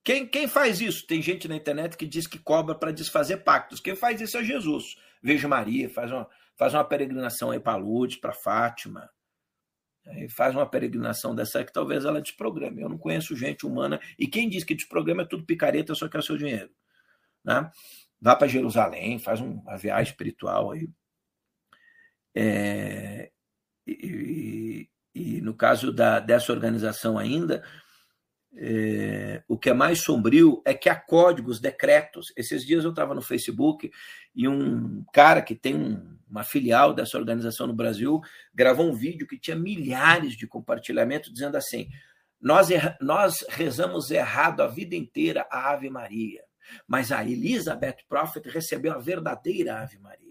Quem, 0.04 0.26
quem 0.26 0.46
faz 0.46 0.82
isso? 0.82 1.06
Tem 1.06 1.22
gente 1.22 1.48
na 1.48 1.56
internet 1.56 1.96
que 1.96 2.06
diz 2.06 2.26
que 2.26 2.38
cobra 2.38 2.74
para 2.74 2.92
desfazer 2.92 3.38
pactos. 3.38 3.80
Quem 3.80 3.96
faz 3.96 4.20
isso 4.20 4.36
é 4.36 4.44
Jesus. 4.44 4.96
Veja 5.22 5.48
Maria, 5.48 5.88
faz 5.88 6.12
uma, 6.12 6.28
faz 6.56 6.74
uma 6.74 6.84
peregrinação 6.84 7.50
aí 7.50 7.58
para 7.58 7.76
Lourdes, 7.76 8.18
para 8.18 8.34
Fátima. 8.34 9.10
Aí 10.06 10.28
faz 10.28 10.54
uma 10.54 10.68
peregrinação 10.68 11.34
dessa 11.34 11.64
que 11.64 11.72
talvez 11.72 12.04
ela 12.04 12.20
desprograme. 12.20 12.82
Eu 12.82 12.90
não 12.90 12.98
conheço 12.98 13.34
gente 13.34 13.64
humana. 13.64 13.98
E 14.18 14.26
quem 14.26 14.50
diz 14.50 14.62
que 14.62 14.74
desprograma 14.74 15.22
é 15.22 15.26
tudo 15.26 15.46
picareta, 15.46 15.94
só 15.94 16.06
quer 16.06 16.18
o 16.18 16.22
seu 16.22 16.36
dinheiro. 16.36 16.70
Né? 17.42 17.70
Vá 18.20 18.36
para 18.36 18.46
Jerusalém, 18.46 19.18
faz 19.18 19.40
uma 19.40 19.76
viagem 19.78 20.12
espiritual 20.12 20.72
aí. 20.72 20.88
É, 22.34 23.30
e, 23.86 24.90
e, 25.14 25.28
e, 25.36 25.40
no 25.40 25.54
caso 25.54 25.92
da, 25.92 26.20
dessa 26.20 26.52
organização 26.52 27.16
ainda, 27.16 27.64
é, 28.56 29.42
o 29.48 29.58
que 29.58 29.70
é 29.70 29.74
mais 29.74 30.00
sombrio 30.00 30.62
é 30.64 30.72
que 30.72 30.88
há 30.88 30.94
códigos, 30.94 31.60
decretos. 31.60 32.32
Esses 32.36 32.64
dias 32.64 32.84
eu 32.84 32.90
estava 32.90 33.14
no 33.14 33.22
Facebook 33.22 33.90
e 34.34 34.46
um 34.46 35.04
cara 35.12 35.42
que 35.42 35.54
tem 35.54 35.74
um, 35.74 36.16
uma 36.28 36.44
filial 36.44 36.94
dessa 36.94 37.18
organização 37.18 37.66
no 37.66 37.74
Brasil 37.74 38.20
gravou 38.54 38.88
um 38.88 38.94
vídeo 38.94 39.26
que 39.26 39.38
tinha 39.38 39.56
milhares 39.56 40.36
de 40.36 40.46
compartilhamentos 40.46 41.32
dizendo 41.32 41.56
assim: 41.56 41.88
nós, 42.40 42.68
nós 43.00 43.44
rezamos 43.48 44.10
errado 44.10 44.60
a 44.62 44.68
vida 44.68 44.94
inteira 44.94 45.46
a 45.50 45.72
Ave 45.72 45.90
Maria, 45.90 46.44
mas 46.86 47.10
a 47.10 47.24
Elizabeth 47.24 47.98
Prophet 48.08 48.48
recebeu 48.48 48.92
a 48.92 48.98
verdadeira 48.98 49.80
Ave 49.80 49.98
Maria. 49.98 50.24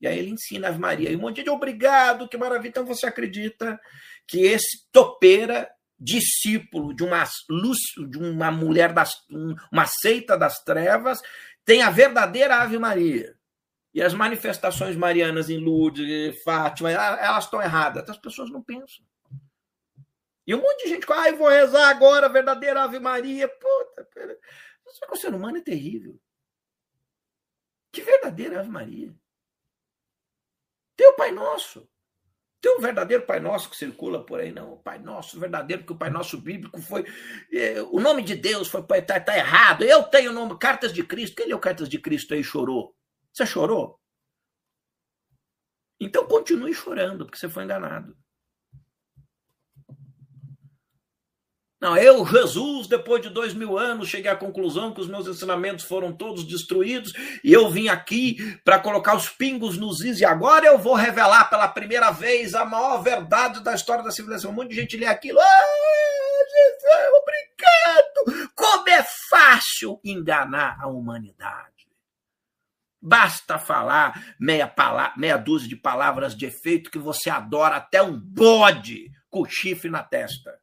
E 0.00 0.06
aí 0.06 0.18
ele 0.18 0.30
ensina 0.30 0.68
a 0.68 0.70
Ave 0.70 0.78
Maria. 0.78 1.10
E 1.10 1.16
um 1.16 1.20
monte 1.20 1.42
de 1.42 1.50
obrigado, 1.50 2.28
que 2.28 2.36
maravilha. 2.36 2.68
Então 2.68 2.84
você 2.84 3.06
acredita 3.06 3.80
que 4.28 4.40
esse 4.40 4.86
topeira 4.92 5.68
discípulo 5.98 6.94
de 6.94 7.02
uma 7.02 7.24
luz, 7.48 7.78
de 8.08 8.18
uma 8.18 8.50
mulher 8.50 8.92
das 8.92 9.14
uma 9.72 9.86
seita 9.86 10.36
das 10.36 10.62
trevas, 10.62 11.20
tem 11.64 11.82
a 11.82 11.90
verdadeira 11.90 12.56
Ave 12.56 12.78
Maria. 12.78 13.36
E 13.92 14.02
as 14.02 14.12
manifestações 14.12 14.94
marianas 14.94 15.48
em 15.48 15.58
Lourdes, 15.58 16.42
Fátima, 16.42 16.90
elas 16.90 17.44
estão 17.44 17.62
erradas. 17.62 18.08
As 18.08 18.18
pessoas 18.18 18.50
não 18.50 18.62
pensam. 18.62 19.04
E 20.46 20.54
um 20.54 20.58
monte 20.58 20.84
de 20.84 20.90
gente, 20.90 21.06
ah, 21.10 21.30
eu 21.30 21.36
vou 21.36 21.48
rezar 21.48 21.88
agora 21.88 22.28
verdadeira 22.28 22.84
Ave 22.84 23.00
Maria. 23.00 23.48
Puta, 23.48 24.04
pera. 24.04 24.38
O 25.10 25.16
ser 25.16 25.34
humano 25.34 25.56
é 25.56 25.62
terrível. 25.62 26.20
Que 27.90 28.02
verdadeira 28.02 28.60
Ave 28.60 28.68
Maria? 28.68 29.14
Tem 30.94 31.08
o 31.08 31.16
Pai 31.16 31.32
Nosso. 31.32 31.88
Tem 32.60 32.76
um 32.76 32.80
verdadeiro 32.80 33.26
Pai 33.26 33.38
Nosso 33.38 33.70
que 33.70 33.76
circula 33.76 34.24
por 34.24 34.40
aí, 34.40 34.50
não. 34.50 34.72
O 34.72 34.78
Pai 34.78 34.98
Nosso 34.98 35.38
verdadeiro, 35.38 35.82
porque 35.82 35.92
o 35.94 35.98
Pai 35.98 36.10
Nosso 36.10 36.38
bíblico 36.38 36.80
foi. 36.80 37.04
Eh, 37.52 37.82
o 37.90 38.00
nome 38.00 38.22
de 38.22 38.34
Deus 38.34 38.68
foi 38.68 38.82
tá, 39.02 39.20
tá 39.20 39.36
errado. 39.36 39.84
Eu 39.84 40.02
tenho 40.04 40.30
o 40.30 40.34
nome, 40.34 40.58
Cartas 40.58 40.92
de 40.92 41.04
Cristo. 41.04 41.36
Quem 41.36 41.48
leu 41.48 41.58
Cartas 41.58 41.88
de 41.88 41.98
Cristo 41.98 42.34
aí 42.34 42.42
chorou? 42.42 42.94
Você 43.32 43.46
chorou? 43.46 44.00
Então 46.00 46.26
continue 46.26 46.74
chorando, 46.74 47.24
porque 47.24 47.38
você 47.38 47.48
foi 47.48 47.64
enganado. 47.64 48.16
Não, 51.78 51.94
eu, 51.94 52.24
Jesus, 52.24 52.86
depois 52.86 53.20
de 53.20 53.28
dois 53.28 53.52
mil 53.52 53.76
anos, 53.76 54.08
cheguei 54.08 54.30
à 54.30 54.36
conclusão 54.36 54.94
que 54.94 55.00
os 55.00 55.08
meus 55.08 55.26
ensinamentos 55.26 55.84
foram 55.84 56.10
todos 56.10 56.42
destruídos 56.42 57.12
e 57.44 57.52
eu 57.52 57.68
vim 57.68 57.88
aqui 57.88 58.58
para 58.64 58.78
colocar 58.78 59.14
os 59.14 59.28
pingos 59.28 59.76
nos 59.76 60.00
is 60.00 60.20
e 60.20 60.24
agora 60.24 60.64
eu 60.64 60.78
vou 60.78 60.94
revelar 60.94 61.50
pela 61.50 61.68
primeira 61.68 62.10
vez 62.10 62.54
a 62.54 62.64
maior 62.64 63.02
verdade 63.02 63.62
da 63.62 63.74
história 63.74 64.02
da 64.02 64.10
civilização. 64.10 64.52
Um 64.52 64.54
monte 64.54 64.70
de 64.70 64.76
gente 64.76 64.96
lê 64.96 65.04
aquilo. 65.04 65.38
Ah, 65.38 65.64
Jesus, 66.54 67.10
obrigado! 67.20 68.50
Como 68.54 68.88
é 68.88 69.04
fácil 69.28 70.00
enganar 70.02 70.78
a 70.80 70.88
humanidade. 70.88 71.76
Basta 73.02 73.58
falar 73.58 74.34
meia, 74.40 74.72
meia 75.14 75.36
dúzia 75.36 75.68
de 75.68 75.76
palavras 75.76 76.34
de 76.34 76.46
efeito 76.46 76.90
que 76.90 76.98
você 76.98 77.28
adora 77.28 77.76
até 77.76 78.02
um 78.02 78.18
bode 78.18 79.10
com 79.28 79.44
chifre 79.44 79.90
na 79.90 80.02
testa. 80.02 80.58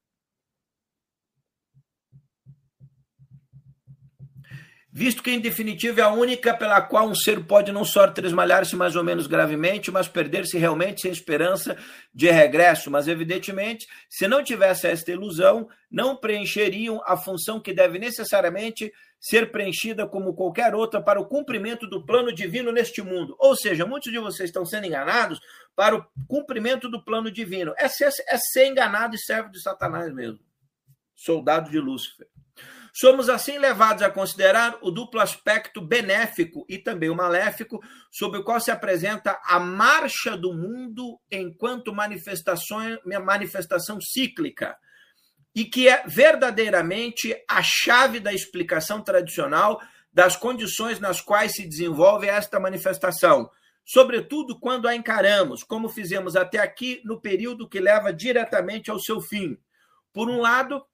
Visto 4.96 5.24
que, 5.24 5.32
em 5.32 5.40
definitiva, 5.40 6.02
é 6.02 6.04
a 6.04 6.14
única 6.14 6.54
pela 6.54 6.80
qual 6.80 7.10
um 7.10 7.16
ser 7.16 7.44
pode 7.46 7.72
não 7.72 7.84
só 7.84 8.08
tresmalhar-se 8.08 8.76
mais 8.76 8.96
ou 8.96 9.04
menos 9.04 9.26
gravemente, 9.26 9.90
mas 9.90 10.08
perder-se 10.08 10.56
realmente 10.56 11.02
sem 11.02 11.12
esperança 11.12 11.76
de 12.14 12.30
regresso. 12.30 12.92
Mas, 12.92 13.08
evidentemente, 13.08 13.88
se 14.08 14.28
não 14.28 14.44
tivesse 14.44 14.86
esta 14.86 15.12
ilusão, 15.12 15.68
não 15.90 16.16
preencheriam 16.16 17.02
a 17.08 17.18
função 17.18 17.60
que 17.60 17.74
deve 17.74 17.98
necessariamente 17.98 18.94
ser 19.20 19.52
preenchida 19.52 20.06
como 20.06 20.36
qualquer 20.36 20.76
outra 20.76 21.02
para 21.02 21.20
o 21.20 21.26
cumprimento 21.26 21.88
do 21.88 22.06
plano 22.06 22.32
divino 22.32 22.72
neste 22.72 23.02
mundo. 23.02 23.36
Ou 23.40 23.56
seja, 23.56 23.88
muitos 23.88 24.12
de 24.12 24.20
vocês 24.20 24.50
estão 24.50 24.64
sendo 24.64 24.86
enganados 24.86 25.40
para 25.76 25.96
o 25.96 26.06
cumprimento 26.28 26.88
do 26.88 27.04
plano 27.04 27.32
divino. 27.32 27.74
É 27.80 27.88
ser, 27.88 28.12
é 28.28 28.38
ser 28.38 28.68
enganado 28.68 29.16
e 29.16 29.20
servo 29.20 29.50
de 29.50 29.60
Satanás 29.60 30.14
mesmo. 30.14 30.40
Soldado 31.16 31.72
de 31.72 31.80
Lúcifer. 31.80 32.28
Somos 32.96 33.28
assim 33.28 33.58
levados 33.58 34.04
a 34.04 34.10
considerar 34.12 34.78
o 34.80 34.92
duplo 34.92 35.20
aspecto 35.20 35.82
benéfico 35.82 36.64
e 36.70 36.78
também 36.78 37.10
o 37.10 37.16
maléfico, 37.16 37.82
sob 38.12 38.38
o 38.38 38.44
qual 38.44 38.60
se 38.60 38.70
apresenta 38.70 39.42
a 39.46 39.60
marcha 39.60 40.38
do 40.38 40.54
mundo 40.54 41.20
enquanto 41.32 41.92
manifestação, 41.92 43.00
manifestação 43.04 44.00
cíclica, 44.00 44.78
e 45.56 45.66
que 45.66 45.90
é 45.90 46.04
verdadeiramente 46.06 47.36
a 47.50 47.64
chave 47.64 48.20
da 48.20 48.32
explicação 48.32 49.02
tradicional 49.02 49.82
das 50.14 50.36
condições 50.36 51.00
nas 51.00 51.20
quais 51.20 51.54
se 51.54 51.68
desenvolve 51.68 52.28
esta 52.28 52.60
manifestação, 52.60 53.50
sobretudo 53.84 54.60
quando 54.60 54.88
a 54.88 54.96
encaramos, 54.96 55.64
como 55.64 55.90
fizemos 55.90 56.36
até 56.36 56.60
aqui, 56.60 57.02
no 57.04 57.20
período 57.20 57.68
que 57.68 57.80
leva 57.80 58.14
diretamente 58.14 58.92
ao 58.92 59.00
seu 59.00 59.20
fim. 59.20 59.58
Por 60.14 60.30
um 60.30 60.40
lado, 60.40 60.86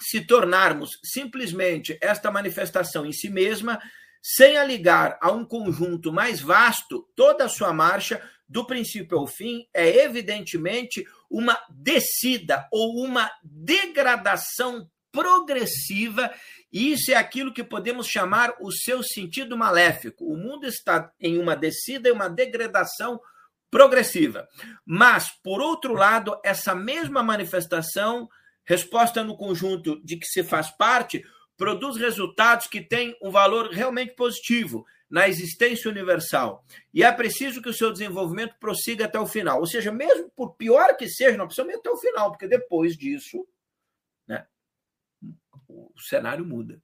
se 0.00 0.20
tornarmos 0.26 0.98
simplesmente 1.04 1.98
esta 2.00 2.30
manifestação 2.30 3.04
em 3.06 3.12
si 3.12 3.28
mesma, 3.28 3.80
sem 4.22 4.56
a 4.56 4.64
ligar 4.64 5.18
a 5.20 5.30
um 5.30 5.44
conjunto 5.44 6.12
mais 6.12 6.40
vasto, 6.40 7.08
toda 7.14 7.44
a 7.44 7.48
sua 7.48 7.72
marcha, 7.72 8.20
do 8.48 8.64
princípio 8.64 9.18
ao 9.18 9.26
fim, 9.26 9.66
é 9.74 10.04
evidentemente 10.04 11.04
uma 11.30 11.58
descida 11.68 12.66
ou 12.72 13.04
uma 13.04 13.30
degradação 13.42 14.88
progressiva, 15.10 16.30
e 16.70 16.92
isso 16.92 17.10
é 17.10 17.14
aquilo 17.14 17.52
que 17.52 17.64
podemos 17.64 18.06
chamar 18.06 18.54
o 18.60 18.70
seu 18.70 19.02
sentido 19.02 19.56
maléfico. 19.56 20.24
O 20.24 20.36
mundo 20.36 20.66
está 20.66 21.10
em 21.18 21.38
uma 21.38 21.56
descida 21.56 22.08
e 22.08 22.12
uma 22.12 22.28
degradação 22.28 23.18
progressiva. 23.70 24.46
Mas, 24.84 25.28
por 25.42 25.60
outro 25.60 25.94
lado, 25.94 26.38
essa 26.44 26.74
mesma 26.74 27.22
manifestação, 27.22 28.28
resposta 28.66 29.22
no 29.22 29.36
conjunto 29.36 30.02
de 30.04 30.16
que 30.16 30.26
se 30.26 30.42
faz 30.42 30.70
parte, 30.70 31.24
produz 31.56 31.96
resultados 31.96 32.66
que 32.66 32.80
têm 32.80 33.16
um 33.22 33.30
valor 33.30 33.70
realmente 33.70 34.14
positivo 34.14 34.84
na 35.08 35.28
existência 35.28 35.90
universal. 35.90 36.64
E 36.92 37.02
é 37.02 37.12
preciso 37.12 37.62
que 37.62 37.68
o 37.68 37.74
seu 37.74 37.92
desenvolvimento 37.92 38.56
prossiga 38.58 39.04
até 39.04 39.18
o 39.18 39.26
final. 39.26 39.60
Ou 39.60 39.66
seja, 39.66 39.92
mesmo 39.92 40.30
por 40.30 40.54
pior 40.56 40.96
que 40.96 41.08
seja, 41.08 41.36
nós 41.36 41.46
precisamos 41.46 41.72
ir 41.74 41.78
até 41.78 41.90
o 41.90 41.96
final, 41.96 42.30
porque 42.30 42.48
depois 42.48 42.96
disso, 42.96 43.46
né, 44.26 44.46
o 45.68 45.92
cenário 46.08 46.44
muda. 46.44 46.82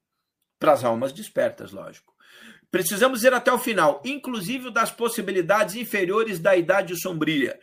Para 0.59 0.73
as 0.73 0.85
almas 0.85 1.13
despertas, 1.13 1.73
lógico. 1.73 2.15
Precisamos 2.71 3.25
ir 3.25 3.35
até 3.35 3.53
o 3.53 3.59
final, 3.59 4.01
inclusive 4.05 4.71
das 4.71 4.91
possibilidades 4.91 5.75
inferiores 5.75 6.39
da 6.39 6.57
idade 6.57 6.99
sombria, 6.99 7.61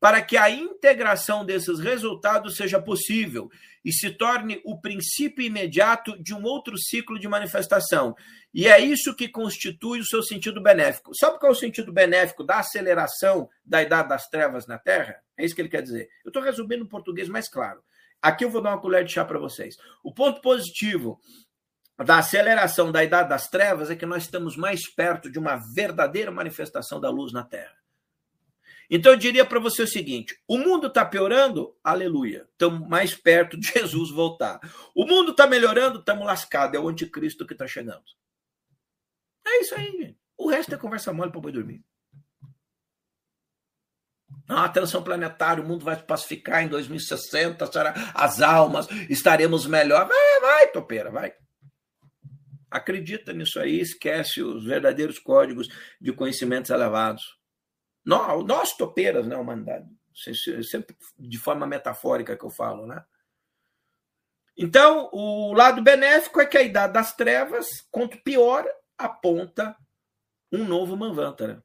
para 0.00 0.22
que 0.22 0.36
a 0.36 0.50
integração 0.50 1.44
desses 1.44 1.80
resultados 1.80 2.56
seja 2.56 2.80
possível 2.80 3.50
e 3.84 3.92
se 3.92 4.10
torne 4.10 4.60
o 4.64 4.80
princípio 4.80 5.44
imediato 5.44 6.20
de 6.22 6.34
um 6.34 6.44
outro 6.44 6.76
ciclo 6.78 7.18
de 7.18 7.26
manifestação. 7.26 8.14
E 8.52 8.66
é 8.66 8.78
isso 8.78 9.14
que 9.14 9.28
constitui 9.28 10.00
o 10.00 10.06
seu 10.06 10.22
sentido 10.22 10.62
benéfico. 10.62 11.14
Sabe 11.14 11.38
qual 11.38 11.52
é 11.52 11.54
o 11.54 11.58
sentido 11.58 11.92
benéfico 11.92 12.44
da 12.44 12.58
aceleração 12.58 13.48
da 13.64 13.82
idade 13.82 14.08
das 14.08 14.28
trevas 14.28 14.66
na 14.66 14.78
Terra? 14.78 15.20
É 15.36 15.44
isso 15.44 15.54
que 15.54 15.60
ele 15.60 15.68
quer 15.68 15.82
dizer. 15.82 16.08
Eu 16.24 16.28
estou 16.28 16.42
resumindo 16.42 16.84
em 16.84 16.88
português 16.88 17.28
mais 17.28 17.48
claro. 17.48 17.82
Aqui 18.20 18.44
eu 18.44 18.50
vou 18.50 18.60
dar 18.60 18.70
uma 18.70 18.80
colher 18.80 19.04
de 19.04 19.12
chá 19.12 19.24
para 19.24 19.38
vocês. 19.38 19.76
O 20.02 20.12
ponto 20.12 20.40
positivo 20.40 21.20
da 22.04 22.18
aceleração 22.18 22.92
da 22.92 23.02
idade 23.02 23.28
das 23.28 23.48
trevas 23.48 23.90
é 23.90 23.96
que 23.96 24.06
nós 24.06 24.24
estamos 24.24 24.56
mais 24.56 24.88
perto 24.92 25.30
de 25.30 25.38
uma 25.38 25.56
verdadeira 25.74 26.30
manifestação 26.30 27.00
da 27.00 27.10
luz 27.10 27.32
na 27.32 27.44
Terra. 27.44 27.76
Então 28.90 29.12
eu 29.12 29.18
diria 29.18 29.44
para 29.44 29.60
você 29.60 29.82
o 29.82 29.88
seguinte: 29.88 30.38
o 30.46 30.58
mundo 30.58 30.86
está 30.86 31.04
piorando? 31.04 31.76
Aleluia. 31.84 32.48
Estamos 32.52 32.88
mais 32.88 33.14
perto 33.14 33.58
de 33.58 33.68
Jesus 33.72 34.10
voltar. 34.10 34.60
O 34.94 35.04
mundo 35.06 35.32
está 35.32 35.46
melhorando? 35.46 35.98
Estamos 35.98 36.26
lascados. 36.26 36.76
É 36.76 36.80
o 36.80 36.88
anticristo 36.88 37.46
que 37.46 37.52
está 37.52 37.66
chegando. 37.66 38.04
É 39.46 39.60
isso 39.60 39.74
aí, 39.74 39.90
gente. 39.92 40.18
O 40.36 40.48
resto 40.48 40.74
é 40.74 40.78
conversa 40.78 41.12
mole 41.12 41.30
para 41.30 41.40
boi 41.40 41.52
dormir. 41.52 41.82
Ah, 44.48 44.64
a 44.64 44.68
tensão 44.68 45.02
planetária, 45.02 45.62
o 45.62 45.66
mundo 45.66 45.84
vai 45.84 45.96
se 45.96 46.04
pacificar 46.04 46.62
em 46.62 46.68
2060, 46.68 47.66
será 47.70 47.92
as 48.14 48.40
almas, 48.40 48.86
estaremos 49.10 49.66
melhor. 49.66 50.06
Vai, 50.06 50.40
vai, 50.40 50.70
topeira, 50.70 51.10
vai. 51.10 51.34
Acredita 52.70 53.32
nisso 53.32 53.58
aí, 53.58 53.80
esquece 53.80 54.42
os 54.42 54.64
verdadeiros 54.64 55.18
códigos 55.18 55.68
de 56.00 56.12
conhecimentos 56.12 56.70
elevados. 56.70 57.37
Nós, 58.08 58.44
nós 58.46 58.72
topeiras, 58.72 59.26
né, 59.26 59.36
humanidade? 59.36 59.86
Sempre 60.64 60.96
de 61.18 61.38
forma 61.38 61.66
metafórica 61.66 62.36
que 62.36 62.44
eu 62.44 62.48
falo, 62.48 62.86
né? 62.86 63.04
Então, 64.56 65.10
o 65.12 65.52
lado 65.52 65.82
benéfico 65.82 66.40
é 66.40 66.46
que 66.46 66.56
a 66.56 66.62
idade 66.62 66.94
das 66.94 67.14
trevas, 67.14 67.66
quanto 67.90 68.16
pior, 68.22 68.66
aponta 68.96 69.76
um 70.50 70.64
novo 70.64 70.96
Manvantara, 70.96 71.62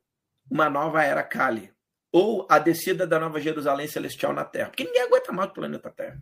uma 0.51 0.69
nova 0.69 1.01
era 1.01 1.23
Kali, 1.23 1.73
ou 2.11 2.45
a 2.49 2.59
descida 2.59 3.07
da 3.07 3.17
nova 3.17 3.39
Jerusalém 3.39 3.87
celestial 3.87 4.33
na 4.33 4.43
Terra, 4.43 4.69
porque 4.69 4.83
ninguém 4.83 5.03
aguenta 5.03 5.31
mais 5.31 5.49
o 5.49 5.53
planeta 5.53 5.89
Terra. 5.89 6.21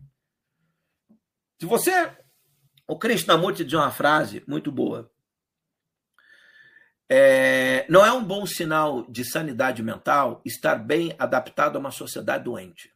Se 1.59 1.65
você 1.65 2.15
o 2.87 2.99
Krishnamurti 2.99 3.63
diz 3.63 3.73
uma 3.73 3.89
frase 3.89 4.43
muito 4.45 4.71
boa. 4.71 5.11
É, 7.13 7.85
não 7.89 8.05
é 8.05 8.11
um 8.13 8.23
bom 8.23 8.45
sinal 8.45 9.03
de 9.09 9.29
sanidade 9.29 9.83
mental 9.83 10.41
estar 10.45 10.75
bem 10.75 11.13
adaptado 11.19 11.75
a 11.75 11.79
uma 11.79 11.91
sociedade 11.91 12.45
doente. 12.45 12.89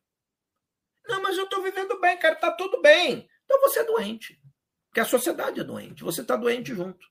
Não, 1.05 1.21
mas 1.21 1.37
eu 1.37 1.43
estou 1.43 1.61
vivendo 1.61 1.99
bem, 1.99 2.17
cara, 2.17 2.35
está 2.35 2.49
tudo 2.49 2.81
bem. 2.81 3.27
Então 3.43 3.59
você 3.59 3.79
é 3.79 3.83
doente. 3.83 4.39
Porque 4.87 5.01
a 5.01 5.05
sociedade 5.05 5.59
é 5.59 5.65
doente. 5.65 6.01
Você 6.01 6.21
está 6.21 6.37
doente 6.37 6.73
junto. 6.73 7.05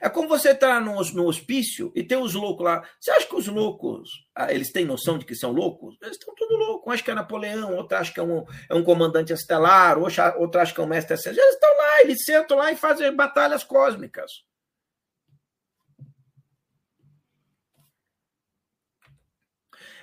É 0.00 0.08
como 0.08 0.26
você 0.26 0.50
estar 0.50 0.74
tá 0.74 0.80
no, 0.80 1.00
no 1.12 1.26
hospício 1.26 1.92
e 1.94 2.02
tem 2.02 2.18
os 2.18 2.34
loucos 2.34 2.64
lá. 2.64 2.84
Você 2.98 3.12
acha 3.12 3.28
que 3.28 3.36
os 3.36 3.46
loucos, 3.46 4.10
ah, 4.34 4.52
eles 4.52 4.72
têm 4.72 4.84
noção 4.84 5.16
de 5.16 5.24
que 5.24 5.36
são 5.36 5.52
loucos? 5.52 5.96
Eles 6.02 6.16
estão 6.16 6.34
tudo 6.34 6.56
loucos. 6.56 6.88
Um 6.88 6.90
acha 6.90 7.04
que 7.04 7.10
é 7.12 7.14
Napoleão, 7.14 7.76
outro 7.76 7.96
acha 7.96 8.12
que 8.12 8.18
é 8.18 8.22
um, 8.24 8.44
é 8.68 8.74
um 8.74 8.82
comandante 8.82 9.32
estelar, 9.32 9.96
outro 9.96 10.60
acha 10.60 10.74
que 10.74 10.80
é 10.80 10.82
um 10.82 10.88
mestre 10.88 11.14
ascendente. 11.14 11.40
Eles 11.40 11.54
estão 11.54 11.76
lá, 11.76 12.00
eles 12.00 12.24
sentam 12.24 12.56
lá 12.56 12.72
e 12.72 12.76
fazem 12.76 13.14
batalhas 13.14 13.62
cósmicas. 13.62 14.49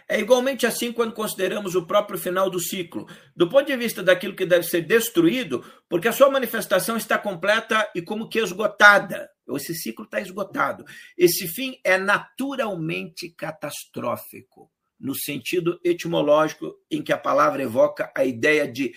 É 0.10 0.20
igualmente 0.20 0.66
assim 0.66 0.94
quando 0.94 1.14
consideramos 1.14 1.76
o 1.76 1.86
próprio 1.86 2.18
final 2.18 2.50
do 2.50 2.62
ciclo, 2.62 3.06
do 3.36 3.50
ponto 3.50 3.66
de 3.66 3.76
vista 3.76 4.02
daquilo 4.02 4.36
que 4.36 4.46
deve 4.46 4.64
ser 4.64 4.82
destruído, 4.82 5.66
porque 5.90 6.08
a 6.08 6.14
sua 6.14 6.30
manifestação 6.30 6.96
está 6.96 7.18
completa 7.18 7.92
e 7.94 8.02
como 8.02 8.30
que 8.30 8.40
esgotada. 8.40 9.30
Esse 9.56 9.76
ciclo 9.76 10.06
está 10.06 10.22
esgotado. 10.22 10.86
Esse 11.18 11.48
fim 11.48 11.78
é 11.84 11.98
naturalmente 11.98 13.30
catastrófico, 13.30 14.72
no 14.98 15.14
sentido 15.14 15.78
etimológico 15.84 16.74
em 16.90 17.02
que 17.02 17.12
a 17.12 17.18
palavra 17.18 17.62
evoca 17.62 18.10
a 18.16 18.24
ideia 18.24 18.66
de 18.66 18.94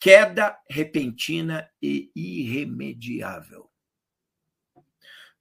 queda 0.00 0.58
repentina 0.68 1.68
e 1.80 2.10
irremediável. 2.14 3.70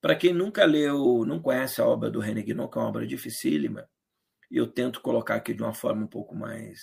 Para 0.01 0.17
quem 0.17 0.33
nunca 0.33 0.65
leu, 0.65 1.23
não 1.25 1.41
conhece 1.41 1.79
a 1.79 1.85
obra 1.85 2.11
do 2.11 2.19
René 2.19 2.41
Guinon, 2.41 2.67
que 2.67 2.77
é 2.77 2.81
uma 2.81 2.89
obra 2.89 3.07
dificílima, 3.07 3.87
e 4.53 4.57
eu 4.57 4.67
tento 4.67 5.01
colocar 5.01 5.33
aqui 5.33 5.51
de 5.51 5.63
uma 5.63 5.73
forma 5.73 6.03
um 6.03 6.07
pouco 6.07 6.35
mais 6.35 6.79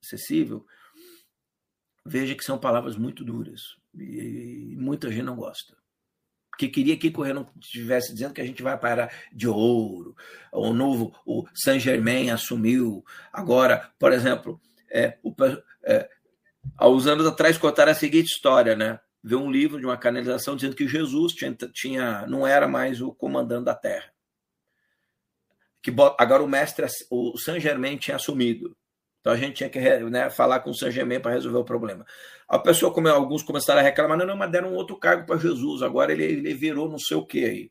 acessível, 0.00 0.64
veja 2.06 2.36
que 2.36 2.44
são 2.44 2.56
palavras 2.56 2.96
muito 2.96 3.24
duras 3.24 3.62
e 3.98 4.76
muita 4.78 5.10
gente 5.10 5.24
não 5.24 5.34
gosta. 5.34 5.76
Porque 6.48 6.68
queria 6.68 6.96
que 6.96 7.10
Correia 7.10 7.34
não 7.34 7.50
estivesse 7.60 8.14
dizendo 8.14 8.32
que 8.32 8.40
a 8.40 8.46
gente 8.46 8.62
vai 8.62 8.78
para 8.78 9.10
de 9.32 9.48
ouro, 9.48 10.14
o 10.52 10.72
novo, 10.72 11.12
o 11.26 11.44
Saint 11.52 11.82
Germain 11.82 12.30
assumiu. 12.30 13.04
Agora, 13.32 13.90
por 13.98 14.12
exemplo, 14.12 14.60
é, 14.88 15.18
o, 15.20 15.34
é, 15.82 16.08
há 16.78 16.88
uns 16.88 17.08
anos 17.08 17.26
atrás 17.26 17.58
contaram 17.58 17.90
a 17.90 17.96
seguinte 17.96 18.28
história, 18.28 18.76
né? 18.76 19.00
Vê 19.20 19.34
um 19.34 19.50
livro 19.50 19.80
de 19.80 19.86
uma 19.86 19.96
canalização 19.96 20.54
dizendo 20.54 20.76
que 20.76 20.86
Jesus 20.86 21.32
tinha, 21.32 21.56
tinha, 21.72 22.24
não 22.28 22.46
era 22.46 22.68
mais 22.68 23.00
o 23.00 23.12
comandante 23.12 23.64
da 23.64 23.74
Terra 23.74 24.13
que 25.84 25.94
agora 26.16 26.42
o 26.42 26.48
mestre, 26.48 26.86
o 27.10 27.36
Saint 27.36 27.60
Germain 27.60 27.98
tinha 27.98 28.16
assumido. 28.16 28.74
Então 29.20 29.34
a 29.34 29.36
gente 29.36 29.56
tinha 29.56 29.68
que 29.68 29.78
né, 29.78 30.30
falar 30.30 30.60
com 30.60 30.70
o 30.70 30.74
Saint 30.74 30.94
Germain 30.94 31.20
para 31.20 31.32
resolver 31.32 31.58
o 31.58 31.64
problema. 31.64 32.06
A 32.48 32.58
pessoa, 32.58 32.90
como 32.90 33.06
alguns 33.06 33.42
começaram 33.42 33.80
a 33.80 33.82
reclamar, 33.82 34.16
não, 34.16 34.24
não, 34.24 34.36
mas 34.36 34.50
deram 34.50 34.70
um 34.70 34.76
outro 34.76 34.96
cargo 34.96 35.26
para 35.26 35.36
Jesus, 35.36 35.82
agora 35.82 36.10
ele, 36.10 36.24
ele 36.24 36.54
virou 36.54 36.88
não 36.88 36.98
sei 36.98 37.18
o 37.18 37.26
que 37.26 37.44
aí. 37.44 37.70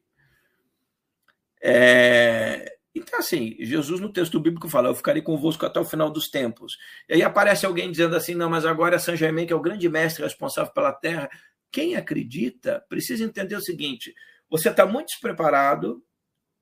É, 1.59 2.77
então, 2.93 3.17
assim, 3.17 3.55
Jesus 3.59 3.99
no 3.99 4.13
texto 4.13 4.39
bíblico 4.39 4.69
fala: 4.69 4.89
Eu 4.89 4.95
ficarei 4.95 5.21
convosco 5.21 5.65
até 5.65 5.79
o 5.79 5.85
final 5.85 6.11
dos 6.11 6.29
tempos. 6.29 6.77
E 7.09 7.15
aí 7.15 7.23
aparece 7.23 7.65
alguém 7.65 7.89
dizendo 7.89 8.15
assim: 8.15 8.35
Não, 8.35 8.49
mas 8.49 8.63
agora 8.63 8.97
é 8.97 8.99
Saint 8.99 9.17
Germain, 9.17 9.47
que 9.47 9.53
é 9.53 9.55
o 9.55 9.61
grande 9.61 9.89
mestre 9.89 10.23
responsável 10.23 10.71
pela 10.71 10.93
terra. 10.93 11.29
Quem 11.71 11.95
acredita 11.95 12.85
precisa 12.87 13.23
entender 13.23 13.55
o 13.55 13.61
seguinte: 13.61 14.13
você 14.49 14.69
está 14.69 14.85
muito 14.85 15.07
despreparado, 15.07 16.03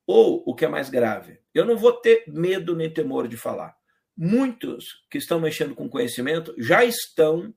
ou, 0.08 0.44
o 0.46 0.56
que 0.56 0.66
é 0.66 0.68
mais 0.68 0.90
grave, 0.90 1.41
eu 1.54 1.66
não 1.66 1.78
vou 1.78 1.94
ter 1.94 2.24
medo 2.28 2.76
nem 2.76 2.92
temor 2.92 3.28
de 3.28 3.38
falar. 3.38 3.78
Muitos 4.16 5.06
que 5.10 5.18
estão 5.18 5.40
mexendo 5.40 5.76
com 5.76 5.90
conhecimento 5.90 6.54
já 6.58 6.84
estão 6.84 7.54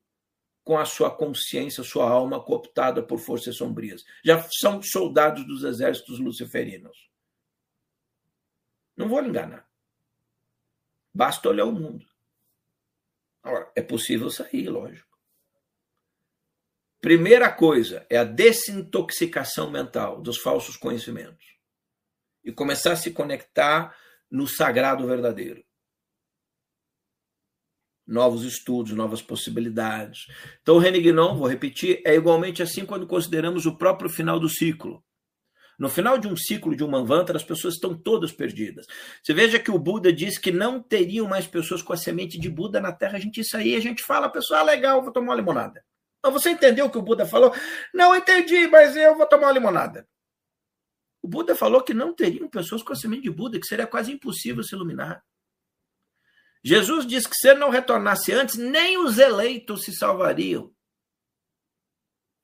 com 0.62 0.78
a 0.78 0.84
sua 0.84 1.14
consciência, 1.14 1.84
sua 1.84 2.08
alma 2.08 2.42
cooptada 2.42 3.02
por 3.02 3.18
forças 3.18 3.56
sombrias. 3.56 4.02
Já 4.24 4.42
são 4.50 4.82
soldados 4.82 5.46
dos 5.46 5.62
exércitos 5.62 6.18
luciferinos. 6.18 7.10
Não 8.96 9.08
vou 9.08 9.20
lhe 9.20 9.28
enganar. 9.28 9.68
Basta 11.12 11.48
olhar 11.48 11.66
o 11.66 11.72
mundo. 11.72 12.06
Agora, 13.42 13.70
é 13.76 13.82
possível 13.82 14.30
sair, 14.30 14.68
lógico. 14.68 15.14
Primeira 17.00 17.52
coisa 17.52 18.06
é 18.08 18.16
a 18.16 18.24
desintoxicação 18.24 19.70
mental 19.70 20.22
dos 20.22 20.38
falsos 20.38 20.76
conhecimentos 20.78 21.53
e 22.44 22.52
começar 22.52 22.92
a 22.92 22.96
se 22.96 23.10
conectar 23.10 23.96
no 24.30 24.46
sagrado 24.46 25.06
verdadeiro. 25.06 25.64
Novos 28.06 28.44
estudos, 28.44 28.92
novas 28.92 29.22
possibilidades. 29.22 30.26
Então, 30.60 30.76
o 30.76 30.78
René 30.78 30.98
Guinon, 30.98 31.36
vou 31.36 31.48
repetir, 31.48 32.02
é 32.04 32.14
igualmente 32.14 32.62
assim 32.62 32.84
quando 32.84 33.06
consideramos 33.06 33.64
o 33.64 33.76
próprio 33.76 34.10
final 34.10 34.38
do 34.38 34.48
ciclo. 34.48 35.02
No 35.78 35.88
final 35.88 36.18
de 36.18 36.28
um 36.28 36.36
ciclo 36.36 36.76
de 36.76 36.84
um 36.84 36.88
Manvantara, 36.88 37.36
as 37.36 37.42
pessoas 37.42 37.74
estão 37.74 37.96
todas 37.96 38.30
perdidas. 38.30 38.86
Você 39.22 39.32
veja 39.34 39.58
que 39.58 39.70
o 39.70 39.78
Buda 39.78 40.12
diz 40.12 40.38
que 40.38 40.52
não 40.52 40.80
teriam 40.80 41.26
mais 41.26 41.46
pessoas 41.46 41.82
com 41.82 41.92
a 41.92 41.96
semente 41.96 42.38
de 42.38 42.48
Buda 42.48 42.80
na 42.80 42.92
Terra. 42.92 43.16
A 43.16 43.20
gente 43.20 43.40
isso 43.40 43.56
aí, 43.56 43.74
a 43.74 43.80
gente 43.80 44.02
fala, 44.02 44.28
pessoal, 44.28 44.60
ah, 44.60 44.64
legal, 44.64 45.02
vou 45.02 45.12
tomar 45.12 45.28
uma 45.28 45.36
limonada. 45.36 45.84
Mas 46.22 46.32
você 46.32 46.50
entendeu 46.50 46.86
o 46.86 46.90
que 46.90 46.98
o 46.98 47.02
Buda 47.02 47.26
falou? 47.26 47.52
Não 47.92 48.14
entendi, 48.14 48.68
mas 48.68 48.96
eu 48.96 49.16
vou 49.16 49.26
tomar 49.26 49.48
uma 49.48 49.52
limonada. 49.52 50.06
O 51.24 51.26
Buda 51.26 51.56
falou 51.56 51.82
que 51.82 51.94
não 51.94 52.14
teriam 52.14 52.50
pessoas 52.50 52.82
com 52.82 52.92
a 52.92 52.96
semente 52.96 53.22
de 53.22 53.30
Buda, 53.30 53.58
que 53.58 53.66
seria 53.66 53.86
quase 53.86 54.12
impossível 54.12 54.62
se 54.62 54.74
iluminar. 54.74 55.24
Jesus 56.62 57.06
disse 57.06 57.26
que 57.26 57.34
se 57.34 57.48
ele 57.48 57.60
não 57.60 57.70
retornasse 57.70 58.30
antes, 58.30 58.56
nem 58.56 58.98
os 58.98 59.16
eleitos 59.16 59.84
se 59.84 59.94
salvariam. 59.94 60.70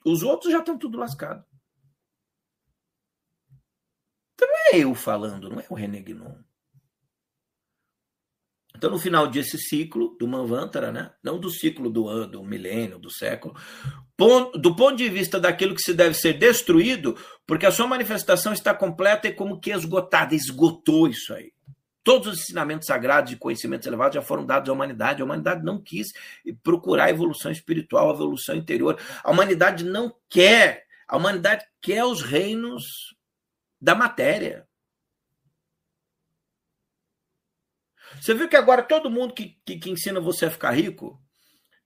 Os 0.02 0.22
outros 0.22 0.50
já 0.50 0.60
estão 0.60 0.78
tudo 0.78 0.96
lascados. 0.96 1.44
Então 4.32 4.48
não 4.48 4.56
é 4.72 4.78
eu 4.78 4.94
falando, 4.94 5.50
não 5.50 5.60
é 5.60 5.66
o 5.68 5.74
René 5.74 6.00
Guinon. 6.00 6.42
Então, 8.76 8.90
no 8.90 8.98
final 8.98 9.26
desse 9.26 9.58
ciclo 9.58 10.16
do 10.18 10.28
Manvantara, 10.28 10.92
né? 10.92 11.10
não 11.22 11.38
do 11.38 11.50
ciclo 11.50 11.90
do, 11.90 12.26
do 12.26 12.44
milênio, 12.44 12.98
do 12.98 13.10
século, 13.10 13.54
do 14.54 14.76
ponto 14.76 14.96
de 14.96 15.08
vista 15.08 15.40
daquilo 15.40 15.74
que 15.74 15.82
se 15.82 15.92
deve 15.92 16.14
ser 16.14 16.34
destruído, 16.34 17.16
porque 17.46 17.66
a 17.66 17.72
sua 17.72 17.86
manifestação 17.86 18.52
está 18.52 18.72
completa 18.72 19.28
e 19.28 19.32
como 19.32 19.58
que 19.58 19.70
esgotada, 19.70 20.34
esgotou 20.34 21.08
isso 21.08 21.34
aí. 21.34 21.52
Todos 22.02 22.28
os 22.28 22.40
ensinamentos 22.40 22.86
sagrados 22.86 23.32
e 23.32 23.36
conhecimentos 23.36 23.86
elevados 23.86 24.14
já 24.14 24.22
foram 24.22 24.46
dados 24.46 24.70
à 24.70 24.72
humanidade. 24.72 25.20
A 25.20 25.24
humanidade 25.24 25.62
não 25.62 25.80
quis 25.80 26.08
procurar 26.62 27.04
a 27.04 27.10
evolução 27.10 27.52
espiritual, 27.52 28.10
a 28.10 28.14
evolução 28.14 28.56
interior. 28.56 28.98
A 29.22 29.30
humanidade 29.30 29.84
não 29.84 30.14
quer. 30.28 30.86
A 31.06 31.16
humanidade 31.16 31.66
quer 31.80 32.04
os 32.04 32.22
reinos 32.22 33.14
da 33.80 33.94
matéria. 33.94 34.66
Você 38.20 38.34
viu 38.34 38.48
que 38.48 38.56
agora 38.56 38.82
todo 38.82 39.10
mundo 39.10 39.32
que, 39.32 39.56
que, 39.64 39.78
que 39.78 39.90
ensina 39.90 40.20
você 40.20 40.46
a 40.46 40.50
ficar 40.50 40.72
rico, 40.72 41.20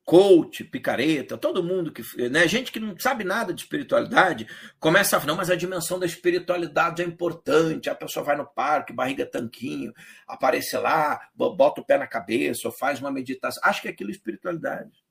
coach, 0.04 0.64
picareta, 0.64 1.38
todo 1.38 1.62
mundo 1.62 1.92
que, 1.92 2.02
né, 2.28 2.46
gente 2.46 2.70
que 2.70 2.78
não 2.78 2.98
sabe 2.98 3.24
nada 3.24 3.54
de 3.54 3.62
espiritualidade, 3.62 4.46
começa 4.78 5.16
a 5.16 5.20
falar, 5.20 5.32
não, 5.32 5.36
mas 5.36 5.50
a 5.50 5.56
dimensão 5.56 5.98
da 5.98 6.04
espiritualidade 6.04 7.02
é 7.02 7.04
importante, 7.06 7.88
a 7.88 7.94
pessoa 7.94 8.24
vai 8.24 8.36
no 8.36 8.46
parque, 8.46 8.92
barriga 8.92 9.24
tanquinho, 9.24 9.94
aparece 10.26 10.76
lá, 10.76 11.20
bota 11.34 11.80
o 11.80 11.84
pé 11.84 11.96
na 11.96 12.06
cabeça, 12.06 12.68
ou 12.68 12.72
faz 12.72 13.00
uma 13.00 13.10
meditação, 13.10 13.62
acho 13.64 13.80
que 13.80 13.88
aquilo 13.88 14.10
é 14.10 14.12
espiritualidade. 14.12 15.02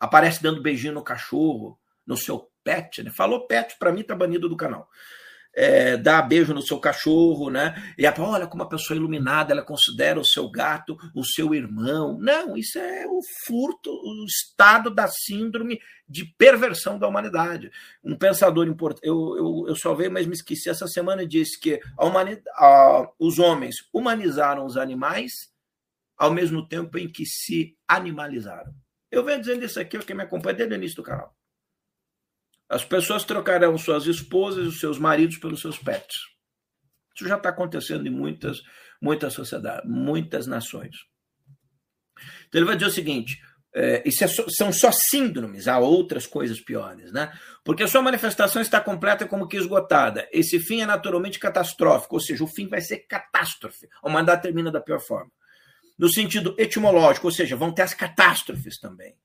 Aparece 0.00 0.42
dando 0.42 0.62
beijinho 0.62 0.94
no 0.94 1.04
cachorro, 1.04 1.78
no 2.06 2.16
seu 2.16 2.50
pet, 2.64 3.02
né? 3.02 3.10
Falou 3.10 3.46
pet, 3.46 3.76
para 3.78 3.92
mim 3.92 4.02
tá 4.02 4.14
banido 4.14 4.48
do 4.48 4.56
canal 4.56 4.88
é, 5.54 5.96
dá 5.96 6.22
beijo 6.22 6.54
no 6.54 6.62
seu 6.62 6.78
cachorro, 6.78 7.50
né? 7.50 7.74
E 7.98 8.06
olha 8.20 8.46
como 8.46 8.62
a 8.62 8.68
pessoa 8.68 8.96
iluminada 8.96 9.52
ela 9.52 9.62
considera 9.62 10.18
o 10.18 10.24
seu 10.24 10.50
gato 10.50 10.96
o 11.14 11.24
seu 11.24 11.54
irmão. 11.54 12.18
Não, 12.18 12.56
isso 12.56 12.78
é 12.78 13.06
o 13.06 13.20
furto, 13.46 13.90
o 13.90 14.24
estado 14.24 14.90
da 14.90 15.08
síndrome 15.08 15.80
de 16.08 16.24
perversão 16.38 16.98
da 16.98 17.08
humanidade. 17.08 17.70
Um 18.02 18.16
pensador 18.16 18.66
importante, 18.66 19.06
eu, 19.06 19.36
eu, 19.36 19.64
eu 19.68 19.76
só 19.76 19.94
veio, 19.94 20.10
mas 20.10 20.26
me 20.26 20.34
esqueci, 20.34 20.68
essa 20.68 20.86
semana 20.86 21.26
disse 21.26 21.58
que 21.58 21.80
a 21.96 22.04
humanidade, 22.04 22.44
a, 22.56 23.08
os 23.18 23.38
homens 23.38 23.76
humanizaram 23.92 24.64
os 24.64 24.76
animais 24.76 25.50
ao 26.16 26.32
mesmo 26.32 26.66
tempo 26.68 26.98
em 26.98 27.08
que 27.08 27.24
se 27.24 27.76
animalizaram. 27.88 28.74
Eu 29.10 29.24
venho 29.24 29.40
dizendo 29.40 29.64
isso 29.64 29.80
aqui, 29.80 29.98
quem 30.00 30.14
me 30.14 30.22
acompanha 30.22 30.54
desde 30.54 30.74
o 30.74 30.76
início 30.76 30.96
do 30.96 31.02
canal. 31.02 31.34
As 32.70 32.84
pessoas 32.84 33.24
trocarão 33.24 33.76
suas 33.76 34.06
esposas 34.06 34.72
e 34.72 34.78
seus 34.78 34.96
maridos 34.96 35.38
pelos 35.38 35.60
seus 35.60 35.76
pets. 35.76 36.16
Isso 37.16 37.28
já 37.28 37.36
está 37.36 37.48
acontecendo 37.48 38.06
em 38.06 38.10
muitas, 38.10 38.62
muitas 39.02 39.32
sociedades, 39.32 39.90
muitas 39.90 40.46
nações. 40.46 40.94
Então 42.46 42.60
ele 42.60 42.66
vai 42.66 42.76
dizer 42.76 42.88
o 42.88 42.94
seguinte: 42.94 43.40
é, 43.74 44.08
isso 44.08 44.22
é 44.22 44.28
só, 44.28 44.44
são 44.48 44.72
só 44.72 44.92
síndromes, 44.92 45.66
há 45.66 45.80
outras 45.80 46.28
coisas 46.28 46.60
piores, 46.60 47.12
né? 47.12 47.36
Porque 47.64 47.82
a 47.82 47.88
sua 47.88 48.02
manifestação 48.02 48.62
está 48.62 48.80
completa 48.80 49.26
como 49.26 49.48
que 49.48 49.56
esgotada. 49.56 50.28
Esse 50.30 50.60
fim 50.60 50.80
é 50.80 50.86
naturalmente 50.86 51.40
catastrófico, 51.40 52.14
ou 52.14 52.20
seja, 52.20 52.44
o 52.44 52.48
fim 52.48 52.68
vai 52.68 52.80
ser 52.80 52.98
catástrofe. 52.98 53.88
A 54.00 54.08
humanidade 54.08 54.42
termina 54.42 54.70
da 54.70 54.80
pior 54.80 55.00
forma. 55.00 55.32
No 55.98 56.08
sentido 56.08 56.54
etimológico, 56.56 57.26
ou 57.26 57.32
seja, 57.32 57.56
vão 57.56 57.74
ter 57.74 57.82
as 57.82 57.94
catástrofes 57.94 58.78
também 58.78 59.16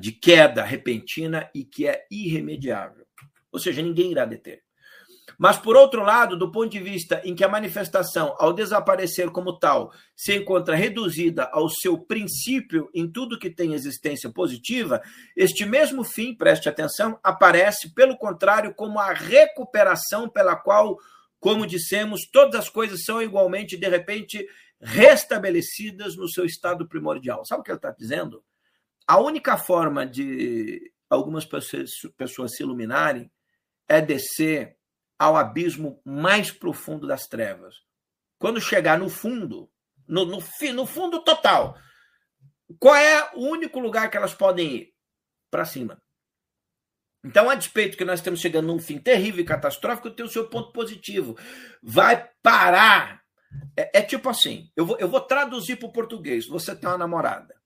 de 0.00 0.12
queda 0.12 0.62
repentina 0.62 1.50
e 1.54 1.64
que 1.64 1.86
é 1.86 2.06
irremediável. 2.10 3.04
Ou 3.50 3.58
seja, 3.58 3.82
ninguém 3.82 4.10
irá 4.10 4.24
deter. 4.24 4.62
Mas, 5.38 5.58
por 5.58 5.76
outro 5.76 6.02
lado, 6.02 6.36
do 6.36 6.50
ponto 6.50 6.70
de 6.70 6.80
vista 6.80 7.20
em 7.24 7.34
que 7.34 7.44
a 7.44 7.48
manifestação, 7.48 8.34
ao 8.38 8.52
desaparecer 8.52 9.30
como 9.30 9.58
tal, 9.58 9.92
se 10.16 10.34
encontra 10.36 10.76
reduzida 10.76 11.48
ao 11.52 11.68
seu 11.68 11.98
princípio 11.98 12.88
em 12.94 13.10
tudo 13.10 13.38
que 13.38 13.50
tem 13.50 13.74
existência 13.74 14.30
positiva, 14.30 15.02
este 15.36 15.64
mesmo 15.64 16.04
fim, 16.04 16.34
preste 16.34 16.68
atenção, 16.68 17.18
aparece, 17.22 17.92
pelo 17.94 18.16
contrário, 18.16 18.74
como 18.74 18.98
a 18.98 19.12
recuperação 19.12 20.28
pela 20.28 20.56
qual, 20.56 20.96
como 21.40 21.66
dissemos, 21.66 22.20
todas 22.32 22.60
as 22.60 22.68
coisas 22.68 23.04
são 23.04 23.20
igualmente, 23.20 23.76
de 23.76 23.88
repente, 23.88 24.46
restabelecidas 24.80 26.16
no 26.16 26.28
seu 26.28 26.44
estado 26.44 26.86
primordial. 26.86 27.44
Sabe 27.44 27.60
o 27.60 27.64
que 27.64 27.70
ele 27.70 27.78
está 27.78 27.90
dizendo? 27.90 28.44
A 29.06 29.18
única 29.18 29.56
forma 29.56 30.06
de 30.06 30.92
algumas 31.08 31.44
pessoas, 31.44 32.52
se 32.56 32.62
iluminarem 32.62 33.30
é 33.88 34.00
descer 34.00 34.76
ao 35.18 35.36
abismo 35.36 36.00
mais 36.04 36.50
profundo 36.50 37.06
das 37.06 37.26
trevas. 37.26 37.74
Quando 38.38 38.60
chegar 38.60 38.98
no 38.98 39.08
fundo, 39.08 39.70
no, 40.08 40.24
no, 40.24 40.38
no 40.74 40.86
fundo 40.86 41.22
total, 41.22 41.78
qual 42.78 42.96
é 42.96 43.30
o 43.34 43.46
único 43.46 43.78
lugar 43.78 44.10
que 44.10 44.16
elas 44.16 44.34
podem 44.34 44.76
ir? 44.76 44.94
Para 45.50 45.64
cima. 45.64 46.02
Então, 47.24 47.48
a 47.48 47.54
despeito 47.54 47.96
que 47.96 48.04
nós 48.04 48.18
estamos 48.18 48.40
chegando 48.40 48.66
num 48.66 48.80
fim 48.80 48.98
terrível 48.98 49.42
e 49.42 49.46
catastrófico, 49.46 50.10
tem 50.10 50.24
o 50.24 50.30
seu 50.30 50.48
ponto 50.48 50.72
positivo. 50.72 51.38
Vai 51.80 52.28
parar. 52.42 53.22
É, 53.76 53.98
é 53.98 54.02
tipo 54.02 54.28
assim: 54.28 54.72
eu 54.74 54.84
vou, 54.86 54.98
eu 54.98 55.08
vou 55.08 55.20
traduzir 55.20 55.76
para 55.76 55.88
o 55.88 55.92
português. 55.92 56.48
Você 56.48 56.74
tem 56.74 56.88
uma 56.88 56.98
namorada 56.98 57.61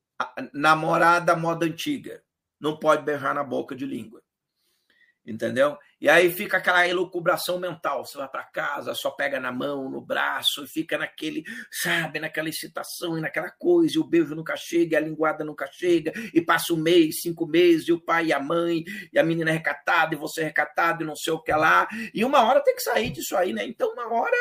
namorada 0.52 1.36
moda 1.36 1.66
antiga. 1.66 2.22
Não 2.60 2.78
pode 2.78 3.02
beijar 3.02 3.34
na 3.34 3.44
boca 3.44 3.74
de 3.74 3.84
língua. 3.86 4.22
Entendeu? 5.26 5.76
E 6.00 6.08
aí 6.08 6.30
fica 6.30 6.58
aquela 6.58 6.86
elucubração 6.86 7.58
mental. 7.58 8.04
Você 8.04 8.16
vai 8.16 8.28
para 8.28 8.44
casa, 8.44 8.94
só 8.94 9.10
pega 9.10 9.40
na 9.40 9.50
mão, 9.50 9.90
no 9.90 10.00
braço, 10.00 10.62
e 10.62 10.68
fica 10.68 10.96
naquele, 10.96 11.42
sabe, 11.70 12.20
naquela 12.20 12.48
excitação 12.48 13.18
e 13.18 13.20
naquela 13.20 13.50
coisa, 13.50 13.96
e 13.96 13.98
o 13.98 14.04
beijo 14.04 14.34
nunca 14.34 14.54
chega, 14.56 14.94
e 14.94 14.96
a 14.96 15.00
linguada 15.00 15.44
nunca 15.44 15.66
chega, 15.72 16.12
e 16.32 16.40
passa 16.40 16.74
um 16.74 16.76
mês, 16.76 17.22
cinco 17.22 17.46
meses, 17.46 17.88
e 17.88 17.92
o 17.92 18.00
pai 18.00 18.26
e 18.26 18.32
a 18.32 18.38
mãe, 18.38 18.84
e 19.12 19.18
a 19.18 19.24
menina 19.24 19.50
é 19.50 19.54
recatada, 19.54 20.14
e 20.14 20.18
você 20.18 20.42
é 20.42 20.44
recatado, 20.44 21.02
e 21.02 21.06
não 21.06 21.16
sei 21.16 21.32
o 21.32 21.42
que 21.42 21.52
lá. 21.52 21.88
E 22.14 22.24
uma 22.24 22.42
hora 22.44 22.62
tem 22.62 22.76
que 22.76 22.82
sair 22.82 23.10
disso 23.10 23.36
aí, 23.36 23.52
né? 23.52 23.64
Então, 23.64 23.92
uma 23.92 24.12
hora, 24.12 24.36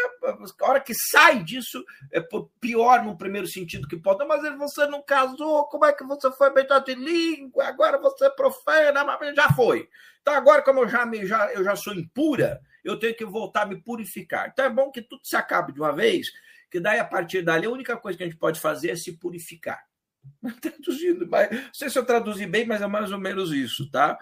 a 0.61 0.69
hora 0.69 0.79
que 0.81 0.93
sai 0.93 1.41
disso, 1.43 1.83
é 2.11 2.21
pior 2.59 3.03
no 3.03 3.17
primeiro 3.17 3.47
sentido 3.47 3.87
que 3.87 3.97
pode, 3.97 4.23
mas 4.25 4.41
você 4.57 4.85
não 4.87 5.01
casou, 5.01 5.67
como 5.69 5.85
é 5.85 5.93
que 5.93 6.03
você 6.03 6.31
foi 6.33 6.53
beijar 6.53 6.79
de 6.79 6.93
língua? 6.93 7.65
Agora 7.65 7.97
você 7.97 8.25
é 8.25 8.29
profana, 8.29 9.03
mas 9.03 9.35
já 9.35 9.49
foi. 9.53 9.89
Então, 10.25 10.33
agora, 10.33 10.63
como 10.63 10.79
eu 10.79 10.89
já, 10.89 11.05
me, 11.05 11.23
já, 11.27 11.53
eu 11.53 11.63
já 11.63 11.75
sou 11.75 11.93
impura, 11.93 12.59
eu 12.83 12.97
tenho 12.97 13.15
que 13.15 13.23
voltar 13.23 13.61
a 13.61 13.65
me 13.67 13.79
purificar. 13.79 14.49
Então, 14.51 14.65
é 14.65 14.69
bom 14.71 14.89
que 14.89 15.03
tudo 15.03 15.21
se 15.23 15.35
acabe 15.35 15.71
de 15.71 15.79
uma 15.79 15.91
vez, 15.93 16.31
que 16.71 16.79
daí, 16.79 16.97
a 16.97 17.05
partir 17.05 17.43
dali, 17.43 17.67
a 17.67 17.69
única 17.69 17.95
coisa 17.95 18.17
que 18.17 18.23
a 18.23 18.25
gente 18.25 18.39
pode 18.39 18.59
fazer 18.59 18.89
é 18.89 18.95
se 18.95 19.19
purificar. 19.19 19.85
Traduzindo, 20.59 21.27
mas, 21.29 21.51
não 21.51 21.69
sei 21.71 21.91
se 21.91 21.99
eu 21.99 22.03
traduzi 22.03 22.47
bem, 22.47 22.65
mas 22.65 22.81
é 22.81 22.87
mais 22.87 23.11
ou 23.11 23.19
menos 23.19 23.51
isso, 23.51 23.87
tá? 23.91 24.17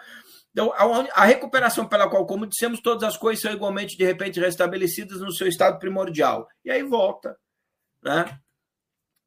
Então, 0.51 0.73
a, 1.13 1.23
recuperação 1.23 1.87
pela 1.87 2.09
qual, 2.09 2.27
como 2.27 2.45
dissemos, 2.45 2.81
todas 2.81 3.03
as 3.07 3.15
coisas 3.15 3.41
são 3.41 3.53
igualmente, 3.53 3.95
de 3.95 4.03
repente, 4.03 4.41
restabelecidas 4.41 5.21
no 5.21 5.31
seu 5.31 5.47
estado 5.47 5.79
primordial. 5.79 6.49
E 6.65 6.69
aí 6.69 6.83
volta, 6.83 7.37
né? 8.03 8.37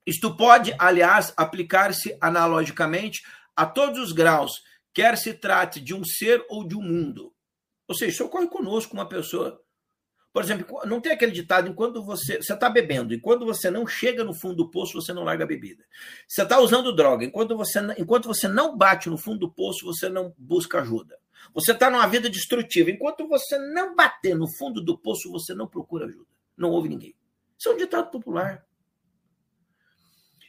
Isto 0.07 0.37
pode, 0.37 0.75
aliás, 0.79 1.33
aplicar-se 1.39 2.15
analogicamente 2.21 3.23
a 3.57 3.65
todos 3.65 3.99
os 3.99 4.13
graus 4.13 4.61
quer 4.97 5.19
se 5.19 5.35
trate 5.35 5.79
de 5.79 5.93
um 5.93 6.03
ser 6.03 6.43
ou 6.49 6.67
de 6.67 6.75
um 6.75 6.81
mundo. 6.81 7.31
Ou 7.87 7.95
seja, 7.95 8.13
isso 8.13 8.25
ocorre 8.25 8.49
conosco, 8.49 8.95
uma 8.95 9.07
pessoa. 9.07 9.63
Por 10.33 10.43
exemplo, 10.43 10.81
não 10.87 11.03
tem 11.03 11.13
aquele 11.13 11.33
ditado, 11.33 11.69
enquanto 11.69 12.03
você 12.03 12.39
está 12.39 12.71
bebendo, 12.71 13.13
enquanto 13.13 13.45
você 13.45 13.71
não 13.71 13.87
chega 13.87 14.25
no 14.25 14.33
fundo 14.33 14.55
do 14.57 14.71
poço, 14.71 14.95
você 14.95 15.13
não 15.13 15.23
larga 15.23 15.45
a 15.45 15.47
bebida. 15.47 15.85
Você 16.27 16.43
está 16.43 16.59
usando 16.59 16.97
droga, 16.97 17.27
enquanto 17.27 17.55
você, 17.55 17.79
enquanto 17.99 18.27
você 18.27 18.49
não 18.49 18.75
bate 18.75 19.11
no 19.11 19.19
fundo 19.19 19.41
do 19.41 19.53
poço, 19.53 19.85
você 19.85 20.09
não 20.09 20.35
busca 20.39 20.81
ajuda. 20.81 21.19
Você 21.53 21.73
está 21.73 21.91
numa 21.91 22.07
vida 22.07 22.31
destrutiva, 22.31 22.91
enquanto 22.91 23.29
você 23.29 23.59
não 23.59 23.95
bater 23.95 24.35
no 24.35 24.49
fundo 24.49 24.81
do 24.81 24.97
poço, 24.97 25.31
você 25.31 25.55
não 25.55 25.69
procura 25.69 26.07
ajuda. 26.07 26.27
Não 26.57 26.71
ouve 26.71 26.89
ninguém. 26.89 27.15
Isso 27.59 27.69
é 27.69 27.73
um 27.73 27.77
ditado 27.77 28.11
popular. 28.11 28.65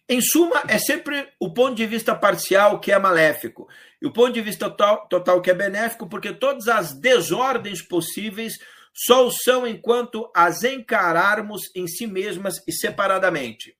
Em 0.09 0.21
suma, 0.21 0.63
é 0.69 0.79
sempre 0.79 1.27
o 1.37 1.53
ponto 1.53 1.75
de 1.75 1.85
vista 1.85 2.15
parcial 2.15 2.79
que 2.79 2.93
é 2.93 2.99
maléfico 2.99 3.67
e 4.01 4.07
o 4.07 4.13
ponto 4.13 4.31
de 4.31 4.41
vista 4.41 4.69
total, 4.69 5.05
total 5.07 5.41
que 5.41 5.51
é 5.51 5.53
benéfico, 5.53 6.07
porque 6.07 6.31
todas 6.31 6.69
as 6.69 6.93
desordens 6.93 7.81
possíveis 7.81 8.53
só 8.93 9.27
o 9.27 9.31
são 9.31 9.67
enquanto 9.67 10.31
as 10.33 10.63
encararmos 10.63 11.63
em 11.75 11.87
si 11.87 12.07
mesmas 12.07 12.55
e 12.65 12.71
separadamente. 12.71 13.77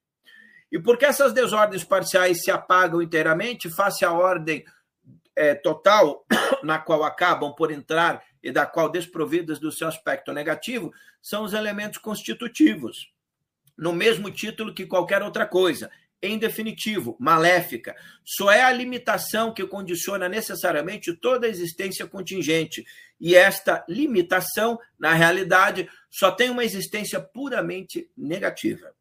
E 0.72 0.78
porque 0.78 1.06
essas 1.06 1.32
desordens 1.32 1.86
parciais 1.86 2.44
se 2.44 2.52
apagam 2.52 3.02
inteiramente, 3.02 3.70
face 3.70 4.04
à 4.04 4.12
ordem 4.12 4.66
é, 5.34 5.56
total, 5.56 6.26
na 6.62 6.78
qual 6.78 7.04
acabam 7.04 7.56
por 7.56 7.72
entrar 7.72 8.22
e 8.44 8.52
da 8.52 8.66
qual 8.66 8.90
desprovidas 8.90 9.60
do 9.60 9.72
seu 9.72 9.88
aspecto 9.88 10.34
negativo, 10.34 10.94
são 11.22 11.44
os 11.44 11.54
elementos 11.54 11.98
constitutivos, 11.98 13.12
no 13.78 13.94
mesmo 13.94 14.30
título 14.30 14.74
que 14.74 14.86
qualquer 14.86 15.24
outra 15.24 15.46
coisa. 15.46 15.90
Em 16.22 16.38
definitivo, 16.38 17.16
maléfica. 17.20 17.96
Só 18.26 18.52
é 18.52 18.64
a 18.64 18.72
limitação 18.72 19.54
que 19.54 19.66
condiciona 19.66 20.28
necessariamente 20.28 21.14
toda 21.14 21.46
a 21.46 21.50
existência 21.50 22.08
contingente. 22.08 22.86
E 23.20 23.36
esta 23.36 23.86
limitação, 23.88 24.80
na 24.98 25.14
realidade, 25.14 25.88
só 26.10 26.32
tem 26.32 26.50
uma 26.50 26.66
existência 26.66 27.20
puramente 27.20 28.10
negativa. 28.18 28.92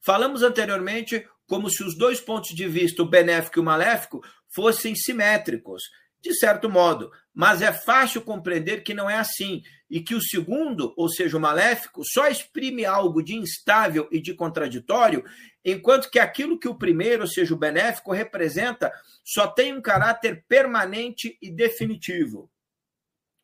Falamos 0.00 0.42
anteriormente 0.42 1.26
como 1.46 1.68
se 1.68 1.82
os 1.82 1.96
dois 1.96 2.20
pontos 2.20 2.54
de 2.54 2.68
vista, 2.68 3.02
o 3.02 3.08
benéfico 3.08 3.58
e 3.58 3.60
o 3.60 3.64
maléfico, 3.64 4.22
fossem 4.48 4.94
simétricos, 4.94 5.82
de 6.20 6.32
certo 6.34 6.70
modo, 6.70 7.10
mas 7.40 7.62
é 7.62 7.72
fácil 7.72 8.20
compreender 8.20 8.82
que 8.82 8.92
não 8.92 9.08
é 9.08 9.16
assim 9.16 9.62
e 9.88 10.02
que 10.02 10.14
o 10.14 10.20
segundo, 10.20 10.92
ou 10.94 11.08
seja, 11.08 11.38
o 11.38 11.40
maléfico, 11.40 12.02
só 12.04 12.28
exprime 12.28 12.84
algo 12.84 13.22
de 13.22 13.34
instável 13.34 14.06
e 14.12 14.20
de 14.20 14.34
contraditório, 14.34 15.24
enquanto 15.64 16.10
que 16.10 16.18
aquilo 16.18 16.58
que 16.58 16.68
o 16.68 16.74
primeiro, 16.74 17.22
ou 17.22 17.26
seja, 17.26 17.54
o 17.54 17.58
benéfico, 17.58 18.12
representa, 18.12 18.92
só 19.24 19.46
tem 19.46 19.72
um 19.72 19.80
caráter 19.80 20.44
permanente 20.46 21.38
e 21.40 21.50
definitivo. 21.50 22.50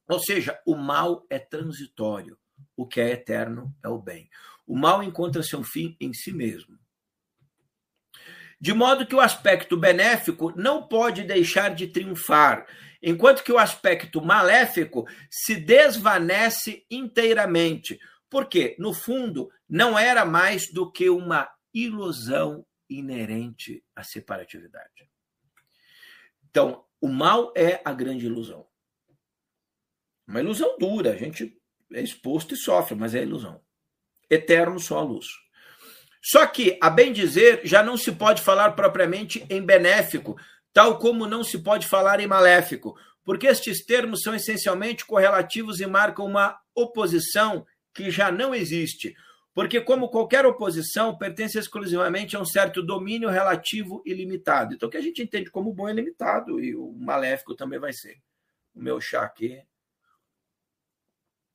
Ou 0.07 0.21
seja, 0.21 0.61
o 0.67 0.77
mal 0.77 1.25
é 1.31 1.39
transitório, 1.39 2.37
o 2.77 2.87
que 2.87 3.01
é 3.01 3.13
eterno 3.13 3.75
é 3.83 3.89
o 3.89 3.99
bem. 3.99 4.29
O 4.67 4.77
mal 4.77 5.03
encontra 5.03 5.43
seu 5.43 5.65
fim 5.65 5.97
em 5.99 6.13
si 6.13 6.35
mesmo. 6.35 6.79
De 8.61 8.75
modo 8.75 9.07
que 9.07 9.15
o 9.15 9.21
aspecto 9.21 9.75
benéfico 9.75 10.53
não 10.55 10.87
pode 10.87 11.23
deixar 11.23 11.75
de 11.75 11.87
triunfar, 11.87 12.67
enquanto 13.03 13.43
que 13.43 13.53
o 13.53 13.59
aspecto 13.59 14.21
maléfico 14.21 15.07
se 15.31 15.57
desvanece 15.57 16.85
inteiramente. 16.91 17.99
Porque, 18.29 18.77
no 18.79 18.93
fundo, 18.93 19.51
não 19.69 19.99
era 19.99 20.25
mais 20.25 20.71
do 20.73 20.91
que 20.91 21.09
uma 21.09 21.49
ilusão 21.73 22.67
inerente 22.89 23.85
à 23.95 24.03
separatividade. 24.03 25.09
Então, 26.49 26.85
o 27.01 27.09
mal 27.09 27.53
é 27.57 27.81
a 27.85 27.93
grande 27.93 28.27
ilusão. 28.27 28.67
Uma 30.27 30.41
ilusão 30.41 30.77
dura, 30.79 31.13
a 31.13 31.17
gente 31.17 31.57
é 31.93 32.01
exposto 32.01 32.55
e 32.55 32.57
sofre, 32.57 32.95
mas 32.95 33.15
é 33.15 33.23
ilusão. 33.23 33.61
Eterno 34.29 34.81
só 34.81 34.99
a 34.99 35.03
luz. 35.03 35.27
Só 36.21 36.45
que, 36.47 36.77
a 36.83 36.91
bem 36.91 37.13
dizer, 37.13 37.61
já 37.65 37.85
não 37.85 37.97
se 37.97 38.11
pode 38.11 38.43
falar 38.43 38.73
propriamente 38.73 39.47
em 39.49 39.65
benéfico, 39.65 40.37
tal 40.77 40.99
como 40.99 41.27
não 41.27 41.43
se 41.43 41.63
pode 41.63 41.87
falar 41.87 42.21
em 42.21 42.27
maléfico, 42.27 42.99
porque 43.25 43.47
estes 43.47 43.83
termos 43.83 44.21
são 44.21 44.35
essencialmente 44.35 45.07
correlativos 45.07 45.81
e 45.81 45.87
marcam 45.87 46.27
uma 46.27 46.61
oposição 46.75 47.65
que 47.95 48.11
já 48.11 48.31
não 48.31 48.55
existe. 48.55 49.17
Porque, 49.55 49.81
como 49.81 50.11
qualquer 50.11 50.45
oposição, 50.45 51.17
pertence 51.17 51.59
exclusivamente 51.59 52.37
a 52.37 52.41
um 52.41 52.45
certo 52.45 52.83
domínio 52.83 53.31
relativo 53.31 54.03
e 54.05 54.13
limitado. 54.13 54.75
Então, 54.75 54.87
o 54.87 54.93
que 54.93 54.99
a 54.99 55.01
gente 55.01 55.23
entende 55.23 55.51
como 55.51 55.73
bom 55.73 55.89
é 55.89 55.95
limitado, 55.95 56.61
e 56.61 56.77
o 56.77 56.93
maléfico 56.93 57.55
também 57.55 57.79
vai 57.79 57.95
ser. 57.95 58.19
O 58.75 58.83
meu 58.83 59.01
chá 59.01 59.23
aqui 59.23 59.63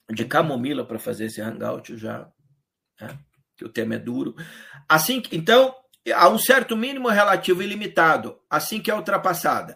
de 0.10 0.26
camomila 0.26 0.84
para 0.84 0.98
fazer 0.98 1.26
esse 1.26 1.40
hangout 1.40 1.96
já. 1.96 2.28
Né? 3.00 3.20
que 3.62 3.66
o 3.66 3.70
tema 3.70 3.94
é 3.94 4.00
duro. 4.00 4.36
Assim, 4.90 5.22
então, 5.32 5.76
há 6.10 6.30
um 6.30 6.40
certo 6.40 6.76
mínimo 6.76 7.10
relativo 7.10 7.62
ilimitado, 7.62 8.40
assim 8.50 8.82
que 8.82 8.90
é 8.90 8.96
ultrapassada. 8.96 9.76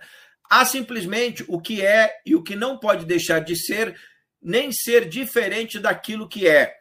Há 0.49 0.65
simplesmente 0.65 1.43
o 1.47 1.59
que 1.59 1.81
é 1.81 2.11
e 2.25 2.35
o 2.35 2.43
que 2.43 2.55
não 2.55 2.79
pode 2.79 3.05
deixar 3.05 3.39
de 3.39 3.55
ser, 3.55 3.99
nem 4.41 4.71
ser 4.71 5.07
diferente 5.07 5.79
daquilo 5.79 6.27
que 6.27 6.47
é. 6.47 6.75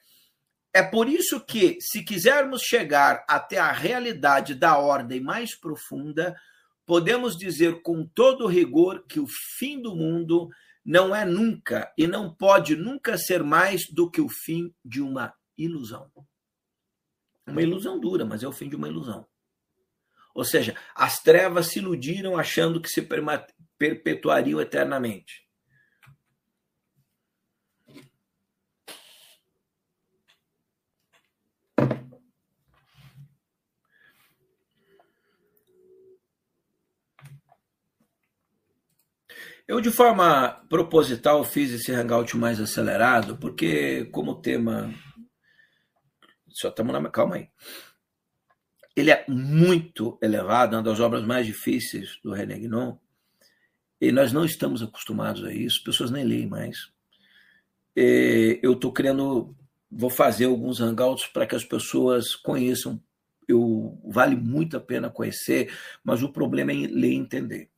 É 0.72 0.82
por 0.82 1.08
isso 1.08 1.40
que, 1.40 1.78
se 1.80 2.02
quisermos 2.02 2.62
chegar 2.62 3.24
até 3.28 3.58
a 3.58 3.70
realidade 3.70 4.54
da 4.54 4.76
ordem 4.76 5.20
mais 5.20 5.54
profunda, 5.54 6.34
podemos 6.84 7.36
dizer 7.36 7.80
com 7.82 8.06
todo 8.06 8.46
rigor 8.46 9.04
que 9.06 9.20
o 9.20 9.26
fim 9.58 9.80
do 9.80 9.94
mundo 9.94 10.48
não 10.84 11.14
é 11.14 11.24
nunca 11.24 11.92
e 11.96 12.06
não 12.06 12.34
pode 12.34 12.76
nunca 12.76 13.16
ser 13.16 13.42
mais 13.42 13.88
do 13.88 14.10
que 14.10 14.20
o 14.20 14.28
fim 14.28 14.74
de 14.84 15.00
uma 15.00 15.32
ilusão. 15.56 16.10
Uma 17.46 17.62
ilusão 17.62 18.00
dura, 18.00 18.24
mas 18.24 18.42
é 18.42 18.48
o 18.48 18.52
fim 18.52 18.68
de 18.68 18.76
uma 18.76 18.88
ilusão. 18.88 19.26
Ou 20.34 20.44
seja, 20.44 20.76
as 20.94 21.22
trevas 21.22 21.68
se 21.68 21.78
iludiram 21.78 22.36
achando 22.36 22.80
que 22.80 22.88
se 22.88 23.06
perpetuariam 23.78 24.60
eternamente. 24.60 25.44
Eu, 39.66 39.80
de 39.80 39.90
forma 39.90 40.62
proposital, 40.68 41.42
fiz 41.42 41.72
esse 41.72 41.90
hangout 41.90 42.36
mais 42.36 42.60
acelerado, 42.60 43.38
porque, 43.38 44.04
como 44.06 44.42
tema 44.42 44.92
só 46.54 46.68
estamos 46.68 46.92
na. 46.92 47.10
Calma 47.10 47.36
aí. 47.36 47.48
Ele 48.96 49.10
é 49.10 49.24
muito 49.28 50.18
elevado, 50.22 50.76
uma 50.76 50.82
das 50.82 51.00
obras 51.00 51.24
mais 51.24 51.46
difíceis 51.46 52.18
do 52.22 52.32
René 52.32 52.58
Guinon, 52.58 52.96
e 54.00 54.12
nós 54.12 54.32
não 54.32 54.44
estamos 54.44 54.82
acostumados 54.82 55.44
a 55.44 55.52
isso, 55.52 55.82
pessoas 55.82 56.10
nem 56.10 56.24
leem 56.24 56.46
mais. 56.46 56.90
E 57.96 58.58
eu 58.62 58.72
estou 58.74 58.92
querendo, 58.92 59.54
vou 59.90 60.10
fazer 60.10 60.44
alguns 60.44 60.80
hangouts 60.80 61.26
para 61.26 61.46
que 61.46 61.54
as 61.54 61.64
pessoas 61.64 62.34
conheçam. 62.34 63.00
Eu, 63.46 63.98
vale 64.04 64.36
muito 64.36 64.76
a 64.76 64.80
pena 64.80 65.10
conhecer, 65.10 65.72
mas 66.02 66.22
o 66.22 66.32
problema 66.32 66.72
é 66.72 66.86
ler 66.86 67.12
e 67.12 67.14
entender. 67.14 67.70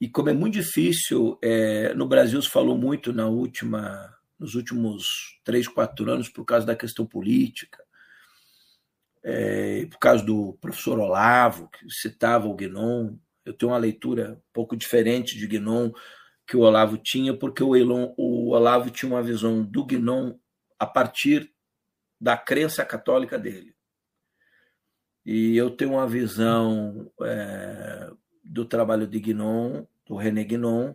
E 0.00 0.08
como 0.08 0.30
é 0.30 0.32
muito 0.32 0.54
difícil, 0.54 1.38
é, 1.42 1.92
no 1.94 2.08
Brasil 2.08 2.40
se 2.40 2.48
falou 2.48 2.76
muito 2.76 3.12
na 3.12 3.26
última 3.28 4.16
nos 4.38 4.54
últimos 4.54 5.04
três, 5.44 5.68
quatro 5.68 6.10
anos 6.10 6.30
por 6.30 6.46
causa 6.46 6.64
da 6.64 6.74
questão 6.74 7.04
política, 7.04 7.84
é, 9.22 9.86
por 9.86 9.98
causa 9.98 10.24
do 10.24 10.54
professor 10.60 10.98
Olavo, 10.98 11.68
que 11.68 11.88
citava 11.90 12.46
o 12.46 12.54
Guinon. 12.54 13.16
Eu 13.44 13.52
tenho 13.52 13.72
uma 13.72 13.78
leitura 13.78 14.32
um 14.32 14.52
pouco 14.52 14.76
diferente 14.76 15.36
de 15.36 15.46
Guinon 15.46 15.92
que 16.46 16.56
o 16.56 16.60
Olavo 16.60 16.98
tinha, 16.98 17.36
porque 17.36 17.62
o, 17.62 17.76
Elon, 17.76 18.12
o 18.16 18.50
Olavo 18.50 18.90
tinha 18.90 19.10
uma 19.10 19.22
visão 19.22 19.62
do 19.62 19.84
Guinon 19.84 20.34
a 20.78 20.86
partir 20.86 21.52
da 22.20 22.36
crença 22.36 22.84
católica 22.84 23.38
dele. 23.38 23.74
E 25.24 25.56
eu 25.56 25.70
tenho 25.70 25.92
uma 25.92 26.08
visão 26.08 27.10
é, 27.22 28.10
do 28.42 28.64
trabalho 28.64 29.06
de 29.06 29.20
Guinon, 29.20 29.84
do 30.06 30.16
René 30.16 30.42
Guinon, 30.42 30.92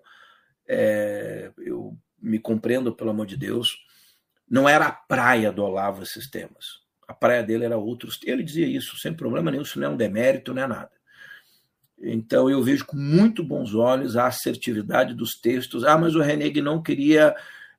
é, 0.68 1.52
eu 1.58 1.98
me 2.20 2.40
compreendo, 2.40 2.94
pelo 2.94 3.12
amor 3.12 3.26
de 3.26 3.38
Deus, 3.38 3.78
não 4.50 4.68
era 4.68 4.88
a 4.88 4.92
praia 4.92 5.52
do 5.52 5.64
Olavo 5.64 6.04
esses 6.04 6.30
temas. 6.30 6.85
A 7.08 7.14
praia 7.14 7.44
dele 7.44 7.66
era 7.66 7.78
outros. 7.78 8.20
Ele 8.24 8.44
dizia 8.44 8.68
isso 8.68 8.98
sem 8.98 9.14
problema 9.14 9.52
nenhum, 9.52 9.64
isso 9.64 9.80
não 9.80 9.88
é 9.88 9.90
um 9.92 9.98
demérito, 9.98 10.54
não 10.54 10.64
é 10.64 10.68
nada. 10.68 10.92
Então 12.02 12.50
eu 12.50 12.62
vejo 12.62 12.86
com 12.86 12.98
muito 12.98 13.44
bons 13.44 13.74
olhos 13.74 14.18
a 14.18 14.28
assertividade 14.28 15.14
dos 15.14 15.40
textos. 15.40 15.84
Ah, 15.84 15.98
mas 15.98 16.16
o 16.16 16.22
René 16.22 16.52
não 16.62 16.82
queria. 16.82 17.36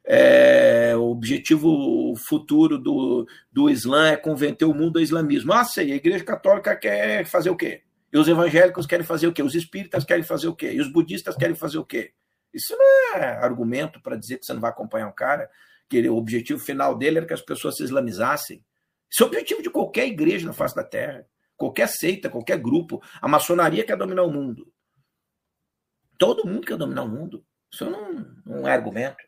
É, 0.08 0.94
o 0.96 1.10
objetivo 1.10 2.14
futuro 2.28 2.78
do, 2.78 3.26
do 3.50 3.68
Islã 3.68 4.08
é 4.08 4.16
converter 4.16 4.64
o 4.64 4.74
mundo 4.74 4.98
ao 4.98 5.02
islamismo. 5.02 5.52
Ah, 5.52 5.64
sei, 5.64 5.92
a 5.92 5.96
Igreja 5.96 6.24
Católica 6.24 6.76
quer 6.76 7.26
fazer 7.26 7.50
o 7.50 7.56
quê? 7.56 7.82
E 8.12 8.18
os 8.18 8.28
evangélicos 8.28 8.86
querem 8.86 9.04
fazer 9.04 9.26
o 9.26 9.32
quê? 9.32 9.42
Os 9.42 9.54
espíritas 9.54 10.04
querem 10.04 10.22
fazer 10.22 10.46
o 10.48 10.54
quê? 10.54 10.72
E 10.72 10.80
os 10.80 10.90
budistas 10.90 11.36
querem 11.36 11.56
fazer 11.56 11.78
o 11.78 11.84
quê? 11.84 12.12
Isso 12.54 12.74
não 12.78 13.20
é 13.20 13.36
argumento 13.44 14.00
para 14.00 14.16
dizer 14.16 14.38
que 14.38 14.46
você 14.46 14.54
não 14.54 14.60
vai 14.60 14.70
acompanhar 14.70 15.08
um 15.08 15.12
cara, 15.12 15.50
que 15.88 15.96
ele, 15.96 16.08
o 16.08 16.16
objetivo 16.16 16.58
final 16.58 16.96
dele 16.96 17.18
era 17.18 17.26
que 17.26 17.34
as 17.34 17.42
pessoas 17.42 17.76
se 17.76 17.82
islamizassem. 17.82 18.64
Isso 19.10 19.22
é 19.22 19.26
o 19.26 19.28
objetivo 19.28 19.62
de 19.62 19.70
qualquer 19.70 20.06
igreja 20.06 20.46
na 20.46 20.52
face 20.52 20.74
da 20.74 20.84
terra, 20.84 21.26
qualquer 21.56 21.88
seita, 21.88 22.28
qualquer 22.28 22.58
grupo. 22.58 23.02
A 23.20 23.28
maçonaria 23.28 23.84
quer 23.84 23.96
dominar 23.96 24.22
o 24.22 24.32
mundo. 24.32 24.72
Todo 26.18 26.46
mundo 26.46 26.66
quer 26.66 26.76
dominar 26.76 27.02
o 27.02 27.08
mundo. 27.08 27.44
Isso 27.72 27.88
não, 27.88 28.26
não 28.44 28.68
é 28.68 28.72
argumento. 28.72 29.24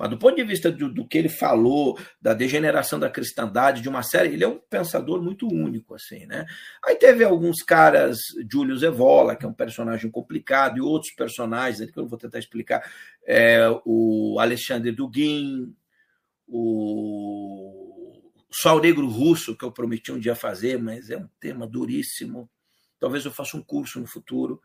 Mas 0.00 0.08
do 0.08 0.18
ponto 0.18 0.34
de 0.34 0.44
vista 0.44 0.72
do, 0.72 0.88
do, 0.88 1.06
que 1.06 1.18
ele 1.18 1.28
falou, 1.28 1.98
da 2.18 2.32
degeneração 2.32 2.98
da 2.98 3.10
cristandade, 3.10 3.82
de 3.82 3.88
uma 3.88 4.02
série, 4.02 4.32
ele 4.32 4.42
é 4.42 4.48
um 4.48 4.58
pensador 4.58 5.22
muito 5.22 5.46
único, 5.46 5.94
assim, 5.94 6.24
né? 6.24 6.46
Aí 6.82 6.96
teve 6.96 7.22
alguns 7.22 7.62
caras, 7.62 8.18
Julius 8.50 8.82
Evola, 8.82 9.36
que 9.36 9.44
é 9.44 9.48
um 9.48 9.52
personagem 9.52 10.10
complicado, 10.10 10.78
e 10.78 10.80
outros 10.80 11.12
personagens, 11.12 11.90
que 11.90 11.98
eu 11.98 12.06
vou 12.06 12.18
tentar 12.18 12.38
explicar, 12.38 12.82
é, 13.26 13.58
o 13.84 14.38
Alexandre 14.40 14.90
Dugin, 14.90 15.76
o 16.48 17.89
Sol 18.52 18.80
Negro 18.80 19.06
Russo, 19.06 19.56
que 19.56 19.64
eu 19.64 19.72
prometi 19.72 20.10
um 20.10 20.18
dia 20.18 20.34
fazer, 20.34 20.78
mas 20.78 21.10
é 21.10 21.16
um 21.16 21.28
tema 21.38 21.66
duríssimo, 21.66 22.50
Talvez 23.00 23.24
eu 23.24 23.32
faça 23.32 23.56
um 23.56 23.62
curso 23.62 23.98
no 23.98 24.06
futuro 24.06 24.60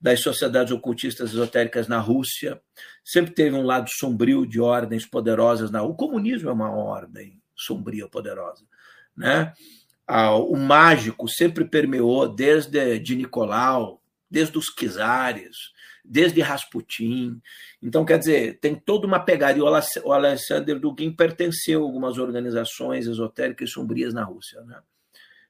das 0.00 0.22
sociedades 0.22 0.72
ocultistas 0.72 1.30
esotéricas 1.30 1.88
na 1.88 1.98
Rússia. 1.98 2.62
Sempre 3.04 3.34
teve 3.34 3.56
um 3.56 3.64
lado 3.64 3.90
sombrio 3.90 4.46
de 4.46 4.60
ordens 4.60 5.04
poderosas. 5.04 5.72
Na... 5.72 5.82
O 5.82 5.94
comunismo 5.94 6.48
é 6.48 6.52
uma 6.52 6.70
ordem 6.70 7.42
sombria, 7.56 8.08
poderosa. 8.08 8.64
Né? 9.14 9.52
O 10.48 10.56
mágico 10.56 11.28
sempre 11.28 11.64
permeou 11.64 12.28
desde 12.28 12.98
de 13.00 13.16
Nicolau, 13.16 14.00
desde 14.30 14.56
os 14.56 14.66
czares, 14.66 15.56
desde 16.10 16.40
Rasputin. 16.40 17.40
Então, 17.80 18.04
quer 18.04 18.18
dizer, 18.18 18.58
tem 18.58 18.74
toda 18.74 19.06
uma 19.06 19.20
pegada. 19.20 19.62
O 19.62 20.12
Alexander 20.12 20.80
Dugin 20.80 21.12
pertenceu 21.12 21.80
a 21.80 21.84
algumas 21.84 22.18
organizações 22.18 23.06
esotéricas 23.06 23.70
e 23.70 23.72
sombrias 23.72 24.12
na 24.12 24.24
Rússia. 24.24 24.60
Né? 24.62 24.80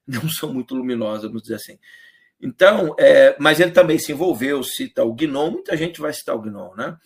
Não 0.07 0.29
são 0.29 0.53
muito 0.53 0.75
luminosas, 0.75 1.25
vamos 1.25 1.43
dizer 1.43 1.55
assim. 1.55 1.79
Então, 2.39 2.95
é, 2.99 3.35
mas 3.39 3.59
ele 3.59 3.71
também 3.71 3.99
se 3.99 4.13
envolveu, 4.13 4.63
cita 4.63 5.03
o 5.03 5.15
Gnon, 5.15 5.51
muita 5.51 5.77
gente 5.77 6.01
vai 6.01 6.13
citar 6.13 6.37
o 6.37 6.43
Gnon, 6.43 6.75
né? 6.75 6.97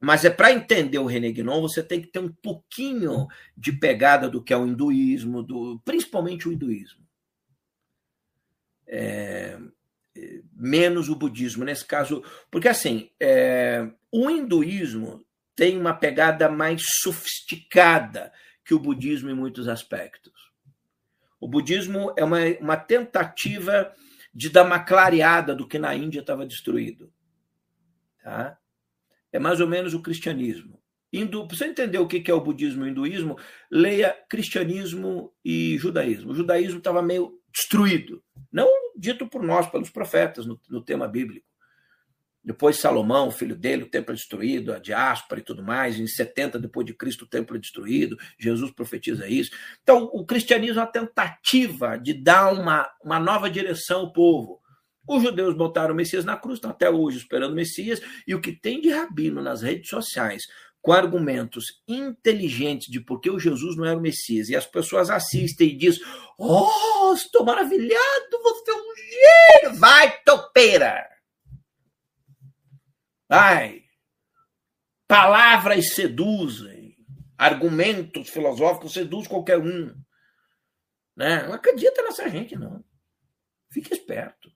Mas 0.00 0.24
é 0.24 0.30
para 0.30 0.52
entender 0.52 0.98
o 0.98 1.06
René 1.06 1.30
Guinon, 1.30 1.62
você 1.62 1.82
tem 1.82 2.00
que 2.00 2.08
ter 2.08 2.18
um 2.18 2.30
pouquinho 2.30 3.26
de 3.56 3.72
pegada 3.72 4.28
do 4.28 4.42
que 4.42 4.52
é 4.52 4.56
o 4.56 4.66
hinduísmo, 4.66 5.42
do, 5.42 5.80
principalmente 5.84 6.46
o 6.46 6.52
hinduísmo. 6.52 7.02
É, 8.86 9.58
menos 10.56 11.08
o 11.08 11.16
budismo, 11.16 11.64
nesse 11.64 11.84
caso, 11.84 12.22
porque 12.50 12.68
assim, 12.68 13.10
é, 13.20 13.88
o 14.10 14.30
hinduísmo 14.30 15.24
tem 15.56 15.78
uma 15.78 15.94
pegada 15.94 16.48
mais 16.48 16.82
sofisticada 17.02 18.32
que 18.64 18.74
o 18.74 18.78
budismo 18.78 19.30
em 19.30 19.34
muitos 19.34 19.68
aspectos. 19.68 20.32
O 21.40 21.48
budismo 21.48 22.14
é 22.16 22.24
uma, 22.24 22.38
uma 22.60 22.76
tentativa 22.76 23.92
de 24.34 24.48
dar 24.48 24.64
uma 24.64 24.80
clareada 24.80 25.54
do 25.54 25.68
que 25.68 25.78
na 25.78 25.94
Índia 25.94 26.20
estava 26.20 26.46
destruído. 26.46 27.12
Tá? 28.22 28.58
É 29.32 29.38
mais 29.38 29.60
ou 29.60 29.68
menos 29.68 29.94
o 29.94 30.02
cristianismo. 30.02 30.82
Para 31.12 31.56
você 31.56 31.66
entender 31.66 31.98
o 31.98 32.08
que 32.08 32.28
é 32.28 32.34
o 32.34 32.40
budismo 32.40 32.84
e 32.84 32.88
o 32.88 32.90
hinduísmo, 32.90 33.38
leia 33.70 34.16
cristianismo 34.28 35.32
e 35.44 35.78
judaísmo. 35.78 36.32
O 36.32 36.34
judaísmo 36.34 36.78
estava 36.78 37.00
meio 37.00 37.40
destruído. 37.52 38.20
Não 38.50 38.83
dito 38.96 39.26
por 39.26 39.42
nós, 39.42 39.66
pelos 39.70 39.90
profetas, 39.90 40.46
no, 40.46 40.60
no 40.68 40.82
tema 40.82 41.08
bíblico. 41.08 41.46
Depois 42.44 42.78
Salomão, 42.78 43.30
filho 43.30 43.56
dele, 43.56 43.84
o 43.84 43.88
templo 43.88 44.12
é 44.12 44.16
destruído, 44.16 44.74
a 44.74 44.78
diáspora 44.78 45.40
e 45.40 45.44
tudo 45.44 45.62
mais. 45.62 45.98
Em 45.98 46.06
70 46.06 46.58
depois 46.58 46.84
de 46.86 46.92
Cristo, 46.92 47.24
o 47.24 47.28
templo 47.28 47.56
é 47.56 47.58
destruído. 47.58 48.18
Jesus 48.38 48.70
profetiza 48.70 49.26
isso. 49.26 49.50
Então, 49.82 50.10
o 50.12 50.26
cristianismo 50.26 50.78
é 50.78 50.82
uma 50.82 50.90
tentativa 50.90 51.96
de 51.96 52.12
dar 52.12 52.52
uma, 52.52 52.86
uma 53.02 53.18
nova 53.18 53.48
direção 53.48 54.00
ao 54.00 54.12
povo. 54.12 54.60
Os 55.08 55.22
judeus 55.22 55.54
botaram 55.54 55.94
o 55.94 55.96
Messias 55.96 56.24
na 56.24 56.36
cruz, 56.36 56.56
estão 56.56 56.70
até 56.70 56.90
hoje 56.90 57.18
esperando 57.18 57.52
o 57.52 57.56
Messias. 57.56 58.02
E 58.26 58.34
o 58.34 58.40
que 58.40 58.52
tem 58.52 58.78
de 58.80 58.90
rabino 58.90 59.40
nas 59.40 59.62
redes 59.62 59.88
sociais, 59.88 60.42
com 60.84 60.92
argumentos 60.92 61.82
inteligentes 61.88 62.88
de 62.88 63.00
por 63.00 63.18
que 63.18 63.30
o 63.30 63.40
Jesus 63.40 63.74
não 63.74 63.86
era 63.86 63.96
o 63.96 64.02
Messias, 64.02 64.50
e 64.50 64.54
as 64.54 64.66
pessoas 64.66 65.08
assistem 65.08 65.70
e 65.70 65.76
dizem: 65.78 66.04
Oh, 66.36 67.14
estou 67.14 67.42
maravilhado, 67.42 68.42
você 68.42 68.70
é 68.70 68.74
um 68.74 68.94
gênio! 69.64 69.80
Vai, 69.80 70.20
topeira! 70.20 71.08
Ai, 73.30 73.84
palavras 75.08 75.94
seduzem, 75.94 76.94
argumentos 77.38 78.28
filosóficos 78.28 78.92
seduzem 78.92 79.30
qualquer 79.30 79.58
um. 79.58 79.86
Né? 81.16 81.44
Não 81.44 81.54
acredita 81.54 82.02
nessa 82.02 82.28
gente, 82.28 82.56
não. 82.56 82.84
Fique 83.70 83.94
esperto. 83.94 84.50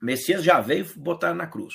O 0.00 0.04
Messias 0.04 0.44
já 0.44 0.60
veio 0.60 0.86
botar 1.00 1.34
na 1.34 1.48
cruz. 1.48 1.74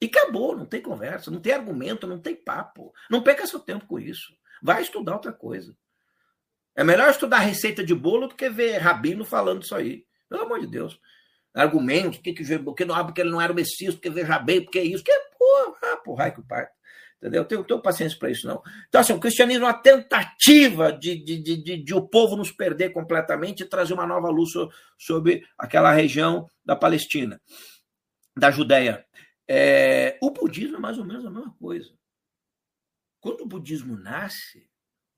E 0.00 0.06
acabou, 0.06 0.56
não 0.56 0.66
tem 0.66 0.80
conversa, 0.80 1.30
não 1.30 1.40
tem 1.40 1.52
argumento, 1.52 2.06
não 2.06 2.18
tem 2.18 2.34
papo. 2.34 2.92
Não 3.10 3.22
perca 3.22 3.46
seu 3.46 3.60
tempo 3.60 3.86
com 3.86 3.98
isso. 3.98 4.34
Vai 4.62 4.82
estudar 4.82 5.14
outra 5.14 5.32
coisa. 5.32 5.76
É 6.74 6.84
melhor 6.84 7.10
estudar 7.10 7.38
receita 7.38 7.82
de 7.82 7.94
bolo 7.94 8.26
do 8.26 8.34
que 8.34 8.50
ver 8.50 8.78
rabino 8.78 9.24
falando 9.24 9.62
isso 9.62 9.74
aí. 9.74 10.04
Pelo 10.28 10.42
amor 10.42 10.60
de 10.60 10.66
Deus. 10.66 11.00
Argumentos, 11.54 12.18
que, 12.18 12.34
que, 12.34 12.44
que 12.44 12.84
não, 12.84 13.06
porque 13.06 13.22
ele 13.22 13.30
não 13.30 13.40
era 13.40 13.50
o 13.52 13.56
Messias, 13.56 13.94
porque 13.94 14.10
veja 14.10 14.38
bem, 14.38 14.62
porque 14.62 14.78
é 14.78 14.84
isso, 14.84 15.02
que 15.02 15.10
é 15.10 15.18
porra, 15.38 15.78
ah, 15.94 15.96
porra, 15.96 16.30
que 16.30 16.40
o 16.40 16.44
pai. 16.44 16.68
Entendeu? 17.16 17.42
Eu 17.42 17.48
tenho, 17.48 17.64
tenho 17.64 17.80
paciência 17.80 18.18
para 18.18 18.30
isso, 18.30 18.46
não. 18.46 18.62
Então, 18.88 19.00
assim, 19.00 19.14
o 19.14 19.18
cristianismo 19.18 19.64
é 19.64 19.68
uma 19.68 19.74
tentativa 19.74 20.92
de, 20.92 21.16
de, 21.16 21.38
de, 21.42 21.56
de, 21.56 21.82
de 21.82 21.94
o 21.94 22.02
povo 22.02 22.36
nos 22.36 22.52
perder 22.52 22.90
completamente 22.90 23.62
e 23.62 23.66
trazer 23.66 23.94
uma 23.94 24.06
nova 24.06 24.28
luz 24.28 24.50
sobre 24.98 25.42
aquela 25.56 25.90
região 25.92 26.46
da 26.62 26.76
Palestina, 26.76 27.40
da 28.36 28.50
Judéia. 28.50 29.06
É, 29.48 30.18
o 30.20 30.30
budismo 30.30 30.76
é 30.76 30.80
mais 30.80 30.98
ou 30.98 31.04
menos 31.04 31.24
a 31.24 31.30
mesma 31.30 31.54
coisa. 31.54 31.96
Quando 33.20 33.42
o 33.42 33.46
budismo 33.46 33.96
nasce, 33.96 34.68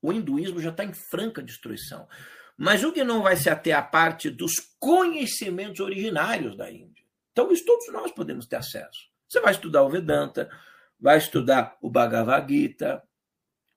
o 0.01 0.13
hinduísmo 0.13 0.61
já 0.61 0.71
está 0.71 0.85
em 0.85 0.93
franca 0.93 1.43
destruição. 1.43 2.09
Mas 2.57 2.83
o 2.83 2.93
que 2.93 3.05
não 3.05 3.23
vai 3.23 3.37
se 3.37 3.49
ater 3.49 3.77
à 3.77 3.83
parte 3.83 4.31
dos 4.31 4.55
conhecimentos 4.79 5.81
originários 5.81 6.57
da 6.57 6.71
Índia. 6.71 7.05
Então, 7.33 7.53
isso 7.53 7.65
todos 7.65 7.89
nós 7.93 8.11
podemos 8.11 8.47
ter 8.47 8.57
acesso. 8.57 9.09
Você 9.29 9.41
vai 9.41 9.53
estudar 9.53 9.83
o 9.83 9.91
Vedanta, 9.91 10.51
vai 10.99 11.19
estudar 11.19 11.79
o 11.81 11.91
Bhagavad 11.91 12.53
Gita, 12.53 13.07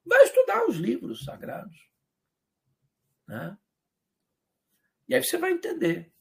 vai 0.06 0.23
estudar 0.23 0.65
os 0.65 0.78
livros 0.78 1.23
sagrados. 1.23 1.78
Né? 3.28 3.57
E 5.07 5.15
aí 5.15 5.23
você 5.23 5.38
vai 5.38 5.52
entender. 5.52 6.11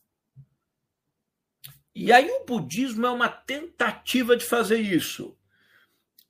E 1.95 2.13
aí 2.13 2.31
o 2.31 2.45
budismo 2.45 3.07
é 3.07 3.11
uma 3.11 3.29
tentativa 3.29 4.37
de 4.37 4.45
fazer 4.45 4.79
isso. 4.79 5.37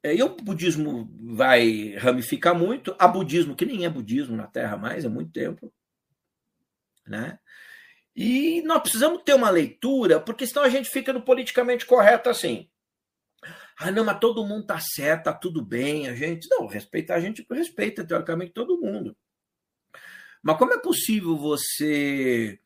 É, 0.03 0.15
e 0.15 0.23
o 0.23 0.29
budismo 0.31 1.11
vai 1.35 1.95
ramificar 1.97 2.55
muito. 2.55 2.95
Há 2.99 3.07
budismo 3.07 3.55
que 3.55 3.67
nem 3.67 3.85
é 3.85 3.91
budismo 3.91 4.37
na 4.37 4.47
Terra 4.47 4.77
mais, 4.77 5.05
há 5.05 5.11
muito 5.11 5.33
tempo. 5.33 5.73
Né? 7.07 7.39
E 8.17 8.63
nós 8.63 8.81
precisamos 8.81 9.23
ter 9.23 9.35
uma 9.35 9.51
leitura, 9.51 10.21
porque 10.21 10.47
senão 10.47 10.63
a 10.63 10.69
gente 10.69 10.89
fica 10.89 11.13
no 11.13 11.23
politicamente 11.23 11.85
correto 11.87 12.31
assim. 12.31 12.69
Ah, 13.79 13.91
não, 13.91 14.05
mas 14.05 14.19
todo 14.19 14.45
mundo 14.45 14.67
tá 14.67 14.79
certo, 14.79 15.25
tá 15.25 15.33
tudo 15.33 15.65
bem, 15.65 16.09
a 16.09 16.15
gente. 16.15 16.49
Não, 16.51 16.67
respeitar 16.67 17.15
a 17.17 17.21
gente 17.21 17.47
respeita, 17.51 18.05
teoricamente, 18.05 18.53
todo 18.53 18.81
mundo. 18.81 19.17
Mas 20.43 20.59
como 20.59 20.73
é 20.75 20.79
possível 20.79 21.37
você 21.37 22.61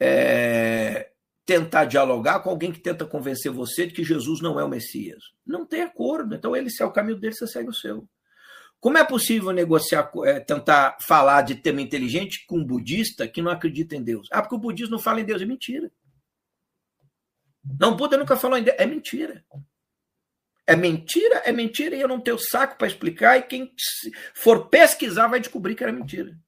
é, 0.00 1.12
tentar 1.46 1.84
dialogar 1.84 2.40
com 2.40 2.50
alguém 2.50 2.72
que 2.72 2.80
tenta 2.80 3.04
convencer 3.04 3.52
você 3.52 3.86
de 3.86 3.92
que 3.92 4.04
Jesus 4.04 4.40
não 4.40 4.58
é 4.58 4.64
o 4.64 4.68
Messias? 4.68 5.22
Não 5.46 5.66
tem 5.66 5.82
acordo. 5.82 6.34
Então, 6.34 6.56
ele 6.56 6.70
se 6.70 6.82
é 6.82 6.86
o 6.86 6.92
caminho 6.92 7.18
dele, 7.18 7.34
você 7.34 7.46
segue 7.46 7.68
o 7.68 7.74
seu. 7.74 8.08
Como 8.80 8.98
é 8.98 9.04
possível 9.04 9.50
negociar, 9.50 10.10
é, 10.24 10.40
tentar 10.40 10.96
falar 11.00 11.42
de 11.42 11.54
tema 11.54 11.80
inteligente 11.80 12.44
com 12.46 12.58
um 12.58 12.64
budista 12.64 13.26
que 13.26 13.40
não 13.40 13.50
acredita 13.50 13.96
em 13.96 14.02
Deus? 14.02 14.28
Ah, 14.30 14.42
porque 14.42 14.56
o 14.56 14.58
budismo 14.58 14.92
não 14.92 15.02
fala 15.02 15.20
em 15.20 15.24
Deus. 15.24 15.40
É 15.40 15.46
mentira. 15.46 15.90
Não, 17.80 17.96
Buda 17.96 18.18
nunca 18.18 18.36
falou 18.36 18.58
em 18.58 18.62
Deus. 18.62 18.76
É 18.78 18.86
mentira. 18.86 19.44
É 20.66 20.74
mentira, 20.74 21.36
é 21.44 21.52
mentira, 21.52 21.94
e 21.94 22.00
eu 22.00 22.08
não 22.08 22.20
tenho 22.20 22.38
saco 22.38 22.78
para 22.78 22.86
explicar, 22.86 23.36
e 23.36 23.42
quem 23.42 23.74
for 24.34 24.68
pesquisar 24.68 25.28
vai 25.28 25.38
descobrir 25.38 25.74
que 25.74 25.82
era 25.82 25.92
mentira. 25.92 26.38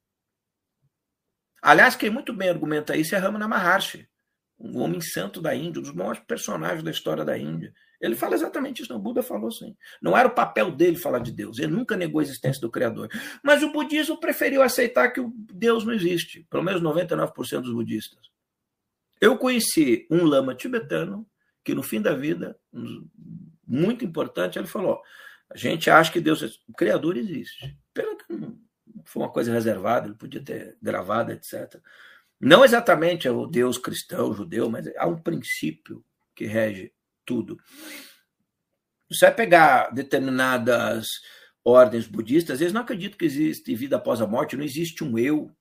Aliás, 1.61 1.95
quem 1.95 2.09
muito 2.09 2.33
bem 2.33 2.49
argumenta 2.49 2.97
isso 2.97 3.13
é 3.13 3.17
Ramana 3.19 3.47
Maharshi, 3.47 4.06
um 4.59 4.79
homem 4.79 4.99
santo 5.01 5.41
da 5.41 5.53
Índia, 5.55 5.79
um 5.79 5.83
dos 5.83 5.93
maiores 5.93 6.21
personagens 6.21 6.83
da 6.83 6.91
história 6.91 7.23
da 7.23 7.37
Índia. 7.37 7.73
Ele 7.99 8.15
fala 8.15 8.35
exatamente 8.35 8.81
isso, 8.81 8.91
não. 8.91 8.99
o 8.99 9.01
Buda 9.01 9.23
falou 9.23 9.47
assim. 9.47 9.75
Não 10.01 10.15
era 10.15 10.27
o 10.27 10.33
papel 10.33 10.71
dele 10.71 10.97
falar 10.97 11.19
de 11.19 11.31
Deus, 11.31 11.59
ele 11.59 11.71
nunca 11.71 11.95
negou 11.95 12.19
a 12.19 12.23
existência 12.23 12.61
do 12.61 12.69
Criador. 12.69 13.09
Mas 13.43 13.63
o 13.63 13.71
budismo 13.71 14.19
preferiu 14.19 14.61
aceitar 14.61 15.09
que 15.09 15.19
o 15.19 15.33
Deus 15.35 15.83
não 15.83 15.93
existe, 15.93 16.45
pelo 16.49 16.63
menos 16.63 16.81
99% 16.81 17.61
dos 17.61 17.73
budistas. 17.73 18.19
Eu 19.19 19.37
conheci 19.37 20.07
um 20.11 20.25
lama 20.25 20.53
tibetano 20.53 21.27
que 21.63 21.73
no 21.73 21.83
fim 21.83 22.01
da 22.01 22.13
vida, 22.13 22.57
muito 23.67 24.05
importante, 24.05 24.57
ele 24.57 24.67
falou: 24.67 25.01
a 25.49 25.57
gente 25.57 25.89
acha 25.89 26.11
que 26.11 26.21
Deus, 26.21 26.61
o 26.67 26.73
Criador 26.73 27.17
existe. 27.17 27.77
Pena 27.93 28.15
que 28.15 28.23
foi 29.05 29.23
uma 29.23 29.31
coisa 29.31 29.51
reservada, 29.51 30.07
ele 30.07 30.15
podia 30.15 30.41
ter 30.41 30.77
gravado, 30.81 31.31
etc. 31.31 31.81
Não 32.39 32.63
exatamente 32.63 33.27
é 33.27 33.31
o 33.31 33.47
Deus 33.47 33.77
cristão, 33.77 34.33
judeu, 34.33 34.69
mas 34.69 34.87
há 34.97 35.07
um 35.07 35.17
princípio 35.17 36.03
que 36.35 36.45
rege 36.45 36.93
tudo. 37.25 37.57
Você 39.09 39.25
vai 39.25 39.35
pegar 39.35 39.89
determinadas 39.91 41.07
ordens 41.63 42.07
budistas, 42.07 42.61
eles 42.61 42.73
não 42.73 42.81
acreditam 42.81 43.17
que 43.17 43.25
existe 43.25 43.75
vida 43.75 43.97
após 43.97 44.21
a 44.21 44.27
morte, 44.27 44.55
não 44.55 44.63
existe 44.63 45.03
um 45.03 45.17
eu. 45.17 45.51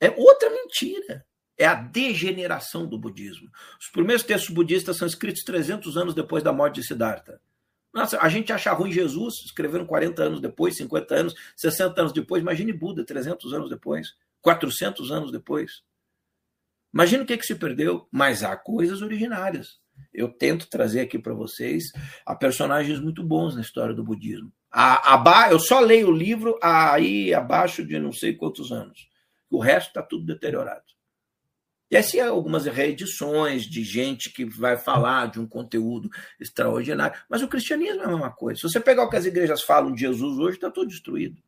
É 0.00 0.10
outra 0.10 0.50
mentira. 0.50 1.26
É 1.56 1.66
a 1.66 1.74
degeneração 1.74 2.84
do 2.84 2.98
budismo. 2.98 3.48
Os 3.80 3.88
primeiros 3.88 4.24
textos 4.24 4.52
budistas 4.52 4.96
são 4.96 5.06
escritos 5.06 5.44
300 5.44 5.96
anos 5.96 6.14
depois 6.14 6.42
da 6.42 6.52
morte 6.52 6.80
de 6.80 6.86
Siddhartha. 6.86 7.40
Nossa, 7.92 8.18
a 8.20 8.28
gente 8.28 8.52
acha 8.52 8.72
ruim 8.72 8.90
Jesus, 8.90 9.34
escreveram 9.44 9.86
40 9.86 10.20
anos 10.20 10.40
depois, 10.40 10.76
50 10.76 11.14
anos, 11.14 11.34
60 11.56 12.00
anos 12.00 12.12
depois. 12.12 12.42
Imagine 12.42 12.72
Buda, 12.72 13.04
300 13.04 13.54
anos 13.54 13.70
depois, 13.70 14.16
400 14.40 15.12
anos 15.12 15.30
depois. 15.30 15.84
Imagina 16.94 17.24
o 17.24 17.26
que, 17.26 17.36
que 17.36 17.44
se 17.44 17.56
perdeu, 17.56 18.06
mas 18.08 18.44
há 18.44 18.56
coisas 18.56 19.02
originárias. 19.02 19.80
Eu 20.12 20.28
tento 20.28 20.68
trazer 20.68 21.00
aqui 21.00 21.18
para 21.18 21.34
vocês 21.34 21.86
há 22.24 22.36
personagens 22.36 23.00
muito 23.00 23.20
bons 23.20 23.56
na 23.56 23.62
história 23.62 23.92
do 23.92 24.04
budismo. 24.04 24.52
A, 24.70 25.16
a, 25.16 25.50
eu 25.50 25.58
só 25.58 25.80
leio 25.80 26.08
o 26.08 26.16
livro 26.16 26.56
aí 26.62 27.34
abaixo 27.34 27.84
de 27.84 27.98
não 27.98 28.12
sei 28.12 28.34
quantos 28.34 28.70
anos. 28.70 29.08
O 29.50 29.58
resto 29.58 29.88
está 29.88 30.02
tudo 30.02 30.24
deteriorado. 30.24 30.84
E 31.90 31.96
assim 31.96 32.20
algumas 32.20 32.64
reedições 32.64 33.64
de 33.64 33.82
gente 33.82 34.32
que 34.32 34.44
vai 34.44 34.76
falar 34.76 35.30
de 35.30 35.40
um 35.40 35.48
conteúdo 35.48 36.08
extraordinário. 36.40 37.20
Mas 37.28 37.42
o 37.42 37.48
cristianismo 37.48 38.02
é 38.02 38.04
a 38.04 38.08
mesma 38.08 38.30
coisa. 38.30 38.60
Se 38.60 38.68
você 38.68 38.78
pegar 38.78 39.02
o 39.02 39.10
que 39.10 39.16
as 39.16 39.26
igrejas 39.26 39.62
falam 39.62 39.92
de 39.92 40.00
Jesus 40.00 40.38
hoje, 40.38 40.56
está 40.56 40.70
tudo 40.70 40.88
destruído. 40.88 41.42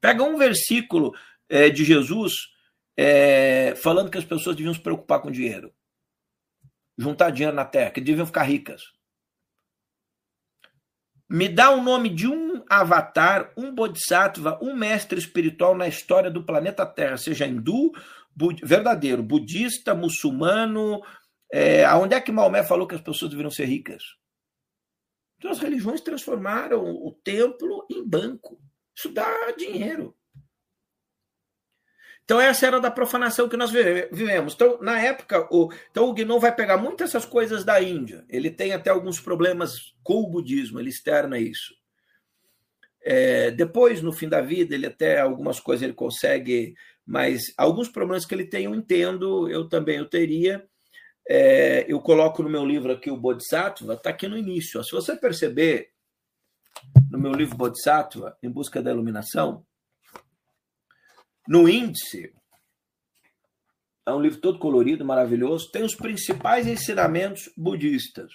Pega 0.00 0.22
um 0.22 0.36
versículo 0.36 1.12
é, 1.48 1.68
de 1.68 1.84
Jesus 1.84 2.51
é, 2.96 3.74
falando 3.76 4.10
que 4.10 4.18
as 4.18 4.24
pessoas 4.24 4.56
deviam 4.56 4.74
se 4.74 4.80
preocupar 4.80 5.20
com 5.20 5.30
dinheiro, 5.30 5.72
juntar 6.96 7.30
dinheiro 7.30 7.56
na 7.56 7.64
terra, 7.64 7.90
que 7.90 8.00
deviam 8.00 8.26
ficar 8.26 8.42
ricas. 8.42 8.82
Me 11.28 11.48
dá 11.48 11.70
o 11.70 11.82
nome 11.82 12.10
de 12.10 12.28
um 12.28 12.62
avatar, 12.68 13.52
um 13.56 13.74
bodhisattva, 13.74 14.58
um 14.62 14.76
mestre 14.76 15.18
espiritual 15.18 15.74
na 15.74 15.88
história 15.88 16.30
do 16.30 16.44
planeta 16.44 16.84
Terra, 16.84 17.16
seja 17.16 17.46
hindu, 17.46 17.90
bud 18.36 18.60
verdadeiro, 18.62 19.22
budista, 19.22 19.94
muçulmano. 19.94 21.00
É, 21.50 21.86
aonde 21.86 22.14
é 22.14 22.20
que 22.20 22.30
Maomé 22.30 22.62
falou 22.62 22.86
que 22.86 22.94
as 22.94 23.00
pessoas 23.00 23.30
deveriam 23.30 23.50
ser 23.50 23.64
ricas? 23.64 24.02
Então 25.38 25.50
as 25.50 25.58
religiões 25.58 26.02
transformaram 26.02 26.84
o 26.84 27.12
templo 27.24 27.86
em 27.90 28.06
banco. 28.06 28.60
Isso 28.94 29.08
dá 29.10 29.50
dinheiro. 29.56 30.14
Então, 32.24 32.40
essa 32.40 32.66
era 32.66 32.80
da 32.80 32.90
profanação 32.90 33.48
que 33.48 33.56
nós 33.56 33.70
vivemos. 33.70 34.54
Então, 34.54 34.78
na 34.80 34.98
época, 34.98 35.46
o, 35.50 35.72
então, 35.90 36.08
o 36.08 36.12
Guinon 36.12 36.38
vai 36.38 36.54
pegar 36.54 36.76
muitas 36.76 37.10
essas 37.10 37.24
coisas 37.24 37.64
da 37.64 37.82
Índia. 37.82 38.24
Ele 38.28 38.50
tem 38.50 38.72
até 38.72 38.90
alguns 38.90 39.20
problemas 39.20 39.94
com 40.02 40.14
o 40.14 40.28
budismo, 40.28 40.78
ele 40.78 40.90
externa 40.90 41.38
isso. 41.38 41.74
É, 43.04 43.50
depois, 43.50 44.00
no 44.00 44.12
fim 44.12 44.28
da 44.28 44.40
vida, 44.40 44.74
ele 44.74 44.86
até 44.86 45.20
algumas 45.20 45.58
coisas 45.58 45.82
ele 45.82 45.92
consegue, 45.92 46.74
mas 47.04 47.52
alguns 47.56 47.88
problemas 47.88 48.24
que 48.24 48.34
ele 48.34 48.46
tem 48.46 48.66
eu 48.66 48.74
entendo, 48.74 49.50
eu 49.50 49.68
também 49.68 49.98
eu 49.98 50.08
teria. 50.08 50.64
É, 51.28 51.84
eu 51.88 52.00
coloco 52.00 52.42
no 52.42 52.48
meu 52.48 52.64
livro 52.64 52.92
aqui 52.92 53.10
o 53.10 53.16
Bodhisattva, 53.16 53.94
está 53.94 54.10
aqui 54.10 54.28
no 54.28 54.38
início. 54.38 54.82
Se 54.84 54.92
você 54.92 55.16
perceber, 55.16 55.90
no 57.10 57.18
meu 57.18 57.32
livro 57.32 57.56
Bodhisattva, 57.56 58.36
Em 58.42 58.48
Busca 58.48 58.80
da 58.80 58.92
Iluminação, 58.92 59.66
no 61.52 61.68
índice, 61.68 62.32
é 64.06 64.10
um 64.10 64.22
livro 64.22 64.40
todo 64.40 64.58
colorido, 64.58 65.04
maravilhoso, 65.04 65.70
tem 65.70 65.82
os 65.82 65.94
principais 65.94 66.66
ensinamentos 66.66 67.52
budistas. 67.54 68.32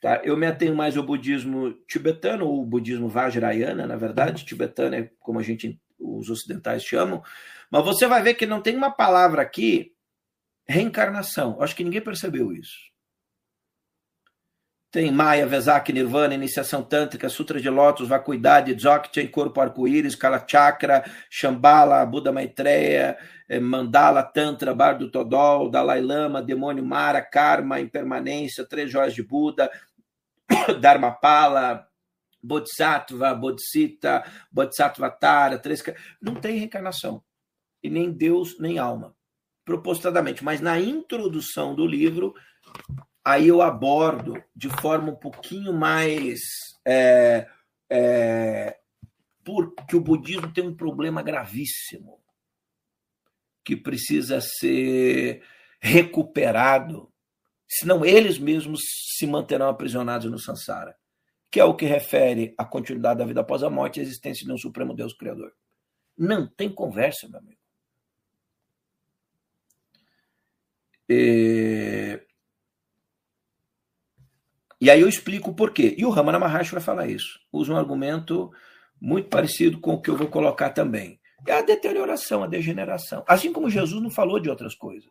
Tá? 0.00 0.20
Eu 0.22 0.36
me 0.36 0.46
atenho 0.46 0.76
mais 0.76 0.96
ao 0.96 1.02
budismo 1.02 1.72
tibetano, 1.88 2.46
ou 2.46 2.64
budismo 2.64 3.08
Vajrayana, 3.08 3.88
na 3.88 3.96
verdade, 3.96 4.44
tibetano 4.44 4.94
é 4.94 5.10
como 5.18 5.40
a 5.40 5.42
gente, 5.42 5.80
os 5.98 6.30
ocidentais 6.30 6.84
chamam, 6.84 7.24
mas 7.68 7.84
você 7.84 8.06
vai 8.06 8.22
ver 8.22 8.34
que 8.34 8.46
não 8.46 8.62
tem 8.62 8.76
uma 8.76 8.92
palavra 8.92 9.42
aqui, 9.42 9.92
reencarnação. 10.68 11.60
Acho 11.60 11.74
que 11.74 11.82
ninguém 11.82 12.00
percebeu 12.00 12.52
isso. 12.52 12.89
Tem 14.90 15.12
Maya, 15.12 15.46
Vesak, 15.46 15.92
Nirvana, 15.92 16.34
Iniciação 16.34 16.82
Tântrica, 16.82 17.28
Sutra 17.28 17.60
de 17.60 17.70
Lótus, 17.70 18.08
Vacuidade, 18.08 18.74
Dzogchen, 18.74 19.28
Corpo 19.28 19.60
Arco-Íris, 19.60 20.16
Kala 20.16 20.44
Chakra, 20.44 21.04
Shambhala, 21.30 22.04
Buda 22.04 22.32
Maitreya, 22.32 23.16
eh, 23.48 23.60
Mandala, 23.60 24.24
Tantra, 24.24 24.74
Bardo 24.74 25.08
Todol, 25.08 25.70
Dalai 25.70 26.00
Lama, 26.00 26.42
Demônio 26.42 26.84
Mara, 26.84 27.22
Karma, 27.22 27.80
Impermanência, 27.80 28.66
Três 28.66 28.90
Joias 28.90 29.14
de 29.14 29.22
Buda, 29.22 29.70
Dharmapala, 30.80 31.86
Bodhisattva, 32.42 33.32
Bodhicitta, 33.32 34.24
Bodhisattvatara, 34.50 35.56
três... 35.58 35.84
não 36.20 36.34
tem 36.34 36.58
reencarnação. 36.58 37.22
E 37.80 37.88
nem 37.88 38.10
Deus, 38.10 38.58
nem 38.58 38.78
alma. 38.78 39.14
Propositadamente. 39.64 40.42
Mas 40.42 40.60
na 40.60 40.80
introdução 40.80 41.76
do 41.76 41.86
livro, 41.86 42.34
aí 43.24 43.48
eu 43.48 43.62
abordo 43.62 44.42
de 44.54 44.68
forma 44.80 45.12
um 45.12 45.16
pouquinho 45.16 45.72
mais. 45.72 46.40
É, 46.84 47.48
é, 47.90 48.78
porque 49.44 49.96
o 49.96 50.00
budismo 50.00 50.52
tem 50.52 50.66
um 50.66 50.76
problema 50.76 51.22
gravíssimo 51.22 52.20
que 53.64 53.76
precisa 53.76 54.40
ser 54.40 55.42
recuperado, 55.80 57.12
senão 57.68 58.04
eles 58.04 58.38
mesmos 58.38 58.80
se 59.16 59.26
manterão 59.26 59.68
aprisionados 59.68 60.30
no 60.30 60.38
samsara, 60.38 60.96
que 61.50 61.60
é 61.60 61.64
o 61.64 61.74
que 61.74 61.86
refere 61.86 62.54
à 62.56 62.64
continuidade 62.64 63.18
da 63.18 63.24
vida 63.24 63.40
após 63.40 63.62
a 63.62 63.70
morte 63.70 63.96
e 63.96 64.00
a 64.00 64.02
existência 64.02 64.46
de 64.46 64.52
um 64.52 64.58
Supremo 64.58 64.94
Deus 64.94 65.14
Criador. 65.14 65.52
Não 66.16 66.46
tem 66.46 66.72
conversa, 66.72 67.28
meu 67.28 67.38
amigo. 67.38 67.60
É... 71.08 72.24
E 74.80 74.90
aí 74.90 75.00
eu 75.00 75.08
explico 75.08 75.50
o 75.50 75.54
porquê. 75.54 75.94
E 75.98 76.04
o 76.06 76.10
Ramana 76.10 76.38
Maharshi 76.38 76.72
vai 76.72 76.80
falar 76.80 77.06
isso. 77.06 77.38
Usa 77.52 77.72
um 77.72 77.76
argumento 77.76 78.50
muito 79.00 79.28
parecido 79.28 79.78
com 79.80 79.94
o 79.94 80.00
que 80.00 80.08
eu 80.08 80.16
vou 80.16 80.28
colocar 80.28 80.70
também. 80.70 81.20
É 81.46 81.52
a 81.52 81.62
deterioração, 81.62 82.42
a 82.42 82.46
degeneração. 82.46 83.24
Assim 83.26 83.52
como 83.52 83.70
Jesus 83.70 84.02
não 84.02 84.10
falou 84.10 84.40
de 84.40 84.48
outras 84.48 84.74
coisas. 84.74 85.10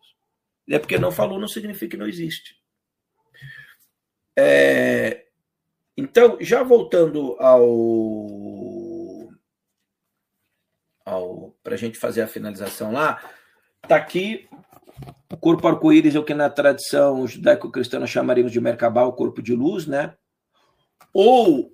É 0.68 0.80
porque 0.80 0.98
não 0.98 1.12
falou 1.12 1.40
não 1.40 1.48
significa 1.48 1.92
que 1.92 1.98
não 1.98 2.08
existe. 2.08 2.56
É... 4.38 5.26
Então, 5.98 6.38
já 6.40 6.64
voltando 6.64 7.36
ao, 7.40 9.30
ao 11.06 11.52
para 11.62 11.74
a 11.74 11.78
gente 11.78 11.98
fazer 11.98 12.22
a 12.22 12.28
finalização 12.28 12.94
lá, 12.94 13.22
tá 13.88 13.98
aqui 13.98 14.48
o 15.32 15.38
corpo 15.38 15.68
arco-íris 15.68 16.16
é 16.16 16.20
o 16.20 16.24
que 16.24 16.34
na 16.34 16.50
tradição 16.50 17.26
judaico-cristã 17.28 18.06
chamaríamos 18.06 18.52
de 18.52 18.60
Merkabah, 18.60 19.06
o 19.06 19.14
corpo 19.14 19.42
de 19.42 19.56
luz, 19.56 19.86
né? 19.86 20.16
Ou 21.14 21.74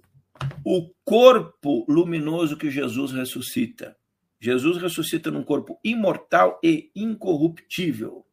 o 0.64 0.90
corpo 1.04 1.86
luminoso 1.88 2.58
que 2.58 2.70
Jesus 2.70 3.12
ressuscita. 3.12 3.96
Jesus 4.40 4.78
ressuscita 4.78 5.32
num 5.32 5.44
corpo 5.44 5.80
imortal 5.84 6.60
e 6.64 6.92
incorruptível. 6.96 8.26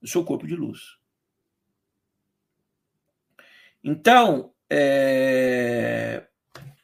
O 0.00 0.06
seu 0.06 0.24
corpo 0.24 0.46
de 0.46 0.54
luz. 0.54 0.78
Então, 3.82 4.54
é, 4.70 6.26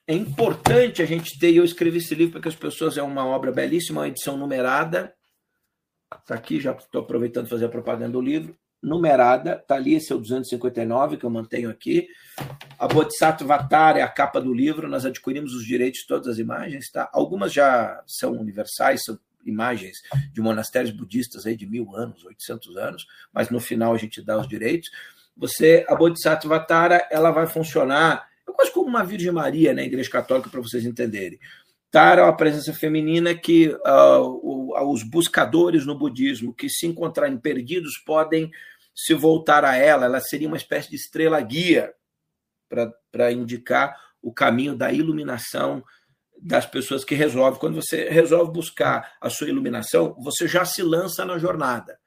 é 0.07 0.15
importante 0.15 1.03
a 1.03 1.07
gente 1.07 1.39
ter. 1.39 1.55
Eu 1.55 1.65
escrevi 1.65 1.99
esse 1.99 2.15
livro 2.15 2.33
para 2.33 2.43
que 2.43 2.49
as 2.49 2.57
pessoas. 2.57 2.99
É 2.99 3.03
uma 3.03 3.25
obra 3.25 3.53
belíssima, 3.53 4.01
uma 4.01 4.09
edição 4.09 4.37
numerada 4.37 5.15
Está 6.19 6.35
aqui, 6.35 6.61
já 6.61 6.73
estou 6.73 7.03
aproveitando 7.03 7.49
fazer 7.49 7.67
a 7.67 7.69
propaganda 7.69 8.13
do 8.13 8.21
livro. 8.21 8.57
Numerada, 8.83 9.59
está 9.61 9.75
ali, 9.75 9.95
esse 9.95 10.11
é 10.11 10.17
o 10.17 10.19
259 10.19 11.19
que 11.19 11.25
eu 11.25 11.31
mantenho 11.31 11.71
aqui. 11.71 12.09
A 12.79 12.89
Bodhisattva 12.89 13.55
Avatar 13.55 13.97
é 13.97 14.03
a 14.03 14.09
capa 14.09 14.41
do 14.41 14.53
livro, 14.53 14.89
nós 14.89 15.05
adquirimos 15.05 15.55
os 15.55 15.65
direitos 15.65 16.01
de 16.01 16.07
todas 16.07 16.27
as 16.27 16.39
imagens, 16.39 16.91
tá? 16.91 17.09
Algumas 17.13 17.53
já 17.53 18.03
são 18.07 18.33
universais, 18.33 19.05
são 19.05 19.19
imagens 19.45 19.99
de 20.33 20.41
monastérios 20.41 20.93
budistas 20.93 21.47
aí 21.47 21.57
de 21.57 21.67
mil 21.67 21.95
anos, 21.95 22.25
800 22.25 22.77
anos, 22.77 23.07
mas 23.33 23.51
no 23.51 23.61
final 23.61 23.93
a 23.93 23.99
gente 23.99 24.23
dá 24.23 24.39
os 24.39 24.49
direitos. 24.49 24.91
Você, 25.37 25.85
a 25.89 25.95
Bodhisattva 25.95 26.57
Avatar, 26.57 27.07
ela 27.11 27.31
vai 27.31 27.47
funcionar 27.47 28.31
é 28.51 28.53
quase 28.53 28.73
como 28.73 28.89
uma 28.89 29.05
Virgem 29.05 29.31
Maria 29.31 29.71
na 29.71 29.83
né, 29.83 29.87
Igreja 29.87 30.11
Católica, 30.11 30.51
para 30.51 30.61
vocês 30.61 30.85
entenderem. 30.85 31.39
Tara 31.91 32.21
é 32.21 32.25
uma 32.25 32.37
presença 32.37 32.73
feminina 32.73 33.35
que 33.35 33.69
uh, 33.69 34.91
os 34.93 35.03
buscadores 35.03 35.85
no 35.85 35.99
budismo 35.99 36.55
que 36.55 36.69
se 36.69 36.87
encontrarem 36.87 37.37
perdidos 37.37 37.99
podem 37.99 38.51
se 38.95 39.13
voltar 39.13 39.65
a 39.65 39.77
ela. 39.77 40.05
Ela 40.05 40.21
seria 40.21 40.47
uma 40.47 40.57
espécie 40.57 40.91
de 40.91 40.97
estrela 40.97 41.41
guia 41.41 41.93
para 43.11 43.33
indicar 43.33 43.97
o 44.23 44.33
caminho 44.33 44.77
da 44.77 44.93
iluminação 44.93 45.83
das 46.41 46.65
pessoas 46.65 47.05
que 47.05 47.15
resolvem. 47.15 47.59
Quando 47.59 47.83
você 47.83 48.09
resolve 48.09 48.53
buscar 48.53 49.17
a 49.21 49.29
sua 49.29 49.49
iluminação, 49.49 50.15
você 50.21 50.47
já 50.47 50.65
se 50.65 50.83
lança 50.83 51.25
na 51.25 51.39
jornada. 51.39 51.99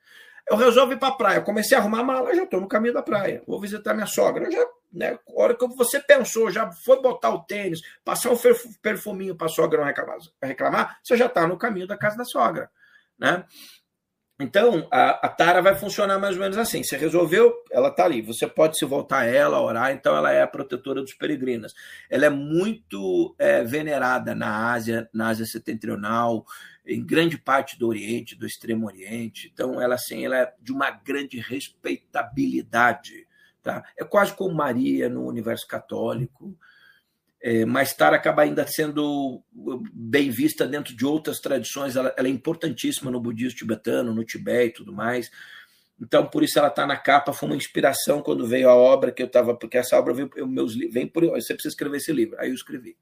Eu 0.49 0.55
resolvo 0.55 0.93
ir 0.93 0.99
para 0.99 1.09
a 1.09 1.17
praia. 1.17 1.41
comecei 1.41 1.77
a 1.77 1.81
arrumar 1.81 1.99
a 1.99 2.03
mala, 2.03 2.35
já 2.35 2.43
estou 2.43 2.61
no 2.61 2.67
caminho 2.67 2.93
da 2.93 3.01
praia. 3.01 3.43
Vou 3.45 3.59
visitar 3.59 3.93
minha 3.93 4.05
sogra. 4.05 4.49
Já 4.49 4.65
né? 4.93 5.17
A 5.27 5.41
hora 5.41 5.55
que 5.55 5.67
você 5.67 5.99
pensou, 5.99 6.51
já 6.51 6.71
foi 6.71 7.01
botar 7.01 7.31
o 7.31 7.43
tênis, 7.43 7.81
passar 8.05 8.31
um 8.31 8.37
perfuminho 8.81 9.35
para 9.35 9.47
a 9.47 9.49
sogra 9.49 9.79
não 9.79 9.85
reclamar, 9.85 10.19
reclamar 10.41 10.99
você 11.03 11.17
já 11.17 11.25
está 11.25 11.47
no 11.47 11.57
caminho 11.57 11.87
da 11.87 11.97
casa 11.97 12.15
da 12.15 12.25
sogra. 12.25 12.69
Né? 13.17 13.43
Então, 14.39 14.87
a, 14.91 15.25
a, 15.25 15.29
tara 15.29 15.61
vai 15.61 15.75
funcionar 15.75 16.19
mais 16.19 16.35
ou 16.35 16.41
menos 16.41 16.57
assim. 16.57 16.83
Você 16.83 16.97
resolveu, 16.97 17.53
ela 17.71 17.89
está 17.89 18.05
ali. 18.05 18.21
Você 18.21 18.47
pode 18.47 18.77
se 18.77 18.83
voltar 18.83 19.19
a 19.19 19.25
ela, 19.25 19.61
orar, 19.61 19.91
então 19.91 20.15
ela 20.15 20.31
é 20.31 20.41
a 20.41 20.47
protetora 20.47 21.01
dos 21.01 21.13
peregrinos. 21.13 21.73
Ela 22.09 22.25
é 22.25 22.29
muito 22.29 23.35
é, 23.37 23.63
venerada 23.63 24.33
na 24.33 24.73
Ásia, 24.73 25.07
na 25.13 25.29
Ásia 25.29 25.45
setentrional, 25.45 26.45
em 26.85 27.05
grande 27.05 27.37
parte 27.37 27.77
do 27.77 27.87
Oriente, 27.87 28.35
do 28.35 28.45
Extremo 28.45 28.87
Oriente. 28.87 29.49
Então, 29.53 29.79
ela, 29.79 29.95
assim, 29.95 30.25
ela 30.25 30.37
é 30.37 30.53
de 30.59 30.71
uma 30.71 30.89
grande 30.89 31.39
respeitabilidade. 31.39 33.27
Tá? 33.63 33.83
É 33.97 34.03
quase 34.03 34.35
como 34.35 34.53
Maria 34.53 35.09
no 35.09 35.25
universo 35.25 35.65
católico 35.65 36.55
é, 37.43 37.65
mais 37.65 37.93
tarde 37.93 38.15
acaba 38.15 38.43
ainda 38.43 38.65
sendo 38.65 39.43
bem 39.93 40.29
vista 40.29 40.65
dentro 40.65 40.95
de 40.95 41.05
outras 41.05 41.39
tradições. 41.39 41.97
Ela, 41.97 42.13
ela 42.17 42.29
é 42.29 42.31
importantíssima 42.31 43.11
no 43.11 43.19
budismo 43.19 43.57
tibetano, 43.57 44.13
no 44.13 44.23
Tibete 44.23 44.69
e 44.69 44.73
tudo 44.75 44.93
mais. 44.93 45.29
Então, 45.99 46.25
por 46.25 46.41
isso 46.41 46.57
ela 46.57 46.69
está 46.69 46.87
na 46.87 46.95
capa. 46.95 47.33
Foi 47.33 47.49
uma 47.49 47.57
inspiração 47.57 48.21
quando 48.21 48.47
veio 48.47 48.69
a 48.69 48.75
obra 48.75 49.11
que 49.11 49.21
eu 49.21 49.27
estava, 49.27 49.53
porque 49.53 49.77
essa 49.77 49.99
obra 49.99 50.13
veio, 50.13 50.29
eu, 50.37 50.47
meus, 50.47 50.73
vem 50.73 51.05
por. 51.05 51.25
Você 51.31 51.53
precisa 51.53 51.73
escrever 51.73 51.97
esse 51.97 52.13
livro. 52.13 52.39
Aí 52.39 52.47
eu 52.47 52.55
escrevi. 52.55 52.95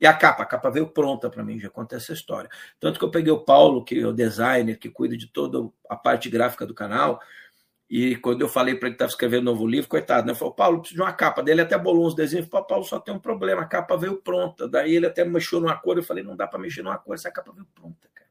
E 0.00 0.06
a 0.06 0.14
capa, 0.14 0.44
a 0.44 0.46
capa 0.46 0.70
veio 0.70 0.86
pronta 0.86 1.28
para 1.28 1.42
mim, 1.42 1.58
já 1.58 1.68
conta 1.68 1.96
essa 1.96 2.12
história. 2.12 2.48
Tanto 2.78 2.96
que 2.96 3.04
eu 3.04 3.10
peguei 3.10 3.32
o 3.32 3.44
Paulo, 3.44 3.84
que 3.84 3.98
é 3.98 4.06
o 4.06 4.12
designer, 4.12 4.78
que 4.78 4.88
cuida 4.88 5.16
de 5.16 5.26
toda 5.26 5.68
a 5.88 5.96
parte 5.96 6.30
gráfica 6.30 6.64
do 6.64 6.72
canal, 6.72 7.20
e 7.90 8.14
quando 8.14 8.40
eu 8.42 8.48
falei 8.48 8.76
para 8.76 8.86
ele 8.86 8.94
que 8.94 9.02
estava 9.02 9.10
escrevendo 9.10 9.40
um 9.42 9.52
novo 9.52 9.66
livro, 9.66 9.90
coitado, 9.90 10.24
né? 10.24 10.32
Eu 10.32 10.36
falei, 10.36 10.54
Paulo, 10.54 10.78
preciso 10.78 10.94
de 10.94 11.02
uma 11.02 11.12
capa. 11.12 11.42
Dele 11.42 11.62
até 11.62 11.76
bolou 11.76 12.06
uns 12.06 12.14
desenhos. 12.14 12.46
Falei, 12.46 12.66
Paulo, 12.68 12.84
só 12.84 13.00
tem 13.00 13.12
um 13.12 13.18
problema, 13.18 13.62
a 13.62 13.66
capa 13.66 13.96
veio 13.96 14.22
pronta. 14.22 14.68
Daí 14.68 14.94
ele 14.94 15.06
até 15.06 15.24
mexeu 15.24 15.60
numa 15.60 15.76
cor. 15.76 15.96
Eu 15.96 16.04
falei, 16.04 16.22
não 16.22 16.36
dá 16.36 16.46
para 16.46 16.60
mexer 16.60 16.82
numa 16.82 16.96
cor, 16.96 17.16
essa 17.16 17.32
capa 17.32 17.50
veio 17.50 17.66
pronta, 17.74 18.08
cara. 18.14 18.30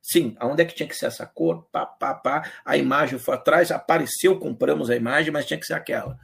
Sim, 0.00 0.36
aonde 0.38 0.62
é 0.62 0.64
que 0.64 0.74
tinha 0.76 0.88
que 0.88 0.94
ser 0.94 1.06
essa 1.06 1.26
cor? 1.26 1.66
Pá, 1.72 1.84
pá, 1.84 2.14
pá. 2.14 2.48
A 2.64 2.76
imagem 2.76 3.18
foi 3.18 3.34
atrás, 3.34 3.72
apareceu, 3.72 4.38
compramos 4.38 4.88
a 4.88 4.94
imagem, 4.94 5.32
mas 5.32 5.44
tinha 5.44 5.58
que 5.58 5.66
ser 5.66 5.74
aquela. 5.74 6.16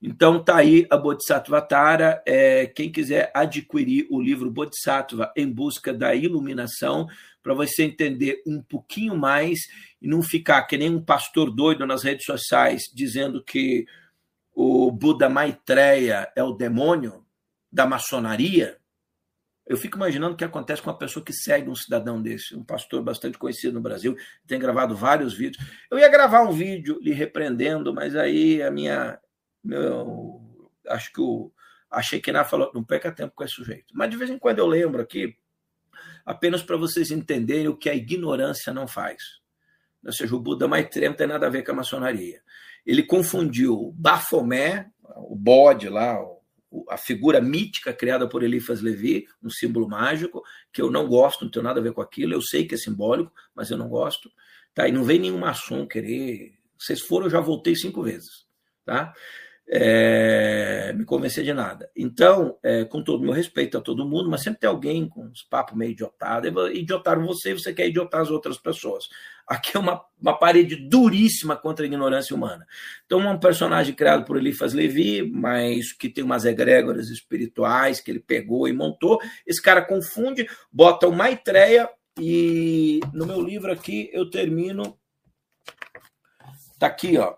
Então 0.00 0.42
tá 0.42 0.56
aí 0.56 0.86
a 0.90 0.96
Bodhisattva 0.96 1.60
Tara. 1.60 2.22
É, 2.24 2.66
quem 2.66 2.90
quiser 2.90 3.30
adquirir 3.34 4.06
o 4.10 4.20
livro 4.20 4.50
Bodhisattva 4.50 5.32
em 5.36 5.50
busca 5.50 5.92
da 5.92 6.14
iluminação, 6.14 7.08
para 7.42 7.54
você 7.54 7.84
entender 7.84 8.42
um 8.46 8.62
pouquinho 8.62 9.16
mais 9.16 9.60
e 10.00 10.06
não 10.06 10.22
ficar 10.22 10.62
que 10.64 10.76
nem 10.76 10.90
um 10.90 11.02
pastor 11.02 11.50
doido 11.50 11.86
nas 11.86 12.04
redes 12.04 12.26
sociais 12.26 12.84
dizendo 12.94 13.42
que 13.42 13.86
o 14.54 14.90
Buda 14.90 15.28
Maitreya 15.28 16.30
é 16.36 16.42
o 16.42 16.52
demônio 16.52 17.24
da 17.70 17.86
maçonaria. 17.86 18.76
Eu 19.66 19.76
fico 19.76 19.96
imaginando 19.96 20.34
o 20.34 20.36
que 20.36 20.44
acontece 20.44 20.80
com 20.80 20.90
uma 20.90 20.98
pessoa 20.98 21.24
que 21.24 21.32
segue 21.32 21.68
um 21.68 21.74
cidadão 21.74 22.20
desse, 22.20 22.56
um 22.56 22.64
pastor 22.64 23.02
bastante 23.02 23.36
conhecido 23.36 23.74
no 23.74 23.82
Brasil, 23.82 24.16
tem 24.46 24.58
gravado 24.58 24.96
vários 24.96 25.34
vídeos. 25.34 25.62
Eu 25.90 25.98
ia 25.98 26.08
gravar 26.08 26.42
um 26.42 26.52
vídeo 26.52 26.98
lhe 27.02 27.12
repreendendo, 27.12 27.92
mas 27.92 28.16
aí 28.16 28.62
a 28.62 28.70
minha 28.70 29.18
meu, 29.62 30.40
acho 30.86 31.12
que 31.12 31.20
o 31.20 31.52
achei 31.90 32.20
que 32.20 32.32
falou, 32.44 32.70
não 32.74 32.84
perca 32.84 33.10
tempo 33.10 33.32
com 33.34 33.44
esse 33.44 33.54
sujeito. 33.54 33.94
Mas 33.94 34.10
de 34.10 34.16
vez 34.16 34.30
em 34.30 34.38
quando 34.38 34.58
eu 34.58 34.66
lembro 34.66 35.00
aqui, 35.00 35.36
apenas 36.24 36.62
para 36.62 36.76
vocês 36.76 37.10
entenderem 37.10 37.68
o 37.68 37.76
que 37.76 37.88
a 37.88 37.94
ignorância 37.94 38.72
não 38.72 38.86
faz. 38.86 39.22
Ou 40.04 40.12
seja, 40.12 40.34
o 40.34 40.40
Buda 40.40 40.68
Maitreya 40.68 41.08
não 41.08 41.16
tem 41.16 41.26
nada 41.26 41.46
a 41.46 41.50
ver 41.50 41.64
com 41.64 41.72
a 41.72 41.76
maçonaria. 41.76 42.42
Ele 42.84 43.02
confundiu 43.02 43.92
Bafomé, 43.96 44.90
o 45.16 45.34
bode 45.34 45.88
lá, 45.88 46.18
a 46.88 46.96
figura 46.96 47.40
mítica 47.40 47.92
criada 47.92 48.28
por 48.28 48.42
Eliphas 48.42 48.80
Levi, 48.80 49.26
um 49.42 49.50
símbolo 49.50 49.88
mágico, 49.88 50.42
que 50.72 50.80
eu 50.80 50.90
não 50.90 51.08
gosto, 51.08 51.44
não 51.44 51.50
tenho 51.50 51.64
nada 51.64 51.80
a 51.80 51.82
ver 51.82 51.92
com 51.92 52.02
aquilo, 52.02 52.34
eu 52.34 52.42
sei 52.42 52.66
que 52.66 52.74
é 52.74 52.78
simbólico, 52.78 53.32
mas 53.54 53.70
eu 53.70 53.78
não 53.78 53.88
gosto. 53.88 54.30
Tá? 54.74 54.86
E 54.86 54.92
não 54.92 55.02
vem 55.02 55.18
nenhum 55.18 55.38
maçom 55.38 55.86
querer. 55.86 56.58
Vocês 56.78 57.00
foram, 57.00 57.26
eu 57.26 57.30
já 57.30 57.40
voltei 57.40 57.74
cinco 57.74 58.02
vezes. 58.02 58.46
Tá? 58.84 59.12
É, 59.70 60.92
me 60.94 61.04
convencer 61.04 61.44
de 61.44 61.52
nada. 61.52 61.90
Então, 61.94 62.58
é, 62.62 62.84
com 62.84 63.02
todo 63.02 63.22
meu 63.22 63.32
respeito 63.32 63.76
a 63.76 63.80
todo 63.80 64.06
mundo, 64.08 64.30
mas 64.30 64.42
sempre 64.42 64.60
tem 64.60 64.70
alguém 64.70 65.06
com 65.06 65.26
uns 65.26 65.42
papos 65.42 65.76
meio 65.76 65.92
idiotados. 65.92 66.50
Idiotaram 66.72 67.26
você 67.26 67.50
e 67.50 67.54
você 67.54 67.74
quer 67.74 67.88
idiotar 67.88 68.22
as 68.22 68.30
outras 68.30 68.56
pessoas. 68.56 69.08
Aqui 69.46 69.76
é 69.76 69.80
uma, 69.80 70.02
uma 70.20 70.38
parede 70.38 70.76
duríssima 70.76 71.54
contra 71.54 71.84
a 71.84 71.86
ignorância 71.86 72.34
humana. 72.34 72.66
Então, 73.04 73.18
um 73.20 73.38
personagem 73.38 73.94
criado 73.94 74.24
por 74.24 74.38
Eliphas 74.38 74.72
Levi, 74.72 75.22
mas 75.30 75.92
que 75.92 76.08
tem 76.08 76.24
umas 76.24 76.46
egrégoras 76.46 77.10
espirituais 77.10 78.00
que 78.00 78.10
ele 78.10 78.20
pegou 78.20 78.66
e 78.66 78.72
montou. 78.72 79.20
Esse 79.46 79.60
cara 79.60 79.82
confunde, 79.82 80.48
bota 80.72 81.06
uma 81.06 81.18
Maitreya 81.18 81.90
e 82.18 83.00
no 83.12 83.26
meu 83.26 83.42
livro 83.42 83.70
aqui 83.70 84.08
eu 84.14 84.30
termino. 84.30 84.98
Tá 86.78 86.86
aqui, 86.86 87.18
ó 87.18 87.34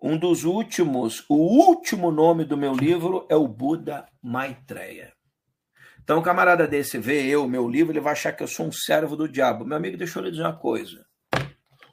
um 0.00 0.16
dos 0.16 0.44
últimos, 0.44 1.24
o 1.28 1.34
último 1.34 2.10
nome 2.10 2.44
do 2.44 2.56
meu 2.56 2.72
livro 2.72 3.26
é 3.28 3.34
o 3.34 3.48
Buda 3.48 4.06
Maitreya. 4.22 5.12
Então, 6.02 6.20
um 6.20 6.22
camarada 6.22 6.66
desse 6.66 6.98
vê 6.98 7.26
eu, 7.26 7.46
meu 7.48 7.68
livro, 7.68 7.92
ele 7.92 8.00
vai 8.00 8.12
achar 8.12 8.32
que 8.32 8.42
eu 8.42 8.46
sou 8.46 8.66
um 8.66 8.72
servo 8.72 9.16
do 9.16 9.28
diabo. 9.28 9.64
Meu 9.64 9.76
amigo, 9.76 9.96
deixa 9.96 10.18
eu 10.18 10.22
lhe 10.22 10.30
dizer 10.30 10.42
uma 10.42 10.56
coisa. 10.56 11.04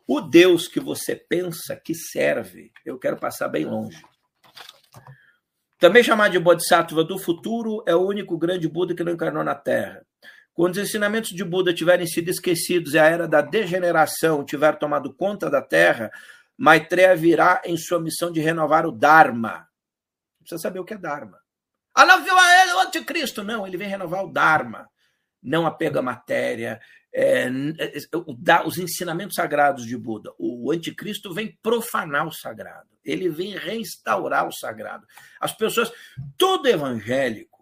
O 0.08 0.22
Deus 0.22 0.68
que 0.68 0.80
você 0.80 1.16
pensa 1.16 1.76
que 1.76 1.96
serve, 1.96 2.72
eu 2.86 3.00
quero 3.00 3.18
passar 3.18 3.50
bem 3.50 3.66
longe. 3.66 4.02
Também 5.80 6.04
chamado 6.04 6.32
de 6.32 6.40
Bodhisattva 6.40 7.04
do 7.04 7.18
futuro, 7.18 7.84
é 7.88 7.96
o 7.96 8.08
único 8.08 8.38
grande 8.38 8.70
Buda 8.70 8.96
que 8.96 9.04
não 9.04 9.12
encarnou 9.12 9.44
na 9.44 9.56
Terra. 9.56 10.06
Quando 10.54 10.76
os 10.76 10.80
ensinamentos 10.80 11.32
de 11.32 11.44
Buda 11.44 11.74
tiverem 11.74 12.08
sido 12.08 12.30
esquecidos 12.30 12.94
e 12.94 13.00
a 13.00 13.06
era 13.06 13.28
da 13.28 13.42
degeneração 13.42 14.46
tiver 14.46 14.78
tomado 14.78 15.14
conta 15.14 15.50
da 15.50 15.62
Terra, 15.62 16.10
Maitreya 16.58 17.16
virá 17.16 17.62
em 17.66 17.78
sua 17.78 18.00
missão 18.00 18.32
de 18.32 18.40
renovar 18.40 18.86
o 18.86 18.92
Dharma. 18.92 19.68
Precisa 20.40 20.62
saber 20.62 20.80
o 20.80 20.86
que 20.86 20.94
é 20.94 20.98
Dharma. 20.98 21.40
Ah, 21.94 22.06
não 22.06 22.24
viu 22.24 22.34
ele, 22.34 22.74
o 22.74 22.80
anticristo. 22.82 23.44
Não, 23.44 23.66
ele 23.66 23.78
vem 23.78 23.88
renovar 23.88 24.24
o 24.24 24.32
Dharma. 24.32 24.90
Não 25.42 25.66
apega 25.66 26.00
à 26.00 26.04
matéria. 26.04 26.80
É, 27.14 27.48
é 27.48 28.66
os 28.66 28.78
ensinamentos 28.78 29.36
sagrados 29.36 29.86
de 29.86 29.98
Buda. 29.98 30.34
O 30.38 30.72
anticristo 30.72 31.34
vem 31.34 31.58
profanar 31.64 32.28
o 32.28 32.34
sagrado. 32.34 32.90
Ele 33.04 33.30
vem 33.30 33.56
restaurar 33.58 34.48
o 34.48 34.52
sagrado. 34.52 35.06
As 35.40 35.54
pessoas, 35.54 35.92
todo 36.38 36.68
evangélico, 36.68 37.55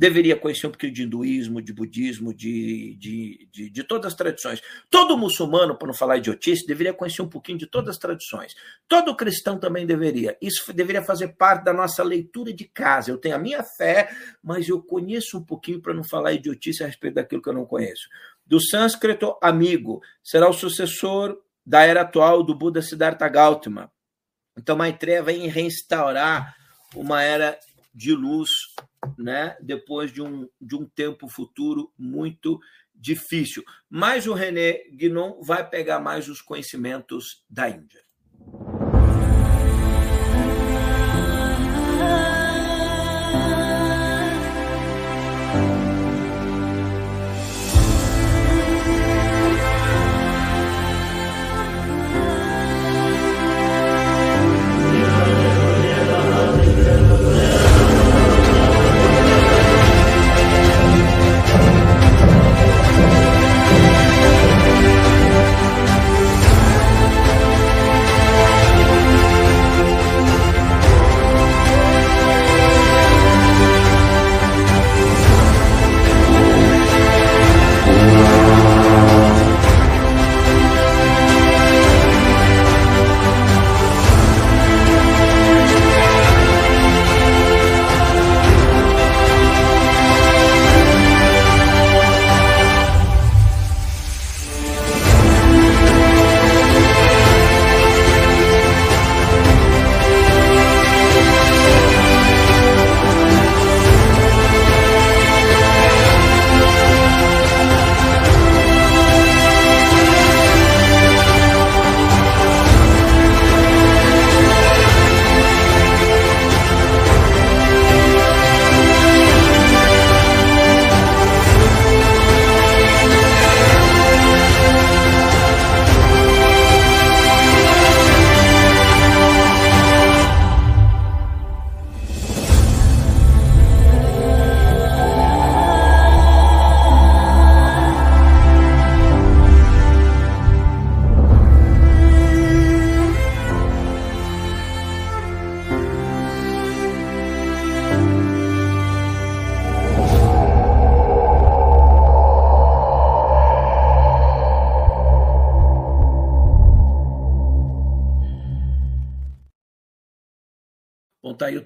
deveria 0.00 0.34
conhecer 0.34 0.66
um 0.66 0.70
pouquinho 0.70 0.94
de 0.94 1.02
hinduísmo, 1.02 1.60
de 1.60 1.74
budismo, 1.74 2.32
de, 2.32 2.96
de, 2.98 3.48
de, 3.52 3.68
de 3.68 3.84
todas 3.84 4.06
as 4.06 4.16
tradições. 4.16 4.62
Todo 4.88 5.14
muçulmano, 5.14 5.76
para 5.76 5.88
não 5.88 5.92
falar 5.92 6.16
idiotice, 6.16 6.66
deveria 6.66 6.94
conhecer 6.94 7.20
um 7.20 7.28
pouquinho 7.28 7.58
de 7.58 7.66
todas 7.66 7.90
as 7.90 7.98
tradições. 7.98 8.54
Todo 8.88 9.14
cristão 9.14 9.58
também 9.58 9.84
deveria. 9.84 10.38
Isso 10.40 10.72
deveria 10.72 11.02
fazer 11.02 11.36
parte 11.36 11.64
da 11.64 11.74
nossa 11.74 12.02
leitura 12.02 12.50
de 12.50 12.64
casa. 12.64 13.10
Eu 13.10 13.18
tenho 13.18 13.36
a 13.36 13.38
minha 13.38 13.62
fé, 13.62 14.08
mas 14.42 14.66
eu 14.70 14.82
conheço 14.82 15.36
um 15.36 15.44
pouquinho 15.44 15.82
para 15.82 15.92
não 15.92 16.02
falar 16.02 16.32
idiotice 16.32 16.82
a 16.82 16.86
respeito 16.86 17.16
daquilo 17.16 17.42
que 17.42 17.50
eu 17.50 17.54
não 17.54 17.66
conheço. 17.66 18.08
Do 18.46 18.58
sânscrito, 18.58 19.36
amigo, 19.42 20.00
será 20.24 20.48
o 20.48 20.54
sucessor 20.54 21.36
da 21.64 21.82
era 21.82 22.00
atual 22.00 22.42
do 22.42 22.54
Buda 22.54 22.80
Siddhartha 22.80 23.28
Gautama. 23.28 23.92
Então, 24.56 24.76
Maitreya 24.76 25.22
vem 25.22 25.46
restaurar 25.46 26.56
uma 26.96 27.22
era 27.22 27.58
de 27.94 28.14
luz 28.14 28.48
né, 29.18 29.56
depois 29.60 30.12
de 30.12 30.22
um, 30.22 30.48
de 30.60 30.76
um 30.76 30.84
tempo 30.86 31.28
futuro 31.28 31.92
muito 31.98 32.60
difícil. 32.94 33.64
Mas 33.88 34.26
o 34.26 34.34
René 34.34 34.84
Guinon 34.92 35.40
vai 35.42 35.68
pegar 35.68 36.00
mais 36.00 36.28
os 36.28 36.42
conhecimentos 36.42 37.44
da 37.48 37.68
Índia. 37.68 38.00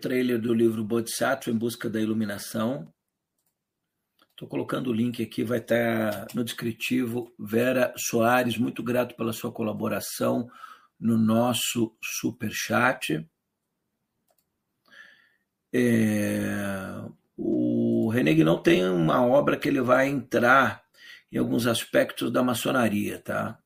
Trailer 0.05 0.39
do 0.39 0.53
livro 0.53 0.85
Bodhisattva 0.85 1.51
em 1.51 1.57
busca 1.57 1.89
da 1.89 1.99
iluminação. 1.99 2.93
Estou 4.33 4.47
colocando 4.47 4.91
o 4.91 4.93
link 4.93 5.23
aqui, 5.23 5.43
vai 5.43 5.61
estar 5.61 6.27
no 6.35 6.45
descritivo. 6.45 7.33
Vera 7.39 7.95
Soares, 7.97 8.59
muito 8.59 8.83
grato 8.83 9.17
pela 9.17 9.33
sua 9.33 9.51
colaboração 9.51 10.47
no 11.01 11.17
nosso 11.17 11.97
super 12.03 12.51
chat. 12.53 13.27
É, 15.73 17.03
o 17.35 18.11
René 18.11 18.35
não 18.45 18.63
tem 18.63 18.87
uma 18.87 19.25
obra 19.25 19.57
que 19.57 19.69
ele 19.69 19.81
vai 19.81 20.07
entrar 20.07 20.85
em 21.33 21.39
alguns 21.39 21.67
aspectos 21.67 22.31
da 22.31 22.43
maçonaria, 22.43 23.21
tá? 23.21 23.59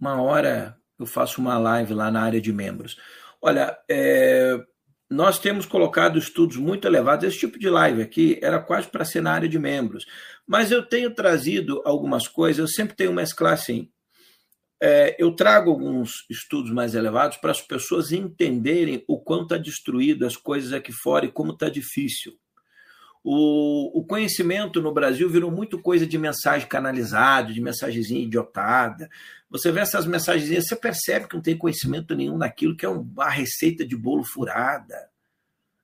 Uma 0.00 0.22
hora 0.22 0.80
eu 0.98 1.04
faço 1.04 1.38
uma 1.38 1.58
live 1.58 1.92
lá 1.92 2.10
na 2.10 2.22
área 2.22 2.40
de 2.40 2.50
membros. 2.50 2.96
Olha, 3.42 3.78
é, 3.90 4.58
nós 5.08 5.38
temos 5.38 5.66
colocado 5.66 6.18
estudos 6.18 6.56
muito 6.56 6.86
elevados. 6.86 7.24
Esse 7.24 7.38
tipo 7.38 7.58
de 7.58 7.70
live 7.70 8.02
aqui 8.02 8.38
era 8.42 8.58
quase 8.58 8.88
para 8.88 9.04
ser 9.04 9.20
na 9.20 9.32
área 9.32 9.48
de 9.48 9.58
membros. 9.58 10.04
Mas 10.46 10.70
eu 10.70 10.84
tenho 10.84 11.14
trazido 11.14 11.80
algumas 11.84 12.26
coisas, 12.26 12.58
eu 12.58 12.68
sempre 12.68 12.96
tenho 12.96 13.12
mesclar 13.12 13.52
assim. 13.52 13.88
É, 14.82 15.16
eu 15.18 15.34
trago 15.34 15.70
alguns 15.70 16.26
estudos 16.28 16.70
mais 16.70 16.94
elevados 16.94 17.38
para 17.38 17.50
as 17.50 17.62
pessoas 17.62 18.12
entenderem 18.12 19.02
o 19.08 19.18
quanto 19.18 19.44
está 19.44 19.56
destruído 19.56 20.26
as 20.26 20.36
coisas 20.36 20.72
aqui 20.72 20.92
fora 20.92 21.24
e 21.24 21.32
como 21.32 21.52
está 21.52 21.68
difícil. 21.68 22.34
O, 23.24 23.98
o, 23.98 24.04
conhecimento 24.04 24.80
no 24.80 24.92
Brasil 24.92 25.28
virou 25.28 25.50
muito 25.50 25.82
coisa 25.82 26.06
de 26.06 26.16
mensagem 26.16 26.68
canalizada, 26.68 27.52
de 27.52 27.60
mensagenzinha 27.60 28.22
idiotada. 28.22 29.08
Você 29.56 29.72
vê 29.72 29.80
essas 29.80 30.06
mensagenzinhas, 30.06 30.66
você 30.66 30.76
percebe 30.76 31.28
que 31.28 31.34
não 31.34 31.42
tem 31.42 31.56
conhecimento 31.56 32.14
nenhum 32.14 32.36
naquilo 32.36 32.76
que 32.76 32.84
é 32.84 32.88
uma 32.88 33.28
receita 33.28 33.86
de 33.86 33.96
bolo 33.96 34.24
furada. 34.24 35.10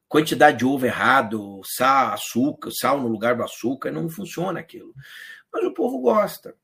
Quantidade 0.09 0.59
de 0.59 0.67
ovo 0.67 0.85
errado, 0.85 1.61
sal, 1.65 2.13
açúcar, 2.13 2.71
sal 2.71 3.01
no 3.01 3.09
lugar 3.09 3.35
do 3.35 3.43
açúcar, 3.43 3.91
não 3.91 4.09
funciona 4.09 4.61
aquilo. 4.61 4.95
Mas 5.53 5.65
o 5.65 5.73
povo 5.73 5.99
gosta. 6.01 6.55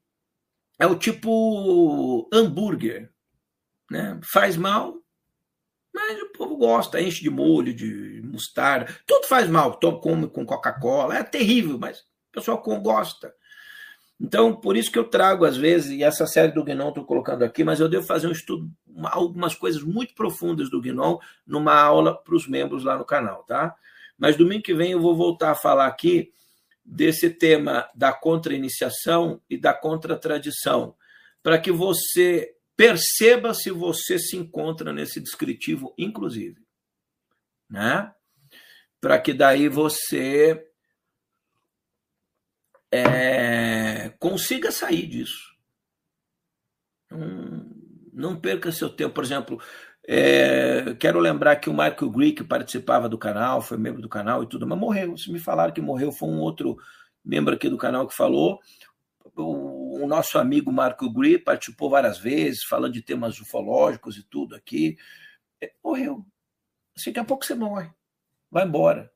É 0.78 0.86
o 0.86 0.96
tipo 0.96 2.28
hambúrguer. 2.32 3.10
Né? 3.90 4.20
Faz 4.22 4.56
mal, 4.56 5.02
mas 5.94 6.20
o 6.22 6.28
povo 6.32 6.56
gosta, 6.56 7.00
enche 7.00 7.22
de 7.22 7.30
molho, 7.30 7.74
de 7.74 8.22
mostarda, 8.22 8.94
tudo 9.06 9.26
faz 9.26 9.48
mal. 9.48 9.78
Todo 9.78 10.00
come 10.00 10.28
com 10.28 10.46
Coca-Cola, 10.46 11.16
é 11.16 11.24
terrível, 11.24 11.78
mas 11.78 12.00
o 12.00 12.32
pessoal 12.32 12.62
gosta. 12.80 13.34
Então, 14.20 14.54
por 14.54 14.76
isso 14.76 14.90
que 14.90 14.98
eu 14.98 15.04
trago, 15.04 15.44
às 15.44 15.56
vezes, 15.56 15.92
e 15.92 16.02
essa 16.02 16.26
série 16.26 16.52
do 16.52 16.64
Guinon 16.64 16.88
estou 16.88 17.04
colocando 17.04 17.44
aqui, 17.44 17.62
mas 17.62 17.78
eu 17.78 17.88
devo 17.88 18.04
fazer 18.04 18.26
um 18.26 18.32
estudo, 18.32 18.68
algumas 19.04 19.54
coisas 19.54 19.82
muito 19.82 20.14
profundas 20.14 20.68
do 20.68 20.80
Guinon, 20.80 21.18
numa 21.46 21.74
aula 21.74 22.16
para 22.16 22.34
os 22.34 22.48
membros 22.48 22.82
lá 22.82 22.98
no 22.98 23.04
canal, 23.04 23.44
tá? 23.44 23.76
Mas 24.18 24.36
domingo 24.36 24.64
que 24.64 24.74
vem 24.74 24.92
eu 24.92 25.00
vou 25.00 25.14
voltar 25.14 25.52
a 25.52 25.54
falar 25.54 25.86
aqui 25.86 26.32
desse 26.84 27.30
tema 27.30 27.88
da 27.94 28.12
contra-iniciação 28.12 29.40
e 29.48 29.56
da 29.56 29.72
contra-tradição, 29.72 30.96
para 31.42 31.58
que 31.58 31.70
você 31.70 32.56
Perceba 32.78 33.52
se 33.54 33.72
você 33.72 34.20
se 34.20 34.36
encontra 34.36 34.92
nesse 34.92 35.20
descritivo, 35.20 35.92
inclusive. 35.98 36.64
Né? 37.68 38.14
Para 39.00 39.18
que 39.18 39.34
daí 39.34 39.68
você 39.68 40.67
é, 42.92 44.10
consiga 44.18 44.70
sair 44.70 45.06
disso. 45.06 45.54
Não, 47.10 47.66
não, 48.12 48.40
perca 48.40 48.72
seu 48.72 48.88
tempo. 48.90 49.14
Por 49.14 49.24
exemplo, 49.24 49.60
é, 50.06 50.94
quero 50.94 51.18
lembrar 51.18 51.56
que 51.56 51.70
o 51.70 51.72
Michael 51.72 52.10
Greek 52.10 52.44
participava 52.44 53.08
do 53.08 53.18
canal, 53.18 53.60
foi 53.60 53.78
membro 53.78 54.02
do 54.02 54.08
canal 54.08 54.42
e 54.42 54.48
tudo, 54.48 54.66
mas 54.66 54.78
morreu. 54.78 55.16
Se 55.16 55.30
me 55.32 55.38
falaram 55.38 55.72
que 55.72 55.80
morreu, 55.80 56.12
foi 56.12 56.28
um 56.28 56.40
outro 56.40 56.76
membro 57.24 57.54
aqui 57.54 57.68
do 57.68 57.78
canal 57.78 58.06
que 58.06 58.14
falou 58.14 58.60
o, 59.36 60.04
o 60.04 60.06
nosso 60.06 60.38
amigo 60.38 60.72
Marco 60.72 61.10
Gri 61.10 61.38
participou 61.38 61.90
várias 61.90 62.18
vezes, 62.18 62.64
falando 62.64 62.92
de 62.92 63.02
temas 63.02 63.40
ufológicos 63.40 64.16
e 64.16 64.22
tudo 64.22 64.54
aqui. 64.54 64.96
É, 65.60 65.72
morreu. 65.82 66.24
Assim, 66.96 67.10
daqui 67.10 67.20
a 67.20 67.24
pouco 67.24 67.44
você 67.44 67.54
morre. 67.54 67.90
Vai 68.50 68.64
embora. 68.66 69.10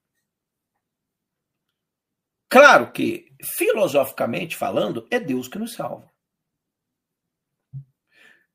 Claro 2.52 2.92
que, 2.92 3.34
filosoficamente 3.56 4.58
falando, 4.58 5.08
é 5.10 5.18
Deus 5.18 5.48
que 5.48 5.58
nos 5.58 5.72
salva. 5.72 6.12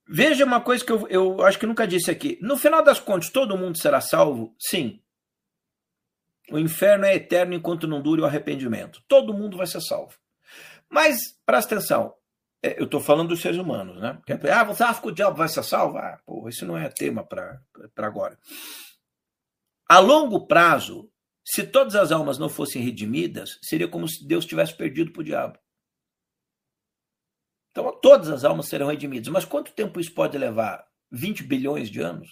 Veja 0.07 0.45
uma 0.45 0.61
coisa 0.61 0.85
que 0.85 0.91
eu, 0.91 1.07
eu 1.07 1.43
acho 1.43 1.57
que 1.57 1.65
nunca 1.65 1.87
disse 1.87 2.11
aqui. 2.11 2.37
No 2.39 2.57
final 2.57 2.83
das 2.83 2.99
contas, 2.99 3.31
todo 3.31 3.57
mundo 3.57 3.75
será 3.79 3.99
salvo? 3.99 4.55
Sim. 4.59 5.01
O 6.51 6.59
inferno 6.59 7.05
é 7.05 7.15
eterno 7.15 7.55
enquanto 7.55 7.87
não 7.87 7.99
dure 7.99 8.21
o 8.21 8.25
arrependimento. 8.25 9.01
Todo 9.07 9.33
mundo 9.33 9.57
vai 9.57 9.65
ser 9.65 9.81
salvo. 9.81 10.13
Mas, 10.87 11.17
presta 11.43 11.73
atenção, 11.73 12.13
é, 12.61 12.79
eu 12.79 12.85
estou 12.85 13.01
falando 13.01 13.29
dos 13.29 13.41
seres 13.41 13.57
humanos, 13.57 13.99
né? 13.99 14.21
Ah, 14.53 14.63
você 14.63 14.83
acha 14.83 15.01
que 15.01 15.07
o 15.07 15.11
diabo 15.11 15.37
vai 15.37 15.49
ser 15.49 15.63
salvo? 15.63 15.97
Ah, 15.97 16.19
pô, 16.23 16.47
isso 16.47 16.67
não 16.67 16.77
é 16.77 16.87
tema 16.87 17.23
para 17.23 17.59
agora. 17.97 18.37
A 19.89 19.97
longo 19.97 20.45
prazo, 20.45 21.09
se 21.49 21.65
todas 21.65 21.95
as 21.95 22.11
almas 22.11 22.37
não 22.37 22.49
fossem 22.49 22.81
redimidas, 22.81 23.57
seria 23.61 23.87
como 23.87 24.05
se 24.05 24.27
Deus 24.27 24.45
tivesse 24.45 24.75
perdido 24.75 25.13
para 25.13 25.21
o 25.21 25.23
diabo. 25.23 25.57
Então, 27.71 27.97
todas 28.01 28.29
as 28.29 28.43
almas 28.43 28.67
serão 28.67 28.87
redimidas. 28.87 29.29
Mas 29.29 29.45
quanto 29.45 29.71
tempo 29.71 29.97
isso 29.97 30.13
pode 30.13 30.37
levar? 30.37 30.85
20 31.09 31.43
bilhões 31.43 31.89
de 31.89 32.01
anos? 32.01 32.27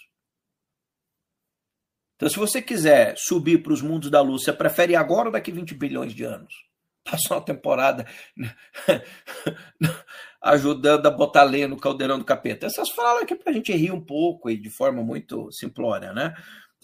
Então, 2.18 2.28
se 2.28 2.38
você 2.38 2.62
quiser 2.62 3.16
subir 3.18 3.64
para 3.64 3.72
os 3.72 3.82
mundos 3.82 4.10
da 4.10 4.20
luz, 4.20 4.44
você 4.44 4.52
prefere 4.52 4.98
agora 4.98 5.30
ou 5.30 5.32
daqui 5.32 5.50
20 5.50 5.74
bilhões 5.76 6.14
de 6.14 6.26
anos? 6.26 6.54
passou 7.06 7.38
uma 7.38 7.46
temporada 7.46 8.06
ajudando 10.42 11.06
a 11.06 11.12
botar 11.12 11.44
lenha 11.44 11.68
no 11.68 11.78
caldeirão 11.78 12.18
do 12.18 12.26
capeta. 12.26 12.66
Essas 12.66 12.90
falas 12.90 13.24
aqui 13.24 13.36
para 13.36 13.52
a 13.52 13.54
gente 13.54 13.72
rir 13.72 13.92
um 13.92 14.02
pouco 14.02 14.50
e 14.50 14.58
de 14.58 14.72
forma 14.72 15.04
muito 15.04 15.52
simplória, 15.52 16.12
né? 16.12 16.36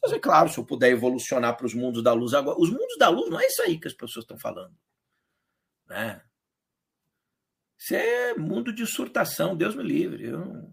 Então, 0.03 0.18
é 0.18 0.19
claro, 0.19 0.49
se 0.49 0.57
eu 0.57 0.65
puder 0.65 0.90
evolucionar 0.90 1.56
para 1.56 1.65
os 1.65 1.76
mundos 1.76 2.03
da 2.03 2.11
luz 2.11 2.34
agora. 2.34 2.60
Os 2.60 2.69
mundos 2.69 2.98
da 2.98 3.07
luz 3.10 3.30
não 3.30 3.40
é 3.40 3.45
isso 3.45 3.61
aí 3.61 3.80
que 3.80 3.88
as 3.88 3.94
pessoas 3.94 4.23
estão 4.23 4.38
falando. 4.38 4.76
Né? 5.88 6.22
Isso 7.78 7.95
é 7.95 8.34
mundo 8.34 8.73
de 8.73 8.86
surtação, 8.88 9.56
Deus 9.56 9.76
me 9.76 9.84
livre. 9.84 10.26
Eu 10.26 10.72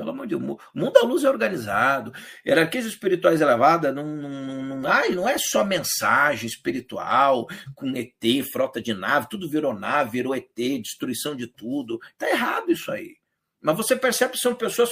pelo 0.00 0.10
amor 0.10 0.26
de 0.26 0.34
Deus, 0.34 0.58
o 0.74 0.78
mundo 0.78 0.92
da 0.92 1.02
luz 1.02 1.24
é 1.24 1.28
organizado. 1.28 2.12
Hierarquias 2.46 2.86
espirituais 2.86 3.42
elevadas 3.42 3.94
não, 3.94 4.06
não, 4.06 4.62
não, 4.62 4.76
não 4.80 5.28
é 5.28 5.36
só 5.36 5.62
mensagem 5.62 6.48
espiritual, 6.48 7.46
com 7.74 7.94
ET, 7.94 8.44
frota 8.50 8.80
de 8.80 8.94
nave, 8.94 9.28
tudo 9.28 9.48
virou 9.48 9.74
nave, 9.74 10.12
virou 10.12 10.34
ET, 10.34 10.56
destruição 10.56 11.36
de 11.36 11.46
tudo. 11.46 12.00
Está 12.12 12.30
errado 12.30 12.72
isso 12.72 12.90
aí. 12.90 13.19
Mas 13.60 13.76
você 13.76 13.94
percebe 13.94 14.32
que 14.32 14.38
são 14.38 14.54
pessoas 14.54 14.90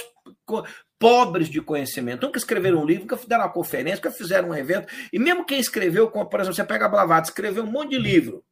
pobres 0.99 1.49
de 1.49 1.61
conhecimento. 1.61 2.25
Nunca 2.25 2.37
escreveram 2.37 2.81
um 2.81 2.85
livro, 2.85 3.03
nunca 3.03 3.17
fizeram 3.17 3.43
uma 3.43 3.51
conferência, 3.51 3.95
nunca 3.95 4.11
fizeram 4.11 4.49
um 4.49 4.55
evento. 4.55 4.87
E 5.11 5.17
mesmo 5.17 5.45
quem 5.45 5.59
escreveu, 5.59 6.09
como, 6.11 6.29
por 6.29 6.39
exemplo, 6.39 6.55
você 6.55 6.63
pega 6.63 6.85
a 6.85 6.89
Blavatsky, 6.89 7.31
escreveu 7.31 7.63
um 7.63 7.71
monte 7.71 7.91
de 7.91 7.97
livro. 7.97 8.45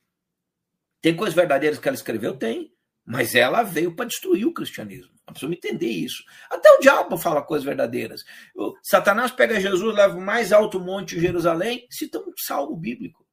Tem 1.01 1.15
coisas 1.15 1.35
verdadeiras 1.35 1.77
que 1.77 1.87
ela 1.87 1.95
escreveu? 1.95 2.35
Tem. 2.35 2.73
Mas 3.05 3.35
ela 3.35 3.63
veio 3.63 3.95
para 3.95 4.05
destruir 4.05 4.45
o 4.45 4.53
cristianismo. 4.53 5.13
A 5.27 5.33
pessoa 5.33 5.53
entender 5.53 5.89
isso. 5.89 6.23
Até 6.49 6.69
o 6.71 6.79
diabo 6.79 7.17
fala 7.17 7.41
coisas 7.43 7.65
verdadeiras. 7.65 8.23
O 8.55 8.75
Satanás 8.81 9.31
pega 9.31 9.59
Jesus, 9.59 9.95
leva 9.95 10.17
o 10.17 10.21
mais 10.21 10.51
alto 10.51 10.79
monte 10.79 11.15
de 11.15 11.21
Jerusalém, 11.21 11.85
cita 11.91 12.19
um 12.19 12.33
salmo 12.37 12.75
bíblico. 12.75 13.25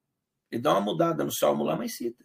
Ele 0.51 0.61
dá 0.61 0.73
uma 0.73 0.81
mudada 0.81 1.25
no 1.25 1.33
salmo 1.33 1.65
lá, 1.65 1.77
mas 1.77 1.97
cita. 1.97 2.25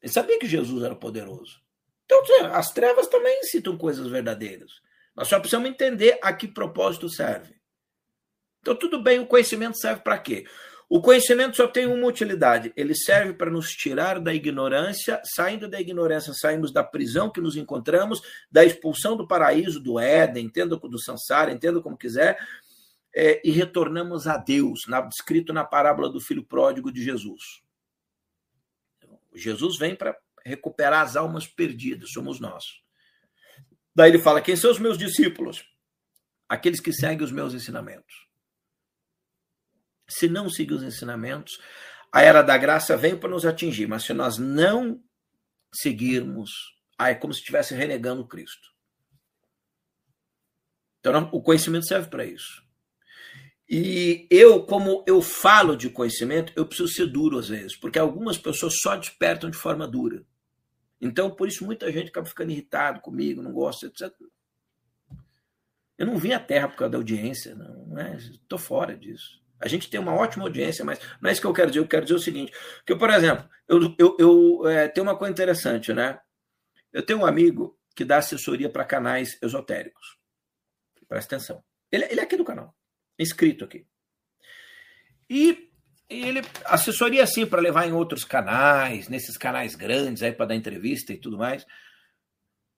Ele 0.00 0.12
sabia 0.12 0.38
que 0.38 0.46
Jesus 0.46 0.82
era 0.82 0.94
poderoso. 0.94 1.63
Então, 2.04 2.22
as 2.52 2.70
trevas 2.70 3.06
também 3.06 3.42
citam 3.44 3.76
coisas 3.76 4.06
verdadeiras. 4.08 4.70
Nós 5.16 5.28
só 5.28 5.38
precisamos 5.38 5.70
entender 5.70 6.18
a 6.22 6.32
que 6.32 6.48
propósito 6.48 7.08
serve. 7.08 7.54
Então, 8.60 8.74
tudo 8.74 9.02
bem, 9.02 9.20
o 9.20 9.26
conhecimento 9.26 9.78
serve 9.78 10.02
para 10.02 10.18
quê? 10.18 10.44
O 10.88 11.00
conhecimento 11.00 11.56
só 11.56 11.66
tem 11.66 11.86
uma 11.86 12.06
utilidade: 12.06 12.72
ele 12.76 12.94
serve 12.94 13.32
para 13.32 13.50
nos 13.50 13.70
tirar 13.70 14.20
da 14.20 14.34
ignorância. 14.34 15.20
Saindo 15.24 15.68
da 15.68 15.80
ignorância, 15.80 16.32
saímos 16.34 16.72
da 16.72 16.84
prisão 16.84 17.30
que 17.30 17.40
nos 17.40 17.56
encontramos, 17.56 18.20
da 18.50 18.64
expulsão 18.64 19.16
do 19.16 19.26
paraíso, 19.26 19.80
do 19.80 19.98
Éden, 19.98 20.46
entenda 20.46 20.76
do 20.76 20.98
Sansara, 20.98 21.52
entenda 21.52 21.80
como 21.80 21.96
quiser, 21.96 22.38
é, 23.14 23.40
e 23.44 23.50
retornamos 23.50 24.26
a 24.26 24.36
Deus, 24.36 24.86
na, 24.86 25.08
na 25.52 25.64
parábola 25.64 26.08
do 26.08 26.20
filho 26.20 26.44
pródigo 26.44 26.92
de 26.92 27.02
Jesus. 27.02 27.62
Jesus 29.34 29.76
vem 29.76 29.96
para 29.96 30.16
recuperar 30.44 31.02
as 31.02 31.16
almas 31.16 31.46
perdidas, 31.46 32.10
somos 32.12 32.40
nós. 32.40 32.64
Daí 33.94 34.10
ele 34.10 34.18
fala: 34.18 34.40
quem 34.40 34.56
são 34.56 34.70
os 34.70 34.78
meus 34.78 34.98
discípulos? 34.98 35.64
Aqueles 36.48 36.80
que 36.80 36.92
seguem 36.92 37.24
os 37.24 37.32
meus 37.32 37.54
ensinamentos 37.54 38.24
se 40.08 40.28
não 40.28 40.48
seguir 40.48 40.74
os 40.74 40.82
ensinamentos, 40.82 41.58
a 42.12 42.22
era 42.22 42.42
da 42.42 42.56
graça 42.56 42.96
vem 42.96 43.16
para 43.16 43.30
nos 43.30 43.44
atingir, 43.44 43.86
mas 43.86 44.04
se 44.04 44.12
nós 44.12 44.38
não 44.38 45.02
seguirmos, 45.72 46.50
aí 46.98 47.12
é 47.12 47.16
como 47.16 47.32
se 47.32 47.40
estivesse 47.40 47.74
renegando 47.74 48.26
Cristo. 48.26 48.72
Então, 51.00 51.28
o 51.32 51.42
conhecimento 51.42 51.86
serve 51.86 52.08
para 52.08 52.24
isso. 52.24 52.62
E 53.68 54.26
eu, 54.30 54.64
como 54.64 55.04
eu 55.06 55.20
falo 55.20 55.76
de 55.76 55.90
conhecimento, 55.90 56.52
eu 56.54 56.66
preciso 56.66 56.92
ser 56.92 57.06
duro 57.06 57.38
às 57.38 57.48
vezes, 57.48 57.76
porque 57.76 57.98
algumas 57.98 58.38
pessoas 58.38 58.74
só 58.80 58.94
despertam 58.96 59.50
de 59.50 59.56
forma 59.56 59.88
dura. 59.88 60.24
Então, 61.04 61.30
por 61.30 61.46
isso, 61.46 61.66
muita 61.66 61.92
gente 61.92 62.08
acaba 62.08 62.26
ficando 62.26 62.50
irritado 62.50 63.00
comigo, 63.00 63.42
não 63.42 63.52
gosta, 63.52 63.86
etc. 63.86 64.10
Eu 65.98 66.06
não 66.06 66.16
vim 66.16 66.32
à 66.32 66.40
Terra 66.40 66.66
por 66.66 66.76
causa 66.76 66.92
da 66.92 66.98
audiência, 66.98 67.54
não 67.54 67.98
é? 67.98 68.16
Estou 68.16 68.58
fora 68.58 68.96
disso. 68.96 69.42
A 69.60 69.68
gente 69.68 69.90
tem 69.90 70.00
uma 70.00 70.14
ótima 70.14 70.44
audiência, 70.44 70.82
mas 70.82 70.98
não 71.20 71.28
é 71.28 71.32
isso 71.32 71.42
que 71.42 71.46
eu 71.46 71.52
quero 71.52 71.70
dizer. 71.70 71.80
Eu 71.80 71.86
quero 71.86 72.04
dizer 72.04 72.14
o 72.14 72.18
seguinte: 72.18 72.52
que, 72.86 72.96
por 72.96 73.10
exemplo, 73.10 73.46
eu, 73.68 73.94
eu, 73.98 74.16
eu 74.18 74.66
é, 74.66 74.88
tenho 74.88 75.06
uma 75.06 75.16
coisa 75.16 75.30
interessante, 75.30 75.92
né? 75.92 76.18
Eu 76.90 77.04
tenho 77.04 77.20
um 77.20 77.26
amigo 77.26 77.78
que 77.94 78.04
dá 78.04 78.16
assessoria 78.16 78.70
para 78.70 78.84
canais 78.84 79.38
esotéricos. 79.42 80.18
Presta 81.06 81.36
atenção. 81.36 81.62
Ele, 81.92 82.06
ele 82.06 82.20
é 82.20 82.22
aqui 82.22 82.36
do 82.36 82.44
canal, 82.44 82.74
inscrito 83.18 83.64
aqui. 83.64 83.86
E 85.28 85.70
ele 86.08 86.42
assessoria 86.66 87.22
assim 87.22 87.46
para 87.46 87.60
levar 87.60 87.86
em 87.86 87.92
outros 87.92 88.24
canais, 88.24 89.08
nesses 89.08 89.36
canais 89.36 89.74
grandes 89.74 90.22
aí 90.22 90.32
para 90.32 90.46
dar 90.46 90.54
entrevista 90.54 91.12
e 91.12 91.18
tudo 91.18 91.38
mais. 91.38 91.66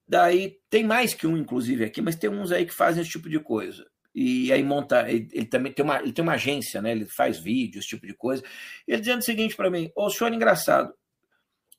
Daí 0.07 0.57
tem 0.69 0.85
mais 0.85 1.13
que 1.13 1.27
um, 1.27 1.35
inclusive, 1.35 1.83
aqui, 1.83 2.01
mas 2.01 2.15
tem 2.15 2.29
uns 2.29 2.51
aí 2.51 2.65
que 2.65 2.73
fazem 2.73 3.01
esse 3.01 3.11
tipo 3.11 3.29
de 3.29 3.39
coisa. 3.39 3.85
E 4.15 4.51
aí 4.51 4.63
monta, 4.63 5.09
ele, 5.11 5.27
ele 5.31 5.45
também 5.45 5.71
tem 5.71 5.83
uma, 5.83 5.99
ele 5.99 6.13
tem 6.13 6.23
uma 6.23 6.33
agência, 6.33 6.81
né? 6.81 6.91
Ele 6.91 7.05
faz 7.05 7.37
vídeos, 7.37 7.83
esse 7.83 7.89
tipo 7.95 8.07
de 8.07 8.13
coisa. 8.13 8.41
Ele 8.87 8.99
dizendo 8.99 9.19
o 9.19 9.23
seguinte 9.23 9.55
para 9.55 9.69
mim: 9.69 9.91
Ô, 9.95 10.09
senhor, 10.09 10.33
engraçado. 10.33 10.93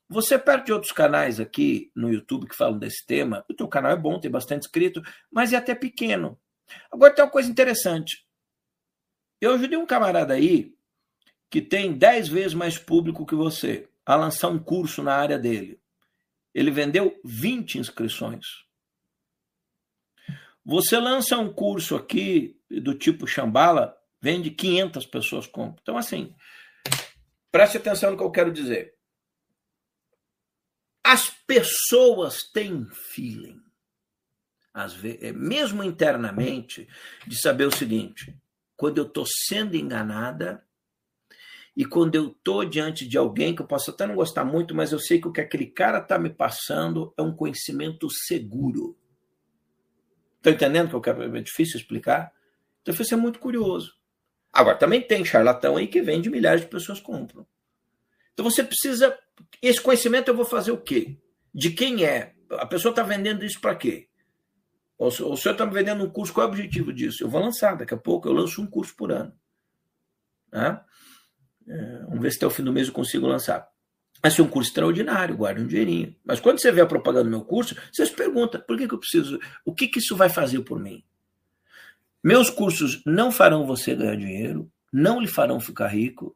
Você 0.07 0.39
perto 0.39 0.67
de 0.67 0.73
outros 0.73 0.91
canais 0.91 1.39
aqui 1.39 1.91
no 1.95 2.11
YouTube 2.11 2.47
que 2.47 2.55
falam 2.55 2.79
desse 2.79 3.05
tema, 3.05 3.45
o 3.49 3.53
teu 3.53 3.67
canal 3.67 3.91
é 3.91 3.95
bom, 3.95 4.19
tem 4.19 4.31
bastante 4.31 4.63
inscrito, 4.63 5.01
mas 5.31 5.53
é 5.53 5.57
até 5.57 5.75
pequeno. 5.75 6.39
Agora 6.91 7.13
tem 7.13 7.23
uma 7.23 7.29
coisa 7.29 7.49
interessante. 7.49 8.25
Eu 9.41 9.53
ajudei 9.53 9.77
um 9.77 9.85
camarada 9.85 10.33
aí 10.33 10.73
que 11.49 11.61
tem 11.61 11.97
10 11.97 12.27
vezes 12.27 12.53
mais 12.53 12.77
público 12.77 13.25
que 13.25 13.35
você 13.35 13.89
a 14.05 14.15
lançar 14.15 14.49
um 14.49 14.59
curso 14.59 15.03
na 15.03 15.15
área 15.15 15.37
dele. 15.37 15.79
Ele 16.53 16.71
vendeu 16.71 17.19
20 17.23 17.79
inscrições. 17.79 18.45
Você 20.65 20.97
lança 20.97 21.37
um 21.37 21.51
curso 21.51 21.95
aqui 21.95 22.59
do 22.69 22.93
tipo 22.93 23.27
Chambala, 23.27 23.97
vende 24.21 24.51
500 24.51 25.05
pessoas 25.05 25.47
compram. 25.47 25.79
Então, 25.81 25.97
assim, 25.97 26.35
preste 27.51 27.77
atenção 27.77 28.11
no 28.11 28.17
que 28.17 28.23
eu 28.23 28.31
quero 28.31 28.51
dizer. 28.51 28.95
As 31.03 31.29
pessoas 31.47 32.37
têm 32.53 32.87
feeling, 32.91 33.59
às 34.73 34.93
vezes, 34.93 35.23
é, 35.23 35.31
mesmo 35.31 35.83
internamente, 35.83 36.87
de 37.25 37.39
saber 37.39 37.65
o 37.65 37.75
seguinte: 37.75 38.37
quando 38.75 38.99
eu 38.99 39.05
estou 39.05 39.25
sendo 39.25 39.75
enganada 39.75 40.63
e 41.75 41.85
quando 41.85 42.15
eu 42.15 42.29
estou 42.29 42.65
diante 42.65 43.07
de 43.07 43.17
alguém 43.17 43.55
que 43.55 43.61
eu 43.61 43.67
posso 43.67 43.91
até 43.91 44.05
não 44.05 44.15
gostar 44.15 44.43
muito, 44.43 44.75
mas 44.75 44.91
eu 44.91 44.99
sei 44.99 45.21
que 45.21 45.27
o 45.27 45.31
que 45.31 45.41
aquele 45.41 45.67
cara 45.67 45.99
está 45.99 46.17
me 46.17 46.29
passando 46.29 47.13
é 47.17 47.21
um 47.21 47.35
conhecimento 47.35 48.09
seguro. 48.09 48.97
Estão 50.37 50.53
entendendo 50.53 50.89
que 50.89 50.95
eu 50.95 51.01
quero? 51.01 51.37
É 51.37 51.41
difícil 51.41 51.79
explicar? 51.79 52.33
Então, 52.81 52.93
isso 52.93 53.13
é 53.13 53.17
muito 53.17 53.39
curioso. 53.39 53.93
Agora, 54.51 54.77
também 54.77 55.01
tem 55.01 55.23
charlatão 55.23 55.77
aí 55.77 55.87
que 55.87 56.01
vende 56.01 56.29
milhares 56.29 56.61
de 56.61 56.67
pessoas 56.67 56.99
compram. 56.99 57.45
Então, 58.33 58.49
você 58.49 58.63
precisa 58.63 59.17
esse 59.61 59.81
conhecimento 59.81 60.29
eu 60.29 60.35
vou 60.35 60.45
fazer 60.45 60.71
o 60.71 60.77
quê? 60.77 61.17
De 61.53 61.71
quem 61.71 62.03
é? 62.03 62.35
A 62.51 62.65
pessoa 62.65 62.91
está 62.91 63.03
vendendo 63.03 63.45
isso 63.45 63.59
para 63.59 63.75
quê? 63.75 64.07
O 64.97 65.09
senhor 65.11 65.53
está 65.53 65.65
me 65.65 65.73
vendendo 65.73 66.03
um 66.03 66.09
curso, 66.09 66.33
qual 66.33 66.45
é 66.45 66.49
o 66.49 66.51
objetivo 66.51 66.91
disso? 66.91 67.23
Eu 67.23 67.29
vou 67.29 67.41
lançar, 67.41 67.77
daqui 67.77 67.93
a 67.93 67.97
pouco 67.97 68.27
eu 68.27 68.33
lanço 68.33 68.61
um 68.61 68.67
curso 68.67 68.93
por 68.95 69.11
ano. 69.11 69.33
Né? 70.51 70.81
É, 71.69 71.99
vamos 72.07 72.21
ver 72.21 72.31
se 72.31 72.37
até 72.37 72.47
o 72.47 72.49
fim 72.49 72.63
do 72.63 72.73
mês 72.73 72.87
eu 72.87 72.93
consigo 72.93 73.27
lançar. 73.27 73.69
Vai 74.21 74.31
ser 74.31 74.41
um 74.41 74.47
curso 74.47 74.69
extraordinário, 74.69 75.37
guarde 75.37 75.61
um 75.61 75.67
dinheirinho. 75.67 76.15
Mas 76.25 76.39
quando 76.39 76.59
você 76.59 76.71
vê 76.71 76.81
a 76.81 76.85
propaganda 76.85 77.25
do 77.25 77.29
meu 77.29 77.45
curso, 77.45 77.75
você 77.91 78.05
se 78.05 78.11
pergunta, 78.11 78.59
por 78.59 78.77
que, 78.77 78.87
que 78.87 78.93
eu 78.93 78.99
preciso? 78.99 79.39
O 79.63 79.73
que, 79.73 79.87
que 79.87 79.99
isso 79.99 80.15
vai 80.15 80.27
fazer 80.27 80.61
por 80.61 80.79
mim? 80.79 81.03
Meus 82.21 82.49
cursos 82.49 83.01
não 83.05 83.31
farão 83.31 83.65
você 83.65 83.95
ganhar 83.95 84.17
dinheiro, 84.17 84.69
não 84.91 85.21
lhe 85.21 85.27
farão 85.27 85.59
ficar 85.59 85.87
rico, 85.87 86.35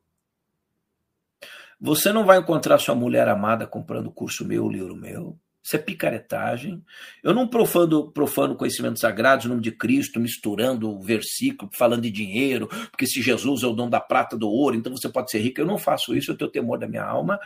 você 1.79 2.13
não 2.13 2.25
vai 2.25 2.37
encontrar 2.37 2.77
sua 2.77 2.95
mulher 2.95 3.27
amada 3.27 3.67
comprando 3.67 4.09
curso 4.09 4.45
meu, 4.45 4.69
livro 4.69 4.95
meu. 4.95 5.37
Isso 5.63 5.77
é 5.77 5.79
picaretagem. 5.79 6.83
Eu 7.23 7.33
não 7.33 7.47
profano, 7.47 8.11
profano 8.11 8.55
conhecimentos 8.55 8.99
sagrados 8.99 9.45
em 9.45 9.49
nome 9.49 9.61
de 9.61 9.71
Cristo, 9.71 10.19
misturando 10.19 10.89
o 10.89 11.01
versículo, 11.01 11.71
falando 11.73 12.01
de 12.01 12.11
dinheiro, 12.11 12.67
porque 12.67 13.07
se 13.07 13.21
Jesus 13.21 13.63
é 13.63 13.67
o 13.67 13.71
dono 13.73 13.89
da 13.89 14.01
prata 14.01 14.37
do 14.37 14.49
ouro, 14.49 14.75
então 14.75 14.95
você 14.95 15.07
pode 15.07 15.31
ser 15.31 15.39
rico. 15.39 15.61
Eu 15.61 15.65
não 15.65 15.77
faço 15.77 16.13
isso, 16.13 16.31
eu 16.31 16.37
tenho 16.37 16.51
temor 16.51 16.77
da 16.77 16.87
minha 16.87 17.05
alma, 17.05 17.39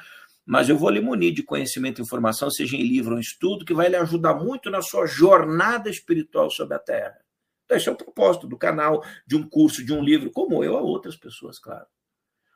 mas 0.43 0.67
eu 0.67 0.77
vou 0.77 0.89
lhe 0.89 0.99
munir 0.99 1.31
de 1.31 1.43
conhecimento 1.43 2.01
e 2.01 2.03
informação, 2.03 2.49
seja 2.49 2.75
em 2.75 2.81
livro 2.81 3.11
ou 3.11 3.17
em 3.19 3.21
estudo, 3.21 3.63
que 3.63 3.73
vai 3.73 3.87
lhe 3.87 3.95
ajudar 3.97 4.33
muito 4.33 4.71
na 4.71 4.81
sua 4.81 5.05
jornada 5.05 5.87
espiritual 5.87 6.49
sobre 6.49 6.75
a 6.75 6.79
Terra. 6.79 7.19
Então, 7.65 7.77
esse 7.77 7.87
é 7.87 7.91
o 7.91 7.95
propósito 7.95 8.47
do 8.47 8.57
canal, 8.57 9.03
de 9.27 9.35
um 9.35 9.47
curso, 9.47 9.85
de 9.85 9.93
um 9.93 10.01
livro, 10.01 10.31
como 10.31 10.63
eu 10.63 10.75
a 10.75 10.81
outras 10.81 11.15
pessoas, 11.15 11.59
claro. 11.59 11.85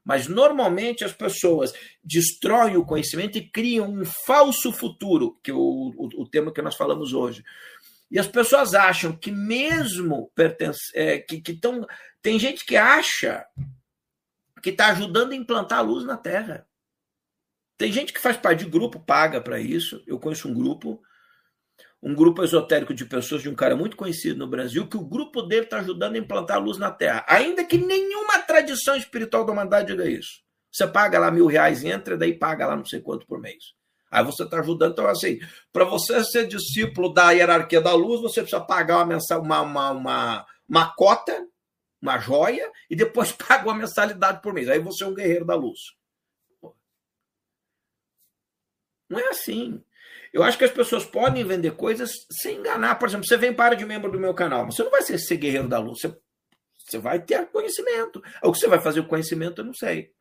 Mas 0.04 0.28
normalmente 0.28 1.04
as 1.04 1.14
pessoas 1.14 1.74
destroem 2.04 2.76
o 2.76 2.86
conhecimento 2.86 3.38
e 3.38 3.50
criam 3.50 3.92
um 3.92 4.04
falso 4.26 4.72
futuro, 4.72 5.40
que 5.44 5.52
é 5.52 5.54
o, 5.54 5.58
o, 5.58 6.24
o 6.24 6.30
tema 6.30 6.52
que 6.52 6.62
nós 6.62 6.76
falamos 6.76 7.14
hoje. 7.14 7.44
E 8.10 8.20
as 8.20 8.28
pessoas 8.28 8.74
acham 8.74 9.16
que 9.16 9.32
mesmo 9.32 10.32
pertence, 10.36 10.92
é, 10.94 11.20
que, 11.20 11.40
que 11.40 11.54
tão, 11.54 11.88
tem 12.22 12.38
gente 12.38 12.66
que 12.66 12.76
acha 12.76 13.46
que 14.62 14.70
está 14.70 14.88
ajudando 14.88 15.32
a 15.32 15.36
implantar 15.36 15.80
a 15.80 15.84
luz 15.84 16.04
na 16.04 16.18
Terra. 16.18 16.68
Tem 17.78 17.92
gente 17.92 18.14
que 18.14 18.20
faz 18.20 18.38
parte 18.38 18.66
de 18.66 18.70
grupo, 18.70 19.00
paga 19.00 19.40
para 19.42 19.60
isso. 19.60 20.04
Eu 20.06 20.20
conheço 20.20 20.48
um 20.48 20.54
grupo 20.54 21.02
um 22.02 22.16
grupo 22.16 22.44
esotérico 22.44 22.94
de 22.94 23.06
pessoas 23.06 23.44
de 23.44 23.50
um 23.50 23.56
cara 23.56 23.76
muito 23.76 23.96
conhecido 23.96 24.40
no 24.40 24.48
Brasil, 24.48 24.88
que 24.88 24.98
o 24.98 25.06
grupo 25.06 25.44
dele 25.44 25.66
está 25.66 25.80
ajudando 25.80 26.16
a 26.16 26.18
implantar 26.18 26.58
a 26.58 26.60
luz 26.60 26.78
na 26.78 26.90
Terra. 26.90 27.24
Ainda 27.28 27.64
que 27.64 27.78
nenhuma 27.78 28.40
tradição 28.40 28.96
espiritual 28.96 29.46
da 29.46 29.54
humanidade 29.54 29.88
diga 29.88 30.10
isso. 30.10 30.42
Você 30.72 30.88
paga 30.88 31.20
lá 31.20 31.30
mil 31.30 31.46
reais, 31.46 31.84
entra, 31.84 32.18
daí 32.18 32.34
paga 32.34 32.66
lá 32.66 32.76
não 32.76 32.86
sei 32.86 33.02
quanto 33.02 33.28
por 33.28 33.40
mês. 33.40 33.76
Aí 34.10 34.24
você 34.24 34.44
está 34.44 34.60
ajudando. 34.60 34.94
Então, 34.94 35.08
assim, 35.08 35.40
para 35.72 35.86
você 35.86 36.24
ser 36.24 36.48
discípulo 36.48 37.14
da 37.14 37.32
hierarquia 37.32 37.80
da 37.80 37.94
luz, 37.94 38.20
você 38.22 38.42
precisa 38.42 38.62
pagar 38.62 38.98
uma, 38.98 39.06
mensal, 39.06 39.42
uma, 39.42 39.62
uma, 39.62 39.92
uma, 39.92 40.46
uma 40.68 40.96
cota, 40.96 41.48
uma 42.02 42.18
joia, 42.18 42.72
e 42.90 42.96
depois 42.96 43.32
paga 43.48 43.66
uma 43.66 43.76
mensalidade 43.76 44.42
por 44.42 44.54
mês. 44.54 44.68
Aí 44.70 44.80
você 44.80 45.04
é 45.04 45.08
um 45.08 45.14
guerreiro 45.14 45.46
da 45.46 45.56
luz. 45.56 45.80
Não 49.08 49.20
é 49.20 49.28
assim. 49.30 49.84
Eu 50.34 50.44
acho 50.44 50.58
que 50.58 50.64
as 50.64 50.72
pessoas 50.72 51.06
podem 51.06 51.44
vender 51.44 51.72
coisas 51.72 52.26
sem 52.42 52.58
enganar. 52.58 52.96
Por 52.96 53.08
exemplo, 53.08 53.28
você 53.28 53.38
vem 53.38 53.54
para 53.54 53.76
de 53.76 53.86
membro 53.86 54.12
do 54.12 54.20
meu 54.20 54.34
canal, 54.34 54.66
você 54.66 54.84
não 54.84 54.92
vai 54.92 55.02
ser, 55.02 55.18
ser 55.20 55.38
guerreiro 55.38 55.68
da 55.68 55.78
luz, 55.78 56.00
você, 56.00 56.18
você 56.78 56.98
vai 56.98 57.22
ter 57.22 57.46
conhecimento. 57.48 58.22
O 58.42 58.52
que 58.52 58.60
você 58.60 58.68
vai 58.68 58.80
fazer 58.80 59.02
com 59.02 59.10
conhecimento, 59.10 59.60
eu 59.60 59.66
não 59.66 59.74
sei. 59.74 60.12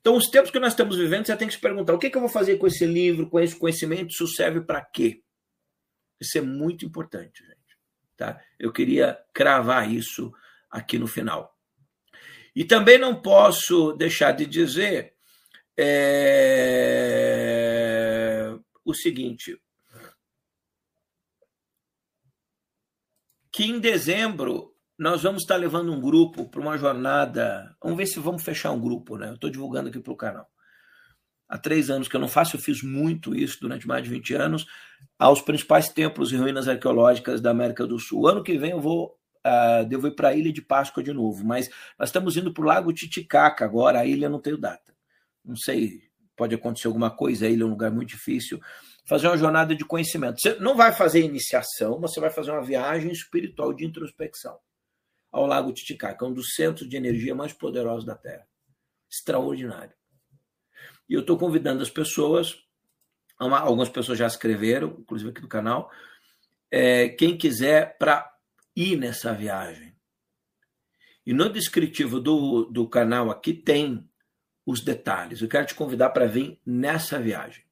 Então, 0.00 0.16
os 0.16 0.28
tempos 0.28 0.50
que 0.50 0.58
nós 0.58 0.72
estamos 0.72 0.96
vivendo, 0.96 1.26
você 1.26 1.36
tem 1.36 1.46
que 1.46 1.54
se 1.54 1.60
perguntar: 1.60 1.94
o 1.94 1.98
que, 1.98 2.10
que 2.10 2.16
eu 2.16 2.20
vou 2.20 2.30
fazer 2.30 2.56
com 2.56 2.66
esse 2.66 2.84
livro, 2.84 3.28
com 3.30 3.38
esse 3.38 3.56
conhecimento? 3.56 4.10
Isso 4.10 4.26
serve 4.26 4.60
para 4.60 4.84
quê? 4.84 5.22
Isso 6.20 6.36
é 6.36 6.40
muito 6.40 6.84
importante, 6.84 7.44
gente. 7.44 7.58
Tá? 8.16 8.40
Eu 8.58 8.72
queria 8.72 9.16
cravar 9.32 9.90
isso 9.90 10.32
aqui 10.68 10.98
no 10.98 11.06
final. 11.06 11.56
E 12.56 12.64
também 12.64 12.98
não 12.98 13.22
posso 13.22 13.92
deixar 13.92 14.32
de 14.32 14.46
dizer. 14.46 15.14
É 15.80 17.47
o 18.90 18.94
seguinte: 18.94 19.60
que 23.52 23.64
em 23.64 23.78
dezembro 23.78 24.74
nós 24.98 25.22
vamos 25.22 25.42
estar 25.42 25.56
levando 25.56 25.92
um 25.92 26.00
grupo 26.00 26.48
para 26.48 26.60
uma 26.60 26.78
jornada. 26.78 27.76
Vamos 27.82 27.98
ver 27.98 28.06
se 28.06 28.18
vamos 28.18 28.42
fechar 28.42 28.72
um 28.72 28.80
grupo, 28.80 29.16
né? 29.16 29.28
Eu 29.28 29.34
estou 29.34 29.50
divulgando 29.50 29.90
aqui 29.90 30.00
para 30.00 30.12
o 30.12 30.16
canal. 30.16 30.48
Há 31.48 31.56
três 31.56 31.88
anos 31.88 32.08
que 32.08 32.16
eu 32.16 32.20
não 32.20 32.28
faço, 32.28 32.56
eu 32.56 32.60
fiz 32.60 32.82
muito 32.82 33.34
isso 33.34 33.58
durante 33.60 33.86
mais 33.86 34.02
de 34.02 34.10
20 34.10 34.34
anos, 34.34 34.66
aos 35.18 35.40
principais 35.40 35.88
templos 35.88 36.30
e 36.30 36.36
ruínas 36.36 36.68
arqueológicas 36.68 37.40
da 37.40 37.50
América 37.50 37.86
do 37.86 37.98
Sul. 37.98 38.26
Ano 38.26 38.42
que 38.42 38.58
vem 38.58 38.72
eu 38.72 38.80
vou 38.80 39.18
uh, 39.46 39.86
devo 39.86 40.08
ir 40.08 40.14
para 40.14 40.28
a 40.28 40.34
Ilha 40.34 40.52
de 40.52 40.60
Páscoa 40.60 41.02
de 41.02 41.12
novo, 41.12 41.44
mas 41.44 41.70
nós 41.98 42.08
estamos 42.08 42.36
indo 42.36 42.52
para 42.52 42.62
o 42.62 42.66
Lago 42.66 42.92
Titicaca 42.92 43.64
agora, 43.64 44.00
a 44.00 44.06
ilha 44.06 44.28
não 44.28 44.40
tenho 44.40 44.58
data. 44.58 44.94
Não 45.42 45.56
sei 45.56 46.07
pode 46.38 46.54
acontecer 46.54 46.86
alguma 46.86 47.10
coisa, 47.10 47.46
ele 47.46 47.62
é 47.62 47.66
um 47.66 47.70
lugar 47.70 47.90
muito 47.90 48.10
difícil. 48.10 48.60
Fazer 49.06 49.26
uma 49.26 49.36
jornada 49.36 49.74
de 49.74 49.84
conhecimento. 49.84 50.40
Você 50.40 50.54
não 50.60 50.76
vai 50.76 50.92
fazer 50.92 51.20
iniciação, 51.20 51.98
mas 51.98 52.12
você 52.12 52.20
vai 52.20 52.30
fazer 52.30 52.52
uma 52.52 52.64
viagem 52.64 53.10
espiritual 53.10 53.74
de 53.74 53.84
introspecção 53.84 54.56
ao 55.32 55.46
Lago 55.46 55.72
Titicaca, 55.72 56.24
um 56.24 56.32
dos 56.32 56.54
centros 56.54 56.88
de 56.88 56.96
energia 56.96 57.34
mais 57.34 57.52
poderosos 57.52 58.04
da 58.04 58.14
Terra. 58.14 58.46
Extraordinário. 59.10 59.94
E 61.08 61.14
eu 61.14 61.20
estou 61.20 61.36
convidando 61.36 61.82
as 61.82 61.90
pessoas, 61.90 62.56
algumas 63.38 63.88
pessoas 63.88 64.18
já 64.18 64.26
escreveram, 64.26 64.96
inclusive 65.00 65.30
aqui 65.30 65.40
do 65.40 65.48
canal, 65.48 65.90
é, 66.70 67.08
quem 67.08 67.36
quiser 67.36 67.96
para 67.98 68.30
ir 68.76 68.96
nessa 68.96 69.32
viagem. 69.32 69.96
E 71.26 71.32
no 71.32 71.50
descritivo 71.50 72.20
do, 72.20 72.66
do 72.66 72.88
canal 72.88 73.30
aqui 73.30 73.52
tem 73.52 74.07
os 74.68 74.82
detalhes. 74.82 75.40
Eu 75.40 75.48
quero 75.48 75.66
te 75.66 75.74
convidar 75.74 76.10
para 76.10 76.26
vir 76.26 76.60
nessa 76.64 77.18
viagem. 77.18 77.64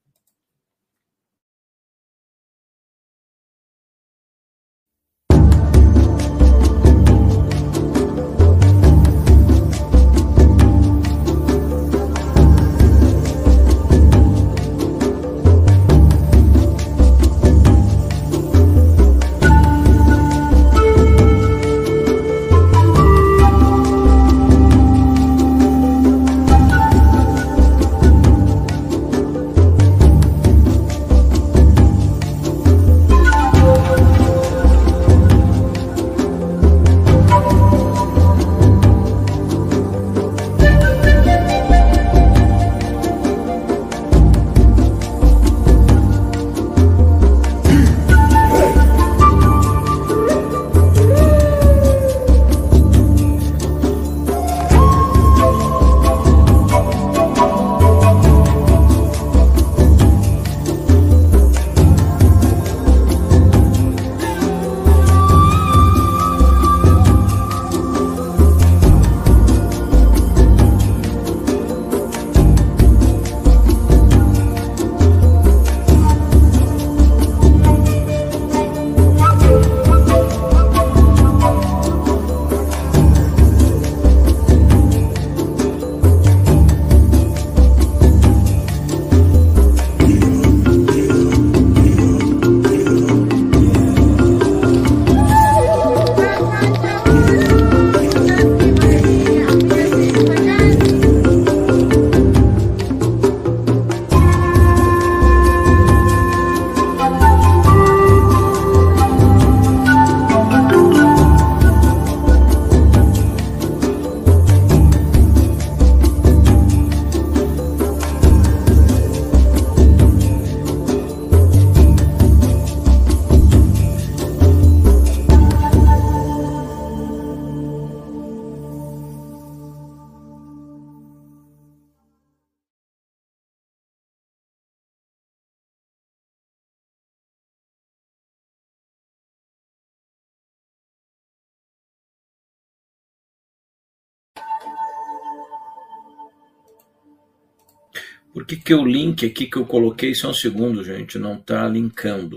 Por 148.36 148.44
que, 148.44 148.55
que 148.55 148.74
o 148.74 148.84
link 148.84 149.24
aqui 149.24 149.47
que 149.47 149.56
eu 149.56 149.65
coloquei, 149.65 150.15
só 150.15 150.28
um 150.28 150.34
segundo, 150.34 150.84
gente, 150.84 151.18
não 151.18 151.39
está 151.39 151.66
linkando? 151.66 152.36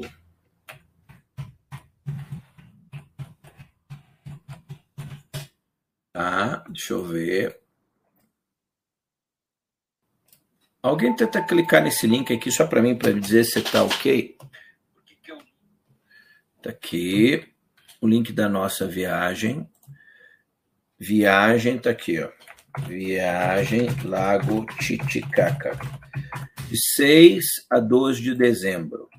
Tá, 6.13 6.63
deixa 6.69 6.93
eu 6.93 7.03
ver. 7.03 7.59
Alguém 10.81 11.13
tenta 11.13 11.45
clicar 11.45 11.83
nesse 11.83 12.07
link 12.07 12.33
aqui 12.33 12.49
só 12.49 12.65
para 12.65 12.81
mim, 12.81 12.97
para 12.97 13.11
me 13.11 13.19
dizer 13.19 13.43
se 13.43 13.59
está 13.59 13.83
ok? 13.83 14.37
Está 16.55 16.69
aqui 16.69 17.45
o 17.99 18.07
link 18.07 18.31
da 18.31 18.47
nossa 18.47 18.87
viagem. 18.87 19.69
Viagem 20.97 21.75
está 21.75 21.89
aqui, 21.89 22.21
ó. 22.21 22.31
Viagem 22.87 23.87
Lago 24.05 24.65
Titicaca, 24.77 25.77
de 26.67 26.77
6 26.95 27.45
a 27.69 27.79
12 27.79 28.21
de 28.21 28.35
dezembro. 28.35 29.09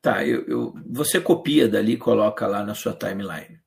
Tá, 0.00 0.24
eu, 0.24 0.44
eu, 0.46 0.74
você 0.86 1.20
copia 1.20 1.68
dali 1.68 1.92
e 1.92 1.96
coloca 1.96 2.46
lá 2.46 2.64
na 2.64 2.74
sua 2.74 2.92
timeline. 2.92 3.58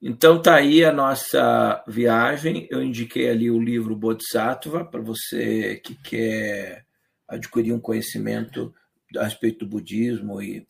Então 0.00 0.40
tá 0.40 0.54
aí 0.54 0.84
a 0.84 0.92
nossa 0.92 1.84
viagem. 1.86 2.66
Eu 2.70 2.82
indiquei 2.82 3.28
ali 3.28 3.50
o 3.50 3.60
livro 3.60 3.96
Bodhisattva 3.96 4.84
para 4.84 5.00
você 5.00 5.76
que 5.76 5.94
quer 5.96 6.86
adquirir 7.26 7.72
um 7.72 7.80
conhecimento 7.80 8.74
a 9.16 9.24
respeito 9.24 9.60
do 9.64 9.70
budismo 9.70 10.40
e 10.40 10.66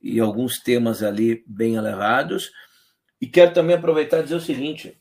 e 0.00 0.20
alguns 0.20 0.58
temas 0.58 1.02
ali 1.02 1.44
bem 1.46 1.74
elevados. 1.74 2.50
E 3.20 3.26
quero 3.26 3.52
também 3.52 3.76
aproveitar 3.76 4.20
e 4.20 4.22
dizer 4.24 4.36
o 4.36 4.40
seguinte: 4.40 5.00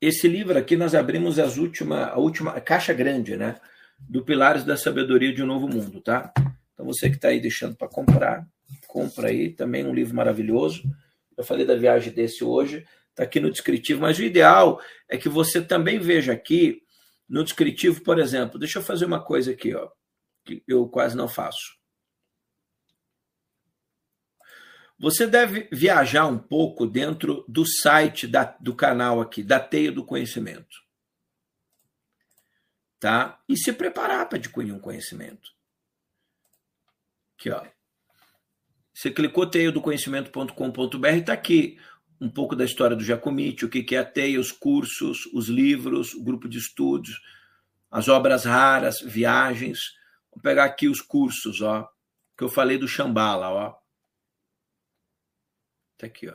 esse 0.00 0.28
livro 0.28 0.56
aqui 0.56 0.76
nós 0.76 0.94
abrimos 0.94 1.38
as 1.38 1.58
última, 1.58 2.06
a 2.06 2.18
última 2.18 2.52
a 2.52 2.60
caixa 2.60 2.92
grande, 2.92 3.36
né? 3.36 3.56
Do 3.98 4.24
Pilares 4.24 4.64
da 4.64 4.76
Sabedoria 4.76 5.32
de 5.32 5.42
um 5.42 5.46
Novo 5.46 5.66
Mundo, 5.66 6.00
tá? 6.00 6.32
Então 6.72 6.86
você 6.86 7.10
que 7.10 7.16
está 7.16 7.28
aí 7.28 7.40
deixando 7.40 7.74
para 7.74 7.88
comprar, 7.88 8.46
compra 8.86 9.28
aí. 9.28 9.50
Também 9.50 9.84
um 9.84 9.92
livro 9.92 10.14
maravilhoso. 10.14 10.82
Eu 11.36 11.42
falei 11.42 11.66
da 11.66 11.74
viagem 11.74 12.12
desse 12.12 12.44
hoje, 12.44 12.86
está 13.10 13.24
aqui 13.24 13.40
no 13.40 13.50
descritivo. 13.50 14.02
Mas 14.02 14.18
o 14.18 14.22
ideal 14.22 14.80
é 15.08 15.16
que 15.16 15.28
você 15.28 15.60
também 15.60 15.98
veja 15.98 16.32
aqui 16.32 16.82
no 17.28 17.42
descritivo, 17.42 18.02
por 18.02 18.18
exemplo. 18.18 18.58
Deixa 18.58 18.78
eu 18.78 18.82
fazer 18.82 19.04
uma 19.04 19.20
coisa 19.20 19.50
aqui, 19.50 19.74
ó, 19.74 19.88
que 20.44 20.62
eu 20.68 20.88
quase 20.88 21.16
não 21.16 21.28
faço. 21.28 21.77
Você 24.98 25.26
deve 25.26 25.68
viajar 25.70 26.26
um 26.26 26.38
pouco 26.38 26.84
dentro 26.84 27.44
do 27.46 27.64
site 27.64 28.26
da, 28.26 28.44
do 28.58 28.74
canal 28.74 29.20
aqui, 29.20 29.44
da 29.44 29.60
Teia 29.60 29.92
do 29.92 30.04
Conhecimento. 30.04 30.76
Tá? 32.98 33.40
E 33.48 33.56
se 33.56 33.72
preparar 33.72 34.28
para 34.28 34.38
adquirir 34.38 34.72
um 34.72 34.80
conhecimento. 34.80 35.50
Aqui, 37.38 37.50
ó. 37.50 37.64
Você 38.92 39.12
clicou 39.12 39.46
teiadoconhecimento.com.br, 39.46 41.06
está 41.06 41.32
aqui 41.32 41.78
um 42.20 42.28
pouco 42.28 42.56
da 42.56 42.64
história 42.64 42.96
do 42.96 43.04
Jacomite, 43.04 43.64
o 43.64 43.68
que 43.68 43.94
é 43.94 43.98
a 43.98 44.04
teia, 44.04 44.40
os 44.40 44.50
cursos, 44.50 45.26
os 45.32 45.48
livros, 45.48 46.14
o 46.14 46.24
grupo 46.24 46.48
de 46.48 46.58
estudos, 46.58 47.22
as 47.88 48.08
obras 48.08 48.44
raras, 48.44 49.00
viagens. 49.00 49.78
Vou 50.32 50.42
pegar 50.42 50.64
aqui 50.64 50.88
os 50.88 51.00
cursos, 51.00 51.62
ó, 51.62 51.88
que 52.36 52.42
eu 52.42 52.48
falei 52.48 52.76
do 52.76 52.88
Shambhala, 52.88 53.48
ó. 53.48 53.77
Está 55.98 56.06
aqui, 56.06 56.28
ó. 56.28 56.34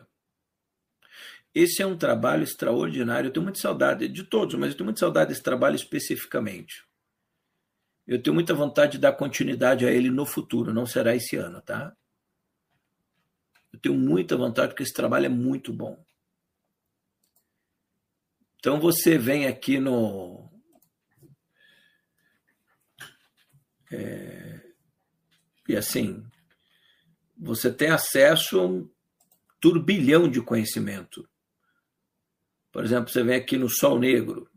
Esse 1.56 1.82
é 1.82 1.86
um 1.86 1.98
trabalho 1.98 2.44
extraordinário. 2.44 3.30
Eu 3.30 3.32
tenho 3.32 3.46
muita 3.46 3.60
saudade 3.60 4.10
de 4.10 4.24
todos, 4.26 4.56
mas 4.56 4.72
eu 4.72 4.78
tenho 4.78 4.86
muita 4.86 5.00
saudade 5.00 5.30
desse 5.30 5.42
trabalho 5.42 5.78
especificamente. 5.78 6.86
Eu 8.06 8.22
tenho 8.22 8.34
muita 8.34 8.54
vontade 8.54 8.94
de 8.94 8.98
dar 8.98 9.14
continuidade 9.14 9.86
a 9.86 9.92
ele 9.92 10.10
no 10.10 10.26
futuro, 10.26 10.74
não 10.74 10.86
será 10.86 11.16
esse 11.16 11.38
ano, 11.38 11.62
tá? 11.62 11.96
Eu 13.72 13.80
tenho 13.80 13.96
muita 13.96 14.36
vontade 14.36 14.70
porque 14.70 14.84
esse 14.84 14.94
trabalho 14.94 15.28
é 15.28 15.30
muito 15.30 15.72
bom. 15.72 16.04
Então 18.58 18.78
você 18.78 19.18
vem 19.18 19.48
aqui 19.48 19.80
no 19.80 20.52
É, 23.90 24.60
e 25.70 25.76
assim, 25.76 26.26
você 27.38 27.72
tem 27.72 27.92
acesso 27.92 28.92
turbilhão 29.64 30.30
de 30.30 30.42
conhecimento. 30.42 31.26
Por 32.70 32.84
exemplo, 32.84 33.10
você 33.10 33.24
vem 33.24 33.38
aqui 33.38 33.58
no 33.58 33.70
Sol 33.70 33.98
Negro, 33.98 34.50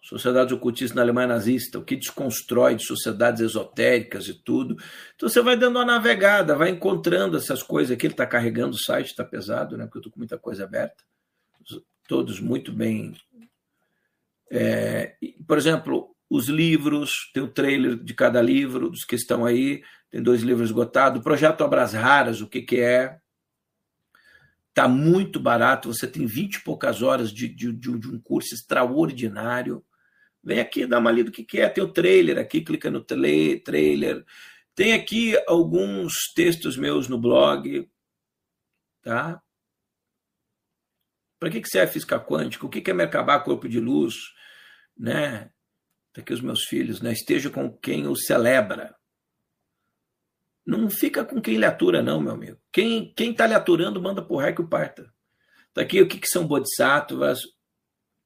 sociedades 0.00 0.52
ocultistas 0.52 0.94
na 0.94 1.02
Alemanha 1.02 1.26
nazista, 1.26 1.80
o 1.80 1.84
que 1.84 1.96
desconstrói 1.96 2.76
de 2.76 2.86
sociedades 2.86 3.40
esotéricas 3.40 4.28
e 4.28 4.34
tudo. 4.34 4.76
Então 5.16 5.28
você 5.28 5.42
vai 5.42 5.56
dando 5.56 5.80
uma 5.80 5.84
navegada, 5.84 6.54
vai 6.54 6.70
encontrando 6.70 7.36
essas 7.36 7.60
coisas 7.60 7.90
aqui. 7.90 8.06
Ele 8.06 8.14
está 8.14 8.26
carregando 8.26 8.76
o 8.76 8.78
site, 8.78 9.08
está 9.08 9.24
pesado, 9.24 9.76
né? 9.76 9.84
Porque 9.86 9.98
eu 9.98 10.02
estou 10.02 10.12
com 10.12 10.20
muita 10.20 10.38
coisa 10.38 10.62
aberta. 10.62 11.02
Todos 12.06 12.38
muito 12.38 12.72
bem. 12.72 13.16
É, 14.48 15.16
por 15.44 15.58
exemplo, 15.58 16.14
os 16.30 16.48
livros, 16.48 17.32
tem 17.34 17.42
o 17.42 17.48
trailer 17.48 17.96
de 17.96 18.14
cada 18.14 18.40
livro, 18.40 18.90
dos 18.90 19.04
que 19.04 19.16
estão 19.16 19.44
aí, 19.44 19.82
tem 20.12 20.22
dois 20.22 20.42
livros 20.42 20.68
esgotados. 20.68 21.18
O 21.18 21.24
projeto 21.24 21.62
Obras 21.62 21.94
Raras, 21.94 22.42
o 22.42 22.46
que, 22.46 22.60
que 22.60 22.78
é? 22.78 23.18
Está 24.68 24.86
muito 24.86 25.40
barato, 25.40 25.92
você 25.92 26.06
tem 26.06 26.26
20 26.26 26.56
e 26.56 26.62
poucas 26.62 27.00
horas 27.00 27.32
de, 27.32 27.48
de, 27.48 27.72
de 27.72 27.90
um 27.90 28.20
curso 28.20 28.54
extraordinário. 28.54 29.82
Vem 30.44 30.60
aqui, 30.60 30.86
dá 30.86 30.98
uma 30.98 31.10
lida 31.10 31.30
do 31.30 31.34
que 31.34 31.44
quer. 31.44 31.62
É. 31.62 31.68
Tem 31.70 31.82
o 31.82 31.92
trailer 31.92 32.38
aqui, 32.38 32.60
clica 32.60 32.90
no 32.90 33.02
trailer. 33.02 34.22
Tem 34.74 34.92
aqui 34.92 35.34
alguns 35.48 36.12
textos 36.34 36.76
meus 36.76 37.08
no 37.08 37.18
blog. 37.18 37.88
Tá? 39.02 39.42
Para 41.38 41.50
que, 41.50 41.60
que 41.62 41.68
serve 41.68 41.92
física 41.92 42.20
quântica? 42.20 42.66
O 42.66 42.68
que, 42.68 42.82
que 42.82 42.90
é 42.90 42.94
Merkabah, 42.94 43.40
corpo 43.40 43.66
de 43.66 43.80
luz? 43.80 44.14
Né? 44.96 45.50
Tá 46.12 46.20
aqui 46.20 46.34
os 46.34 46.42
meus 46.42 46.64
filhos. 46.64 47.00
Né? 47.00 47.12
Esteja 47.12 47.48
com 47.48 47.72
quem 47.78 48.06
o 48.06 48.14
celebra. 48.14 48.94
Não 50.64 50.88
fica 50.88 51.24
com 51.24 51.40
quem 51.40 51.56
lhe 51.56 51.64
atura, 51.64 52.02
não, 52.02 52.20
meu 52.20 52.32
amigo. 52.32 52.58
Quem 52.70 53.12
está 53.18 53.46
lhe 53.46 53.54
aturando, 53.54 54.00
manda 54.00 54.22
por 54.22 54.36
raio 54.36 54.54
que 54.54 54.62
o 54.62 54.68
parta. 54.68 55.12
Tá 55.74 55.82
aqui 55.82 56.00
o 56.00 56.06
que, 56.06 56.18
que 56.18 56.28
são 56.28 56.46
bodhisattvas, 56.46 57.40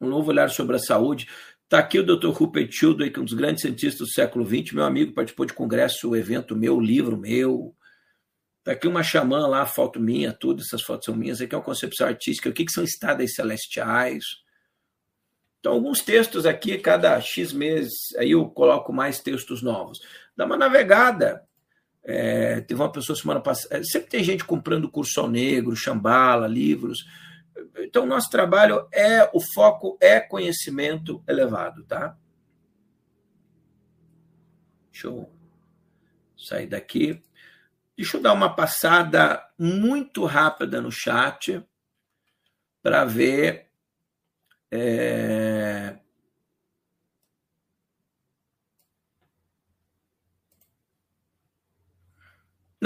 um 0.00 0.08
novo 0.08 0.30
olhar 0.30 0.50
sobre 0.50 0.76
a 0.76 0.78
saúde. 0.80 1.28
Está 1.64 1.78
aqui 1.78 1.98
o 1.98 2.04
Dr. 2.04 2.28
Rupert 2.28 2.70
Sheldrake, 2.70 3.12
que 3.12 3.18
é 3.18 3.22
um 3.22 3.24
dos 3.24 3.34
grandes 3.34 3.62
cientistas 3.62 4.06
do 4.06 4.12
século 4.12 4.44
XX, 4.44 4.72
meu 4.72 4.84
amigo, 4.84 5.14
participou 5.14 5.46
de 5.46 5.52
congresso, 5.52 6.14
evento 6.14 6.54
meu, 6.54 6.78
livro 6.78 7.16
meu. 7.16 7.74
Está 8.58 8.72
aqui 8.72 8.86
uma 8.86 9.02
xamã 9.02 9.46
lá, 9.46 9.64
foto 9.64 9.98
minha, 9.98 10.32
tudo, 10.32 10.60
essas 10.60 10.82
fotos 10.82 11.06
são 11.06 11.14
minhas. 11.14 11.40
Aqui 11.40 11.54
é 11.54 11.58
uma 11.58 11.64
concepção 11.64 12.06
artística, 12.06 12.48
o 12.48 12.52
que, 12.52 12.64
que 12.64 12.72
são 12.72 12.84
estadas 12.84 13.34
celestiais. 13.34 14.24
Então, 15.60 15.72
alguns 15.72 16.00
textos 16.00 16.46
aqui, 16.46 16.76
cada 16.78 17.20
X 17.20 17.52
meses, 17.52 18.14
aí 18.16 18.32
eu 18.32 18.48
coloco 18.50 18.92
mais 18.92 19.20
textos 19.20 19.62
novos. 19.62 20.00
Dá 20.36 20.44
uma 20.44 20.56
navegada. 20.56 21.46
É, 22.08 22.60
teve 22.60 22.80
uma 22.80 22.92
pessoa 22.92 23.16
semana 23.16 23.40
passada. 23.40 23.82
Sempre 23.82 24.08
tem 24.08 24.22
gente 24.22 24.44
comprando 24.44 24.88
curso 24.88 25.20
ao 25.20 25.28
negro, 25.28 25.74
chambala, 25.74 26.46
livros. 26.46 27.04
Então, 27.78 28.06
nosso 28.06 28.30
trabalho 28.30 28.86
é 28.92 29.28
o 29.34 29.40
foco 29.40 29.98
é 30.00 30.20
conhecimento 30.20 31.22
elevado, 31.26 31.84
tá? 31.84 32.16
Deixa 34.92 35.08
eu 35.08 35.28
sair 36.38 36.68
daqui. 36.68 37.20
Deixa 37.96 38.18
eu 38.18 38.22
dar 38.22 38.34
uma 38.34 38.54
passada 38.54 39.44
muito 39.58 40.24
rápida 40.24 40.80
no 40.80 40.92
chat 40.92 41.60
para 42.82 43.04
ver. 43.04 43.68
É... 44.70 45.98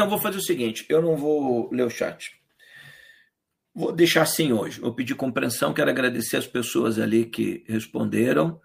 Não, 0.01 0.09
vou 0.09 0.19
fazer 0.19 0.39
o 0.39 0.43
seguinte: 0.43 0.87
eu 0.89 1.03
não 1.03 1.15
vou 1.15 1.70
ler 1.70 1.85
o 1.85 1.91
chat. 1.91 2.31
Vou 3.75 3.93
deixar 3.93 4.23
assim 4.23 4.51
hoje. 4.51 4.81
Vou 4.81 4.95
pedir 4.95 5.15
compreensão, 5.15 5.75
quero 5.75 5.91
agradecer 5.91 6.39
as 6.39 6.47
pessoas 6.47 6.99
ali 6.99 7.27
que 7.27 7.62
responderam 7.69 8.59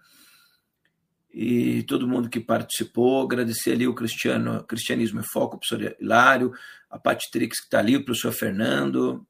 e 1.30 1.82
todo 1.82 2.08
mundo 2.08 2.30
que 2.30 2.40
participou. 2.40 3.22
Agradecer 3.22 3.72
ali 3.72 3.86
o 3.86 3.94
Cristiano, 3.94 4.64
Cristianismo 4.64 5.20
em 5.20 5.24
Foco, 5.30 5.56
o 5.56 5.60
professor 5.60 5.94
Hilário, 6.00 6.54
a 6.88 6.98
Patrix 6.98 7.58
que 7.58 7.66
está 7.66 7.80
ali, 7.80 7.96
o 7.96 8.04
professor 8.04 8.32
Fernando. 8.32 9.26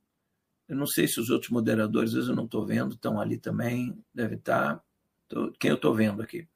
Eu 0.68 0.76
não 0.76 0.86
sei 0.86 1.08
se 1.08 1.18
os 1.18 1.28
outros 1.28 1.50
moderadores, 1.50 2.10
às 2.10 2.14
vezes 2.14 2.28
eu 2.28 2.36
não 2.36 2.44
estou 2.44 2.64
vendo, 2.64 2.94
estão 2.94 3.20
ali 3.20 3.36
também, 3.36 3.98
deve 4.14 4.36
estar. 4.36 4.76
Tá. 4.76 5.50
Quem 5.58 5.70
eu 5.70 5.76
estou 5.76 5.92
vendo 5.92 6.22
aqui. 6.22 6.46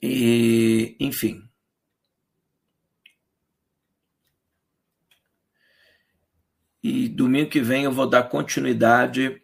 E, 0.00 0.96
enfim, 0.98 1.46
E 6.86 7.08
domingo 7.08 7.50
que 7.50 7.60
vem 7.60 7.82
eu 7.84 7.90
vou 7.90 8.06
dar 8.06 8.22
continuidade 8.24 9.42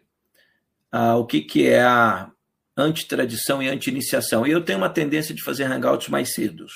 ao 0.91 1.25
que, 1.25 1.41
que 1.41 1.67
é 1.67 1.83
a 1.83 2.31
antitradição 2.77 3.61
e 3.61 3.67
anti-iniciação. 3.67 4.47
E 4.47 4.51
eu 4.51 4.63
tenho 4.63 4.77
uma 4.77 4.89
tendência 4.89 5.35
de 5.35 5.43
fazer 5.43 5.65
hangouts 5.65 6.07
mais 6.07 6.33
cedos. 6.33 6.71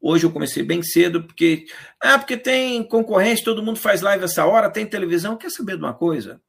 Hoje 0.00 0.24
eu 0.24 0.32
comecei 0.32 0.62
bem 0.62 0.82
cedo, 0.82 1.22
porque. 1.22 1.66
Ah, 2.00 2.18
porque 2.18 2.36
tem 2.36 2.82
concorrência, 2.82 3.44
todo 3.44 3.62
mundo 3.62 3.78
faz 3.78 4.00
live 4.00 4.24
essa 4.24 4.46
hora, 4.46 4.70
tem 4.70 4.86
televisão. 4.86 5.36
Quer 5.36 5.50
saber 5.50 5.76
de 5.76 5.82
uma 5.82 5.94
coisa? 5.94 6.40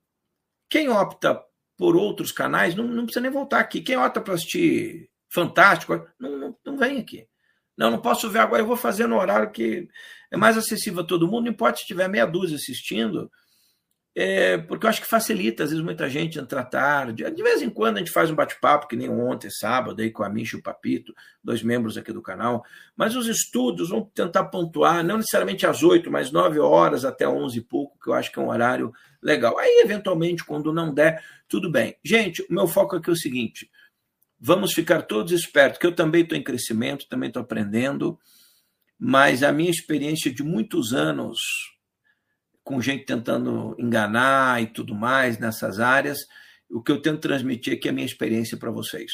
Quem 0.70 0.90
opta 0.90 1.40
por 1.78 1.96
outros 1.96 2.32
canais 2.32 2.74
não, 2.76 2.88
não 2.88 3.04
precisa 3.04 3.22
nem 3.22 3.32
voltar 3.32 3.60
aqui. 3.60 3.82
Quem 3.82 3.98
opta 3.98 4.22
para 4.22 4.36
assistir 4.36 5.10
Fantástico, 5.34 6.08
não, 6.20 6.38
não, 6.38 6.58
não 6.64 6.78
vem 6.78 7.00
aqui. 7.00 7.28
Não, 7.76 7.90
não 7.90 8.00
posso 8.00 8.30
ver 8.30 8.38
agora, 8.38 8.62
eu 8.62 8.68
vou 8.68 8.78
fazer 8.78 9.08
no 9.08 9.18
horário 9.18 9.50
que 9.50 9.90
é 10.34 10.38
mais 10.38 10.58
acessível 10.58 11.02
a 11.02 11.06
todo 11.06 11.28
mundo, 11.28 11.44
não 11.44 11.52
importa 11.52 11.78
se 11.78 11.86
tiver 11.86 12.08
meia 12.10 12.26
dúzia 12.26 12.56
assistindo, 12.56 13.30
é, 14.16 14.58
porque 14.58 14.86
eu 14.86 14.90
acho 14.90 15.02
que 15.02 15.08
facilita, 15.08 15.64
às 15.64 15.70
vezes 15.70 15.86
muita 15.86 16.10
gente 16.10 16.40
entra 16.40 16.64
tarde. 16.64 17.24
De 17.32 17.44
vez 17.44 17.62
em 17.62 17.70
quando 17.70 17.98
a 17.98 18.00
gente 18.00 18.12
faz 18.12 18.32
um 18.32 18.36
bate-papo, 18.36 18.88
que 18.88 18.96
nem 18.96 19.10
ontem, 19.10 19.50
sábado, 19.52 20.02
aí 20.02 20.10
com 20.10 20.24
a 20.24 20.30
Misha 20.30 20.56
e 20.56 20.60
o 20.60 20.64
Papito, 20.64 21.14
dois 21.44 21.62
membros 21.62 21.98
aqui 21.98 22.12
do 22.12 22.22
canal. 22.22 22.64
Mas 22.96 23.16
os 23.16 23.28
estudos 23.28 23.90
vão 23.90 24.04
tentar 24.14 24.46
pontuar, 24.46 25.04
não 25.04 25.18
necessariamente 25.18 25.68
às 25.68 25.84
oito, 25.84 26.12
mas 26.12 26.32
nove 26.32 26.60
horas 26.60 27.06
até 27.06 27.28
onze 27.28 27.60
e 27.60 27.62
pouco, 27.62 28.00
que 28.00 28.10
eu 28.10 28.14
acho 28.14 28.32
que 28.32 28.40
é 28.40 28.42
um 28.42 28.50
horário 28.50 28.92
legal. 29.22 29.58
Aí, 29.60 29.82
eventualmente, 29.84 30.44
quando 30.44 30.74
não 30.74 30.92
der, 30.92 31.24
tudo 31.48 31.72
bem. 31.72 31.96
Gente, 32.04 32.42
o 32.42 32.48
meu 32.50 32.68
foco 32.68 32.96
aqui 32.96 33.10
é 33.10 33.14
o 33.14 33.18
seguinte: 33.18 33.70
vamos 34.40 34.74
ficar 34.74 35.04
todos 35.04 35.32
espertos, 35.32 35.78
que 35.78 35.86
eu 35.86 35.96
também 35.96 36.24
estou 36.24 36.36
em 36.38 36.44
crescimento, 36.44 37.08
também 37.08 37.28
estou 37.28 37.42
aprendendo 37.42 38.20
mas 39.06 39.44
a 39.44 39.52
minha 39.52 39.70
experiência 39.70 40.34
de 40.34 40.42
muitos 40.42 40.94
anos 40.94 41.38
com 42.64 42.80
gente 42.80 43.04
tentando 43.04 43.76
enganar 43.78 44.64
e 44.64 44.68
tudo 44.68 44.96
mais 44.96 45.38
nessas 45.38 45.82
áreas, 45.82 46.20
o 46.70 46.82
que 46.82 46.90
eu 46.90 47.02
tento 47.02 47.20
transmitir 47.20 47.74
aqui 47.74 47.90
é 47.90 47.92
a 47.92 47.94
minha 47.94 48.06
experiência 48.06 48.56
para 48.56 48.72
vocês. 48.72 49.12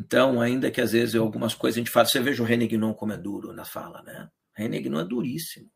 Então, 0.00 0.40
ainda 0.40 0.70
que 0.70 0.80
às 0.80 0.92
vezes 0.92 1.16
algumas 1.16 1.54
coisas 1.54 1.76
a 1.76 1.80
gente 1.80 1.90
fala, 1.90 2.06
você 2.06 2.18
veja 2.18 2.42
o 2.42 2.46
René 2.46 2.66
Guinon 2.66 2.94
como 2.94 3.12
é 3.12 3.18
duro 3.18 3.52
na 3.52 3.66
fala, 3.66 4.02
né? 4.02 4.26
René 4.56 4.80
Guinon 4.80 5.00
é 5.00 5.04
duríssimo. 5.04 5.70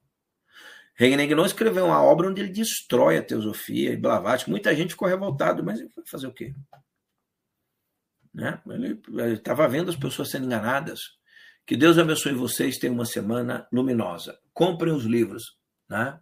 René 0.95 1.27
Guinon 1.27 1.45
escreveu 1.45 1.85
uma 1.85 2.03
obra 2.03 2.31
onde 2.31 2.41
ele 2.41 2.51
destrói 2.51 3.19
a 3.19 3.23
teosofia 3.23 3.93
e 3.93 3.97
Blavatsky. 3.99 4.49
Muita 4.49 4.75
gente 4.75 4.93
ficou 4.93 5.07
revoltado, 5.07 5.63
mas 5.63 5.81
ele 5.81 5.91
foi 5.91 6.07
fazer 6.07 6.29
o 6.29 6.33
quê? 6.33 6.55
Né? 8.33 8.59
Ele 8.69 9.03
estava 9.35 9.69
vendo 9.69 9.91
as 9.91 9.97
pessoas 9.97 10.31
sendo 10.31 10.47
enganadas. 10.47 11.21
Que 11.67 11.77
Deus 11.77 11.99
abençoe 11.99 12.33
vocês, 12.33 12.79
tenham 12.79 12.95
uma 12.95 13.05
semana 13.05 13.67
luminosa. 13.73 14.39
Comprem 14.53 14.93
os 14.93 15.05
livros, 15.05 15.57
né? 15.89 16.19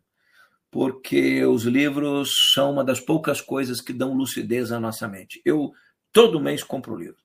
porque 0.71 1.45
os 1.45 1.65
livros 1.65 2.31
são 2.55 2.73
uma 2.73 2.85
das 2.85 3.01
poucas 3.01 3.41
coisas 3.41 3.81
que 3.81 3.93
dão 3.93 4.15
lucidez 4.15 4.71
à 4.71 4.79
nossa 4.79 5.09
mente. 5.09 5.43
Eu 5.45 5.73
todo 6.13 6.41
mês 6.41 6.63
compro 6.63 6.97
livro. 6.97 7.17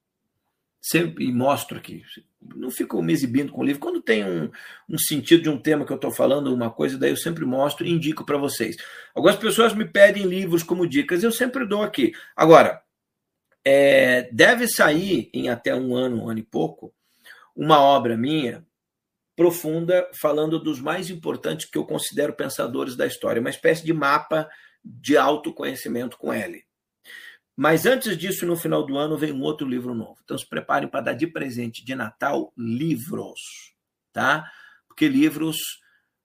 Sempre 0.82 1.32
mostro 1.32 1.78
aqui. 1.78 2.04
Não 2.42 2.70
fico 2.70 3.02
me 3.02 3.14
exibindo 3.14 3.52
com 3.52 3.62
o 3.62 3.64
livro. 3.64 3.82
Quando 3.82 4.02
tem 4.02 4.24
um, 4.24 4.52
um 4.90 4.98
sentido 4.98 5.44
de 5.44 5.50
um 5.50 5.60
tema 5.60 5.86
que 5.86 5.92
eu 5.92 5.96
estou 5.96 6.12
falando, 6.12 6.54
uma 6.54 6.72
coisa, 6.72 6.98
daí 6.98 7.12
eu 7.12 7.18
sempre 7.18 7.46
mostro 7.46 7.86
e 7.86 7.92
indico 7.92 8.26
para 8.26 8.38
vocês. 8.38 8.76
Algumas 9.14 9.36
pessoas 9.36 9.74
me 9.74 9.86
pedem 9.86 10.26
livros 10.26 10.64
como 10.64 10.88
dicas, 10.88 11.24
eu 11.24 11.32
sempre 11.32 11.68
dou 11.68 11.82
aqui. 11.82 12.14
Agora, 12.36 12.82
é, 13.64 14.30
deve 14.32 14.68
sair 14.68 15.30
em 15.34 15.50
até 15.50 15.76
um 15.76 15.96
ano, 15.96 16.24
um 16.24 16.30
ano 16.30 16.40
e 16.40 16.44
pouco, 16.44 16.94
uma 17.56 17.80
obra 17.80 18.18
minha 18.18 18.66
profunda 19.36 20.10
falando 20.20 20.60
dos 20.60 20.80
mais 20.80 21.10
importantes 21.10 21.70
que 21.70 21.78
eu 21.78 21.86
considero 21.86 22.34
pensadores 22.34 22.96
da 22.96 23.06
história, 23.06 23.40
uma 23.40 23.50
espécie 23.50 23.86
de 23.86 23.94
mapa 23.94 24.50
de 24.84 25.18
autoconhecimento 25.18 26.18
com 26.18 26.32
L. 26.32 26.64
Mas 27.56 27.86
antes 27.86 28.18
disso, 28.18 28.46
no 28.46 28.58
final 28.58 28.86
do 28.86 28.98
ano, 28.98 29.18
vem 29.18 29.32
um 29.32 29.42
outro 29.42 29.68
livro 29.68 29.94
novo. 29.94 30.20
Então 30.24 30.38
se 30.38 30.48
preparem 30.48 30.90
para 30.90 31.02
dar 31.02 31.14
de 31.14 31.28
presente 31.28 31.84
de 31.86 31.96
Natal 31.96 32.54
livros, 32.58 33.40
tá? 34.12 34.50
Porque 34.88 35.08
livros 35.08 35.58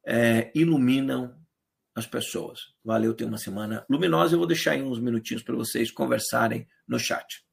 é, 0.04 0.50
iluminam 0.54 1.36
as 1.94 2.06
pessoas. 2.06 2.60
Valeu, 2.84 3.14
tenha 3.14 3.28
uma 3.28 3.38
semana 3.38 3.84
luminosa. 3.88 4.34
Eu 4.34 4.38
vou 4.38 4.46
deixar 4.46 4.72
aí 4.72 4.82
uns 4.82 4.98
minutinhos 4.98 5.42
para 5.42 5.54
vocês 5.54 5.90
conversarem 5.90 6.66
no 6.86 6.98
chat. 6.98 7.44